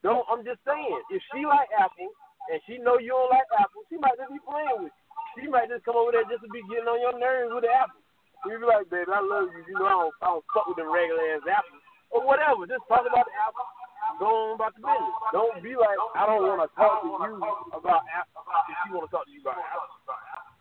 Don't. 0.00 0.24
I'm 0.32 0.40
just 0.40 0.64
saying, 0.64 0.96
if 1.12 1.20
she 1.36 1.44
like 1.44 1.68
apples 1.76 2.16
and 2.48 2.64
she 2.64 2.80
know 2.80 2.96
you 2.96 3.12
don't 3.12 3.28
like 3.28 3.44
apples, 3.60 3.84
she 3.92 4.00
might 4.00 4.16
just 4.16 4.32
be 4.32 4.40
playing 4.40 4.88
with 4.88 4.94
you. 4.96 5.04
She 5.36 5.44
might 5.52 5.68
just 5.68 5.84
come 5.84 6.00
over 6.00 6.16
there 6.16 6.24
just 6.32 6.40
to 6.40 6.48
be 6.48 6.64
getting 6.72 6.88
on 6.88 6.96
your 6.96 7.12
nerves 7.20 7.52
with 7.52 7.68
the 7.68 7.72
apples. 7.76 8.00
You 8.48 8.56
be 8.56 8.64
like, 8.64 8.88
baby, 8.88 9.12
I 9.12 9.20
love 9.20 9.52
you. 9.52 9.68
You 9.68 9.76
know 9.76 9.84
I 9.84 9.96
don't, 10.00 10.14
I 10.24 10.26
don't 10.32 10.46
fuck 10.56 10.64
with 10.64 10.80
them 10.80 10.88
regular 10.88 11.20
ass 11.36 11.44
apples 11.44 11.84
or 12.08 12.24
whatever. 12.24 12.64
Just 12.64 12.88
talk 12.88 13.04
about 13.04 13.28
the 13.28 13.36
apples. 13.36 13.68
Go 14.16 14.32
on 14.32 14.56
about 14.56 14.72
the 14.72 14.80
business. 14.80 15.16
Don't 15.36 15.60
be 15.60 15.76
like, 15.76 16.00
I 16.16 16.24
don't 16.24 16.40
want 16.40 16.64
to 16.64 16.72
talk 16.72 17.04
to 17.04 17.10
you 17.20 17.36
about 17.76 18.08
apples 18.08 18.48
if 18.72 18.76
she 18.80 18.96
want 18.96 19.04
to 19.04 19.12
talk 19.12 19.28
to 19.28 19.32
you 19.34 19.44
about 19.44 19.60
apples. 19.60 19.92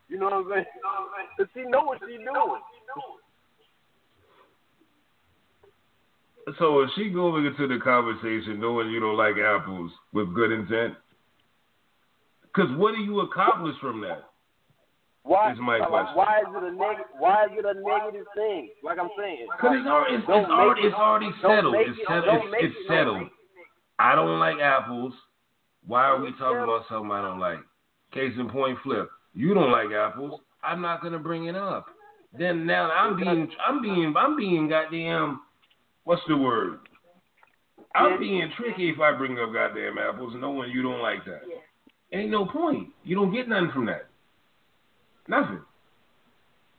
You 0.07 0.19
know 0.19 0.26
what 0.26 0.34
I'm 0.34 0.49
saying? 0.52 0.65
Cause 1.38 1.48
she 1.53 1.64
know 1.64 1.84
what 1.84 1.99
she 1.99 2.18
doing. 2.18 2.61
So 6.60 6.84
is 6.84 6.90
she 6.95 7.10
going 7.10 7.45
into 7.45 7.68
the 7.68 7.80
conversation 7.84 8.60
knowing 8.60 8.90
you 8.91 8.99
don't 8.99 9.18
like 9.18 9.36
apples 9.38 9.91
with 10.14 10.34
good 10.34 10.52
intent? 10.52 10.94
Because 12.44 12.69
what 12.77 12.95
do 12.95 13.02
you 13.02 13.22
accomplish 13.22 13.76
from 13.82 14.02
that? 14.02 14.30
Why? 15.23 15.52
Is 15.52 15.57
my 15.60 15.80
question. 15.80 16.15
why 16.15 16.40
is 16.40 16.45
it 16.56 16.64
a 16.64 16.72
negative? 16.72 17.06
Why 17.18 17.45
is 17.45 17.52
it 17.57 17.65
a 17.65 17.73
negative 17.82 18.27
thing? 18.36 18.69
Like 18.84 18.99
I'm 18.99 19.10
saying. 19.18 19.48
Because 19.57 19.77
it's 19.80 19.88
already, 19.88 20.15
it's, 20.15 20.23
it's 20.23 20.52
already, 20.52 20.82
it- 20.82 20.86
it's 20.86 20.95
already 20.95 21.32
settled. 21.41 21.76
It's, 21.80 21.99
settled. 22.07 22.41
it's, 22.53 22.77
it's 22.77 22.88
settled. 22.88 23.27
I 23.98 24.14
don't 24.14 24.40
like 24.40 24.57
apples. 24.61 25.14
Why 25.88 26.03
are 26.03 26.22
we 26.22 26.32
talking 26.34 26.61
about 26.61 26.84
something 26.88 27.10
I 27.11 27.22
don't 27.23 27.40
like? 27.40 27.60
Case 28.14 28.34
in 28.38 28.49
point, 28.49 28.77
flip. 28.84 29.10
You 29.36 29.53
don't 29.53 29.72
like 29.72 29.91
apples. 29.91 30.40
I'm 30.64 30.82
not 30.82 31.03
gonna 31.03 31.20
bring 31.20 31.45
it 31.45 31.56
up. 31.56 31.88
Then 32.38 32.66
now 32.66 32.90
I'm 32.91 33.18
being, 33.18 33.49
I'm 33.66 33.82
being, 33.82 34.14
I'm 34.18 34.36
being 34.36 34.70
goddamn. 34.70 35.41
What's 36.06 36.22
the 36.28 36.38
word? 36.38 36.80
I'm 37.94 38.20
being 38.20 38.52
tricky 38.57 38.90
if 38.90 38.99
I 38.99 39.14
bring 39.14 39.38
up 39.40 39.53
goddamn 39.53 39.98
apples, 39.98 40.34
and 40.34 40.41
knowing 40.41 40.72
you 40.72 40.82
don't 40.82 41.02
like 41.02 41.24
that. 41.26 41.41
Ain't 42.12 42.30
no 42.30 42.45
point. 42.45 42.90
You 43.03 43.16
don't 43.16 43.34
get 43.34 43.48
nothing 43.48 43.72
from 43.72 43.86
that. 43.86 44.07
Nothing. 45.28 45.62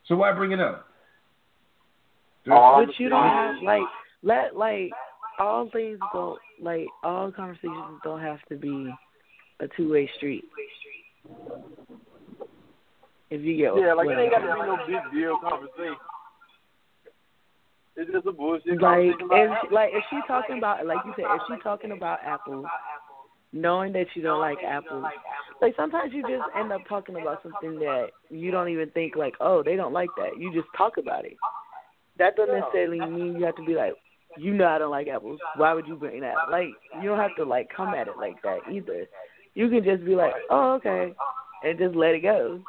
So 0.07 0.17
why 0.17 0.33
bring 0.33 0.53
it 0.53 0.61
up? 0.61 0.87
But 2.47 2.99
you 2.99 3.09
don't 3.09 3.29
have 3.29 3.57
like 3.63 3.83
let 4.23 4.57
like 4.57 4.91
all 5.39 5.69
things 5.73 5.99
don't 6.13 6.39
like 6.63 6.87
all 7.03 7.33
conversations 7.33 8.01
don't 8.05 8.21
have 8.21 8.39
to 8.49 8.57
be 8.57 8.93
a 9.61 9.67
two 9.77 9.91
way 9.91 10.09
street. 10.17 10.45
If 13.31 13.43
you 13.43 13.57
get 13.57 13.75
Yeah, 13.77 13.95
like 13.95 14.09
it 14.09 14.19
ain't 14.19 14.31
got 14.31 14.39
to 14.39 14.55
be 14.55 14.61
no 14.61 14.77
big 14.87 15.13
deal 15.13 15.39
conversation. 15.43 15.97
It's 17.97 18.11
just 18.13 18.27
a 18.27 18.33
bullshit 18.33 18.81
like 18.81 19.09
if 19.09 19.51
apples. 19.51 19.73
like 19.73 19.91
if 19.95 20.05
she 20.11 20.21
talking 20.29 20.59
about 20.59 20.85
like 20.87 20.99
you 21.07 21.15
said 21.17 21.25
if 21.35 21.41
she 21.49 21.63
talking 21.63 21.93
about 21.93 22.19
apples 22.23 22.67
knowing 23.55 23.91
that 23.95 24.05
you 24.15 24.23
don't 24.23 24.41
like 24.41 24.59
apples 24.63 25.05
like 25.63 25.75
sometimes 25.77 26.13
you 26.13 26.21
just 26.23 26.45
end 26.59 26.71
up 26.73 26.83
talking 26.91 27.17
about 27.17 27.43
something 27.43 27.79
that 27.79 28.09
you 28.29 28.51
don't 28.51 28.69
even 28.69 28.91
think 28.91 29.17
like 29.17 29.33
oh 29.41 29.63
they 29.63 29.77
don't 29.77 29.95
like 29.95 30.11
that. 30.19 30.39
You 30.39 30.53
just 30.53 30.69
talk 30.77 30.99
about 30.99 31.25
it. 31.25 31.37
That 32.19 32.37
doesn't 32.37 32.55
necessarily 32.55 33.01
mean 33.01 33.37
you 33.39 33.47
have 33.47 33.57
to 33.57 33.65
be 33.65 33.75
like 33.75 33.95
you 34.37 34.53
know 34.53 34.67
I 34.67 34.77
don't 34.79 34.91
like 34.91 35.09
apples. 35.09 35.41
Why 35.57 35.73
would 35.73 35.87
you 35.87 35.97
bring 35.97 36.21
that 36.21 36.35
like 36.51 36.69
you 37.01 37.09
don't 37.09 37.19
have 37.19 37.35
to 37.39 37.45
like 37.45 37.71
come 37.75 37.95
at 37.95 38.09
it 38.09 38.19
like 38.19 38.43
that 38.43 38.59
either. 38.71 39.07
You 39.55 39.71
can 39.71 39.83
just 39.83 40.05
be 40.05 40.15
like 40.15 40.35
oh 40.51 40.75
okay 40.75 41.15
and 41.65 41.79
just 41.79 41.97
let 41.97 42.15
it 42.15 42.21
go 42.21 42.61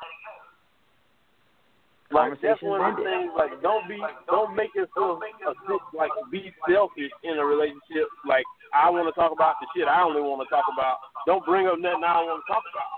Like 2.08 2.40
that's 2.40 2.64
one 2.64 2.80
of 2.80 2.96
the 2.96 3.04
things. 3.04 3.36
Like 3.36 3.60
don't 3.60 3.84
be, 3.88 4.00
don't 4.32 4.56
make 4.56 4.72
yourself 4.72 5.20
a, 5.20 5.76
like 5.92 6.12
be 6.32 6.56
selfish 6.64 7.12
in 7.28 7.36
a 7.36 7.44
relationship. 7.44 8.08
Like 8.24 8.48
I 8.72 8.88
want 8.88 9.12
to 9.12 9.16
talk 9.16 9.36
about 9.36 9.60
the 9.60 9.68
shit 9.76 9.92
I 9.92 10.08
only 10.08 10.24
want 10.24 10.40
to 10.48 10.48
talk 10.48 10.64
about. 10.72 11.04
Don't 11.28 11.44
bring 11.44 11.68
up 11.68 11.76
nothing 11.76 12.08
I 12.08 12.16
don't 12.16 12.32
want 12.32 12.44
to 12.48 12.52
talk 12.52 12.64
about. 12.64 12.92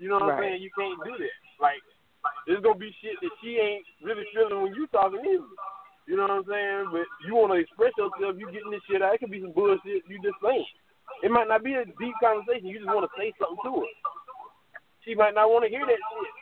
You 0.00 0.08
know 0.08 0.24
what 0.24 0.32
I'm 0.32 0.40
saying? 0.40 0.64
You 0.64 0.72
can't 0.72 0.96
do 1.04 1.20
that. 1.20 1.36
Like 1.60 1.84
there's 2.48 2.64
gonna 2.64 2.80
be 2.80 2.96
shit 3.04 3.20
that 3.20 3.34
she 3.44 3.60
ain't 3.60 3.84
really 4.00 4.24
feeling 4.32 4.64
when 4.64 4.72
you 4.72 4.88
talking 4.88 5.20
either. 5.20 5.52
You 6.08 6.16
know 6.16 6.24
what 6.24 6.40
I'm 6.40 6.48
saying? 6.48 6.88
But 6.88 7.04
you 7.28 7.36
want 7.36 7.52
to 7.52 7.60
express 7.60 7.92
yourself, 8.00 8.40
you 8.40 8.48
getting 8.48 8.72
this 8.72 8.80
shit 8.88 9.04
out. 9.04 9.12
It 9.12 9.20
could 9.20 9.28
be 9.28 9.44
some 9.44 9.52
bullshit 9.52 10.08
you 10.08 10.16
just 10.24 10.40
saying. 10.40 10.64
It 11.20 11.28
might 11.28 11.52
not 11.52 11.60
be 11.60 11.76
a 11.76 11.84
deep 11.84 12.16
conversation. 12.24 12.72
You 12.72 12.80
just 12.80 12.88
want 12.88 13.04
to 13.04 13.12
say 13.20 13.36
something 13.36 13.60
to 13.68 13.84
her. 13.84 13.90
She 15.04 15.12
might 15.12 15.36
not 15.36 15.52
want 15.52 15.68
to 15.68 15.72
hear 15.72 15.84
that 15.84 16.00
shit. 16.00 16.32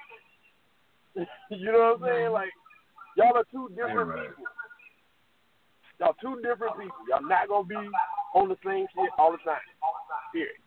you 1.51 1.73
know 1.73 1.97
what 1.99 2.09
I'm 2.09 2.15
saying? 2.15 2.33
Like, 2.33 2.51
y'all 3.17 3.37
are 3.37 3.45
two 3.51 3.71
different 3.71 4.09
right. 4.11 4.29
people. 4.29 4.45
Y'all 5.99 6.15
two 6.21 6.37
different 6.43 6.79
people. 6.79 6.97
Y'all 7.09 7.27
not 7.27 7.49
gonna 7.49 7.65
be 7.65 7.77
on 8.35 8.49
the 8.49 8.57
same 8.65 8.87
shit 8.95 9.11
all 9.19 9.33
the 9.33 9.39
time. 9.39 9.57
Period. 10.33 10.61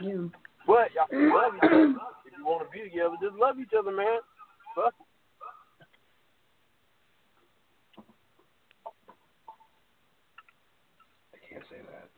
Yeah. 0.00 0.28
But 0.66 0.88
y'all 0.94 1.06
can 1.10 1.28
love 1.28 1.52
each 1.56 1.64
other. 1.64 1.84
If 2.24 2.32
you 2.38 2.44
want 2.44 2.64
to 2.64 2.72
be 2.72 2.88
together, 2.88 3.14
just 3.20 3.36
love 3.36 3.60
each 3.60 3.72
other, 3.78 3.92
man. 3.92 4.20
Fuck. 4.74 4.94
I 11.34 11.38
can't 11.50 11.64
say 11.68 11.76
that. 11.84 12.08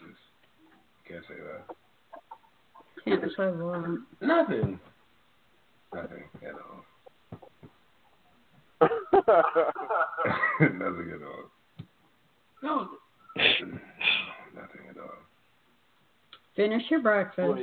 Jesus. 0.00 0.18
Can't 1.08 1.24
say 1.28 1.34
that. 1.40 1.64
Can't 3.06 3.32
say 3.36 3.50
what. 3.56 4.00
Nothing. 4.20 4.80
Nothing 5.94 6.24
at 6.42 6.54
all. 6.54 6.84
Nothing 10.60 11.12
at 11.14 11.22
all. 11.22 11.50
No. 12.62 12.88
Nothing 14.54 14.84
at 14.90 14.98
all. 14.98 15.18
Finish 16.56 16.82
your 16.90 17.00
breakfast. 17.00 17.60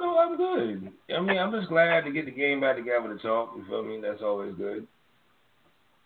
No, 0.00 0.18
I'm 0.18 0.36
good. 0.36 0.92
I 1.14 1.20
mean, 1.20 1.38
I'm 1.38 1.52
just 1.52 1.68
glad 1.68 2.02
to 2.02 2.10
get 2.12 2.26
the 2.26 2.32
game 2.32 2.60
back 2.60 2.76
together 2.76 3.08
to 3.16 3.22
talk. 3.22 3.54
You 3.56 3.64
feel 3.68 3.82
me? 3.84 4.00
That's 4.02 4.22
always 4.22 4.54
good. 4.56 4.86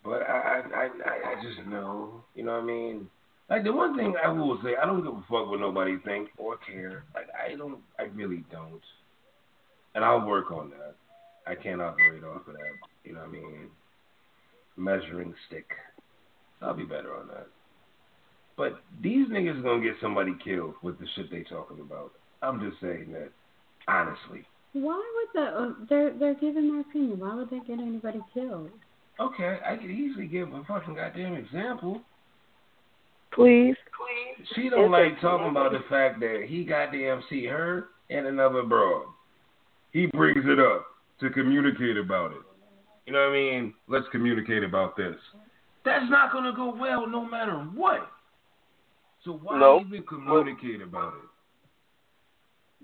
But 0.05 0.23
I, 0.23 0.63
I, 0.63 0.63
I, 0.75 0.85
I 0.85 1.33
I 1.33 1.43
just 1.43 1.67
know. 1.69 2.23
You 2.35 2.45
know 2.45 2.53
what 2.53 2.63
I 2.63 2.67
mean? 2.67 3.09
Like 3.51 3.65
the 3.65 3.73
one 3.73 3.97
thing 3.97 4.15
I 4.23 4.29
will 4.29 4.59
say, 4.63 4.77
I 4.81 4.87
don't 4.87 5.03
give 5.03 5.15
a 5.15 5.21
fuck 5.23 5.49
what 5.49 5.61
nobody 5.61 5.97
thinks 6.05 6.31
or 6.37 6.59
care. 6.59 7.05
Like 7.15 7.29
I 7.35 7.57
don't, 7.57 7.79
I 7.99 8.05
really 8.15 8.45
don't. 8.53 8.83
And 9.95 10.05
I'll 10.05 10.27
work 10.27 10.51
on 10.51 10.71
that. 10.71 10.95
I 11.49 11.55
can't 11.55 11.81
operate 11.81 12.23
off 12.25 12.47
of 12.47 12.55
that. 12.55 12.77
You 13.05 13.15
know 13.15 13.21
what 13.21 13.29
I 13.29 13.33
mean? 13.33 13.69
Measuring 14.77 15.35
stick. 15.49 15.67
I'll 16.61 16.75
be 16.75 16.85
better 16.85 17.15
on 17.15 17.29
that. 17.29 17.47
But 18.57 18.81
these 19.03 19.29
niggas 19.29 19.63
gonna 19.63 19.83
get 19.83 19.95
somebody 20.03 20.37
killed 20.45 20.75
with 20.83 20.99
the 20.99 21.07
shit 21.15 21.31
they 21.31 21.45
talking 21.45 21.81
about. 21.81 22.13
I'm 22.43 22.61
just 22.61 22.81
saying 22.81 23.13
that 23.13 23.31
honestly. 23.87 24.45
Why 24.75 25.03
would 25.15 25.43
the 25.43 25.49
uh, 25.49 25.73
they're 25.89 26.13
they're 26.19 26.35
giving 26.35 26.71
their 26.71 26.81
opinion? 26.81 27.21
Why 27.21 27.35
would 27.35 27.51
they 27.51 27.61
get 27.61 27.79
anybody 27.79 28.21
killed? 28.35 28.71
Okay, 29.21 29.59
I 29.67 29.77
could 29.77 29.91
easily 29.91 30.27
give 30.27 30.53
a 30.53 30.63
fucking 30.65 30.95
goddamn 30.95 31.35
example. 31.35 32.03
Please. 33.33 33.75
Please. 33.97 34.47
She 34.55 34.69
don't 34.69 34.91
like 34.91 35.21
talking 35.21 35.49
about 35.49 35.73
the 35.73 35.83
fact 35.89 36.21
that 36.21 36.45
he 36.47 36.65
goddamn 36.65 37.23
see 37.31 37.47
her 37.47 37.87
and 38.11 38.27
another 38.27 38.63
broad. 38.63 39.07
He 39.93 40.07
brings 40.07 40.45
it 40.45 40.61
up 40.61 40.87
to 41.21 41.31
communicate 41.31 41.97
about 41.97 42.33
it. 42.33 42.43
You 43.07 43.13
know 43.13 43.21
what 43.21 43.31
I 43.31 43.33
mean? 43.33 43.75
Let's 43.89 44.07
communicate 44.13 44.63
about 44.63 44.97
this. 44.97 45.17
That's 45.85 46.09
not 46.11 46.33
gonna 46.33 46.53
go 46.53 46.75
well 46.75 47.07
no 47.07 47.25
matter 47.25 47.57
what. 47.75 48.11
So 49.25 49.33
why 49.33 49.59
No. 49.59 49.81
even 49.81 50.03
communicate 50.05 50.83
about 50.83 51.15
it? 51.15 51.29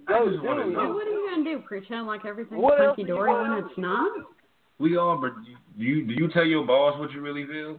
I 0.08 0.18
Go 0.18 0.30
just 0.30 0.42
wanna 0.42 0.66
know. 0.66 0.94
What 0.94 1.06
are 1.06 1.10
you 1.10 1.30
gonna 1.30 1.44
do? 1.44 1.58
Pretend 1.60 2.06
like 2.06 2.24
everything's 2.24 2.60
What 2.60 2.80
else 2.80 2.96
hunky 2.96 3.04
dory 3.04 3.32
when 3.32 3.64
it's 3.64 3.78
not? 3.78 4.10
We 4.78 4.96
all, 4.96 5.16
but 5.18 5.34
do 5.44 5.50
you 5.76 6.04
do 6.06 6.14
you 6.14 6.28
tell 6.28 6.44
your 6.44 6.66
boss 6.66 6.98
what 6.98 7.12
you 7.12 7.20
really 7.20 7.46
feel? 7.46 7.78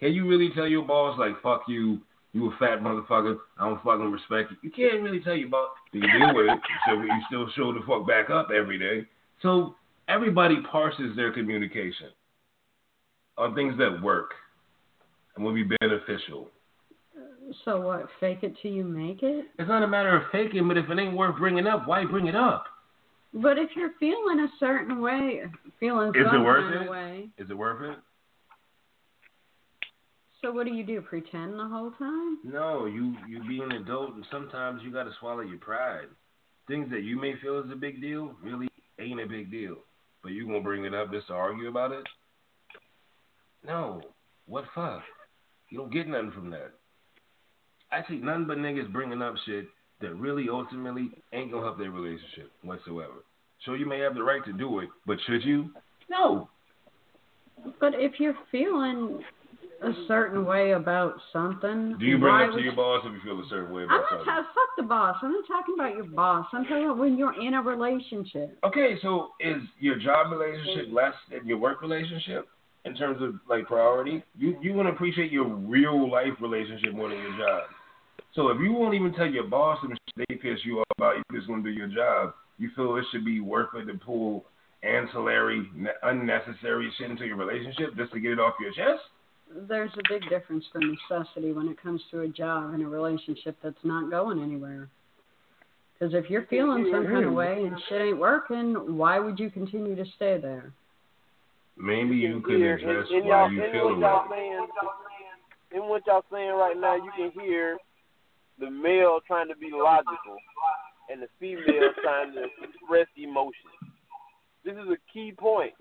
Can 0.00 0.12
you 0.12 0.26
really 0.26 0.50
tell 0.50 0.66
your 0.66 0.84
boss 0.84 1.18
like 1.18 1.40
fuck 1.42 1.68
you, 1.68 2.00
you 2.32 2.50
a 2.50 2.56
fat 2.56 2.80
motherfucker, 2.80 3.38
I 3.58 3.68
don't 3.68 3.82
fucking 3.82 4.10
respect 4.10 4.50
you? 4.52 4.56
You 4.62 4.70
can't 4.70 5.02
really 5.02 5.20
tell 5.20 5.34
your 5.36 5.48
boss. 5.48 5.70
Do 5.92 5.98
you 5.98 6.10
deal 6.18 6.34
with 6.34 6.46
it? 6.46 6.60
So 6.86 6.94
you 6.94 7.22
still 7.26 7.48
show 7.50 7.72
the 7.72 7.80
fuck 7.86 8.06
back 8.06 8.30
up 8.30 8.50
every 8.50 8.78
day. 8.78 9.06
So 9.44 9.74
everybody 10.08 10.56
parses 10.72 11.14
their 11.16 11.30
communication 11.30 12.08
on 13.36 13.54
things 13.54 13.74
that 13.78 14.02
work 14.02 14.30
and 15.36 15.44
will 15.44 15.52
be 15.52 15.64
beneficial. 15.64 16.48
So 17.66 17.78
what? 17.82 18.06
Fake 18.20 18.38
it 18.40 18.54
till 18.62 18.72
you 18.72 18.84
make 18.84 19.22
it. 19.22 19.44
It's 19.58 19.68
not 19.68 19.82
a 19.82 19.86
matter 19.86 20.16
of 20.16 20.22
faking, 20.32 20.66
but 20.66 20.78
if 20.78 20.88
it 20.88 20.98
ain't 20.98 21.14
worth 21.14 21.36
bringing 21.36 21.66
up, 21.66 21.86
why 21.86 22.06
bring 22.06 22.26
it 22.26 22.34
up? 22.34 22.64
But 23.34 23.58
if 23.58 23.68
you're 23.76 23.92
feeling 24.00 24.40
a 24.40 24.48
certain 24.58 25.02
way, 25.02 25.42
feeling 25.78 26.08
Is 26.08 26.26
it 26.32 26.38
worth 26.38 26.72
kind 26.72 26.74
it? 26.76 26.82
of 26.82 26.88
way, 26.88 27.28
Is 27.36 27.50
it 27.50 27.54
worth 27.54 27.82
it? 27.82 27.98
so 30.40 30.52
what 30.52 30.64
do 30.66 30.72
you 30.72 30.84
do? 30.86 31.02
Pretend 31.02 31.58
the 31.58 31.68
whole 31.68 31.90
time? 31.98 32.38
No, 32.44 32.86
you 32.86 33.14
you 33.28 33.46
be 33.46 33.60
an 33.60 33.72
adult, 33.72 34.14
and 34.14 34.24
sometimes 34.30 34.80
you 34.82 34.90
got 34.90 35.04
to 35.04 35.10
swallow 35.20 35.40
your 35.40 35.58
pride. 35.58 36.06
Things 36.68 36.88
that 36.90 37.02
you 37.02 37.20
may 37.20 37.34
feel 37.42 37.58
is 37.58 37.70
a 37.70 37.76
big 37.76 38.00
deal 38.00 38.34
really 38.42 38.68
ain't 38.98 39.20
a 39.20 39.26
big 39.26 39.50
deal, 39.50 39.76
but 40.22 40.32
you 40.32 40.46
gonna 40.46 40.60
bring 40.60 40.84
it 40.84 40.94
up 40.94 41.10
just 41.10 41.28
to 41.28 41.34
argue 41.34 41.68
about 41.68 41.92
it? 41.92 42.04
No, 43.66 44.02
what 44.46 44.64
fuck? 44.74 45.02
You 45.70 45.78
don't 45.78 45.92
get 45.92 46.08
nothing 46.08 46.32
from 46.32 46.50
that. 46.50 46.72
I 47.90 48.02
see 48.08 48.16
nothing 48.16 48.46
but 48.46 48.58
niggas 48.58 48.92
bringing 48.92 49.22
up 49.22 49.34
shit 49.46 49.66
that 50.00 50.14
really 50.14 50.48
ultimately 50.50 51.10
ain't 51.32 51.50
gonna 51.50 51.64
help 51.64 51.78
their 51.78 51.90
relationship 51.90 52.50
whatsoever. 52.62 53.24
So 53.64 53.74
you 53.74 53.86
may 53.86 54.00
have 54.00 54.14
the 54.14 54.22
right 54.22 54.44
to 54.44 54.52
do 54.52 54.80
it, 54.80 54.88
but 55.06 55.18
should 55.26 55.44
you? 55.44 55.70
No. 56.10 56.48
But 57.80 57.94
if 57.94 58.20
you're 58.20 58.36
feeling 58.50 59.22
a 59.84 60.06
certain 60.08 60.44
way 60.44 60.72
about 60.72 61.14
something, 61.32 61.96
Do 61.98 62.06
you 62.06 62.18
bring 62.18 62.32
why 62.32 62.44
it 62.44 62.50
up 62.50 62.56
to 62.56 62.62
your 62.62 62.74
boss 62.74 63.04
if 63.04 63.12
you 63.12 63.20
feel 63.22 63.40
a 63.44 63.48
certain 63.48 63.72
way 63.74 63.84
about 63.84 63.94
I'm 63.94 64.00
not 64.00 64.10
something? 64.10 64.26
talking. 64.26 64.44
Fuck 64.54 64.70
the 64.76 64.82
boss. 64.84 65.16
I'm 65.22 65.32
not 65.32 65.46
talking 65.46 65.74
about 65.74 65.94
your 65.94 66.04
boss. 66.06 66.46
I'm 66.52 66.64
talking 66.64 66.84
about 66.84 66.98
when 66.98 67.16
you're 67.18 67.40
in 67.40 67.54
a 67.54 67.62
relationship. 67.62 68.58
Okay, 68.64 68.96
so 69.02 69.30
is 69.40 69.62
your 69.78 69.98
job 69.98 70.32
relationship 70.32 70.92
less 70.92 71.14
than 71.30 71.46
your 71.46 71.58
work 71.58 71.82
relationship 71.82 72.48
in 72.84 72.94
terms 72.94 73.20
of 73.22 73.34
like 73.48 73.66
priority? 73.66 74.22
You 74.38 74.56
you 74.62 74.74
want 74.74 74.88
to 74.88 74.92
appreciate 74.92 75.30
your 75.30 75.46
real 75.46 76.10
life 76.10 76.34
relationship 76.40 76.94
more 76.94 77.08
than 77.08 77.18
your 77.18 77.36
job. 77.38 77.62
So 78.34 78.48
if 78.48 78.58
you 78.60 78.72
won't 78.72 78.94
even 78.94 79.12
tell 79.14 79.28
your 79.28 79.44
boss 79.44 79.78
and 79.82 79.98
they 80.16 80.34
piss 80.34 80.58
you 80.64 80.80
off 80.80 80.86
about 80.98 81.16
you 81.16 81.22
just 81.38 81.48
want 81.48 81.64
to 81.64 81.70
do 81.70 81.76
your 81.76 81.88
job, 81.88 82.34
you 82.58 82.70
feel 82.74 82.96
it 82.96 83.04
should 83.12 83.24
be 83.24 83.40
worth 83.40 83.68
it 83.74 83.86
to 83.86 83.98
pull 83.98 84.44
ancillary, 84.82 85.68
ne- 85.74 85.90
unnecessary 86.02 86.92
shit 86.98 87.10
into 87.10 87.26
your 87.26 87.36
relationship 87.36 87.96
just 87.96 88.12
to 88.12 88.20
get 88.20 88.32
it 88.32 88.38
off 88.40 88.54
your 88.60 88.72
chest? 88.72 89.02
There's 89.68 89.92
a 89.92 90.02
big 90.08 90.28
difference 90.28 90.64
for 90.72 90.80
necessity 90.80 91.52
when 91.52 91.68
it 91.68 91.80
comes 91.80 92.00
to 92.10 92.20
a 92.20 92.28
job 92.28 92.74
and 92.74 92.82
a 92.82 92.86
relationship 92.86 93.56
that's 93.62 93.76
not 93.84 94.10
going 94.10 94.42
anywhere. 94.42 94.88
Because 95.94 96.14
if 96.14 96.28
you're 96.28 96.46
feeling 96.46 96.88
some 96.92 97.06
kind 97.06 97.24
of 97.24 97.32
way 97.32 97.62
and 97.64 97.76
shit 97.88 98.02
ain't 98.02 98.18
working, 98.18 98.96
why 98.96 99.20
would 99.20 99.38
you 99.38 99.50
continue 99.50 99.94
to 99.94 100.04
stay 100.16 100.38
there? 100.40 100.72
Maybe 101.76 102.16
you 102.16 102.40
could 102.40 102.56
hear, 102.56 102.76
address 102.76 103.06
in, 103.10 103.18
in 103.18 103.24
why 103.24 103.42
y'all, 103.42 103.52
you 103.52 103.64
in 103.64 103.72
feel 103.72 103.84
what 103.86 103.94
the 103.94 104.00
y'all 104.00 104.30
way. 104.30 104.36
saying, 104.36 104.66
in 105.74 105.88
what 105.88 106.02
y'all 106.06 106.24
saying 106.32 106.50
right 106.50 106.76
now, 106.78 106.96
you 106.96 107.10
can 107.16 107.30
hear 107.40 107.78
the 108.58 108.70
male 108.70 109.20
trying 109.26 109.48
to 109.48 109.56
be 109.56 109.70
logical 109.72 110.36
and 111.10 111.22
the 111.22 111.28
female 111.38 111.90
trying 112.02 112.32
to 112.34 112.44
express 112.62 113.06
emotion. 113.16 113.70
This 114.64 114.74
is 114.74 114.88
a 114.88 114.96
key 115.12 115.32
point. 115.36 115.72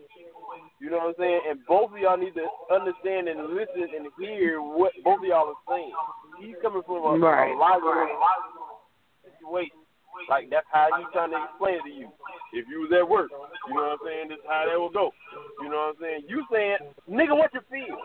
You 0.80 0.92
know 0.92 0.98
what 0.98 1.16
I'm 1.16 1.20
saying? 1.20 1.42
And 1.50 1.60
both 1.68 1.92
of 1.92 1.98
y'all 1.98 2.18
need 2.18 2.36
to 2.36 2.46
understand 2.68 3.30
and 3.32 3.56
listen 3.56 3.88
and 3.96 4.08
hear 4.20 4.62
what 4.62 4.92
both 5.04 5.20
of 5.20 5.26
y'all 5.26 5.56
are 5.56 5.64
saying. 5.72 5.94
He's 6.40 6.56
coming 6.62 6.84
from 6.84 7.00
a, 7.04 7.18
Right. 7.18 7.56
a 7.56 7.58
logical 7.58 8.84
situation. 9.24 9.80
Like 10.30 10.50
that's 10.52 10.68
how 10.70 10.90
he's 11.00 11.08
trying 11.12 11.32
to 11.32 11.40
explain 11.50 11.82
it 11.82 11.84
to 11.90 11.90
you. 11.90 12.08
If 12.54 12.68
you 12.70 12.86
was 12.86 12.92
at 12.94 13.08
work, 13.08 13.32
you 13.32 13.74
know 13.74 13.82
what 13.82 13.98
I'm 13.98 14.06
saying, 14.06 14.28
this 14.30 14.38
is 14.38 14.46
how 14.46 14.66
that 14.70 14.78
will 14.78 14.94
go. 14.94 15.10
You 15.62 15.70
know 15.74 15.90
what 15.90 15.98
I'm 15.98 16.02
saying? 16.04 16.22
You 16.30 16.46
saying, 16.54 16.78
nigga, 17.10 17.34
what 17.34 17.50
you 17.56 17.62
feel? 17.66 17.98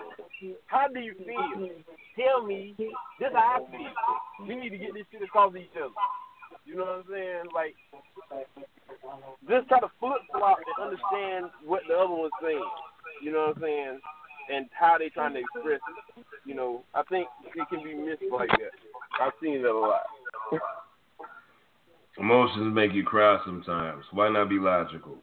How 0.66 0.88
do 0.88 1.00
you 1.00 1.12
feel? 1.20 1.68
Tell 2.16 2.46
me, 2.46 2.74
this 2.78 3.28
how 3.34 3.60
I 3.60 3.70
feel. 3.70 4.46
We 4.46 4.56
need 4.56 4.70
to 4.70 4.78
get 4.78 4.94
this 4.94 5.04
shit 5.12 5.20
across 5.22 5.52
to 5.52 5.58
each 5.58 5.76
other. 5.76 5.92
You 6.64 6.76
know 6.76 6.84
what 6.84 7.00
I'm 7.00 7.04
saying? 7.10 7.44
Like, 7.54 7.74
just 9.48 9.68
try 9.68 9.80
to 9.80 9.88
flip 10.00 10.20
flop 10.32 10.58
and 10.58 10.84
understand 10.84 11.50
what 11.64 11.82
the 11.88 11.94
other 11.94 12.14
one's 12.14 12.32
saying. 12.42 12.70
You 13.22 13.32
know 13.32 13.48
what 13.48 13.56
I'm 13.56 13.62
saying? 13.62 14.00
And 14.52 14.68
how 14.72 14.96
they 14.98 15.08
trying 15.08 15.34
to 15.34 15.40
express 15.40 15.80
it. 15.80 16.24
You 16.44 16.54
know, 16.54 16.82
I 16.94 17.02
think 17.08 17.28
it 17.54 17.68
can 17.68 17.82
be 17.82 17.94
missed 17.94 18.22
like 18.32 18.48
that. 18.50 18.72
I've 19.20 19.32
seen 19.42 19.62
that 19.62 19.70
a 19.70 19.78
lot. 19.78 20.02
Emotions 22.18 22.74
make 22.74 22.92
you 22.92 23.04
cry 23.04 23.38
sometimes. 23.44 24.04
Why 24.12 24.28
not 24.28 24.48
be 24.48 24.58
logical? 24.58 25.16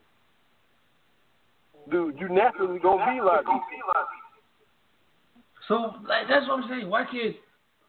Dude, 1.91 2.17
you 2.19 2.29
naturally 2.29 2.79
gonna 2.79 3.13
be 3.13 3.21
like 3.21 3.45
So 5.67 5.95
like, 6.07 6.27
that's 6.29 6.47
what 6.47 6.63
I'm 6.63 6.69
saying. 6.69 6.89
Why 6.89 7.03
can't 7.03 7.35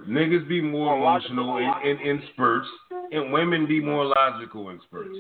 niggas 0.03 0.49
be 0.49 0.61
more 0.61 0.97
emotional 0.97 1.57
in, 1.59 1.91
in, 1.91 1.99
in 2.07 2.23
spurts 2.33 2.69
and 3.13 3.33
women 3.33 3.67
be 3.67 3.81
more 3.81 4.05
logical 4.05 4.71
in 4.71 4.81
spurts? 4.87 5.17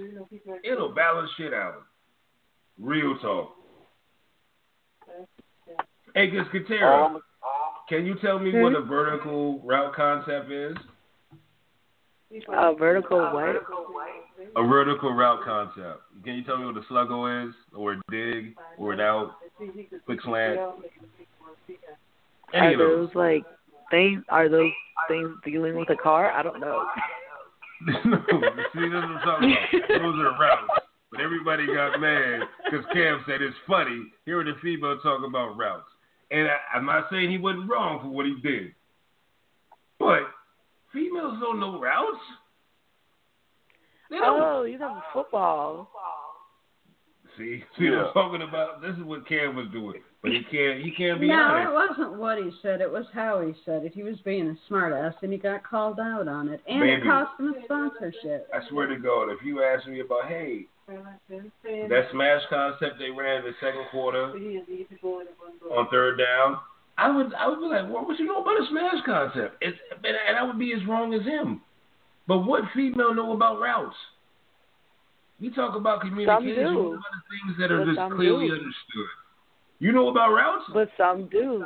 It'll 0.64 0.92
balance 0.94 1.30
shit 1.36 1.54
out. 1.54 1.82
Real 2.78 3.16
talk. 3.18 3.52
Hey, 6.14 6.30
All 6.38 6.44
Katera, 6.46 7.20
can 7.88 8.06
you 8.06 8.16
tell 8.20 8.38
me 8.38 8.50
Hmm? 8.50 8.62
what 8.62 8.74
a 8.74 8.82
vertical 8.82 9.60
route 9.60 9.94
concept 9.94 10.50
is? 10.50 10.76
Uh, 12.52 12.72
vertical 12.74 13.18
what? 13.32 13.56
A 14.56 14.66
vertical 14.66 15.12
route 15.12 15.42
concept. 15.44 16.00
Can 16.24 16.34
you 16.34 16.44
tell 16.44 16.58
me 16.58 16.66
what 16.66 16.76
a 16.76 16.80
sluggo 16.92 17.48
is, 17.48 17.54
or 17.74 17.92
a 17.92 18.00
dig, 18.10 18.56
or 18.78 18.92
an 18.92 19.00
out, 19.00 19.32
quick 20.06 20.20
slant? 20.22 20.58
Any 22.52 22.66
Are 22.66 22.72
of 22.72 22.78
those. 22.78 23.08
those 23.08 23.14
like 23.14 23.44
things? 23.90 24.22
Are 24.28 24.48
those 24.48 24.72
things 25.08 25.30
dealing 25.44 25.76
with 25.76 25.90
a 25.90 25.96
car? 25.96 26.30
I 26.30 26.42
don't 26.42 26.60
know. 26.60 26.84
no, 27.86 27.92
see, 28.04 28.08
that's 28.08 28.24
what 28.24 28.82
I'm 28.82 29.20
talking 29.24 29.56
about. 29.72 29.88
Those 29.88 30.18
are 30.20 30.38
routes. 30.38 30.82
But 31.10 31.20
everybody 31.20 31.66
got 31.66 32.00
mad 32.00 32.40
because 32.64 32.84
Cam 32.92 33.24
said 33.26 33.40
it's 33.40 33.56
funny 33.66 34.06
hearing 34.24 34.48
a 34.48 34.60
female 34.60 34.98
talk 35.02 35.20
about 35.26 35.56
routes. 35.56 35.88
And 36.30 36.48
I, 36.48 36.76
I'm 36.76 36.84
not 36.84 37.06
saying 37.10 37.30
he 37.30 37.38
wasn't 37.38 37.70
wrong 37.70 38.00
for 38.02 38.08
what 38.08 38.26
he 38.26 38.34
did. 38.42 38.72
But 39.98 40.22
females 40.92 41.38
don't 41.40 41.60
know 41.60 41.80
routes. 41.80 42.18
They 44.10 44.18
don't. 44.18 44.40
Oh, 44.40 44.62
you 44.64 44.78
have 44.78 45.02
football. 45.12 45.90
See, 47.36 47.62
see 47.78 47.90
what 47.90 48.06
I'm 48.06 48.12
talking 48.12 48.42
about? 48.42 48.80
This 48.80 48.96
is 48.96 49.04
what 49.04 49.26
Cam 49.28 49.56
was 49.56 49.66
doing. 49.72 50.00
But 50.22 50.32
he 50.32 50.42
can't 50.50 50.82
he 50.82 50.90
can't 50.90 51.20
be 51.20 51.28
no, 51.28 51.34
honest. 51.34 51.68
it 51.68 51.72
wasn't 51.72 52.18
what 52.18 52.38
he 52.38 52.50
said. 52.62 52.80
It 52.80 52.90
was 52.90 53.06
how 53.12 53.40
he 53.46 53.54
said 53.64 53.84
it. 53.84 53.92
He 53.94 54.02
was 54.02 54.16
being 54.24 54.48
a 54.48 54.72
smartass, 54.72 55.14
and 55.22 55.32
he 55.32 55.38
got 55.38 55.62
called 55.62 56.00
out 56.00 56.26
on 56.26 56.48
it, 56.48 56.60
and 56.66 56.82
it 56.82 57.02
cost 57.04 57.38
him 57.38 57.54
a 57.54 57.64
sponsorship. 57.64 58.48
I 58.52 58.66
swear 58.68 58.88
to 58.88 58.96
God, 58.96 59.30
if 59.30 59.38
you 59.44 59.62
ask 59.62 59.86
me 59.86 60.00
about, 60.00 60.26
hey, 60.26 60.66
that 60.88 62.08
smash 62.12 62.42
concept 62.50 62.98
they 62.98 63.10
ran 63.10 63.44
in 63.44 63.44
the 63.44 63.54
second 63.60 63.84
quarter 63.90 64.32
on 65.70 65.88
third 65.90 66.18
down, 66.18 66.58
I 66.98 67.14
would 67.14 67.32
I 67.34 67.46
would 67.48 67.60
be 67.60 67.66
like, 67.66 67.88
what 67.88 68.08
would 68.08 68.18
you 68.18 68.26
know 68.26 68.40
about 68.40 68.60
a 68.60 68.66
smash 68.70 69.04
concept? 69.04 69.56
It's, 69.60 69.78
and, 70.04 70.16
and 70.28 70.36
I 70.36 70.42
would 70.42 70.58
be 70.58 70.72
as 70.72 70.84
wrong 70.88 71.14
as 71.14 71.22
him. 71.22 71.60
But 72.26 72.40
what 72.40 72.64
female 72.74 73.14
know 73.14 73.32
about 73.32 73.60
routes? 73.60 73.94
We 75.40 75.50
talk 75.50 75.76
about 75.76 76.00
communication. 76.00 76.54
do. 76.64 76.78
What 76.78 76.96
are 76.96 76.98
the 76.98 77.24
things 77.30 77.58
that 77.60 77.70
are 77.72 77.84
But 77.84 77.94
just 77.94 78.12
clearly 78.14 78.46
do. 78.48 78.52
understood? 78.54 79.10
You 79.78 79.92
know 79.92 80.08
about 80.08 80.30
routes? 80.32 80.64
But 80.72 80.88
some 80.96 81.28
do. 81.28 81.64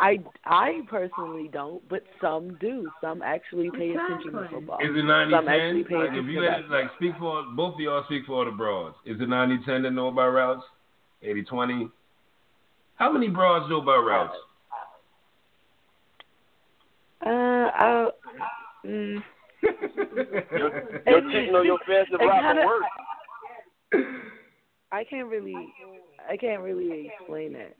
I 0.00 0.20
I 0.46 0.80
personally 0.88 1.50
don't, 1.52 1.86
but 1.88 2.04
some 2.20 2.54
do. 2.60 2.90
Some 3.00 3.20
actually 3.22 3.70
pay 3.70 3.90
attention 3.90 4.32
to 4.32 4.38
Exactly. 4.38 4.58
football. 4.60 4.78
Is 4.80 4.96
it 4.96 5.02
90 5.04 5.34
Some 5.34 5.48
actually 5.48 5.84
pay 5.84 5.94
Like, 5.96 6.10
if 6.14 6.24
you 6.26 6.40
to 6.40 6.50
had, 6.50 6.68
like, 6.70 6.90
speak 6.96 7.12
for, 7.18 7.42
both 7.54 7.74
of 7.74 7.80
y'all 7.80 8.04
speak 8.04 8.24
for 8.26 8.32
all 8.34 8.44
the 8.44 8.50
broads. 8.52 8.96
Is 9.04 9.20
it 9.20 9.28
90 9.28 9.58
10 9.66 9.82
that 9.82 9.90
know 9.90 10.08
about 10.08 10.30
routes? 10.30 10.64
80 11.22 11.42
20? 11.42 11.88
How 12.94 13.12
many 13.12 13.28
broads 13.28 13.68
know 13.68 13.82
about 13.82 14.00
routes? 14.06 14.36
Uh, 17.26 17.28
I, 17.28 18.08
mm, 18.86 19.22
Your, 19.62 21.02
your 21.06 21.20
chick 21.30 21.52
know 21.52 21.60
your 21.62 21.78
fastest 21.80 22.12
It 22.20 22.24
route 22.24 22.40
kinda- 22.42 22.62
to 22.62 22.66
work. 22.66 22.82
I 24.92 25.04
can't 25.04 25.28
really, 25.28 25.54
I 26.28 26.36
can't 26.36 26.62
really 26.62 27.10
explain 27.18 27.54
it 27.54 27.76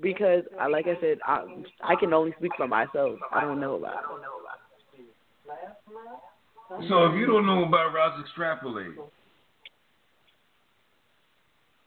because, 0.00 0.44
I, 0.58 0.68
like 0.68 0.86
I 0.86 0.98
said, 1.00 1.18
I 1.26 1.44
I 1.82 1.94
can 1.98 2.12
only 2.12 2.32
speak 2.38 2.52
for 2.56 2.66
myself. 2.66 3.18
I 3.32 3.42
don't 3.42 3.60
know 3.60 3.74
about 3.74 3.94
it. 3.94 4.04
So 6.88 7.06
if 7.06 7.14
you 7.18 7.26
don't 7.26 7.46
know 7.46 7.64
about 7.64 7.92
routes, 7.92 8.22
extrapolate. 8.24 8.94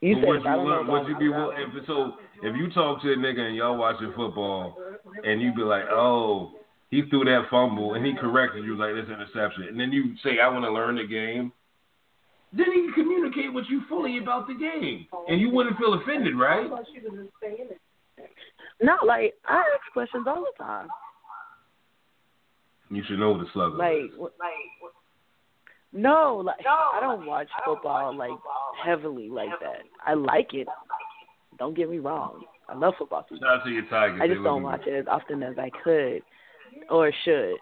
You 0.01 0.15
said 0.15 0.27
would 0.27 0.43
you 0.43 0.49
I 0.49 0.55
don't 0.55 0.67
know 0.67 0.83
want, 0.83 0.89
would 0.89 1.07
you 1.07 1.17
be 1.17 1.29
will- 1.29 1.51
if 1.51 1.87
so 1.87 2.15
if 2.41 2.55
you 2.57 2.69
talk 2.73 3.01
to 3.01 3.13
a 3.13 3.15
nigga 3.15 3.39
and 3.39 3.55
y'all 3.55 3.77
watching 3.77 4.11
football 4.15 4.75
and 5.23 5.41
you 5.41 5.53
be 5.55 5.61
like, 5.61 5.85
oh, 5.89 6.51
he 6.91 7.03
threw 7.09 7.23
that 7.23 7.45
fumble 7.49 7.93
and 7.93 8.05
he 8.05 8.13
corrected 8.13 8.65
you 8.65 8.75
like 8.77 8.93
this 8.95 9.09
interception, 9.09 9.63
and 9.69 9.79
then 9.79 9.93
you 9.93 10.15
say 10.21 10.39
I 10.43 10.49
want 10.49 10.65
to 10.65 10.71
learn 10.71 10.97
the 10.97 11.07
game, 11.07 11.53
then 12.55 12.65
he 12.71 12.81
can 12.83 12.93
communicate 12.93 13.51
with 13.53 13.65
you 13.69 13.81
fully 13.89 14.19
about 14.19 14.47
the 14.47 14.53
game, 14.53 15.07
and 15.27 15.41
you 15.41 15.49
wouldn't 15.49 15.77
feel 15.77 15.93
offended, 15.95 16.37
right? 16.37 16.69
No, 18.81 18.97
like 19.05 19.33
I 19.47 19.55
ask 19.55 19.91
questions 19.91 20.25
all 20.27 20.41
the 20.41 20.63
time. 20.63 20.87
You 22.89 23.03
should 23.07 23.19
know 23.19 23.37
the 23.37 23.45
slugger. 23.53 23.75
Like, 23.75 24.11
wh- 24.19 25.95
no, 25.95 26.41
like 26.45 26.65
I 26.65 26.99
don't 27.01 27.25
watch 27.25 27.47
football 27.65 28.15
like 28.15 28.31
heavily 28.83 29.29
like 29.29 29.49
that. 29.61 29.81
I 30.05 30.13
like 30.13 30.53
it. 30.53 30.67
Don't 31.57 31.75
get 31.75 31.89
me 31.89 31.99
wrong. 31.99 32.43
I 32.69 32.75
love 32.75 32.93
football 32.97 33.25
too. 33.27 33.37
Shout 33.39 33.61
out 33.61 33.63
to 33.65 33.71
your 33.71 33.85
Tigers. 33.89 34.19
I 34.23 34.27
just 34.27 34.43
don't 34.43 34.63
watch 34.63 34.81
it 34.85 34.93
as 34.93 35.05
often 35.09 35.43
as 35.43 35.55
I 35.57 35.69
could 35.83 36.21
or 36.89 37.11
should. 37.25 37.55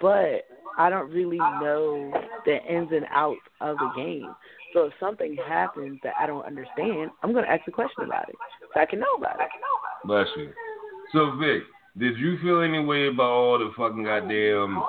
But 0.00 0.44
I 0.76 0.90
don't 0.90 1.10
really 1.10 1.38
know 1.38 2.12
the 2.44 2.58
ins 2.68 2.90
and 2.92 3.06
outs 3.10 3.40
of 3.60 3.76
the 3.78 3.90
game. 3.96 4.32
So 4.74 4.84
if 4.84 4.92
something 5.00 5.36
happens 5.48 5.98
that 6.04 6.14
I 6.20 6.26
don't 6.26 6.44
understand, 6.44 7.10
I'm 7.22 7.32
gonna 7.32 7.46
ask 7.46 7.66
a 7.66 7.70
question 7.72 8.04
about 8.04 8.28
it 8.28 8.36
so 8.74 8.80
I 8.80 8.86
can 8.86 9.00
know 9.00 9.14
about 9.18 9.40
it. 9.40 9.48
Bless 10.04 10.26
you. 10.36 10.52
So 11.12 11.36
Vic, 11.40 11.62
did 11.96 12.18
you 12.18 12.38
feel 12.42 12.60
any 12.60 12.84
way 12.84 13.08
about 13.08 13.30
all 13.30 13.58
the 13.58 13.72
fucking 13.76 14.04
goddamn 14.04 14.80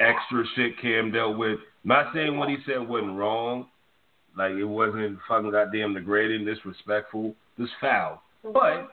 extra 0.00 0.44
shit 0.54 0.78
Cam 0.82 1.12
dealt 1.12 1.38
with? 1.38 1.58
Not 1.84 2.12
saying 2.12 2.36
what 2.36 2.48
he 2.48 2.56
said 2.66 2.86
wasn't 2.86 3.16
wrong, 3.16 3.68
like 4.36 4.52
it 4.52 4.64
wasn't 4.64 5.18
fucking 5.28 5.52
goddamn 5.52 5.94
degrading, 5.94 6.44
disrespectful, 6.44 7.34
just 7.58 7.72
foul. 7.80 8.22
But 8.42 8.88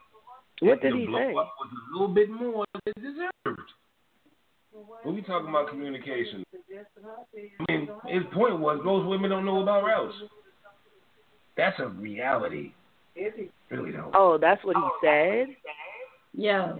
What 0.61 0.81
did 0.81 0.93
the 0.93 0.97
he 0.99 1.05
blow 1.07 1.19
say? 1.19 1.29
up 1.31 1.53
was 1.59 1.69
a 1.71 1.91
little 1.93 2.13
bit 2.13 2.29
more 2.29 2.65
than 2.73 2.93
it 2.95 3.01
deserved. 3.01 3.69
When 5.03 5.15
we 5.15 5.21
talking 5.21 5.49
about 5.49 5.69
communication, 5.69 6.43
I 7.59 7.71
mean, 7.71 7.89
his 8.07 8.23
point 8.33 8.59
was 8.59 8.79
most 8.83 9.07
women 9.07 9.29
don't 9.29 9.45
know 9.45 9.61
about 9.61 9.83
routes. 9.83 10.15
That's 11.55 11.79
a 11.79 11.87
reality. 11.87 12.73
Really 13.69 13.91
don't. 13.91 14.13
Oh, 14.13 14.37
that's 14.37 14.63
what 14.63 14.75
he 14.75 14.81
oh, 14.83 14.91
said. 15.01 15.55
Yes. 16.33 16.73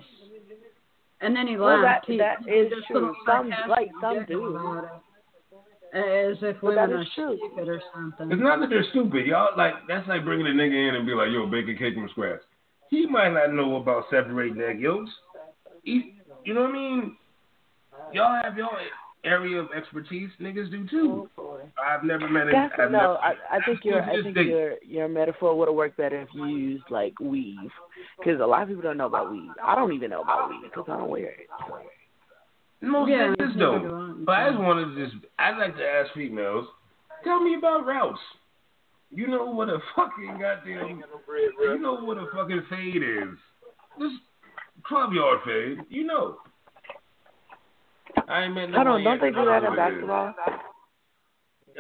And 1.21 1.35
then 1.35 1.47
he 1.47 1.55
Well, 1.55 1.81
laughed. 1.81 2.07
that- 2.07 2.11
he, 2.11 2.17
that 2.17 2.37
he 2.45 2.51
is 2.51 2.71
just 2.71 2.87
true. 2.87 3.15
Some- 3.25 3.49
like, 3.69 3.89
some 4.01 4.25
giggled 4.25 4.27
do. 4.27 4.89
As 5.93 6.35
if 6.41 6.59
But 6.59 6.63
women 6.75 6.91
are 6.91 7.05
true. 7.15 7.37
stupid 7.37 7.69
or 7.69 7.81
something. 7.93 8.29
It's 8.29 8.41
not 8.41 8.59
that 8.59 8.69
they're 8.69 8.83
stupid, 8.89 9.25
y'all. 9.25 9.55
Like 9.55 9.75
that's 9.87 10.05
like 10.09 10.25
bringing 10.25 10.45
a 10.45 10.49
nigga 10.49 10.89
in 10.89 10.95
and 10.95 11.05
be 11.05 11.13
like, 11.13 11.29
"Yo, 11.31 11.47
bake 11.47 11.69
a 11.69 11.73
cake 11.73 11.93
from 11.93 12.09
scratch." 12.09 12.41
He 12.89 13.05
might 13.05 13.29
not 13.31 13.53
know 13.53 13.77
about 13.77 14.03
separating 14.09 14.59
egg 14.61 14.81
yolks. 14.81 15.09
He, 15.83 16.15
you 16.43 16.53
know 16.53 16.63
what 16.63 16.71
I 16.71 16.73
mean? 16.73 17.17
Y'all 18.13 18.41
have 18.43 18.57
your 18.57 18.69
area 19.23 19.57
of 19.59 19.67
expertise. 19.75 20.29
Niggas 20.39 20.69
do 20.71 20.87
too. 20.87 21.29
Oh, 21.37 21.59
I've 21.83 22.03
never 22.03 22.29
met 22.29 22.47
a. 22.47 22.51
That's 22.51 22.73
I've 22.79 22.91
no. 22.91 22.97
never, 22.99 23.17
I, 23.17 23.33
I 23.51 23.59
think 23.65 23.83
your 23.83 24.01
I 24.03 24.21
think 24.21 24.35
think. 24.35 24.49
your 24.49 24.75
your 24.83 25.07
metaphor 25.07 25.57
would 25.57 25.67
have 25.67 25.75
worked 25.75 25.97
better 25.97 26.21
if 26.21 26.29
you 26.33 26.45
used 26.45 26.83
like 26.89 27.19
weave, 27.19 27.71
because 28.19 28.39
a 28.39 28.45
lot 28.45 28.61
of 28.63 28.67
people 28.67 28.83
don't 28.83 28.97
know 28.97 29.07
about 29.07 29.31
weave. 29.31 29.51
I 29.63 29.75
don't 29.75 29.93
even 29.93 30.09
know 30.11 30.21
about 30.21 30.49
weave 30.49 30.61
because 30.63 30.85
I 30.87 30.97
don't 30.97 31.09
wear 31.09 31.25
it. 31.29 31.47
Most 32.81 33.09
Yeah, 33.09 33.33
niggas 33.33 33.55
neither 33.55 33.59
don't. 33.59 33.81
do 33.81 34.21
I. 34.21 34.25
But 34.25 34.31
I 34.33 34.49
just 34.49 34.61
want 34.61 34.95
to 34.95 35.03
just. 35.05 35.15
I'd 35.39 35.57
like 35.57 35.75
to 35.77 35.83
ask 35.85 36.13
females. 36.13 36.67
Tell 37.23 37.41
me 37.41 37.55
about 37.55 37.85
routes. 37.85 38.19
You 39.11 39.27
know 39.27 39.45
what 39.45 39.69
a 39.69 39.79
fucking 39.95 40.37
goddamn. 40.39 41.03
You 41.61 41.79
know 41.79 41.95
what 41.95 42.17
a 42.17 42.27
fucking 42.33 42.63
fade 42.69 42.97
is. 43.01 43.37
This 43.99 44.11
club 44.85 45.13
yard 45.13 45.39
fade. 45.45 45.79
You 45.89 46.05
know. 46.05 46.37
I 48.27 48.43
ain't 48.43 48.53
met 48.55 48.69
no 48.69 48.77
Hold 48.77 48.87
on, 48.87 49.03
don't 49.03 49.13
yet 49.13 49.21
they 49.21 49.29
that 49.31 49.35
do 49.39 49.45
that 49.45 49.63
in 49.63 49.69
what 49.69 49.79
it 49.79 49.93
is. 49.93 50.07
basketball? 50.07 50.33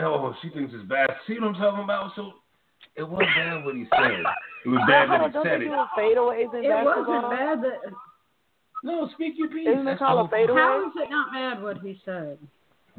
Oh, 0.01 0.35
she 0.41 0.49
thinks 0.49 0.73
it's 0.75 0.87
bad. 0.89 1.09
See 1.27 1.33
what 1.39 1.43
I'm 1.49 1.53
talking 1.55 1.83
about? 1.83 2.11
So 2.15 2.33
it 2.95 3.03
wasn't 3.07 3.29
bad 3.35 3.65
what 3.65 3.75
he 3.75 3.85
said. 3.95 4.19
It 4.65 4.69
was 4.69 4.81
bad 4.87 5.07
Hold 5.09 5.21
that 5.21 5.27
he 5.27 5.33
don't 5.33 5.45
said 5.45 5.61
they 5.61 5.65
it. 5.65 5.69
do 5.69 5.85
fadeaways 5.97 6.53
in 6.53 6.65
It 6.65 6.69
basketball? 6.69 7.21
wasn't 7.21 7.29
bad 7.31 7.61
that. 7.63 7.79
No, 8.83 9.09
speak 9.15 9.33
your 9.37 9.47
piece. 9.49 9.67
Isn't 9.67 9.87
it 9.87 9.97
called 9.97 10.19
a 10.19 10.23
whole- 10.23 10.27
fadeaway? 10.27 10.59
How 10.61 10.85
is 10.87 10.93
it 10.97 11.09
not 11.09 11.31
bad 11.33 11.63
what 11.63 11.77
he 11.79 11.99
said? 12.05 12.37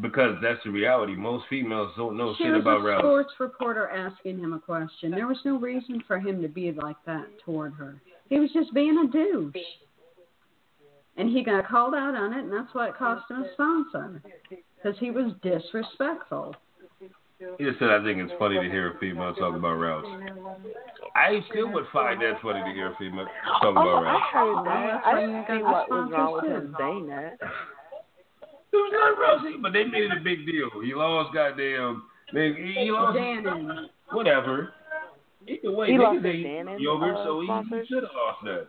Because 0.00 0.36
that's 0.42 0.62
the 0.64 0.70
reality. 0.70 1.14
Most 1.14 1.46
females 1.48 1.92
don't 1.96 2.16
know 2.16 2.34
She 2.36 2.44
shit 2.44 2.52
was 2.52 2.60
about 2.62 2.80
a 2.80 2.84
routes. 2.84 3.00
sports 3.02 3.32
reporter 3.40 3.88
asking 3.88 4.38
him 4.38 4.52
a 4.52 4.58
question. 4.58 5.10
There 5.10 5.26
was 5.26 5.38
no 5.44 5.58
reason 5.58 6.02
for 6.06 6.18
him 6.18 6.42
to 6.42 6.48
be 6.48 6.72
like 6.72 6.96
that 7.06 7.26
toward 7.44 7.72
her. 7.74 8.00
He 8.28 8.38
was 8.40 8.52
just 8.52 8.74
being 8.74 8.98
a 8.98 9.06
douche. 9.06 9.54
And 11.16 11.30
he 11.30 11.42
got 11.42 11.66
called 11.66 11.94
out 11.94 12.14
on 12.14 12.32
it, 12.34 12.44
and 12.44 12.52
that's 12.52 12.72
why 12.74 12.88
it 12.88 12.96
cost 12.96 13.30
him 13.30 13.42
a 13.42 13.52
sponsor. 13.54 14.22
Because 14.50 14.98
he 14.98 15.10
was 15.10 15.32
disrespectful. 15.42 16.54
He 17.58 17.64
just 17.64 17.78
said, 17.78 17.90
I 17.90 18.02
think 18.02 18.18
it's 18.18 18.32
funny 18.38 18.56
to 18.56 18.62
hear 18.70 18.94
a 18.94 18.98
female 18.98 19.34
talk 19.34 19.54
about 19.54 19.74
routes. 19.74 20.08
I 21.14 21.40
still 21.50 21.70
would 21.72 21.84
find 21.92 22.20
that 22.22 22.40
funny 22.42 22.60
to 22.64 22.72
hear 22.74 22.92
a 22.92 22.96
female 22.96 23.26
talk 23.60 23.72
about 23.72 23.86
Oh, 23.86 23.96
I 23.98 24.02
routes. 24.02 24.24
heard 24.32 24.66
that. 24.66 25.02
I 25.04 25.12
why 25.12 25.20
didn't 25.20 25.36
you 25.36 25.44
see 25.48 25.62
what 25.62 25.88
the 25.88 25.94
was 25.96 26.10
wrong 26.12 26.32
with 26.32 26.44
sponsors 26.44 26.64
him 26.64 26.76
saying 26.78 27.06
that. 27.08 27.38
It 28.72 28.76
was 28.76 28.92
not 28.92 29.20
routes, 29.20 29.58
but 29.62 29.72
they 29.72 29.84
made 29.84 30.04
it 30.04 30.12
a 30.18 30.20
big 30.24 30.44
deal. 30.46 30.68
He 30.82 30.94
lost 30.94 31.34
goddamn. 31.34 32.04
They, 32.32 32.52
he 32.76 32.90
lost. 32.90 33.16
Dannon. 33.18 33.86
Whatever. 34.12 34.72
Either 35.46 35.72
way, 35.72 35.86
He 35.88 35.92
niggas 35.92 36.02
lost 36.02 36.16
his 36.16 36.34
ate 36.34 36.46
Dannon, 36.46 36.80
yogurt, 36.80 37.16
uh, 37.16 37.24
so 37.24 37.40
he, 37.40 37.46
he 37.46 37.86
should 37.86 38.02
have 38.02 38.12
lost 38.16 38.44
that. 38.44 38.66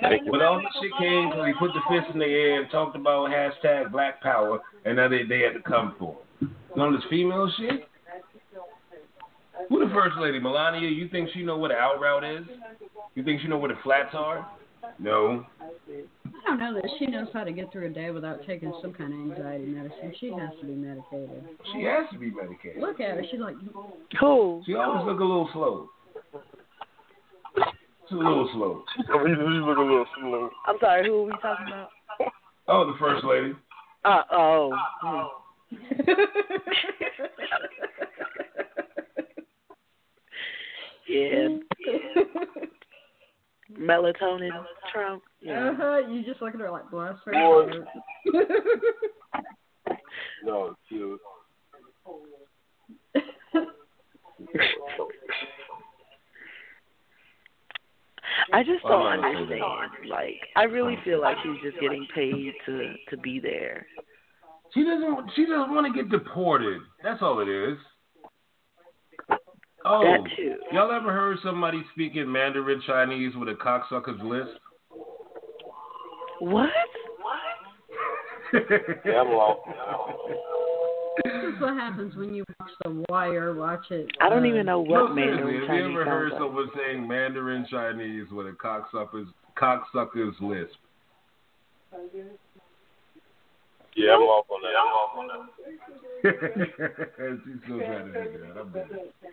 Thank 0.00 0.24
you. 0.24 0.42
All 0.42 0.58
this 0.58 0.66
shit 0.80 0.90
came, 0.98 1.30
so 1.34 1.44
he 1.44 1.52
put 1.58 1.70
the 1.74 1.80
fist 1.88 2.12
in 2.12 2.18
the 2.18 2.26
air 2.26 2.62
and 2.62 2.70
talked 2.70 2.96
about 2.96 3.30
hashtag 3.30 3.92
Black 3.92 4.20
Power, 4.20 4.60
and 4.84 4.96
now 4.96 5.08
they 5.08 5.22
they 5.22 5.40
had 5.40 5.52
to 5.54 5.62
come 5.62 5.94
for 5.98 6.16
him. 6.40 6.54
None 6.76 6.94
of 6.94 7.00
this 7.00 7.08
female 7.10 7.50
shit. 7.58 7.88
Who 9.68 9.78
the 9.78 9.92
first 9.94 10.16
lady, 10.18 10.40
Melania? 10.40 10.88
You 10.88 11.08
think 11.08 11.30
she 11.32 11.42
know 11.42 11.56
what 11.56 11.70
an 11.70 11.76
out 11.78 12.00
route 12.00 12.24
is? 12.24 12.44
You 13.14 13.22
think 13.22 13.40
she 13.42 13.48
know 13.48 13.58
what 13.58 13.68
the 13.68 13.78
flats 13.82 14.14
are? 14.14 14.50
No. 14.98 15.46
I 15.88 16.48
don't 16.48 16.58
know 16.58 16.74
that 16.74 16.90
she 16.98 17.06
knows 17.06 17.28
how 17.32 17.44
to 17.44 17.52
get 17.52 17.70
through 17.70 17.86
a 17.86 17.90
day 17.90 18.10
without 18.10 18.44
taking 18.46 18.72
some 18.82 18.92
kind 18.92 19.12
of 19.12 19.36
anxiety 19.36 19.66
medicine. 19.66 20.12
She 20.18 20.30
has 20.30 20.50
to 20.60 20.66
be 20.66 20.74
medicated. 20.74 21.44
She 21.72 21.82
has 21.84 22.06
to 22.12 22.18
be 22.18 22.30
medicated. 22.30 22.80
Look 22.80 23.00
at 23.00 23.16
her. 23.16 23.24
She's 23.30 23.40
like, 23.40 23.54
Who? 24.20 24.62
She 24.66 24.74
always 24.74 25.06
look 25.06 25.20
a 25.20 25.24
little 25.24 25.48
slow. 25.52 25.88
She's 28.08 28.16
a 28.16 28.18
little 28.18 28.48
slow. 28.52 28.84
She 28.96 29.02
look 29.12 29.78
a 29.78 29.80
little 29.80 30.06
slow. 30.18 30.50
I'm 30.66 30.76
sorry. 30.80 31.06
Who 31.06 31.20
are 31.20 31.24
we 31.24 31.32
talking 31.42 31.66
about? 31.68 31.88
Oh, 32.68 32.86
the 32.86 32.98
first 32.98 33.24
lady. 33.24 33.54
Uh 34.04 34.22
oh. 34.32 34.72
Hmm. 35.00 35.26
Yeah. 41.08 41.48
Melatonin 43.78 44.50
Trump. 44.92 45.22
Yeah. 45.40 45.70
uh 45.70 45.74
huh. 45.76 45.98
You 46.08 46.22
just 46.24 46.40
look 46.40 46.54
at 46.54 46.60
her 46.60 46.70
like 46.70 46.90
bless 46.90 47.16
her. 47.24 47.32
Lord. 47.32 47.74
heart. 49.32 49.48
No, 50.44 50.74
cute. 50.88 51.20
I 58.52 58.62
just 58.62 58.84
Oh, 58.84 58.88
don't 58.88 59.24
understand. 59.24 60.08
Like, 60.08 60.40
I 60.56 60.64
really 60.64 60.96
feel 61.04 61.20
like 61.20 61.36
she's 61.42 61.60
just 61.62 61.80
getting 61.80 62.06
paid 62.14 62.52
to 62.66 62.94
to 63.10 63.16
be 63.16 63.40
there. 63.40 63.86
She 64.74 64.84
doesn't. 64.84 65.30
She 65.36 65.44
doesn't 65.46 65.74
want 65.74 65.86
to 65.86 65.92
get 65.92 66.10
deported. 66.10 66.80
That's 67.02 67.20
all 67.22 67.40
it 67.40 67.48
is. 67.48 67.78
Oh, 69.84 70.04
That 70.04 70.20
too. 70.36 70.54
y'all 70.70 70.92
ever 70.92 71.12
heard 71.12 71.38
somebody 71.42 71.82
speaking 71.92 72.30
Mandarin 72.30 72.80
Chinese 72.86 73.34
with 73.36 73.48
a 73.48 73.54
cocksucker's 73.54 74.20
lisp? 74.22 74.56
What? 76.40 76.70
Yeah, 78.52 79.20
I'm 79.22 79.28
lost. 79.30 79.60
This 81.24 81.32
is 81.32 81.60
what 81.60 81.74
happens 81.74 82.16
when 82.16 82.32
you 82.32 82.44
watch 82.58 82.70
The 82.84 83.04
Wire. 83.08 83.54
Watch 83.54 83.90
it. 83.90 84.08
I 84.20 84.28
don't 84.28 84.44
uh, 84.44 84.46
even 84.46 84.66
know 84.66 84.82
No, 84.82 85.04
what 85.04 85.14
seriously, 85.14 85.44
Mandarin 85.44 85.60
have 85.60 85.68
Chinese 85.68 85.82
you 85.82 86.00
ever 86.00 86.04
heard 86.10 86.30
sounds 86.30 86.40
like. 86.40 86.48
someone 86.48 86.70
saying 86.76 87.08
Mandarin 87.08 87.66
Chinese 87.70 88.26
with 88.32 88.46
a 88.46 88.52
cocksucker's 88.52 89.28
cocksucker's 89.58 90.34
lisp? 90.40 90.74
Yeah, 93.94 94.14
I'm 94.14 94.22
off 94.22 94.46
on 94.48 94.62
that. 94.62 94.74
I'm 94.80 94.92
off 94.96 95.18
on 95.18 95.28
that. 95.28 95.40
She's 97.44 97.60
so 97.68 97.78
trying 97.78 98.12
to 98.12 98.24
do 98.24 98.38
that. 98.38 98.60
I'm 98.60 98.72
dead. 98.72 98.88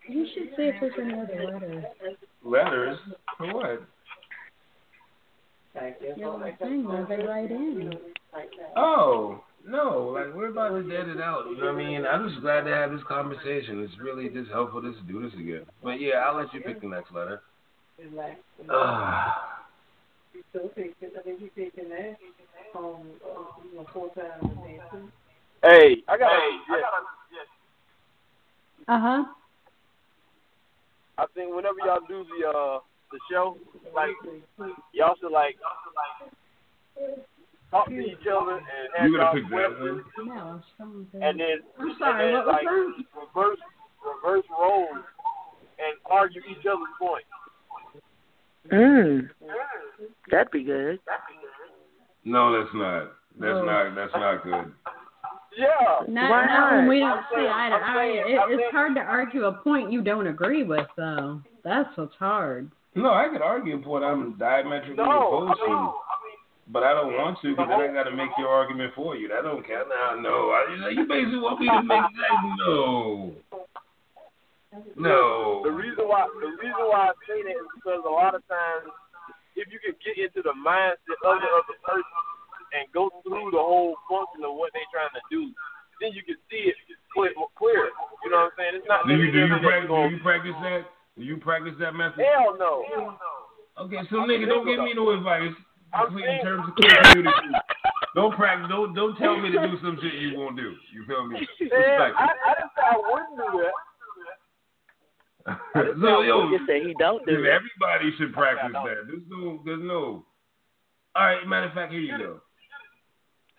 You 0.09 0.27
should 0.33 0.49
see 0.57 0.63
if 0.63 0.75
there's 0.81 0.93
any 1.01 1.13
other 1.13 1.45
letters. 1.45 1.85
Letters 2.43 2.99
for 3.37 3.53
what? 3.53 3.83
You're 6.17 6.37
like, 6.37 6.59
thing 6.59 6.85
where 6.85 7.05
they 7.05 7.23
write 7.23 7.51
in. 7.51 7.93
Oh 8.75 9.43
no, 9.67 10.11
like 10.13 10.33
we're 10.33 10.49
about 10.49 10.69
to 10.69 10.83
dead 10.83 11.07
it 11.09 11.21
out. 11.21 11.45
You 11.49 11.57
know 11.57 11.73
what 11.73 11.81
I 11.81 11.85
mean? 11.85 12.05
I'm 12.05 12.29
just 12.29 12.41
glad 12.41 12.61
to 12.61 12.71
have 12.71 12.91
this 12.91 13.03
conversation. 13.07 13.83
It's 13.83 13.99
really 13.99 14.29
just 14.29 14.49
helpful 14.51 14.81
to 14.81 14.93
do 15.07 15.21
this 15.21 15.33
again. 15.33 15.65
But 15.83 15.99
yeah, 15.99 16.23
I'll 16.25 16.37
let 16.37 16.53
you 16.53 16.61
pick 16.61 16.81
the 16.81 16.87
next 16.87 17.11
letter. 17.11 17.41
Ah. 18.69 19.63
Hey, 25.63 25.97
I 26.07 26.17
got. 26.17 26.31
Hey, 26.31 26.57
I 26.69 26.81
got. 26.81 26.93
Uh 28.87 28.99
huh. 28.99 29.23
I 31.17 31.25
think 31.35 31.53
whenever 31.53 31.77
y'all 31.85 31.99
do 32.07 32.23
the 32.23 32.47
uh 32.47 32.79
the 33.11 33.19
show, 33.29 33.57
like 33.93 34.15
y'all 34.93 35.15
should 35.19 35.31
like 35.31 35.57
talk 37.71 37.87
to 37.87 37.99
each 37.99 38.25
other 38.31 38.57
and 38.57 38.65
have 38.97 39.09
you 39.09 39.17
gonna 39.17 39.23
y'all 39.23 39.33
that 39.33 39.49
questions. 39.77 40.01
No, 40.17 40.33
I 40.33 40.43
was 40.53 40.63
trying 40.77 41.07
to 41.11 41.27
and 41.27 41.39
then 41.39 41.57
I'm 41.79 41.95
sorry, 41.99 42.27
and 42.27 42.35
then, 42.35 42.45
what 42.45 42.47
like 42.47 42.65
reverse 42.65 43.59
reverse 44.05 44.45
roles 44.49 44.89
and 45.79 45.93
argue 46.09 46.41
each 46.49 46.65
other's 46.65 46.95
points. 46.99 47.27
Mm. 48.71 49.29
That'd 50.31 50.51
be 50.51 50.63
good. 50.63 50.99
No, 52.25 52.51
that's 52.59 52.73
not. 52.73 53.03
That's 53.39 53.55
No. 53.55 53.63
not. 53.65 53.95
That's 53.95 54.13
not 54.13 54.43
good. 54.43 54.73
Yeah. 55.57 55.67
Not, 56.07 56.29
Why 56.29 56.45
not 56.45 56.71
when 56.71 56.81
not? 56.85 56.89
we 56.89 56.99
don't 56.99 57.11
I'm 57.17 57.23
see 57.33 57.47
eye 57.47 57.69
to 57.69 57.75
eye. 57.75 57.93
saying- 57.95 58.33
It, 58.35 58.39
I'm 58.39 58.51
it's 58.51 58.59
saying- 58.61 58.71
hard 58.71 58.95
to 58.95 59.01
argue 59.01 59.45
a 59.45 59.51
point 59.53 59.91
you 59.91 60.01
don't 60.01 60.27
agree 60.27 60.63
with, 60.63 60.87
though. 60.95 61.41
That's 61.63 61.89
what's 61.97 62.15
hard. 62.15 62.69
No, 62.95 63.13
I 63.13 63.27
could 63.29 63.41
argue 63.41 63.75
a 63.75 63.79
point 63.79 64.03
I'm 64.03 64.33
diametrically 64.37 64.95
No, 65.03 65.03
opposed 65.45 65.59
mean, 65.61 65.69
to, 65.69 65.93
but 66.69 66.85
I 66.85 66.93
don't 66.93 67.17
want 67.17 67.41
to 67.41 67.57
because 67.57 67.65
then 67.65 67.81
I 67.81 67.89
got 67.89 68.05
to 68.05 68.15
make 68.15 68.29
your 68.37 68.49
argument 68.49 68.93
for 68.93 69.17
you. 69.17 69.27
That 69.27 69.41
don't 69.41 69.65
count. 69.65 69.89
Nah, 69.89 70.21
no. 70.21 70.53
I, 70.53 70.93
you 70.93 71.01
basically 71.09 71.41
want 71.41 71.57
me 71.57 71.65
to 71.65 71.81
make 71.81 72.05
that. 72.13 72.33
No. 72.61 73.33
No. 74.93 75.65
The 75.65 75.73
reason 75.73 76.05
why 76.05 76.29
the 76.29 76.53
reason 76.61 76.85
why 76.85 77.09
I 77.09 77.13
say 77.25 77.41
that 77.41 77.57
is 77.57 77.69
because 77.73 78.05
a 78.05 78.13
lot 78.13 78.37
of 78.37 78.45
times 78.45 78.85
if 79.57 79.65
you 79.73 79.81
can 79.81 79.97
get 80.05 80.21
into 80.21 80.45
the 80.45 80.53
mindset 80.53 81.17
of 81.25 81.41
the 81.41 81.49
other 81.49 81.77
person 81.81 82.21
and 82.77 82.85
go 82.93 83.09
through 83.25 83.49
the 83.49 83.59
whole 83.59 83.97
function 84.05 84.45
of 84.45 84.53
what 84.53 84.69
they're 84.77 84.85
trying 84.93 85.09
to 85.17 85.23
do, 85.33 85.49
then 86.05 86.13
you 86.13 86.21
can 86.21 86.37
see 86.53 86.69
it 86.69 86.77
clear. 87.09 87.33
clear. 87.57 87.89
You 88.21 88.29
know 88.29 88.45
what 88.45 88.53
I'm 88.53 88.61
saying? 88.61 88.73
It's 88.77 88.85
not 88.85 89.09
Do 89.09 89.17
you 89.17 89.33
do 89.33 89.41
you 89.41 89.57
practice? 89.57 89.89
Do 89.89 90.05
you 90.05 90.21
practice 90.21 90.57
that? 90.61 90.81
Do 91.17 91.23
you 91.25 91.37
practice 91.41 91.73
that 91.81 91.97
method? 91.97 92.21
Hell 92.21 92.53
no. 92.61 92.85
Okay, 93.81 94.05
so 94.13 94.21
nigga, 94.29 94.45
don't 94.45 94.69
give 94.69 94.85
me 94.85 94.93
no 94.93 95.09
advice 95.17 95.55
I'm 95.93 96.17
in 96.17 96.41
terms 96.43 96.65
of 96.69 96.75
clear 96.75 96.95
communication. 97.11 97.53
Don't 98.15 98.35
practice. 98.35 98.67
Don't 98.69 98.93
don't 98.93 99.15
tell 99.17 99.37
me 99.39 99.51
to 99.51 99.57
do 99.67 99.77
some 99.81 99.97
shit 100.01 100.13
you 100.13 100.37
won't 100.37 100.55
do. 100.57 100.75
You 100.93 101.05
feel 101.07 101.25
me? 101.27 101.39
Man, 101.39 101.47
Respect. 101.69 102.15
I, 102.17 102.25
I 102.25 102.53
didn't 102.57 102.71
say 102.75 102.83
I 102.85 102.97
wouldn't 102.97 103.37
do 103.37 103.49
that. 103.63 103.73
so 106.01 106.21
yo, 106.21 106.49
You 106.49 106.59
said 106.67 106.81
he 106.85 106.93
don't 106.99 107.25
do 107.25 107.31
it. 107.43 107.47
everybody 107.49 108.13
should 108.17 108.33
practice 108.33 108.71
that. 108.73 109.07
There's 109.07 109.23
no, 109.29 109.61
there's 109.65 109.81
no. 109.81 110.25
All 111.15 111.25
right, 111.25 111.45
matter 111.47 111.67
of 111.67 111.73
fact, 111.73 111.91
here 111.91 112.01
you 112.01 112.17
go. 112.17 112.39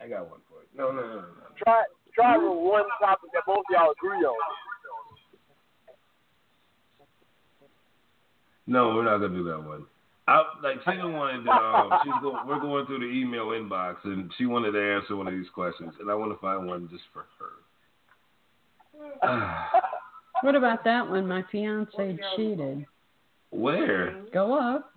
I 0.03 0.09
got 0.09 0.31
one 0.31 0.41
for 0.49 0.63
you. 0.63 0.69
No, 0.77 0.93
no, 0.93 1.01
no, 1.03 1.15
no. 1.15 1.21
no. 1.21 1.47
Try 1.63 1.83
try 2.15 2.37
with 2.37 2.59
one 2.59 2.85
topic 3.01 3.31
that 3.35 3.43
both 3.47 3.59
of 3.59 3.65
y'all 3.71 3.91
agree 3.93 4.25
on. 4.25 4.37
No, 8.67 8.95
we're 8.95 9.05
not 9.05 9.19
gonna 9.19 9.35
do 9.37 9.45
that 9.45 9.63
one. 9.63 9.87
I 10.29 10.43
like 10.63 10.85
Tina 10.85 11.09
wanted. 11.09 11.49
Um, 11.49 11.91
she's 12.05 12.13
go, 12.23 12.39
we're 12.47 12.61
going 12.61 12.87
through 12.87 13.01
the 13.01 13.07
email 13.07 13.47
inbox, 13.47 13.97
and 14.05 14.31
she 14.39 14.47
wanted 14.47 14.73
to 14.73 14.95
answer 14.97 15.17
one 15.17 15.27
of 15.27 15.33
these 15.35 15.49
questions, 15.53 15.93
and 16.01 16.11
I 16.11 16.15
want 16.15 16.33
to 16.33 16.39
find 16.39 16.67
one 16.67 16.89
just 16.91 17.05
for 17.13 17.27
her. 17.39 17.51
What 20.43 20.55
about 20.55 20.85
that 20.85 21.09
one? 21.09 21.27
My 21.29 21.45
fiance 21.53 22.19
cheated. 22.35 22.87
Where? 23.51 24.23
Go 24.33 24.59
up. 24.59 24.93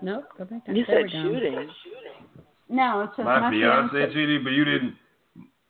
Nope, 0.00 0.28
go 0.36 0.44
back 0.44 0.64
down. 0.64 0.76
You 0.76 0.84
there 0.86 1.08
said 1.08 1.24
we 1.24 1.32
shooting. 1.32 1.68
No, 2.68 3.02
it 3.02 3.10
says 3.16 3.24
My, 3.24 3.40
my, 3.40 3.50
fiance 3.50 4.12
cheated, 4.12 4.44
but 4.44 4.50
you 4.50 4.64
didn't. 4.64 4.94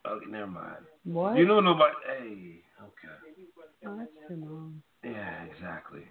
Okay, 0.05 0.25
never 0.29 0.47
mind. 0.47 0.85
What? 1.05 1.37
You 1.37 1.47
know 1.47 1.59
nobody. 1.61 1.95
Hey, 2.05 2.61
okay. 2.79 3.87
Oh, 3.87 3.97
that's 3.97 4.11
too 4.27 4.35
long. 4.35 4.81
Yeah, 5.03 5.45
exactly. 5.45 6.03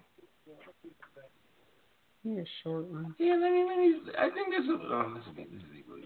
Need 2.23 2.39
a 2.39 2.45
short 2.63 2.85
one. 2.87 3.15
Yeah, 3.17 3.35
let 3.35 3.51
me, 3.51 3.63
let 3.67 3.77
me. 3.77 3.95
I 4.17 4.29
think 4.29 4.49
this 4.49 4.65
is. 4.65 4.69
Oh, 4.69 5.13
this 5.15 5.23
is 5.23 5.35
this 5.51 5.61
is 5.61 5.83
wrong. 5.87 6.01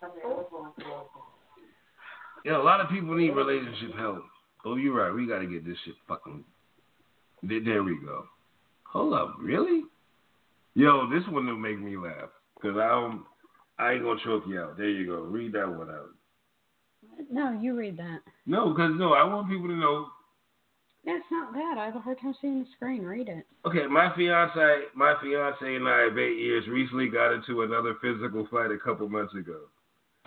Goddamn. 0.00 1.04
Yeah, 2.44 2.56
a 2.56 2.62
lot 2.62 2.80
of 2.80 2.88
people 2.90 3.14
need 3.16 3.30
relationship 3.30 3.94
help. 3.96 4.24
Oh, 4.64 4.76
you're 4.76 4.94
right. 4.94 5.14
We 5.14 5.26
got 5.26 5.40
to 5.40 5.46
get 5.46 5.64
this 5.64 5.76
shit 5.84 5.94
fucking. 6.08 6.44
There, 7.42 7.60
there 7.64 7.82
we 7.82 7.98
go. 8.04 8.24
Hold 8.84 9.14
up, 9.14 9.36
really? 9.40 9.82
Yo, 10.74 11.08
this 11.10 11.26
one 11.28 11.46
will 11.46 11.56
make 11.56 11.80
me 11.80 11.96
laugh 11.96 12.30
because 12.54 12.76
I 12.76 12.88
don't. 12.88 13.24
I 13.78 13.92
ain't 13.92 14.02
gonna 14.02 14.20
choke 14.22 14.44
you 14.46 14.60
out. 14.60 14.76
There 14.76 14.90
you 14.90 15.06
go. 15.06 15.22
Read 15.22 15.52
that 15.54 15.68
one 15.68 15.90
out. 15.90 16.10
No, 17.30 17.58
you 17.58 17.74
read 17.76 17.96
that. 17.96 18.20
No, 18.46 18.70
because 18.70 18.92
no, 18.98 19.14
I 19.14 19.24
want 19.24 19.48
people 19.48 19.68
to 19.68 19.76
know. 19.76 20.08
That's 21.04 21.24
not 21.30 21.54
bad. 21.54 21.78
I 21.78 21.86
have 21.86 21.96
a 21.96 22.00
hard 22.00 22.20
time 22.20 22.34
seeing 22.40 22.60
the 22.60 22.66
screen. 22.76 23.02
Read 23.02 23.28
it. 23.28 23.46
Okay, 23.66 23.86
my 23.86 24.12
fiance, 24.14 24.84
my 24.94 25.14
fiance 25.22 25.74
and 25.74 25.88
I 25.88 26.08
of 26.10 26.18
eight 26.18 26.38
years 26.38 26.64
recently 26.68 27.08
got 27.08 27.32
into 27.32 27.62
another 27.62 27.96
physical 28.02 28.46
fight 28.50 28.70
a 28.70 28.78
couple 28.78 29.08
months 29.08 29.34
ago. 29.34 29.60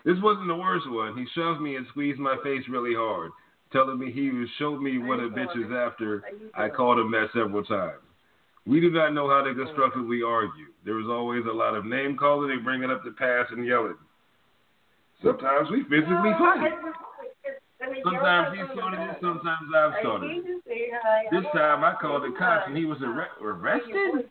This 0.04 0.18
wasn't 0.22 0.48
the 0.48 0.56
worst 0.56 0.90
one. 0.90 1.16
He 1.16 1.26
shoved 1.36 1.62
me 1.62 1.76
and 1.76 1.86
squeezed 1.90 2.20
my 2.20 2.38
face 2.44 2.64
really 2.70 2.96
hard, 2.96 3.32
telling 3.72 4.00
me 4.00 4.12
he 4.12 4.32
showed 4.58 4.82
me 4.82 4.98
what 4.98 5.20
a 5.20 5.30
bitch 5.30 5.56
is 5.56 5.72
after 5.72 6.24
I 6.56 6.70
called 6.70 7.00
him 7.00 7.12
that 7.12 7.30
several 7.34 7.64
times. 7.64 8.02
We 8.66 8.82
do 8.82 8.90
not 8.92 9.14
know 9.14 9.30
how 9.30 9.44
to 9.44 9.54
constructively 9.54 10.22
argue. 10.26 10.68
There 10.86 11.00
is 11.00 11.08
always 11.08 11.44
a 11.46 11.54
lot 11.54 11.76
of 11.76 11.86
name 11.86 12.18
calling. 12.18 12.50
They 12.50 12.62
bring 12.62 12.84
it 12.84 12.90
up 12.90 13.04
the 13.04 13.12
past 13.12 13.52
and 13.52 13.66
yelling. 13.66 13.96
Sometimes 15.22 15.70
we 15.70 15.84
physically 15.84 16.34
fight. 16.40 16.72
Sometimes 18.04 18.58
he 18.58 18.64
started 18.74 19.00
it. 19.00 19.18
Sometimes 19.22 19.68
I've 19.76 19.94
started 20.02 20.32
it. 20.32 21.32
This 21.32 21.46
time 21.54 21.84
I 21.84 21.96
called 22.00 22.24
the 22.24 22.36
cops 22.38 22.66
and 22.68 22.78
he 22.78 22.86
was 22.86 22.98
arre- 23.02 23.32
uh, 23.42 23.46
arrested. 23.46 24.30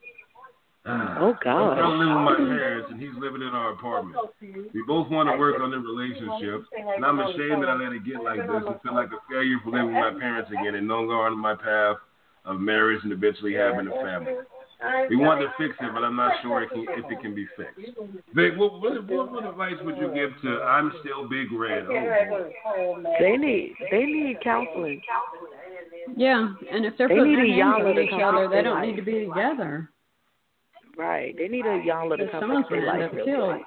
Oh 0.84 1.34
God. 1.44 1.78
I'm 1.78 1.98
living 1.98 2.14
with 2.14 2.26
my 2.26 2.36
parents 2.36 2.88
and 2.90 3.00
he's 3.00 3.14
living 3.18 3.42
in 3.42 3.54
our 3.54 3.72
apartment. 3.72 4.16
We 4.40 4.82
both 4.86 5.08
want 5.10 5.28
to 5.30 5.38
work 5.38 5.60
on 5.60 5.70
the 5.70 5.78
relationship, 5.78 6.66
and 6.74 7.04
I'm 7.04 7.20
ashamed 7.20 7.62
that 7.62 7.70
I 7.70 7.74
let 7.74 7.92
it 7.92 8.04
get 8.04 8.22
like 8.22 8.42
this 8.42 8.62
and 8.66 8.80
feel 8.82 8.94
like 8.94 9.10
a 9.14 9.20
failure 9.30 9.58
for 9.62 9.70
living 9.70 9.94
with 9.94 10.02
my 10.02 10.14
parents 10.18 10.50
again 10.50 10.74
and 10.74 10.88
no 10.88 10.96
longer 11.06 11.22
on 11.22 11.38
my 11.38 11.54
path 11.54 11.98
of 12.44 12.58
marriage 12.58 13.00
and 13.04 13.12
eventually 13.12 13.54
having 13.54 13.86
a 13.86 13.94
family. 14.02 14.34
We 15.08 15.16
want 15.16 15.40
to 15.40 15.48
fix 15.58 15.76
it, 15.80 15.90
but 15.94 16.02
I'm 16.02 16.16
not 16.16 16.32
sure 16.42 16.62
it 16.62 16.70
can, 16.70 16.86
if 16.88 17.10
it 17.10 17.20
can 17.20 17.34
be 17.34 17.46
fixed. 17.56 17.96
Vic, 18.34 18.52
what, 18.56 18.80
what, 18.80 19.08
what, 19.08 19.32
what 19.32 19.46
advice 19.46 19.74
would 19.82 19.96
you 19.96 20.12
give 20.14 20.30
to 20.42 20.62
I'm 20.62 20.92
still 21.00 21.28
Big 21.28 21.52
Red? 21.52 21.86
Oh, 21.88 23.02
They 23.20 23.36
need 23.36 23.74
they 23.90 24.04
need 24.04 24.38
counseling. 24.42 25.00
Yeah, 26.16 26.54
and 26.72 26.84
if 26.84 26.94
they're 26.98 27.08
They 27.08 27.16
putting 27.16 27.36
need 27.36 27.52
a 27.52 27.56
their 27.56 27.64
hands 27.64 27.84
on 27.84 27.98
each 27.98 28.22
other, 28.22 28.48
they 28.48 28.62
don't 28.62 28.82
need 28.82 28.96
to 28.96 29.02
be 29.02 29.26
together. 29.26 29.90
Right. 30.96 31.34
They 31.36 31.48
need 31.48 31.64
a 31.64 31.80
yala 31.80 32.18
to 32.18 32.24
Because 32.24 32.30
come 32.32 32.40
someone's 32.42 32.66
fix 32.68 32.82
their 32.82 32.86
gonna 32.86 33.04
end 33.04 33.12
life 33.12 33.20
up 33.20 33.26
killed. 33.26 33.60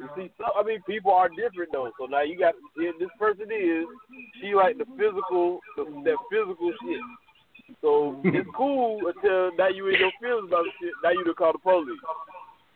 You 0.00 0.08
see, 0.16 0.30
so, 0.38 0.44
I 0.58 0.62
mean, 0.64 0.80
people 0.88 1.12
are 1.12 1.28
different 1.28 1.70
though. 1.72 1.90
So 1.98 2.06
now 2.06 2.22
you 2.22 2.38
got 2.38 2.54
here, 2.76 2.92
this 2.98 3.10
person 3.18 3.46
is 3.50 3.84
she 4.40 4.54
like 4.54 4.78
the 4.78 4.86
physical, 4.96 5.60
the, 5.76 5.84
that 6.04 6.16
physical 6.30 6.72
shit. 6.82 7.00
So 7.80 8.20
it's 8.24 8.48
cool 8.56 9.00
until 9.06 9.56
now 9.56 9.68
you 9.68 9.88
in 9.88 10.00
your 10.00 10.12
feelings 10.20 10.48
about 10.48 10.64
shit. 10.80 10.92
Now 11.02 11.10
you 11.10 11.24
to 11.24 11.34
call 11.34 11.52
the 11.52 11.58
police. 11.58 11.98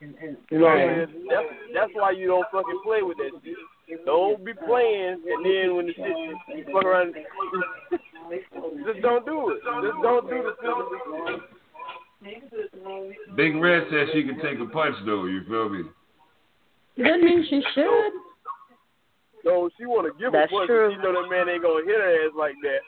You 0.00 0.58
know 0.58 0.64
what 0.64 0.78
I'm? 0.78 0.98
That's, 1.28 1.48
that's 1.74 1.92
why 1.94 2.12
you 2.12 2.28
don't 2.28 2.46
fucking 2.52 2.80
play 2.84 3.02
with 3.02 3.18
that 3.18 3.32
shit. 3.42 4.04
Don't 4.04 4.44
be 4.44 4.52
playing, 4.52 5.22
and 5.26 5.44
then 5.44 5.76
when 5.76 5.86
the 5.86 5.94
shit 5.94 6.16
you 6.56 6.64
fuck 6.72 6.84
around, 6.84 7.14
just 8.86 9.00
don't 9.02 9.24
do 9.24 9.50
it. 9.50 9.60
Just 9.82 10.02
don't 10.02 10.28
do 10.28 10.42
the 10.44 10.54
physical. 10.60 11.40
Big 13.36 13.56
Red 13.56 13.84
says 13.90 14.08
she 14.12 14.22
can 14.24 14.40
take 14.40 14.58
a 14.60 14.66
punch 14.66 14.94
though. 15.06 15.24
You 15.24 15.42
feel 15.48 15.68
me? 15.68 15.82
Doesn't 16.98 17.24
mean 17.24 17.46
she 17.48 17.62
should. 17.74 18.12
So 19.44 19.70
she 19.78 19.86
want 19.86 20.12
to 20.12 20.18
give 20.18 20.32
That's 20.32 20.50
a 20.50 20.54
punch. 20.54 20.66
true. 20.66 20.90
She 20.90 20.98
know 21.00 21.14
that 21.14 21.30
man 21.30 21.48
ain't 21.48 21.62
gonna 21.62 21.84
hit 21.86 21.96
her 21.96 22.26
ass 22.26 22.32
like 22.36 22.54
that. 22.62 22.82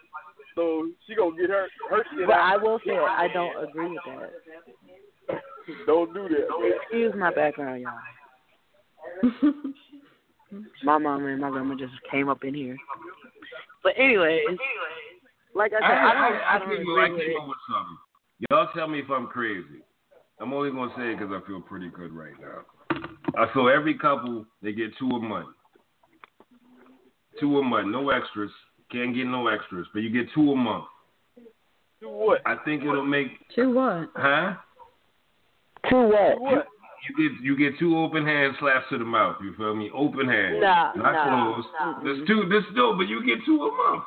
So 0.54 0.88
she 1.06 1.14
gonna 1.14 1.36
get 1.36 1.50
her 1.50 1.66
her 1.90 2.04
shit 2.16 2.26
But 2.26 2.34
out. 2.36 2.54
I 2.54 2.56
will 2.56 2.78
say 2.86 2.92
I 2.96 3.28
don't 3.32 3.68
agree 3.68 3.88
with 3.88 4.00
that. 4.06 4.30
Don't 5.86 6.12
do 6.12 6.22
that. 6.28 6.48
man. 6.60 6.72
Excuse 6.82 7.14
my 7.16 7.32
background, 7.32 7.82
y'all. 7.82 7.92
My 10.82 10.98
mom 10.98 11.24
and 11.26 11.40
my 11.40 11.50
grandma 11.50 11.76
just 11.76 11.92
came 12.10 12.28
up 12.28 12.42
in 12.42 12.54
here. 12.54 12.76
But 13.84 13.92
anyways, 13.96 14.40
like 15.54 15.72
I 15.72 15.76
I, 15.76 15.80
said, 15.80 15.98
I, 15.98 16.10
I, 16.10 16.12
don't, 16.12 16.22
I, 16.22 16.54
I 16.54 16.58
don't 16.58 16.68
think 16.70 16.80
agree 16.80 17.04
I 17.04 17.08
with 17.08 17.20
came 17.20 17.30
it. 17.30 17.36
up 17.40 17.48
with 17.48 17.58
something. 17.70 17.98
Y'all 18.50 18.68
tell 18.74 18.88
me 18.88 18.98
if 18.98 19.10
I'm 19.10 19.26
crazy. 19.28 19.84
I'm 20.40 20.52
only 20.52 20.70
gonna 20.70 20.92
say 20.96 21.12
it 21.12 21.18
because 21.18 21.32
I 21.32 21.46
feel 21.46 21.60
pretty 21.60 21.88
good 21.88 22.12
right 22.12 22.32
now. 22.40 22.64
I 23.36 23.52
feel 23.52 23.68
every 23.68 23.96
couple 23.96 24.44
they 24.62 24.72
get 24.72 24.90
two 24.98 25.08
a 25.08 25.20
month. 25.20 25.48
Two 27.38 27.58
a 27.58 27.62
month, 27.62 27.88
no 27.88 28.10
extras. 28.10 28.50
Can't 28.92 29.14
get 29.14 29.26
no 29.26 29.46
extras, 29.48 29.86
but 29.92 30.00
you 30.00 30.10
get 30.10 30.32
two 30.34 30.50
a 30.52 30.56
month. 30.56 30.84
Two 32.00 32.08
what? 32.08 32.40
I 32.46 32.56
think 32.64 32.82
it'll 32.82 33.04
make, 33.04 33.28
two 33.54 33.72
what? 33.74 34.10
huh? 34.16 34.54
Two 35.88 36.08
what? 36.08 36.40
What? 36.40 36.66
You 37.08 37.30
get 37.30 37.42
you 37.42 37.56
get 37.56 37.78
two 37.78 37.96
open 37.96 38.26
hand 38.26 38.54
slaps 38.60 38.84
to 38.90 38.98
the 38.98 39.04
mouth. 39.04 39.36
You 39.42 39.54
feel 39.56 39.74
me? 39.74 39.90
Open 39.94 40.28
hand, 40.28 40.60
Nah, 40.60 40.92
not 40.96 41.12
nah, 41.12 41.52
closed. 41.54 41.68
nah. 41.80 42.02
There's 42.02 42.26
two. 42.26 42.44
There's 42.48 42.64
no, 42.74 42.94
but 42.96 43.08
you 43.08 43.24
get 43.24 43.38
two 43.46 43.56
a 43.62 43.90
month. 43.92 44.04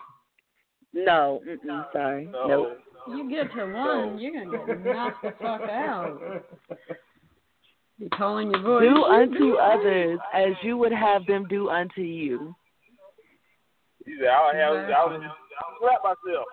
No, 0.94 1.42
mm-mm, 1.48 1.92
sorry, 1.92 2.26
No. 2.26 2.48
nope. 2.48 2.78
You 3.10 3.30
get 3.30 3.52
to 3.56 3.66
one, 3.66 4.20
you're 4.20 4.46
gonna 4.46 4.66
get 4.68 4.86
knocked 4.86 5.24
the 5.24 5.32
fuck 5.42 5.62
out. 5.62 6.20
You're 7.98 8.10
calling 8.10 8.52
your 8.52 8.62
voice? 8.62 8.84
Do 8.84 9.04
unto 9.04 9.56
others 9.56 10.20
as 10.34 10.52
you 10.62 10.78
would 10.78 10.92
have 10.94 11.26
them 11.26 11.46
do 11.50 11.70
unto 11.70 12.02
you. 12.02 12.56
He 14.06 14.16
said, 14.20 14.28
I'll 14.28 14.54
have, 14.54 14.90
I'll, 14.90 15.10
I'll 15.14 15.78
slap 15.80 16.04
myself. 16.04 16.46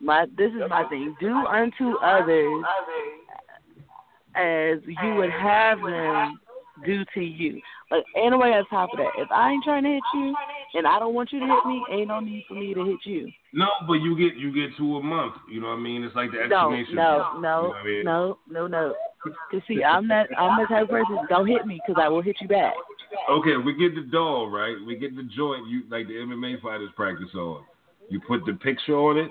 My 0.00 0.26
this 0.36 0.50
is 0.50 0.62
my 0.68 0.84
thing. 0.88 1.16
Do 1.20 1.34
unto 1.34 1.96
others 1.98 2.64
as 4.34 4.78
you 4.86 5.14
would 5.14 5.30
have 5.30 5.78
them 5.80 6.38
do 6.84 7.04
to 7.14 7.20
you. 7.20 7.60
Like 7.90 8.04
anyway 8.16 8.50
on 8.50 8.66
top 8.66 8.90
of 8.92 8.98
that, 8.98 9.10
if 9.16 9.30
I 9.30 9.52
ain't 9.52 9.64
trying 9.64 9.84
to 9.84 9.90
hit 9.90 10.02
you 10.14 10.34
and 10.74 10.86
I 10.86 10.98
don't 10.98 11.14
want 11.14 11.32
you 11.32 11.40
to 11.40 11.46
hit 11.46 11.66
me, 11.66 11.82
ain't 11.90 12.08
no 12.08 12.20
need 12.20 12.44
for 12.48 12.54
me 12.54 12.74
to 12.74 12.84
hit 12.84 12.98
you. 13.04 13.30
No, 13.52 13.68
but 13.86 13.94
you 13.94 14.16
get 14.18 14.36
you 14.36 14.52
get 14.52 14.76
two 14.76 14.96
a 14.96 15.02
month. 15.02 15.34
You 15.50 15.60
know 15.60 15.68
what 15.68 15.74
I 15.74 15.80
mean? 15.80 16.02
It's 16.02 16.16
like 16.16 16.32
the 16.32 16.38
No, 16.48 16.72
explanation. 16.72 16.96
no, 16.96 17.02
You 17.02 17.40
know 17.40 17.40
no, 17.40 17.74
I 17.74 17.84
mean? 17.84 18.04
no, 18.04 18.38
no, 18.50 18.66
no. 18.66 18.94
Cause 19.50 19.62
see, 19.68 19.82
I'm 19.82 20.08
that 20.08 20.28
I'm 20.36 20.60
the 20.60 20.66
type 20.66 20.82
of 20.82 20.88
person. 20.90 21.18
Don't 21.28 21.46
hit 21.46 21.66
me, 21.66 21.80
cause 21.86 21.96
I 21.98 22.08
will 22.08 22.20
hit 22.20 22.36
you 22.40 22.48
back. 22.48 22.74
Okay, 23.30 23.56
we 23.56 23.74
get 23.74 23.94
the 23.94 24.08
doll, 24.10 24.50
right? 24.50 24.76
We 24.86 24.96
get 24.96 25.16
the 25.16 25.22
joint 25.22 25.66
you 25.68 25.82
like 25.90 26.06
the 26.06 26.14
MMA 26.14 26.60
fighters 26.60 26.90
practice 26.96 27.34
on. 27.34 27.64
You 28.08 28.20
put 28.26 28.44
the 28.46 28.54
picture 28.54 28.96
on 28.96 29.18
it 29.18 29.30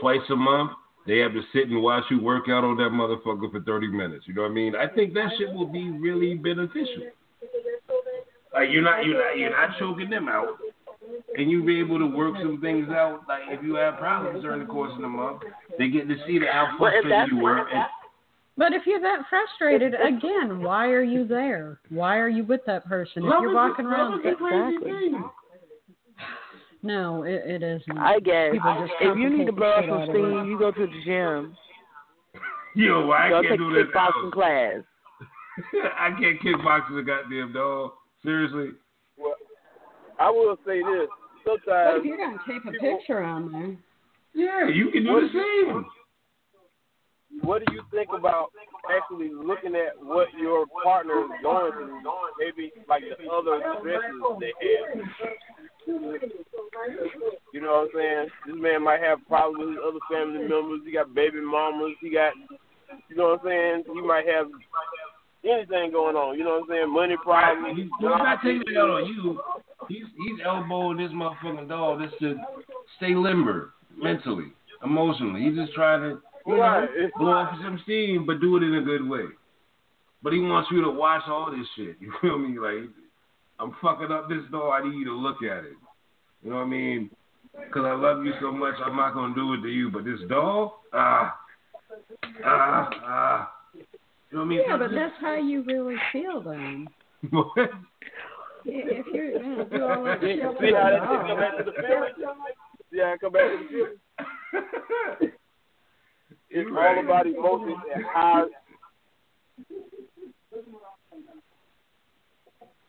twice 0.00 0.20
a 0.30 0.36
month. 0.36 0.72
They 1.06 1.18
have 1.18 1.32
to 1.32 1.42
sit 1.52 1.68
and 1.68 1.82
watch 1.82 2.04
you 2.10 2.20
work 2.20 2.44
out 2.48 2.64
on 2.64 2.76
that 2.78 2.90
motherfucker 2.90 3.50
for 3.50 3.60
thirty 3.60 3.88
minutes. 3.88 4.24
You 4.26 4.34
know 4.34 4.42
what 4.42 4.50
I 4.50 4.54
mean? 4.54 4.74
I 4.76 4.86
think 4.86 5.14
that 5.14 5.30
shit 5.38 5.52
will 5.52 5.66
be 5.66 5.90
really 5.90 6.34
beneficial. 6.34 7.10
Like 8.52 8.68
you're 8.70 8.82
not 8.82 9.04
you're 9.04 9.18
not 9.18 9.36
you're 9.36 9.50
not 9.50 9.78
choking 9.78 10.10
them 10.10 10.28
out. 10.28 10.58
And 11.36 11.50
you 11.50 11.64
be 11.64 11.80
able 11.80 11.98
to 11.98 12.06
work 12.06 12.34
some 12.40 12.60
things 12.60 12.88
out. 12.88 13.22
Like 13.28 13.42
if 13.48 13.62
you 13.62 13.74
have 13.74 13.98
problems 13.98 14.42
during 14.42 14.60
the 14.60 14.66
course 14.66 14.92
of 14.94 15.02
the 15.02 15.08
month, 15.08 15.42
they 15.78 15.88
get 15.88 16.08
to 16.08 16.14
see 16.26 16.38
the 16.38 16.46
how 16.46 16.76
frustrated 16.78 17.28
you 17.30 17.38
were. 17.38 17.68
And, 17.68 17.84
But 18.56 18.72
if 18.72 18.82
you're 18.86 19.00
that 19.00 19.22
frustrated, 19.28 19.94
again, 19.94 20.62
why 20.62 20.86
are 20.88 21.02
you 21.02 21.26
there? 21.26 21.80
Why 21.88 22.18
are 22.18 22.28
you 22.28 22.44
with 22.44 22.60
that 22.66 22.84
person? 22.86 23.24
If 23.24 23.32
you're 23.40 23.52
walking 23.54 23.84
around, 23.86 24.20
is 24.20 24.32
a 24.32 24.36
crazy 24.36 24.76
Exactly. 24.76 25.12
no, 26.82 27.22
it, 27.24 27.42
it 27.46 27.62
isn't. 27.62 27.98
I 27.98 28.20
guess 28.20 28.52
People 28.52 28.76
just 28.86 28.92
if 29.00 29.18
you 29.18 29.30
need 29.30 29.46
to 29.46 29.52
complicate 29.52 29.56
blow 29.56 29.86
the 29.86 29.92
off 29.92 30.06
some 30.06 30.16
out 30.16 30.24
of 30.24 30.24
it. 30.24 30.28
steam, 30.38 30.50
you 30.50 30.58
go 30.58 30.70
to 30.70 30.86
the 30.86 31.00
gym. 31.04 31.56
Yo, 32.76 33.10
I 33.10 33.28
Go 33.30 33.42
can't 33.42 33.50
take 33.52 33.58
do 33.58 33.70
a 33.70 33.74
this. 33.74 33.86
kickboxing 33.94 34.32
class. 34.32 34.76
I 35.98 36.10
can't 36.20 36.40
kickbox 36.40 36.90
with 36.90 36.98
a 36.98 37.02
goddamn 37.06 37.52
dog. 37.52 37.92
Seriously. 38.22 38.70
Well, 39.16 39.34
I 40.20 40.30
will 40.30 40.56
say 40.66 40.78
this. 40.80 41.08
But 41.44 41.58
Sometimes 41.66 41.98
if 41.98 42.04
you're 42.04 42.16
gonna 42.16 42.38
tape 42.46 42.62
a 42.66 42.70
people- 42.72 42.96
picture 42.98 43.22
on 43.22 43.52
there, 43.52 43.76
Yeah, 44.34 44.68
you 44.68 44.90
can 44.90 45.04
do 45.04 45.12
What- 45.12 45.22
the 45.22 45.28
same. 45.32 45.86
What 47.42 47.64
do 47.64 47.72
you 47.74 47.82
think 47.90 48.10
about 48.16 48.50
actually 48.90 49.30
looking 49.32 49.74
at 49.74 49.98
what 50.00 50.28
your 50.38 50.66
partner 50.82 51.24
is 51.24 51.30
going 51.42 51.72
through? 51.72 52.02
Maybe 52.38 52.72
like 52.88 53.02
the 53.02 53.30
other 53.30 53.60
stresses 53.80 54.22
they 54.40 54.52
have. 54.60 55.04
You 57.52 57.60
know 57.60 57.86
what 57.86 57.88
I'm 57.88 57.88
saying? 57.94 58.28
This 58.46 58.56
man 58.58 58.82
might 58.82 59.00
have 59.00 59.26
problems 59.26 59.58
with 59.58 59.68
his 59.70 59.78
other 59.86 60.00
family 60.10 60.48
members. 60.48 60.80
He 60.84 60.92
got 60.92 61.14
baby 61.14 61.40
mamas. 61.40 61.94
He 62.00 62.10
got, 62.10 62.32
you 63.08 63.16
know 63.16 63.30
what 63.30 63.40
I'm 63.40 63.46
saying? 63.46 63.84
He 63.94 64.00
might 64.00 64.26
have 64.26 64.46
anything 65.44 65.92
going 65.92 66.16
on. 66.16 66.38
You 66.38 66.44
know 66.44 66.60
what 66.60 66.62
I'm 66.62 66.68
saying? 66.68 66.92
Money 66.92 67.16
problems. 67.22 67.76
He's, 67.76 67.90
not 68.00 68.38
taking 68.42 68.62
it 68.66 68.76
out 68.76 68.90
on 68.90 69.06
you. 69.06 69.40
He's 69.88 70.04
he's 70.16 70.40
elbowing 70.44 70.96
this 70.96 71.10
motherfucking 71.12 71.68
dog 71.68 72.00
just 72.00 72.18
to 72.20 72.36
stay 72.96 73.14
limber 73.14 73.74
mentally, 73.96 74.52
emotionally. 74.82 75.42
He's 75.42 75.56
just 75.56 75.74
trying 75.74 76.00
to 76.00 76.20
you 76.46 76.54
know, 76.56 76.60
Right. 76.60 77.14
blow 77.18 77.32
off 77.32 77.58
some 77.62 77.80
steam, 77.84 78.26
but 78.26 78.40
do 78.40 78.56
it 78.56 78.62
in 78.62 78.74
a 78.74 78.82
good 78.82 79.08
way. 79.08 79.24
But 80.22 80.32
he 80.32 80.40
wants 80.40 80.70
you 80.70 80.82
to 80.82 80.90
watch 80.90 81.22
all 81.28 81.50
this 81.50 81.66
shit. 81.76 81.96
You 82.00 82.12
feel 82.20 82.38
me? 82.38 82.58
Like 82.58 82.88
I'm 83.58 83.72
fucking 83.82 84.10
up 84.10 84.28
this 84.28 84.42
dog. 84.50 84.72
I 84.72 84.84
need 84.88 84.96
you 84.98 85.04
to 85.06 85.12
look 85.14 85.42
at 85.42 85.64
it. 85.64 85.76
You 86.42 86.50
know 86.50 86.56
what 86.56 86.62
I 86.62 86.66
mean? 86.66 87.10
Because 87.54 87.84
I 87.84 87.94
love 87.94 88.24
you 88.24 88.32
so 88.40 88.50
much, 88.50 88.74
I'm 88.84 88.96
not 88.96 89.14
gonna 89.14 89.34
do 89.34 89.54
it 89.54 89.62
to 89.62 89.68
you. 89.68 89.90
But 89.90 90.04
this 90.04 90.18
doll, 90.28 90.82
ah, 90.92 91.38
ah, 92.44 92.90
ah. 93.04 93.52
You 93.74 93.80
know 94.32 94.38
what 94.40 94.40
I 94.40 94.44
mean? 94.48 94.60
yeah, 94.66 94.76
but 94.76 94.90
that's 94.90 95.14
how 95.20 95.36
you 95.36 95.62
really 95.62 95.96
feel 96.12 96.40
then. 96.42 96.88
What? 97.30 97.70
If 98.66 99.06
you're 99.14 99.38
gonna 99.38 99.64
do 99.70 99.84
all 99.84 100.04
that 100.04 100.20
shit, 100.20 100.40
See 100.60 100.72
how 100.72 100.90
that 100.90 101.00
shit 101.08 101.26
come 101.28 101.38
back 101.38 101.56
to 101.58 101.64
the 101.64 101.72
feeling? 101.72 102.14
See 102.90 102.98
how 102.98 103.12
it 103.12 103.20
come 103.20 103.32
back 103.32 103.42
to 103.50 103.58
the 103.58 103.68
feeling? 103.68 105.32
It's 106.56 106.70
right. 106.70 106.98
all 106.98 107.04
about 107.04 107.26
emotions 107.26 107.76
and 107.92 108.04
how 108.14 108.46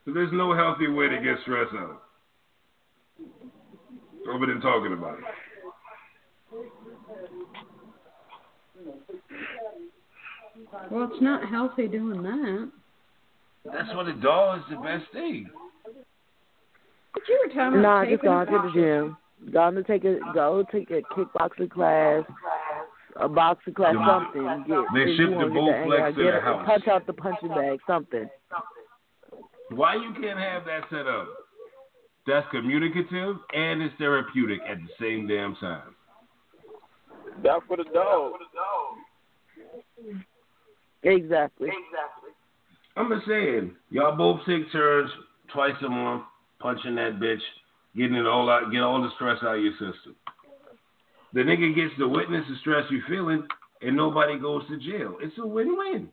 So 0.05 0.13
there's 0.13 0.31
no 0.31 0.53
healthy 0.53 0.87
way 0.87 1.09
to 1.09 1.15
get 1.15 1.37
stressed 1.41 1.73
out. 1.73 2.03
Other 4.31 4.45
than 4.45 4.61
talking 4.61 4.93
about 4.93 5.17
it. 5.17 5.25
Well, 10.91 11.09
it's 11.11 11.21
not 11.21 11.49
healthy 11.49 11.87
doing 11.87 12.21
that. 12.21 12.71
That's 13.65 13.95
what 13.95 14.07
it 14.07 14.21
does. 14.21 14.61
The 14.69 14.75
best 14.77 15.05
thing. 15.11 15.49
But 17.13 17.23
you 17.27 17.43
were 17.47 17.53
talking 17.53 17.81
Nah, 17.81 18.03
about 18.03 18.11
just 18.11 18.21
go 18.21 18.45
to 18.45 18.67
the 18.67 18.71
gym. 18.79 19.17
Go 19.51 19.71
to 19.71 19.83
take 19.83 20.05
a 20.05 20.19
go 20.33 20.63
take 20.71 20.91
a 20.91 21.01
kickboxing 21.13 21.71
class, 21.71 22.23
a 23.15 23.29
boxing 23.29 23.73
class, 23.73 23.93
The- 23.93 24.05
something. 24.05 24.63
Get, 24.67 24.85
they 24.93 25.11
if 25.11 25.17
ship 25.17 25.29
the 25.29 25.35
wanna 25.35 25.53
Bowflex 25.53 26.15
to 26.15 26.23
the 26.23 26.41
house. 26.41 26.65
Punch 26.65 26.87
out 26.87 27.07
the 27.07 27.13
punching 27.13 27.49
bag, 27.49 27.79
something. 27.87 28.29
Why 29.71 29.95
you 29.95 30.13
can't 30.13 30.39
have 30.39 30.65
that 30.65 30.83
set 30.89 31.07
up? 31.07 31.27
That's 32.27 32.47
communicative 32.49 33.37
and 33.53 33.81
it's 33.81 33.95
therapeutic 33.97 34.59
at 34.67 34.77
the 34.77 34.89
same 34.99 35.27
damn 35.27 35.55
time. 35.55 35.95
That's 37.43 37.63
for 37.67 37.77
the 37.77 37.83
dog. 37.93 38.33
Exactly. 41.03 41.69
Exactly. 41.69 42.31
I'm 42.97 43.09
just 43.09 43.27
saying, 43.27 43.75
y'all 43.91 44.15
both 44.15 44.39
take 44.47 44.71
turns 44.71 45.11
twice 45.53 45.75
a 45.85 45.89
month 45.89 46.23
punching 46.59 46.95
that 46.95 47.19
bitch, 47.19 47.41
getting 47.95 48.15
it 48.15 48.25
all 48.25 48.49
out, 48.49 48.71
get 48.71 48.81
all 48.81 49.01
the 49.01 49.09
stress 49.15 49.37
out 49.43 49.57
of 49.57 49.61
your 49.61 49.73
system. 49.73 50.15
The 51.35 51.41
nigga 51.41 51.75
gets 51.75 51.93
to 51.99 52.07
witness 52.07 52.45
the 52.49 52.55
stress 52.61 52.85
you 52.89 53.01
feeling, 53.09 53.45
and 53.81 53.97
nobody 53.97 54.39
goes 54.39 54.65
to 54.69 54.77
jail. 54.77 55.17
It's 55.19 55.37
a 55.37 55.45
win-win. 55.45 56.07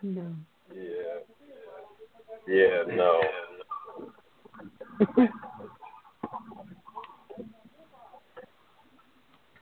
No. 0.00 0.32
Yeah. 0.72 1.18
Yeah, 2.46 2.84
no. 2.94 3.20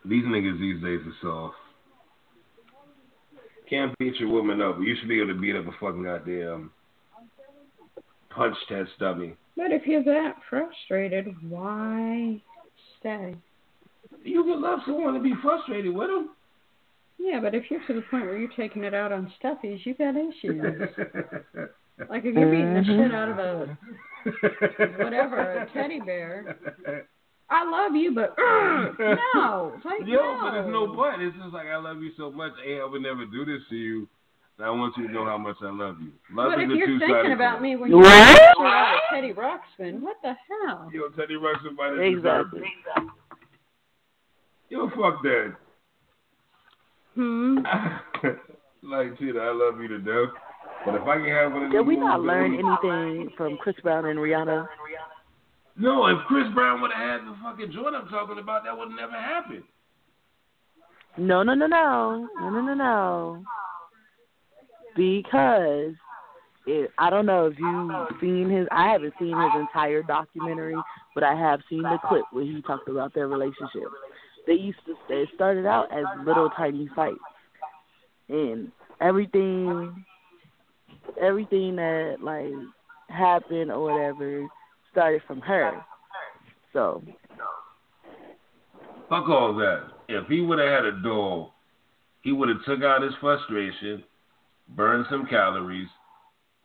These 0.04 0.24
niggas 0.24 0.60
these 0.60 0.82
days 0.82 1.00
are 1.06 1.14
soft. 1.22 1.56
Can't 3.70 3.96
beat 3.98 4.16
your 4.16 4.28
woman 4.28 4.60
up. 4.60 4.76
You 4.78 4.94
should 5.00 5.08
be 5.08 5.22
able 5.22 5.32
to 5.32 5.40
beat 5.40 5.56
up 5.56 5.66
a 5.66 5.72
fucking 5.80 6.02
goddamn 6.02 6.70
punch 8.28 8.56
test 8.68 8.90
dummy. 9.00 9.36
But 9.56 9.72
if 9.72 9.86
you're 9.86 10.04
that 10.04 10.36
frustrated, 10.50 11.34
why 11.48 12.42
stay? 13.00 13.34
You 14.24 14.42
can 14.44 14.60
love 14.62 14.80
someone 14.86 15.14
and 15.14 15.24
be 15.24 15.34
frustrated 15.42 15.94
with 15.94 16.08
them. 16.08 16.30
Yeah, 17.18 17.40
but 17.40 17.54
if 17.54 17.64
you're 17.70 17.84
to 17.86 17.94
the 17.94 18.02
point 18.10 18.24
where 18.26 18.38
you're 18.38 18.50
taking 18.56 18.84
it 18.84 18.94
out 18.94 19.10
on 19.12 19.32
stuffies, 19.42 19.84
you 19.84 19.94
got 19.94 20.14
issues. 20.16 20.62
like 22.08 22.24
if 22.24 22.34
you're 22.34 22.50
beating 22.50 22.74
the 22.74 22.84
shit 22.84 23.14
out 23.14 23.28
of 23.30 23.38
a 23.38 23.78
whatever, 25.02 25.62
a 25.62 25.68
teddy 25.72 26.00
bear. 26.00 26.56
I 27.50 27.64
love 27.68 27.96
you, 27.96 28.14
but 28.14 28.36
uh, 28.38 28.92
no, 29.34 29.72
it's 29.76 29.84
like 29.84 30.00
Yo, 30.06 30.16
no. 30.20 30.38
but 30.42 30.50
there's 30.52 30.70
no 30.70 30.94
but. 30.94 31.18
It's 31.20 31.34
just 31.36 31.52
like 31.54 31.66
I 31.66 31.76
love 31.76 32.02
you 32.02 32.10
so 32.16 32.30
much. 32.30 32.52
Hey, 32.62 32.78
I 32.80 32.84
would 32.84 33.00
never 33.02 33.24
do 33.24 33.44
this 33.44 33.62
to 33.70 33.76
you. 33.76 34.06
I 34.60 34.70
want 34.70 34.96
you 34.96 35.06
to 35.06 35.12
know 35.14 35.24
how 35.24 35.38
much 35.38 35.56
I 35.62 35.70
love 35.70 35.96
you. 36.02 36.10
Love 36.34 36.50
But 36.52 36.60
is 36.60 36.66
if 36.66 36.70
a 36.72 36.76
you're 36.76 36.86
two-sided 36.88 37.14
thinking 37.14 37.32
about 37.32 37.54
coin. 37.54 37.62
me 37.62 37.76
when 37.76 37.90
you're 37.90 38.00
What? 38.00 38.36
shit 38.36 38.42
out 38.58 38.94
of 38.94 39.00
Teddy 39.14 39.32
Ruxpin, 39.32 40.00
what 40.00 40.16
the 40.22 40.34
hell? 40.66 40.90
Yo, 40.92 41.08
Teddy 41.10 41.34
Ruxpin 41.34 41.76
might 41.76 41.90
have 41.94 42.00
Exactly. 42.00 42.62
It. 44.70 44.74
Yo, 44.74 44.88
fuck 44.90 45.22
that. 45.22 45.54
Hmm. 47.14 47.58
like, 48.82 49.18
Tita, 49.18 49.38
I 49.38 49.52
love 49.52 49.80
you 49.80 49.88
to 49.88 49.98
death. 49.98 50.34
But 50.84 50.94
if 50.94 51.02
I 51.02 51.16
can 51.16 51.28
have 51.28 51.52
one 51.52 51.64
of 51.64 51.72
Did 51.72 51.86
we 51.86 51.96
not 51.96 52.20
learn 52.20 52.54
anything 52.54 53.30
from 53.36 53.56
Chris 53.58 53.76
Brown 53.82 54.06
and 54.06 54.18
Rihanna? 54.18 54.66
No, 55.76 56.06
if 56.06 56.18
Chris 56.26 56.46
Brown 56.54 56.80
would 56.80 56.90
have 56.92 57.20
had 57.20 57.28
the 57.28 57.36
fucking 57.42 57.72
joint 57.72 57.94
I'm 57.94 58.08
talking 58.08 58.38
about, 58.38 58.64
that 58.64 58.76
would 58.76 58.90
never 58.90 59.12
happen. 59.12 59.62
No, 61.16 61.42
no, 61.42 61.54
no, 61.54 61.66
no, 61.66 62.28
no, 62.40 62.50
no, 62.50 62.60
no, 62.60 62.74
no. 62.74 63.44
Because 64.96 65.94
it, 66.66 66.90
I 66.98 67.10
don't 67.10 67.26
know 67.26 67.46
if 67.46 67.58
you've 67.58 68.20
seen 68.20 68.50
his. 68.50 68.66
I 68.70 68.90
haven't 68.90 69.14
seen 69.18 69.36
his 69.36 69.60
entire 69.60 70.02
documentary, 70.02 70.76
but 71.14 71.24
I 71.24 71.34
have 71.34 71.60
seen 71.68 71.82
the 71.82 71.98
clip 72.08 72.24
where 72.32 72.44
he 72.44 72.60
talked 72.62 72.88
about 72.88 73.14
their 73.14 73.28
relationship. 73.28 73.88
They 74.48 74.54
used 74.54 74.78
to. 74.86 74.96
They 75.08 75.28
started 75.34 75.66
out 75.66 75.92
as 75.92 76.04
little 76.26 76.50
tiny 76.50 76.88
fights, 76.96 77.18
and 78.28 78.72
everything, 79.00 80.04
everything 81.20 81.76
that 81.76 82.16
like 82.22 82.52
happened 83.10 83.70
or 83.70 83.92
whatever 83.92 84.48
started 84.90 85.22
from 85.28 85.40
her. 85.42 85.84
So 86.72 87.02
Fuck 89.08 89.28
all 89.28 89.54
that. 89.56 89.84
If 90.08 90.26
he 90.28 90.42
would 90.42 90.58
have 90.58 90.68
had 90.68 90.84
a 90.84 91.00
dog, 91.02 91.50
he 92.22 92.32
would 92.32 92.50
have 92.50 92.64
took 92.66 92.82
out 92.82 93.02
his 93.02 93.12
frustration, 93.20 94.04
burned 94.76 95.06
some 95.10 95.26
calories, 95.26 95.88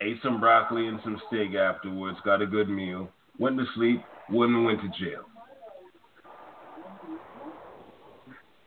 ate 0.01 0.17
some 0.21 0.41
broccoli 0.41 0.87
and 0.87 0.99
some 1.03 1.21
steak 1.27 1.55
afterwards, 1.55 2.17
got 2.25 2.41
a 2.41 2.45
good 2.45 2.67
meal, 2.67 3.09
went 3.39 3.57
to 3.57 3.65
sleep, 3.75 4.01
wouldn't 4.29 4.65
went 4.65 4.81
to 4.81 4.89
jail. 4.89 5.23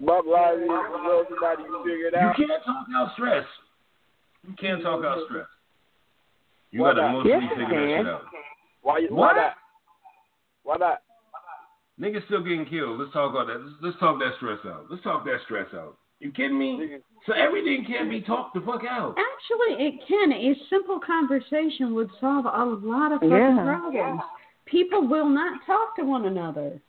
Bob 0.00 0.24
Riley 0.26 0.62
is 0.64 0.68
well 0.68 1.24
somebody 1.28 1.62
you 1.62 1.82
figured 1.84 2.12
You 2.14 2.46
can't 2.46 2.64
talk 2.64 2.86
out 2.96 3.12
stress. 3.14 3.46
You 4.46 4.54
can't 4.60 4.82
talk 4.82 5.04
out 5.04 5.18
stress. 5.26 5.46
You 6.70 6.82
Why 6.82 6.90
got 6.90 6.94
to 6.94 7.02
not? 7.02 7.10
emotionally 7.10 7.46
Yes, 7.48 7.58
figure 7.58 7.80
that 7.80 7.96
shit 7.98 8.06
out. 8.06 8.22
Why 8.82 8.98
you, 8.98 9.08
What? 9.08 9.34
why 9.36 9.42
not? 9.42 9.54
Why 10.64 10.76
not? 10.76 10.98
Niggas 11.98 12.26
still 12.26 12.42
getting 12.42 12.66
killed. 12.66 13.00
Let's 13.00 13.12
talk 13.12 13.30
about 13.30 13.46
that. 13.46 13.58
Let's, 13.64 13.76
let's 13.80 13.98
talk 13.98 14.18
that 14.20 14.32
stress 14.36 14.58
out. 14.66 14.86
Let's 14.90 15.02
talk 15.02 15.24
that 15.24 15.38
stress 15.46 15.68
out. 15.72 15.96
You 16.20 16.30
kidding 16.30 16.58
me? 16.58 16.98
So 17.26 17.32
everything 17.32 17.84
can't 17.86 18.10
be 18.10 18.20
talked 18.20 18.54
the 18.54 18.60
fuck 18.60 18.82
out. 18.88 19.16
Actually, 19.16 19.86
it 19.86 19.94
can. 20.06 20.32
A 20.32 20.54
simple 20.68 21.00
conversation 21.00 21.94
would 21.94 22.10
solve 22.20 22.44
a 22.44 22.64
lot 22.86 23.12
of 23.12 23.20
fucking 23.20 23.30
Yeah. 23.30 23.62
problems. 23.64 24.22
People 24.66 25.06
will 25.06 25.28
not 25.28 25.64
talk 25.64 25.96
to 25.96 26.04
one 26.04 26.26
another. 26.26 26.80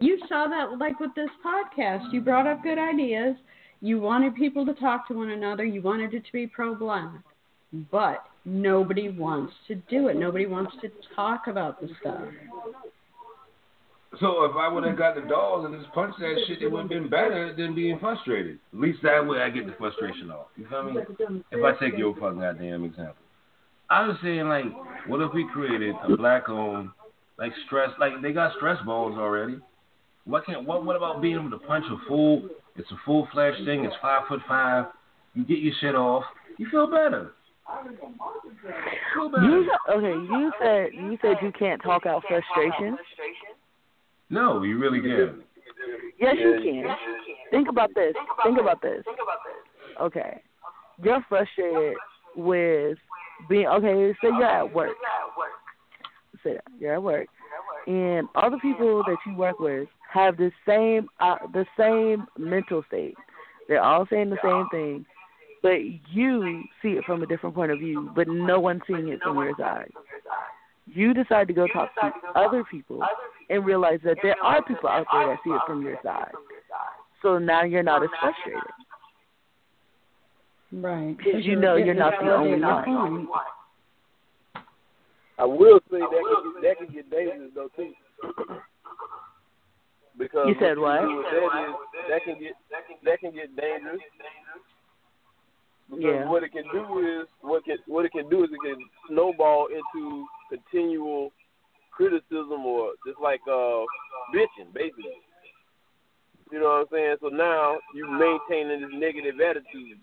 You 0.00 0.18
saw 0.28 0.46
that, 0.48 0.78
like 0.78 0.98
with 1.00 1.14
this 1.14 1.30
podcast. 1.44 2.12
You 2.12 2.20
brought 2.20 2.46
up 2.46 2.62
good 2.62 2.78
ideas. 2.78 3.36
You 3.80 4.00
wanted 4.00 4.34
people 4.34 4.64
to 4.66 4.74
talk 4.74 5.08
to 5.08 5.14
one 5.14 5.30
another. 5.30 5.64
You 5.64 5.82
wanted 5.82 6.14
it 6.14 6.24
to 6.24 6.32
be 6.32 6.46
pro-black, 6.46 7.10
but 7.90 8.24
nobody 8.44 9.10
wants 9.10 9.52
to 9.68 9.74
do 9.74 10.08
it. 10.08 10.16
Nobody 10.16 10.46
wants 10.46 10.72
to 10.82 10.90
talk 11.14 11.46
about 11.48 11.80
the 11.80 11.88
stuff. 12.00 12.22
So 14.20 14.44
if 14.44 14.52
I 14.56 14.68
would 14.68 14.84
have 14.84 14.98
got 14.98 15.14
the 15.14 15.22
dolls 15.22 15.64
and 15.64 15.80
just 15.80 15.92
punched 15.94 16.18
that 16.20 16.36
shit, 16.46 16.62
it 16.62 16.70
would 16.70 16.80
have 16.80 16.88
been 16.88 17.08
better 17.08 17.54
than 17.56 17.74
being 17.74 17.98
frustrated. 17.98 18.58
At 18.72 18.80
least 18.80 18.98
that 19.02 19.26
way 19.26 19.38
I 19.40 19.50
get 19.50 19.66
the 19.66 19.72
frustration 19.78 20.30
off. 20.30 20.48
You 20.56 20.66
feel 20.68 20.82
me? 20.84 21.00
If 21.50 21.64
I 21.64 21.72
take 21.82 21.98
your 21.98 22.14
fucking 22.14 22.38
goddamn 22.38 22.84
example. 22.84 23.16
I 23.88 24.06
was 24.06 24.16
saying 24.22 24.48
like, 24.48 24.64
what 25.06 25.20
if 25.22 25.32
we 25.34 25.46
created 25.52 25.94
a 26.08 26.16
black 26.16 26.48
owned 26.48 26.90
like 27.38 27.52
stress 27.66 27.90
like 27.98 28.12
they 28.22 28.32
got 28.32 28.54
stress 28.56 28.78
balls 28.84 29.18
already. 29.18 29.58
What 30.24 30.44
can 30.44 30.64
what 30.64 30.84
what 30.84 30.96
about 30.96 31.20
being 31.20 31.34
able 31.38 31.50
to 31.50 31.58
punch 31.58 31.84
a 31.90 32.08
full 32.08 32.48
it's 32.76 32.90
a 32.90 32.96
full 33.04 33.28
fledged 33.32 33.64
thing, 33.64 33.84
it's 33.84 33.94
five 34.00 34.22
foot 34.28 34.40
five, 34.48 34.86
you 35.34 35.44
get 35.44 35.58
your 35.58 35.74
shit 35.80 35.94
off, 35.94 36.24
you 36.58 36.68
feel 36.70 36.86
better. 36.86 37.32
Feel 39.14 39.28
better. 39.30 39.42
you 39.44 39.70
okay? 39.90 40.32
You 40.32 40.52
said 40.60 40.88
you 40.94 41.18
said 41.22 41.36
you 41.42 41.52
can't 41.58 41.82
talk 41.82 42.06
out 42.06 42.22
frustration. 42.28 42.96
no, 44.30 44.62
you 44.62 44.78
really 44.78 45.00
can. 45.00 45.42
Yes, 46.20 46.36
you 46.38 46.60
can. 46.62 46.96
Think 47.50 47.68
about 47.68 47.90
this. 47.94 48.14
Think 48.44 48.60
about 48.60 48.80
this. 48.82 49.02
Okay, 50.00 50.40
you're 51.02 51.24
frustrated 51.28 51.96
with 52.36 52.96
being 53.48 53.66
okay. 53.66 54.12
Say 54.22 54.28
you're 54.28 54.44
at 54.44 54.72
work. 54.72 54.96
Say 56.44 56.58
you're 56.78 56.94
at 56.94 57.02
work, 57.02 57.26
and 57.86 58.28
all 58.34 58.50
the 58.50 58.58
people 58.58 59.02
that 59.06 59.16
you 59.26 59.34
work 59.34 59.58
with 59.58 59.88
have 60.12 60.36
the 60.36 60.50
same 60.66 61.08
uh, 61.20 61.36
the 61.52 61.66
same 61.78 62.26
mental 62.38 62.82
state. 62.88 63.14
They're 63.68 63.82
all 63.82 64.06
saying 64.10 64.30
the 64.30 64.38
same 64.42 64.68
thing, 64.70 65.06
but 65.62 65.78
you 66.12 66.64
see 66.82 66.90
it 66.90 67.04
from 67.04 67.22
a 67.22 67.26
different 67.26 67.54
point 67.54 67.72
of 67.72 67.78
view. 67.78 68.10
But 68.14 68.28
no 68.28 68.60
one's 68.60 68.82
seeing 68.86 69.08
it 69.08 69.20
from 69.22 69.36
your 69.36 69.54
side. 69.58 69.90
You 70.86 71.14
decide 71.14 71.46
to 71.48 71.54
go 71.54 71.66
talk 71.68 71.90
to 71.94 72.12
other 72.38 72.64
people 72.70 73.00
and 73.48 73.64
realize 73.64 74.00
that 74.04 74.16
there 74.22 74.36
are 74.42 74.62
people 74.62 74.88
out 74.88 75.06
there 75.12 75.28
that 75.28 75.38
see 75.44 75.50
it 75.50 75.60
from 75.66 75.82
your 75.82 75.98
side. 76.02 76.32
So 77.22 77.38
now 77.38 77.62
you're 77.62 77.84
not 77.84 78.02
as 78.02 78.10
frustrated. 78.20 78.62
Right. 80.72 81.16
Because 81.16 81.44
you 81.44 81.56
know 81.56 81.76
you're 81.76 81.94
not 81.94 82.14
the 82.20 82.32
only 82.32 82.60
one. 82.60 83.26
One. 85.36 85.42
I 85.42 85.44
will 85.44 85.80
say 85.90 85.98
that 86.00 86.10
can 86.10 86.52
get, 86.52 86.62
that 86.62 86.78
can 86.78 86.94
get 86.94 87.10
dangerous 87.10 87.50
though 87.54 87.68
too. 87.76 87.92
because 90.18 90.48
You 90.48 90.54
said 90.60 90.78
what? 90.78 91.00
what? 91.02 91.10
you 91.10 91.24
do 91.30 91.40
That, 91.40 91.68
is, 91.68 91.74
that 92.10 92.24
can 92.24 92.38
get 92.40 92.52
that 93.04 93.20
can 93.20 93.32
get 93.34 93.56
dangerous. 93.56 94.00
Because 95.90 96.04
Yeah. 96.04 96.28
what 96.28 96.42
it 96.42 96.52
can 96.52 96.64
do 96.72 96.98
is 97.00 97.28
what 97.40 97.64
can 97.64 97.78
what 97.86 98.04
it 98.04 98.12
can 98.12 98.28
do 98.28 98.44
is 98.44 98.50
it 98.52 98.60
can 98.62 98.78
snowball 99.08 99.68
into 99.68 100.26
continual 100.48 101.32
criticism 101.90 102.64
or 102.64 102.92
just 103.06 103.20
like 103.20 103.40
uh 103.48 103.84
bitching 104.34 104.72
basically. 104.72 105.20
You 106.50 106.60
know 106.60 106.66
what 106.66 106.80
I'm 106.80 106.86
saying? 106.92 107.16
So 107.20 107.28
now 107.28 107.78
you 107.94 108.08
maintaining 108.10 108.82
this 108.82 108.90
negative 108.92 109.40
attitude. 109.40 109.98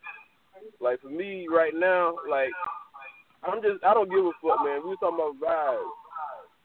Like 0.82 1.00
for 1.02 1.10
me 1.10 1.48
right 1.50 1.74
now, 1.76 2.16
like 2.30 2.50
I'm 3.44 3.62
just 3.62 3.84
I 3.84 3.94
don't 3.94 4.10
give 4.10 4.26
a 4.26 4.32
fuck, 4.42 4.64
man. 4.64 4.82
We 4.84 4.92
were 4.92 4.96
talking 4.98 5.20
about 5.20 5.40
vibes. 5.40 5.96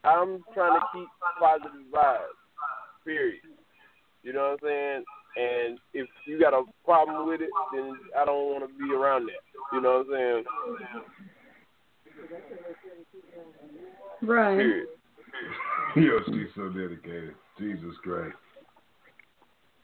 I'm 0.05 0.45
trying 0.53 0.79
to 0.79 0.87
keep 0.93 1.09
positive 1.39 1.87
vibes. 1.93 2.39
Period. 3.05 3.41
You 4.23 4.33
know 4.33 4.57
what 4.57 4.69
I'm 4.69 4.69
saying? 4.69 5.05
And 5.37 5.79
if 5.93 6.09
you 6.27 6.39
got 6.41 6.55
a 6.55 6.63
problem 6.85 7.29
with 7.29 7.41
it, 7.41 7.51
then 7.75 7.93
I 8.19 8.25
don't 8.25 8.53
want 8.53 8.65
to 8.69 8.79
be 8.79 8.95
around 8.95 9.27
that. 9.27 9.43
You 9.73 9.81
know 9.81 10.05
what 10.07 10.17
I'm 10.17 10.45
saying? 10.45 10.45
Right. 14.23 14.57
Period. 14.57 14.89
Yo, 15.97 16.19
she's 16.27 16.55
so 16.55 16.69
dedicated. 16.69 17.35
Jesus 17.59 17.95
Christ. 18.03 18.37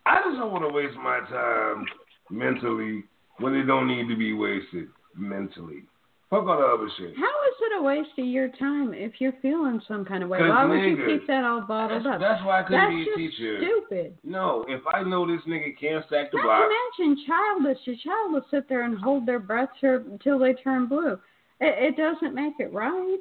I 0.06 0.22
just 0.24 0.38
don't 0.38 0.52
want 0.52 0.64
to 0.64 0.74
waste 0.74 0.96
my 0.96 1.20
time 1.28 1.84
mentally 2.30 3.04
when 3.38 3.54
it 3.54 3.64
don't 3.64 3.88
need 3.88 4.08
to 4.08 4.16
be 4.16 4.32
wasted 4.32 4.88
mentally. 5.16 5.82
Fuck 6.30 6.46
all 6.46 6.58
the 6.58 6.64
other 6.64 6.88
shit. 6.96 7.16
How 7.16 7.24
is 7.26 7.56
it 7.60 7.78
a 7.80 7.82
waste 7.82 8.10
of 8.16 8.24
your 8.24 8.48
time 8.50 8.94
if 8.94 9.14
you're 9.18 9.34
feeling 9.42 9.82
some 9.88 10.04
kind 10.04 10.22
of 10.22 10.28
way? 10.28 10.38
Why 10.38 10.64
would 10.64 10.76
you 10.76 10.96
nigga, 10.96 11.18
keep 11.18 11.26
that 11.26 11.42
all 11.42 11.62
bottled 11.62 12.04
That's, 12.06 12.14
up? 12.14 12.20
that's 12.20 12.44
why 12.44 12.60
I 12.60 12.62
couldn't 12.62 12.78
That's 12.78 12.94
be 12.94 13.02
a 13.02 13.04
just 13.04 13.18
teacher. 13.36 13.58
stupid. 13.60 14.18
No, 14.22 14.64
if 14.68 14.80
I 14.94 15.02
know 15.02 15.26
this 15.26 15.42
nigga 15.48 15.76
can't 15.78 16.06
stack 16.06 16.30
the 16.30 16.36
Not 16.38 16.44
block, 16.46 16.70
to 16.70 17.08
mention 17.08 17.26
childish. 17.26 17.78
A 17.88 17.96
child 18.06 18.32
will 18.32 18.46
sit 18.48 18.68
there 18.68 18.84
and 18.84 18.96
hold 18.96 19.26
their 19.26 19.40
breath 19.40 19.70
until 19.82 20.38
they 20.38 20.52
turn 20.54 20.86
blue. 20.86 21.18
It, 21.60 21.94
it 21.94 21.96
doesn't 21.96 22.32
make 22.32 22.54
it 22.60 22.72
right. 22.72 23.18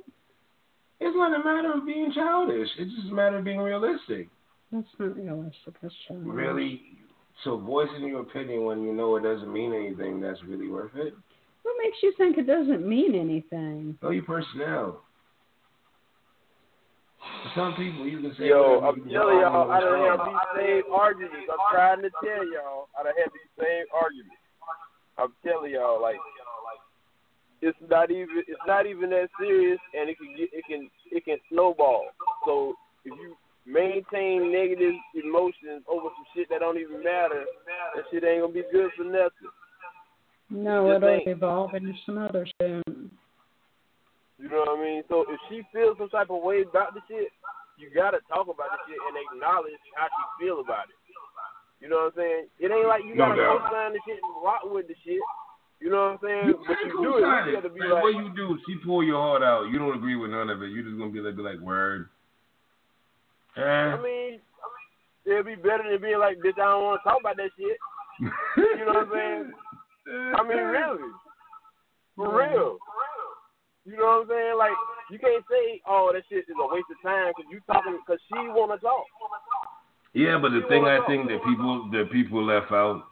it's 0.99 1.15
not 1.17 1.33
a 1.33 1.43
matter 1.43 1.73
of 1.73 1.87
being 1.87 2.11
childish. 2.13 2.69
It's 2.77 2.93
just 2.95 3.09
a 3.09 3.13
matter 3.15 3.37
of 3.39 3.43
being 3.43 3.59
realistic. 3.59 4.29
That's 4.71 4.85
not 4.99 5.15
realistic. 5.17 5.73
That's 5.81 5.95
childish. 6.07 6.27
Really, 6.27 6.81
so 7.43 7.57
voicing 7.57 8.05
your 8.07 8.21
opinion 8.21 8.65
when 8.65 8.83
you 8.83 8.93
know 8.93 9.15
it 9.15 9.23
doesn't 9.23 9.51
mean 9.51 9.73
anything, 9.73 10.21
that's 10.21 10.43
really 10.43 10.67
worth 10.69 10.91
it. 10.95 11.15
What 11.63 11.75
makes 11.83 11.97
you 12.01 12.13
think 12.17 12.37
it 12.37 12.47
doesn't 12.47 12.87
mean 12.87 13.15
anything? 13.15 13.97
Know 14.01 14.09
your 14.11 14.23
personnel. 14.23 15.03
For 17.19 17.51
some 17.55 17.73
people, 17.75 18.07
you 18.07 18.21
can 18.21 18.33
say, 18.37 18.47
Yo, 18.47 18.79
I'm 18.79 19.03
you 19.07 19.11
telling 19.11 19.39
y'all, 19.39 19.71
I 19.71 19.77
it's 19.77 19.85
done 19.85 19.93
wrong. 19.93 20.17
have 20.17 20.23
these 20.27 20.47
same 20.55 20.83
arguments. 20.93 21.47
I'm 21.51 21.65
trying 21.71 22.01
to 22.03 22.09
tell 22.23 22.43
y'all, 22.47 22.87
I 22.99 23.03
done 23.03 23.13
have 23.19 23.31
these 23.35 23.51
same 23.59 23.85
arguments. 23.91 24.39
I'm 25.19 25.33
telling 25.43 25.71
y'all, 25.71 26.01
like, 26.01 26.15
it's 27.61 27.77
not 27.91 28.09
even, 28.09 28.43
it's 28.47 28.65
not 28.65 28.85
even 28.87 29.09
that 29.11 29.27
serious, 29.37 29.79
and 29.93 30.09
it 30.09 30.17
can 30.17 30.31
get, 30.37 30.47
it 30.53 30.63
can, 30.63 30.89
it 31.11 31.25
can 31.25 31.37
snowball. 31.51 32.07
So 32.45 32.75
if 33.03 33.11
you 33.19 33.35
maintain 33.67 34.47
negative 34.51 34.95
emotions 35.13 35.83
over 35.91 36.07
some 36.15 36.27
shit 36.33 36.47
that 36.49 36.59
don't 36.63 36.79
even 36.79 37.03
matter, 37.03 37.43
that 37.95 38.03
shit 38.11 38.23
ain't 38.23 38.41
gonna 38.47 38.53
be 38.53 38.63
good 38.71 38.91
for 38.95 39.03
nothing. 39.03 39.51
No, 40.49 40.91
it'll 40.95 41.09
ain't. 41.09 41.27
evolve 41.27 41.73
into 41.75 41.93
some 42.05 42.17
other 42.17 42.45
shit. 42.59 42.83
You 44.39 44.47
know 44.49 44.63
what 44.65 44.79
I 44.79 44.81
mean? 44.81 45.03
So 45.09 45.25
if 45.29 45.39
she 45.49 45.61
feels 45.73 45.97
some 45.97 46.09
type 46.09 46.29
of 46.29 46.41
way 46.41 46.63
about 46.63 46.93
the 46.95 47.01
shit, 47.07 47.29
you 47.77 47.89
gotta 47.93 48.19
talk 48.27 48.47
about 48.47 48.71
the 48.71 48.79
shit 48.87 48.97
and 48.97 49.15
acknowledge 49.29 49.77
how 49.95 50.07
she 50.07 50.23
feel 50.45 50.59
about 50.61 50.89
it. 50.89 50.97
You 51.83 51.87
know 51.87 52.09
what 52.11 52.15
I'm 52.15 52.19
saying? 52.19 52.43
It 52.59 52.71
ain't 52.71 52.87
like 52.87 53.03
you 53.05 53.15
No 53.15 53.29
gotta 53.29 53.41
doubt. 53.41 53.67
co-sign 53.69 53.93
the 53.93 54.01
shit 54.07 54.19
and 54.19 54.43
rock 54.43 54.61
with 54.65 54.87
the 54.87 54.95
shit. 55.05 55.21
You 55.79 55.89
know 55.91 56.17
what 56.17 56.19
I'm 56.19 56.19
saying? 56.23 56.45
You 56.49 56.55
but 56.67 56.75
can't 56.75 56.87
you 56.91 56.97
do 57.03 57.11
it, 57.17 57.21
co-sign 57.23 57.47
you 57.47 57.53
gotta 57.55 57.69
be 57.71 57.79
Like, 57.79 57.89
like, 57.93 58.03
what 58.03 58.15
you 58.19 58.31
do, 58.35 58.57
she 58.67 58.73
pull 58.83 59.03
your 59.03 59.19
heart 59.21 59.43
out. 59.43 59.69
You 59.71 59.77
don't 59.79 59.95
agree 59.95 60.15
with 60.15 60.31
none 60.31 60.49
of 60.49 60.63
it. 60.63 60.71
You 60.71 60.83
just 60.83 60.97
gonna 60.97 61.11
be 61.11 61.19
like, 61.21 61.35
be 61.37 61.43
like, 61.43 61.59
word. 61.59 62.09
Eh. 63.55 63.61
I 63.61 63.95
mean, 64.01 64.03
I 64.03 64.03
mean, 64.03 64.39
it'd 65.27 65.45
be 65.45 65.55
better 65.55 65.83
than 65.87 66.01
being 66.01 66.19
like, 66.19 66.37
bitch, 66.39 66.59
I 66.59 66.67
don't 66.67 66.83
want 66.83 66.99
to 66.99 67.03
talk 67.07 67.19
about 67.19 67.37
that 67.37 67.51
shit. 67.59 67.77
You 68.59 68.83
know 68.87 69.03
what 69.03 69.07
I'm 69.07 69.11
saying? 69.13 69.51
I 70.09 70.43
mean, 70.43 70.57
really, 70.57 71.11
for 72.15 72.37
real. 72.37 72.77
You 73.85 73.97
know 73.97 74.21
what 74.21 74.21
I'm 74.21 74.27
saying? 74.29 74.57
Like, 74.57 74.77
you 75.09 75.19
can't 75.19 75.43
say, 75.49 75.81
oh, 75.87 76.11
that 76.13 76.23
shit 76.29 76.45
is 76.45 76.55
a 76.61 76.67
waste 76.73 76.85
of 76.91 77.01
time 77.01 77.31
because 77.35 77.49
you 77.49 77.59
talking 77.65 77.97
because 78.05 78.21
she 78.27 78.37
want 78.49 78.71
to 78.73 78.85
talk. 78.85 79.05
Yeah, 80.13 80.37
but 80.41 80.49
the 80.49 80.61
You 80.61 80.67
thing 80.67 80.85
I 80.85 80.99
think 81.07 81.27
that 81.29 81.43
people 81.45 81.89
that 81.91 82.11
people 82.11 82.43
left 82.43 82.71
out, 82.71 83.03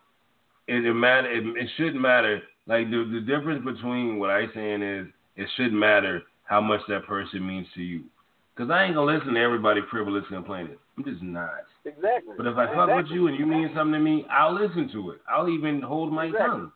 it, 0.68 0.86
it 0.86 0.94
matter. 0.94 1.32
It, 1.32 1.45
it 1.45 1.69
shouldn't 1.78 2.02
matter. 2.02 2.41
Like 2.68 2.90
the 2.90 3.10
the 3.11 3.22
difference 3.22 3.64
between 3.64 4.19
what 4.19 4.30
I 4.30 4.45
saying 4.53 4.82
is, 4.82 5.07
it 5.36 5.48
shouldn't 5.56 5.80
matter 5.80 6.24
how 6.44 6.61
much 6.61 6.82
that 6.90 7.06
person 7.06 7.45
means 7.45 7.68
to 7.76 7.82
you. 7.82 8.03
Cause 8.57 8.69
I 8.72 8.86
ain't 8.86 8.95
gonna 8.95 9.14
listen 9.14 9.36
to 9.36 9.40
everybody 9.40 9.82
frivolous 9.91 10.26
complaining. 10.30 10.78
I'm 10.98 11.03
just 11.03 11.22
not. 11.22 11.69
Exactly. 11.86 12.34
But 12.36 12.48
if 12.48 12.57
I 12.57 12.65
fuck 12.74 12.90
with 12.95 13.06
you 13.11 13.28
and 13.28 13.38
you 13.38 13.45
mean 13.45 13.69
something 13.76 13.94
to 13.94 13.99
me, 13.99 14.26
I'll 14.32 14.53
listen 14.53 14.90
to 14.94 15.11
it. 15.11 15.22
I'll 15.30 15.48
even 15.48 15.80
hold 15.82 16.11
my 16.11 16.26
Exactly. 16.26 16.48
tongue. 16.48 16.72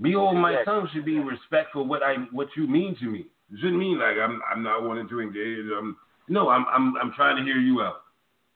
Me 0.00 0.14
holding 0.16 0.40
my 0.40 0.52
Exactly. 0.52 0.72
tongue 0.72 0.88
should 0.92 1.04
be 1.04 1.18
respectful 1.20 1.86
what 1.86 2.02
I 2.02 2.14
what 2.32 2.48
you 2.56 2.66
mean 2.66 2.96
to 3.00 3.04
me. 3.04 3.28
It 3.52 3.60
shouldn't 3.60 3.78
mean 3.78 3.98
like 3.98 4.16
I'm 4.16 4.40
I'm 4.50 4.62
not 4.62 4.82
wanting 4.82 5.06
to 5.08 5.20
engage. 5.20 5.68
I'm 5.76 5.94
no, 6.28 6.48
I'm 6.48 6.64
I'm 6.72 6.96
I'm 6.96 7.12
trying 7.12 7.36
to 7.36 7.44
hear 7.44 7.60
you 7.60 7.82
out. 7.82 8.00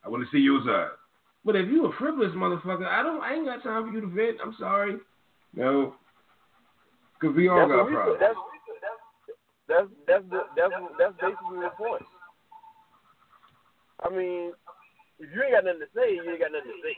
I 0.03 0.09
want 0.09 0.25
to 0.25 0.31
see 0.33 0.41
your 0.41 0.65
side. 0.65 0.97
But 1.45 1.57
if 1.57 1.69
you 1.69 1.85
a 1.85 1.93
frivolous 1.99 2.33
motherfucker, 2.33 2.89
I 2.89 3.03
don't 3.03 3.21
I 3.21 3.35
ain't 3.35 3.45
got 3.45 3.63
time 3.63 3.85
for 3.85 3.93
you 3.93 4.01
to 4.01 4.07
vent. 4.09 4.39
I'm 4.43 4.57
sorry. 4.59 4.97
No. 5.53 5.95
Cause 7.21 7.37
we 7.37 7.49
all 7.49 7.69
That's 7.69 7.77
got 7.77 7.89
problems. 7.93 8.19
That's 8.21 8.41
that's 9.69 9.89
that's 10.09 10.25
the, 10.33 10.41
that's 10.57 10.73
that's 10.97 11.15
basically 11.21 11.61
the 11.61 11.73
point. 11.77 12.05
I 14.01 14.09
mean, 14.09 14.53
if 15.21 15.29
you 15.29 15.43
ain't 15.45 15.53
got 15.53 15.69
nothing 15.69 15.85
to 15.85 15.91
say, 15.93 16.17
you 16.17 16.25
ain't 16.25 16.41
got 16.41 16.57
nothing 16.57 16.73
to 16.73 16.81
say. 16.81 16.97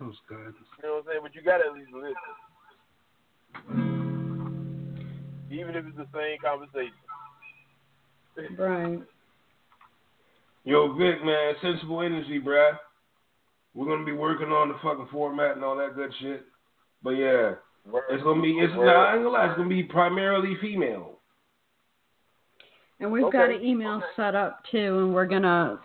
Those 0.00 0.14
guys. 0.30 0.54
You 0.82 0.88
know 0.88 0.94
what 0.94 0.98
I'm 0.98 1.04
saying? 1.08 1.20
But 1.22 1.34
you 1.34 1.42
gotta 1.42 1.64
at 1.66 1.72
least 1.74 1.90
listen, 1.92 2.14
even 5.50 5.74
if 5.74 5.84
it's 5.86 5.96
the 5.96 6.06
same 6.14 6.38
conversation. 6.42 6.94
Right. 8.56 9.00
Yo, 10.64 10.92
Vic, 10.94 11.24
man, 11.24 11.54
sensible 11.60 12.02
energy, 12.02 12.40
bruh. 12.40 12.76
We're 13.74 13.86
gonna 13.86 14.04
be 14.04 14.12
working 14.12 14.48
on 14.48 14.68
the 14.68 14.74
fucking 14.82 15.08
format 15.10 15.56
and 15.56 15.64
all 15.64 15.76
that 15.76 15.96
good 15.96 16.12
shit. 16.20 16.44
But 17.02 17.10
yeah, 17.10 17.54
it's 18.10 18.22
gonna 18.22 18.42
be. 18.42 18.52
It's 18.58 18.74
Word. 18.76 18.86
nah, 18.86 19.04
I 19.04 19.14
ain't 19.14 19.24
gonna 19.24 19.36
lie. 19.36 19.46
It's 19.46 19.56
gonna 19.56 19.68
be 19.68 19.82
primarily 19.82 20.56
female. 20.60 21.18
And 23.00 23.10
we've 23.12 23.32
got 23.32 23.50
an 23.50 23.64
email 23.64 24.02
set 24.16 24.34
up 24.34 24.62
too, 24.70 24.98
and 24.98 25.14
we're 25.14 25.26
gonna, 25.26 25.80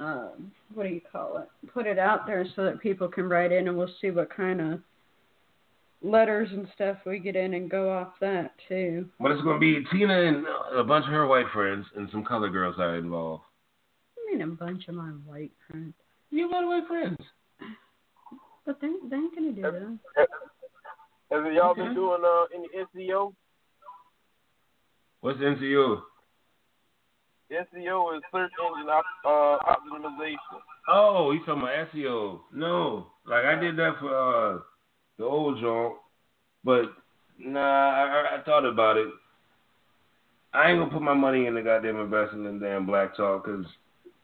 uh, 0.00 0.28
what 0.74 0.84
do 0.84 0.90
you 0.90 1.00
call 1.10 1.38
it? 1.38 1.48
Put 1.72 1.86
it 1.86 1.98
out 1.98 2.26
there 2.26 2.46
so 2.56 2.64
that 2.64 2.80
people 2.80 3.08
can 3.08 3.28
write 3.28 3.52
in, 3.52 3.68
and 3.68 3.76
we'll 3.76 3.90
see 4.00 4.10
what 4.10 4.34
kind 4.34 4.60
of 4.60 4.80
letters 6.02 6.48
and 6.52 6.68
stuff 6.74 6.98
we 7.06 7.18
get 7.18 7.36
in, 7.36 7.54
and 7.54 7.70
go 7.70 7.90
off 7.92 8.12
that 8.20 8.52
too. 8.68 9.08
But 9.20 9.32
it's 9.32 9.42
gonna 9.42 9.58
be 9.58 9.84
Tina 9.90 10.20
and 10.20 10.46
a 10.74 10.84
bunch 10.84 11.06
of 11.06 11.12
her 11.12 11.26
white 11.26 11.48
friends 11.52 11.86
and 11.96 12.08
some 12.10 12.24
color 12.24 12.48
girls 12.50 12.76
that 12.76 12.84
are 12.84 12.96
involved. 12.98 13.44
I 14.16 14.30
mean, 14.32 14.42
a 14.42 14.46
bunch 14.46 14.88
of 14.88 14.94
my 14.94 15.10
white 15.26 15.52
friends, 15.68 15.94
You 16.30 16.42
have 16.42 16.50
a 16.50 16.54
lot 16.54 16.66
white 16.66 16.86
friends. 16.86 17.16
but 18.66 18.80
they 18.80 18.88
they 19.08 19.16
ain't 19.16 19.34
gonna 19.34 19.52
do 19.52 19.62
that. 19.62 20.28
Have 21.30 21.52
y'all 21.52 21.70
Okay. 21.72 21.82
been 21.82 21.94
doing 21.94 22.22
uh 22.24 22.44
any 22.54 22.68
NCO? 23.08 23.34
What's 25.20 25.38
NCO? 25.40 26.02
SEO 27.50 28.16
is 28.16 28.22
search 28.32 28.50
engine 28.60 28.90
op- 28.90 29.04
uh, 29.24 29.58
optimization. 29.72 30.60
Oh, 30.88 31.32
you 31.32 31.40
talking 31.46 31.62
about 31.62 31.88
SEO? 31.94 32.40
No, 32.52 33.06
like 33.26 33.44
I 33.44 33.54
did 33.58 33.76
that 33.76 33.96
for 34.00 34.14
uh, 34.14 34.58
the 35.18 35.24
old 35.24 35.60
joint, 35.60 35.94
but 36.64 36.82
nah, 37.38 37.60
I, 37.60 38.36
I- 38.38 38.42
thought 38.44 38.64
about 38.66 38.96
it. 38.96 39.08
I 40.54 40.70
ain't 40.70 40.80
gonna 40.80 40.90
put 40.90 41.02
my 41.02 41.14
money 41.14 41.46
in 41.46 41.54
the 41.54 41.62
goddamn 41.62 42.00
investing 42.00 42.44
in 42.46 42.58
damn 42.58 42.86
Black 42.86 43.16
Talk 43.16 43.44
because 43.44 43.66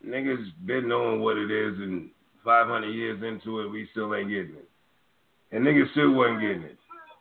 niggas 0.06 0.44
been 0.64 0.88
knowing 0.88 1.20
what 1.20 1.36
it 1.36 1.50
is, 1.50 1.78
and 1.78 2.08
500 2.44 2.88
years 2.88 3.22
into 3.22 3.60
it, 3.60 3.68
we 3.70 3.88
still 3.92 4.14
ain't 4.14 4.28
getting 4.30 4.56
it, 4.56 4.68
and 5.52 5.64
niggas 5.64 5.90
still 5.92 6.12
wasn't 6.12 6.40
getting 6.40 6.62
it. 6.62 6.78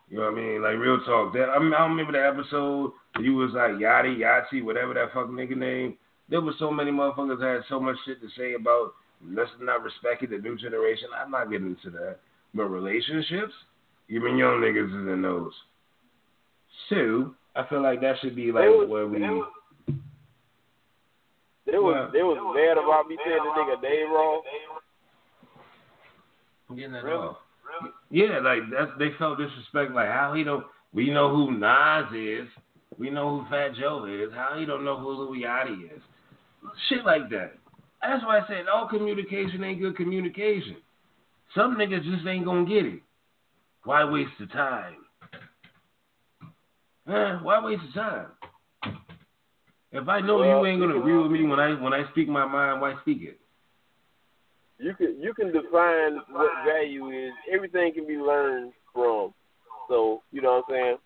You 0.09 0.17
know 0.19 0.25
what 0.25 0.33
I 0.33 0.35
mean? 0.35 0.61
Like 0.61 0.77
real 0.77 0.99
talk. 1.05 1.33
That 1.33 1.49
I, 1.49 1.59
mean, 1.59 1.73
I 1.73 1.83
remember 1.85 2.11
the 2.13 2.25
episode. 2.25 2.91
Where 3.15 3.25
You 3.25 3.35
was 3.35 3.51
like 3.53 3.71
Yachty, 3.71 4.17
Yahtzee, 4.17 4.63
whatever 4.63 4.93
that 4.93 5.13
fucking 5.13 5.33
nigga 5.33 5.55
name. 5.57 5.97
There 6.29 6.41
was 6.41 6.55
so 6.59 6.71
many 6.71 6.91
motherfuckers 6.91 7.39
that 7.39 7.53
had 7.55 7.61
so 7.69 7.79
much 7.79 7.97
shit 8.05 8.21
to 8.21 8.27
say 8.37 8.53
about 8.53 8.93
let's 9.25 9.51
not 9.61 9.83
respect 9.83 10.21
the 10.29 10.37
new 10.37 10.57
generation. 10.57 11.07
I'm 11.17 11.31
not 11.31 11.49
getting 11.51 11.67
into 11.67 11.89
that. 11.97 12.17
But 12.55 12.65
relationships, 12.65 13.53
even 14.09 14.37
young 14.37 14.61
niggas 14.61 14.87
is 14.89 15.07
in 15.13 15.21
those. 15.21 15.53
So 16.89 17.33
I 17.55 17.63
feel 17.69 17.81
like 17.81 18.01
that 18.01 18.15
should 18.21 18.35
be 18.35 18.51
like 18.51 18.63
They 18.65 18.69
was- 18.69 18.89
where 18.89 19.07
we. 19.07 19.19
they 19.19 19.29
was- 19.29 19.51
They 21.65 21.77
was 21.79 21.95
What? 22.05 22.11
they 22.13 22.23
was 22.23 22.37
mad 22.55 22.77
about 22.77 23.07
me 23.07 23.17
saying 23.25 23.37
the 23.37 23.49
nigga 23.51 23.81
Dave 23.81 24.09
wrong. 24.09 24.41
I'm 26.69 26.75
getting 26.75 26.91
that 26.93 27.03
Really? 27.03 27.27
off. 27.27 27.37
Yeah, 28.09 28.39
like 28.39 28.69
that's 28.71 28.91
they 28.99 29.11
felt 29.17 29.37
disrespect. 29.37 29.91
Like 29.93 30.09
how 30.09 30.33
he 30.33 30.43
don't. 30.43 30.65
We 30.93 31.09
know 31.09 31.29
who 31.33 31.51
Nas 31.51 32.11
is. 32.13 32.47
We 32.97 33.09
know 33.09 33.39
who 33.39 33.49
Fat 33.49 33.75
Joe 33.79 34.05
is. 34.05 34.33
How 34.33 34.57
he 34.57 34.65
don't 34.65 34.85
know 34.85 34.97
who 34.97 35.09
Louis 35.09 35.43
is. 35.43 36.01
Shit 36.89 37.05
like 37.05 37.29
that. 37.29 37.53
That's 38.01 38.23
why 38.25 38.39
I 38.39 38.47
said 38.47 38.65
all 38.73 38.87
communication 38.87 39.63
ain't 39.63 39.79
good 39.81 39.95
communication. 39.95 40.77
Some 41.55 41.77
niggas 41.77 42.03
just 42.03 42.27
ain't 42.27 42.45
gonna 42.45 42.65
get 42.65 42.85
it. 42.85 43.01
Why 43.83 44.03
waste 44.05 44.31
the 44.39 44.47
time? 44.47 44.95
Huh? 47.07 47.39
Why 47.41 47.63
waste 47.63 47.83
the 47.93 47.99
time? 47.99 48.27
If 49.91 50.07
I 50.07 50.21
know 50.21 50.39
Well, 50.39 50.47
you 50.47 50.65
ain't 50.65 50.81
gonna 50.81 50.97
agree 50.97 51.17
with 51.17 51.31
me 51.31 51.45
when 51.45 51.59
I 51.59 51.79
when 51.79 51.93
I 51.93 52.09
speak 52.11 52.27
my 52.27 52.45
mind, 52.45 52.81
why 52.81 52.95
speak 53.01 53.21
it? 53.21 53.39
You 54.79 54.95
can 54.95 55.21
you 55.21 55.33
can 55.33 55.47
define 55.47 56.19
what 56.31 56.49
value 56.65 57.09
is. 57.09 57.31
Everything 57.53 57.93
can 57.93 58.07
be 58.07 58.17
learned 58.17 58.73
from. 58.93 59.33
So 59.87 60.23
you 60.31 60.41
know 60.41 60.63
what 60.67 60.75
I'm 60.75 60.75
saying. 60.75 60.97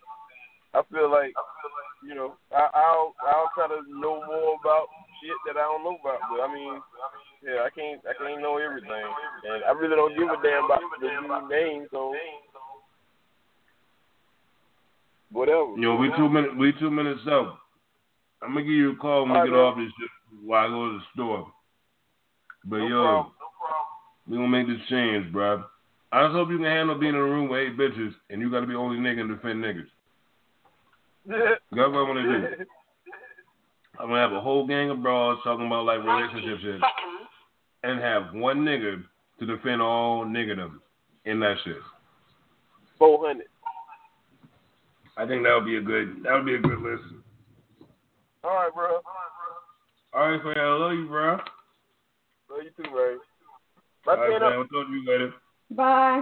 I 0.73 0.81
feel 0.91 1.11
like 1.11 1.33
you 2.05 2.15
know 2.15 2.35
I, 2.51 2.69
I'll 2.73 3.15
I'll 3.25 3.51
try 3.55 3.67
to 3.67 3.81
know 3.87 4.21
more 4.25 4.57
about 4.61 4.87
shit 5.21 5.37
that 5.47 5.57
I 5.59 5.65
don't 5.65 5.83
know 5.83 5.97
about. 6.01 6.19
But 6.29 6.41
I 6.43 6.53
mean, 6.53 6.81
yeah, 7.43 7.65
I 7.65 7.69
can't 7.69 8.01
I 8.05 8.13
can't 8.17 8.41
know 8.41 8.57
everything, 8.57 8.91
and 8.91 9.63
I 9.63 9.71
really 9.71 9.95
don't 9.95 10.17
give 10.17 10.29
a 10.29 10.37
damn 10.43 10.65
about 10.65 10.81
the 10.99 11.07
dude's 11.07 11.49
name. 11.49 11.87
So 11.91 12.13
whatever. 15.31 15.75
You 15.75 15.81
know, 15.81 15.95
we 15.95 16.09
two 16.17 16.29
minutes 16.29 16.53
we 16.57 16.73
two 16.79 16.91
minutes 16.91 17.21
up. 17.31 17.59
I'm 18.41 18.53
gonna 18.53 18.63
give 18.63 18.73
you 18.73 18.91
a 18.93 18.95
call 18.95 19.25
when 19.25 19.33
we 19.33 19.49
get 19.49 19.57
off 19.57 19.77
this 19.77 19.91
shit 19.99 20.09
while 20.45 20.65
I 20.65 20.69
go 20.69 20.91
to 20.91 20.97
the 20.99 21.03
store. 21.13 21.51
But 22.65 22.77
No 22.77 22.87
yo, 22.87 23.03
problem. 23.03 23.33
we 24.27 24.37
gonna 24.37 24.47
make 24.47 24.67
this 24.67 24.87
change, 24.89 25.33
bruh. 25.33 25.63
I 26.11 26.23
just 26.23 26.33
hope 26.33 26.49
you 26.49 26.57
can 26.57 26.65
handle 26.65 26.97
being 26.97 27.15
in 27.15 27.19
a 27.19 27.23
room 27.23 27.49
with 27.49 27.59
eight 27.59 27.77
bitches 27.77 28.13
and 28.29 28.41
you 28.41 28.49
gotta 28.51 28.65
be 28.65 28.73
the 28.73 28.79
only 28.79 28.97
nigga 28.97 29.21
and 29.21 29.29
defend 29.29 29.63
niggas. 29.63 29.87
That's 31.27 31.61
what 31.71 31.81
I 31.81 31.87
wanna 31.87 32.23
do. 32.23 32.47
I'm 33.99 34.09
gonna 34.09 34.21
have 34.21 34.33
a 34.33 34.41
whole 34.41 34.67
gang 34.67 34.89
of 34.89 35.01
bras 35.01 35.39
talking 35.43 35.65
about 35.65 35.85
like 35.85 36.03
relationships 36.03 36.61
shit 36.61 36.81
and 37.83 37.99
have 37.99 38.33
one 38.33 38.59
nigga 38.59 39.03
to 39.39 39.45
defend 39.45 39.81
all 39.81 40.23
niggerdom 40.25 40.79
in 41.25 41.39
that 41.39 41.55
shit. 41.63 41.77
Four 42.99 43.25
hundred. 43.27 43.47
I 45.17 45.25
think 45.25 45.43
that 45.43 45.53
would 45.55 45.65
be 45.65 45.77
a 45.77 45.81
good 45.81 46.23
that 46.23 46.33
would 46.33 46.45
be 46.45 46.55
a 46.55 46.59
good 46.59 46.79
listen. 46.79 47.23
All 48.43 48.51
right, 48.51 48.73
bro. 48.73 49.01
All 50.13 50.29
right, 50.29 50.41
fam, 50.41 50.57
I 50.57 50.75
love 50.77 50.93
you, 50.93 51.07
bro. 51.07 51.31
Love 52.49 52.63
you 52.63 52.71
too, 52.77 52.83
man. 52.83 53.19
Bye, 54.05 54.11
All 54.11 54.17
right, 54.17 54.27
Tina. 54.27 54.39
fam, 54.39 54.59
I'll 54.59 54.67
talk 54.67 54.87
to 54.87 54.93
you 54.93 55.05
later. 55.05 55.33
Bye. 55.71 56.21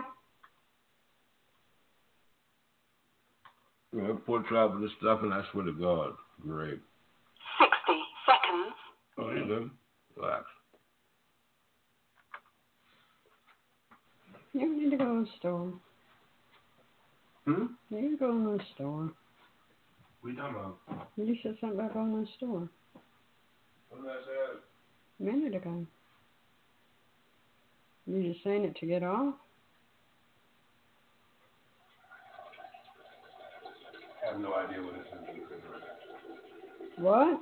Yeah, 3.96 4.12
poor 4.26 4.44
travel 4.44 4.82
this 4.82 4.92
stuff, 5.00 5.22
and 5.24 5.34
I 5.34 5.42
swear 5.52 5.66
to 5.66 5.72
God, 5.72 6.14
great. 6.42 6.80
60 7.60 8.02
seconds. 8.26 8.76
Oh, 9.18 9.32
you 9.32 9.46
good? 9.46 9.70
Relax. 10.18 10.44
You 14.54 14.78
need 14.84 14.92
to 14.92 14.98
go 14.98 15.06
to 15.06 15.20
the 15.22 15.28
store. 15.40 15.74
Hmm? 17.46 17.66
You 17.90 18.02
need 18.02 18.10
to 18.12 18.18
go 18.18 18.32
to 18.32 18.58
the 18.58 18.64
store. 18.74 19.12
What 20.22 20.30
you 20.32 20.36
talking 20.36 20.56
about? 20.56 20.78
You 21.16 21.36
said 21.44 21.56
something 21.62 21.80
about 21.80 21.94
going 21.94 22.12
to 22.14 22.22
the 22.22 22.28
store 22.38 22.68
What 23.90 24.02
did 24.02 24.10
I 24.12 24.16
say? 24.26 24.60
a 25.20 25.24
minute 25.24 25.56
ago. 25.56 25.86
You 28.08 28.32
just 28.34 28.44
saying 28.44 28.64
it 28.66 28.76
to 28.78 28.86
get 28.86 29.04
off? 29.04 29.36
I 34.25 34.25
have 34.36 34.44
no 34.44 34.54
idea 34.54 34.82
what 34.82 34.94
this 34.96 35.08
is. 35.08 35.16
What? 36.98 37.40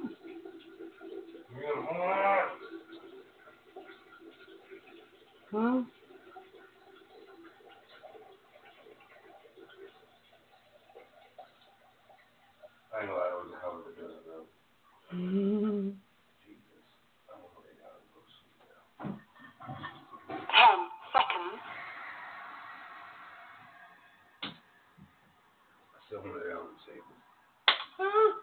Huh? 5.52 5.84
I 12.94 13.06
know 13.06 13.14
I 13.14 13.34
was 13.34 13.50
hell 13.62 13.74
of 13.74 13.80
a 13.80 13.94
good 14.00 14.14
though. 14.28 14.46
Mm-hmm. 15.16 15.90
Mm. 15.90 15.94
10 20.34 20.90
seconds. 21.14 21.62
I 25.94 26.06
still 26.08 26.22
want 26.22 26.34
to 26.44 26.50
down 26.50 26.70
and 26.70 26.80
say 26.86 26.98
this. 26.98 27.24
Oh. 28.04 28.34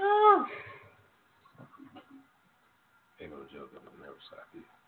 Oh. 0.00 0.46
Ain't 3.20 3.30
no 3.30 3.36
joke, 3.54 3.70
I'm 3.76 4.02
never 4.02 4.16
stop 4.26 4.48
you. 4.54 4.81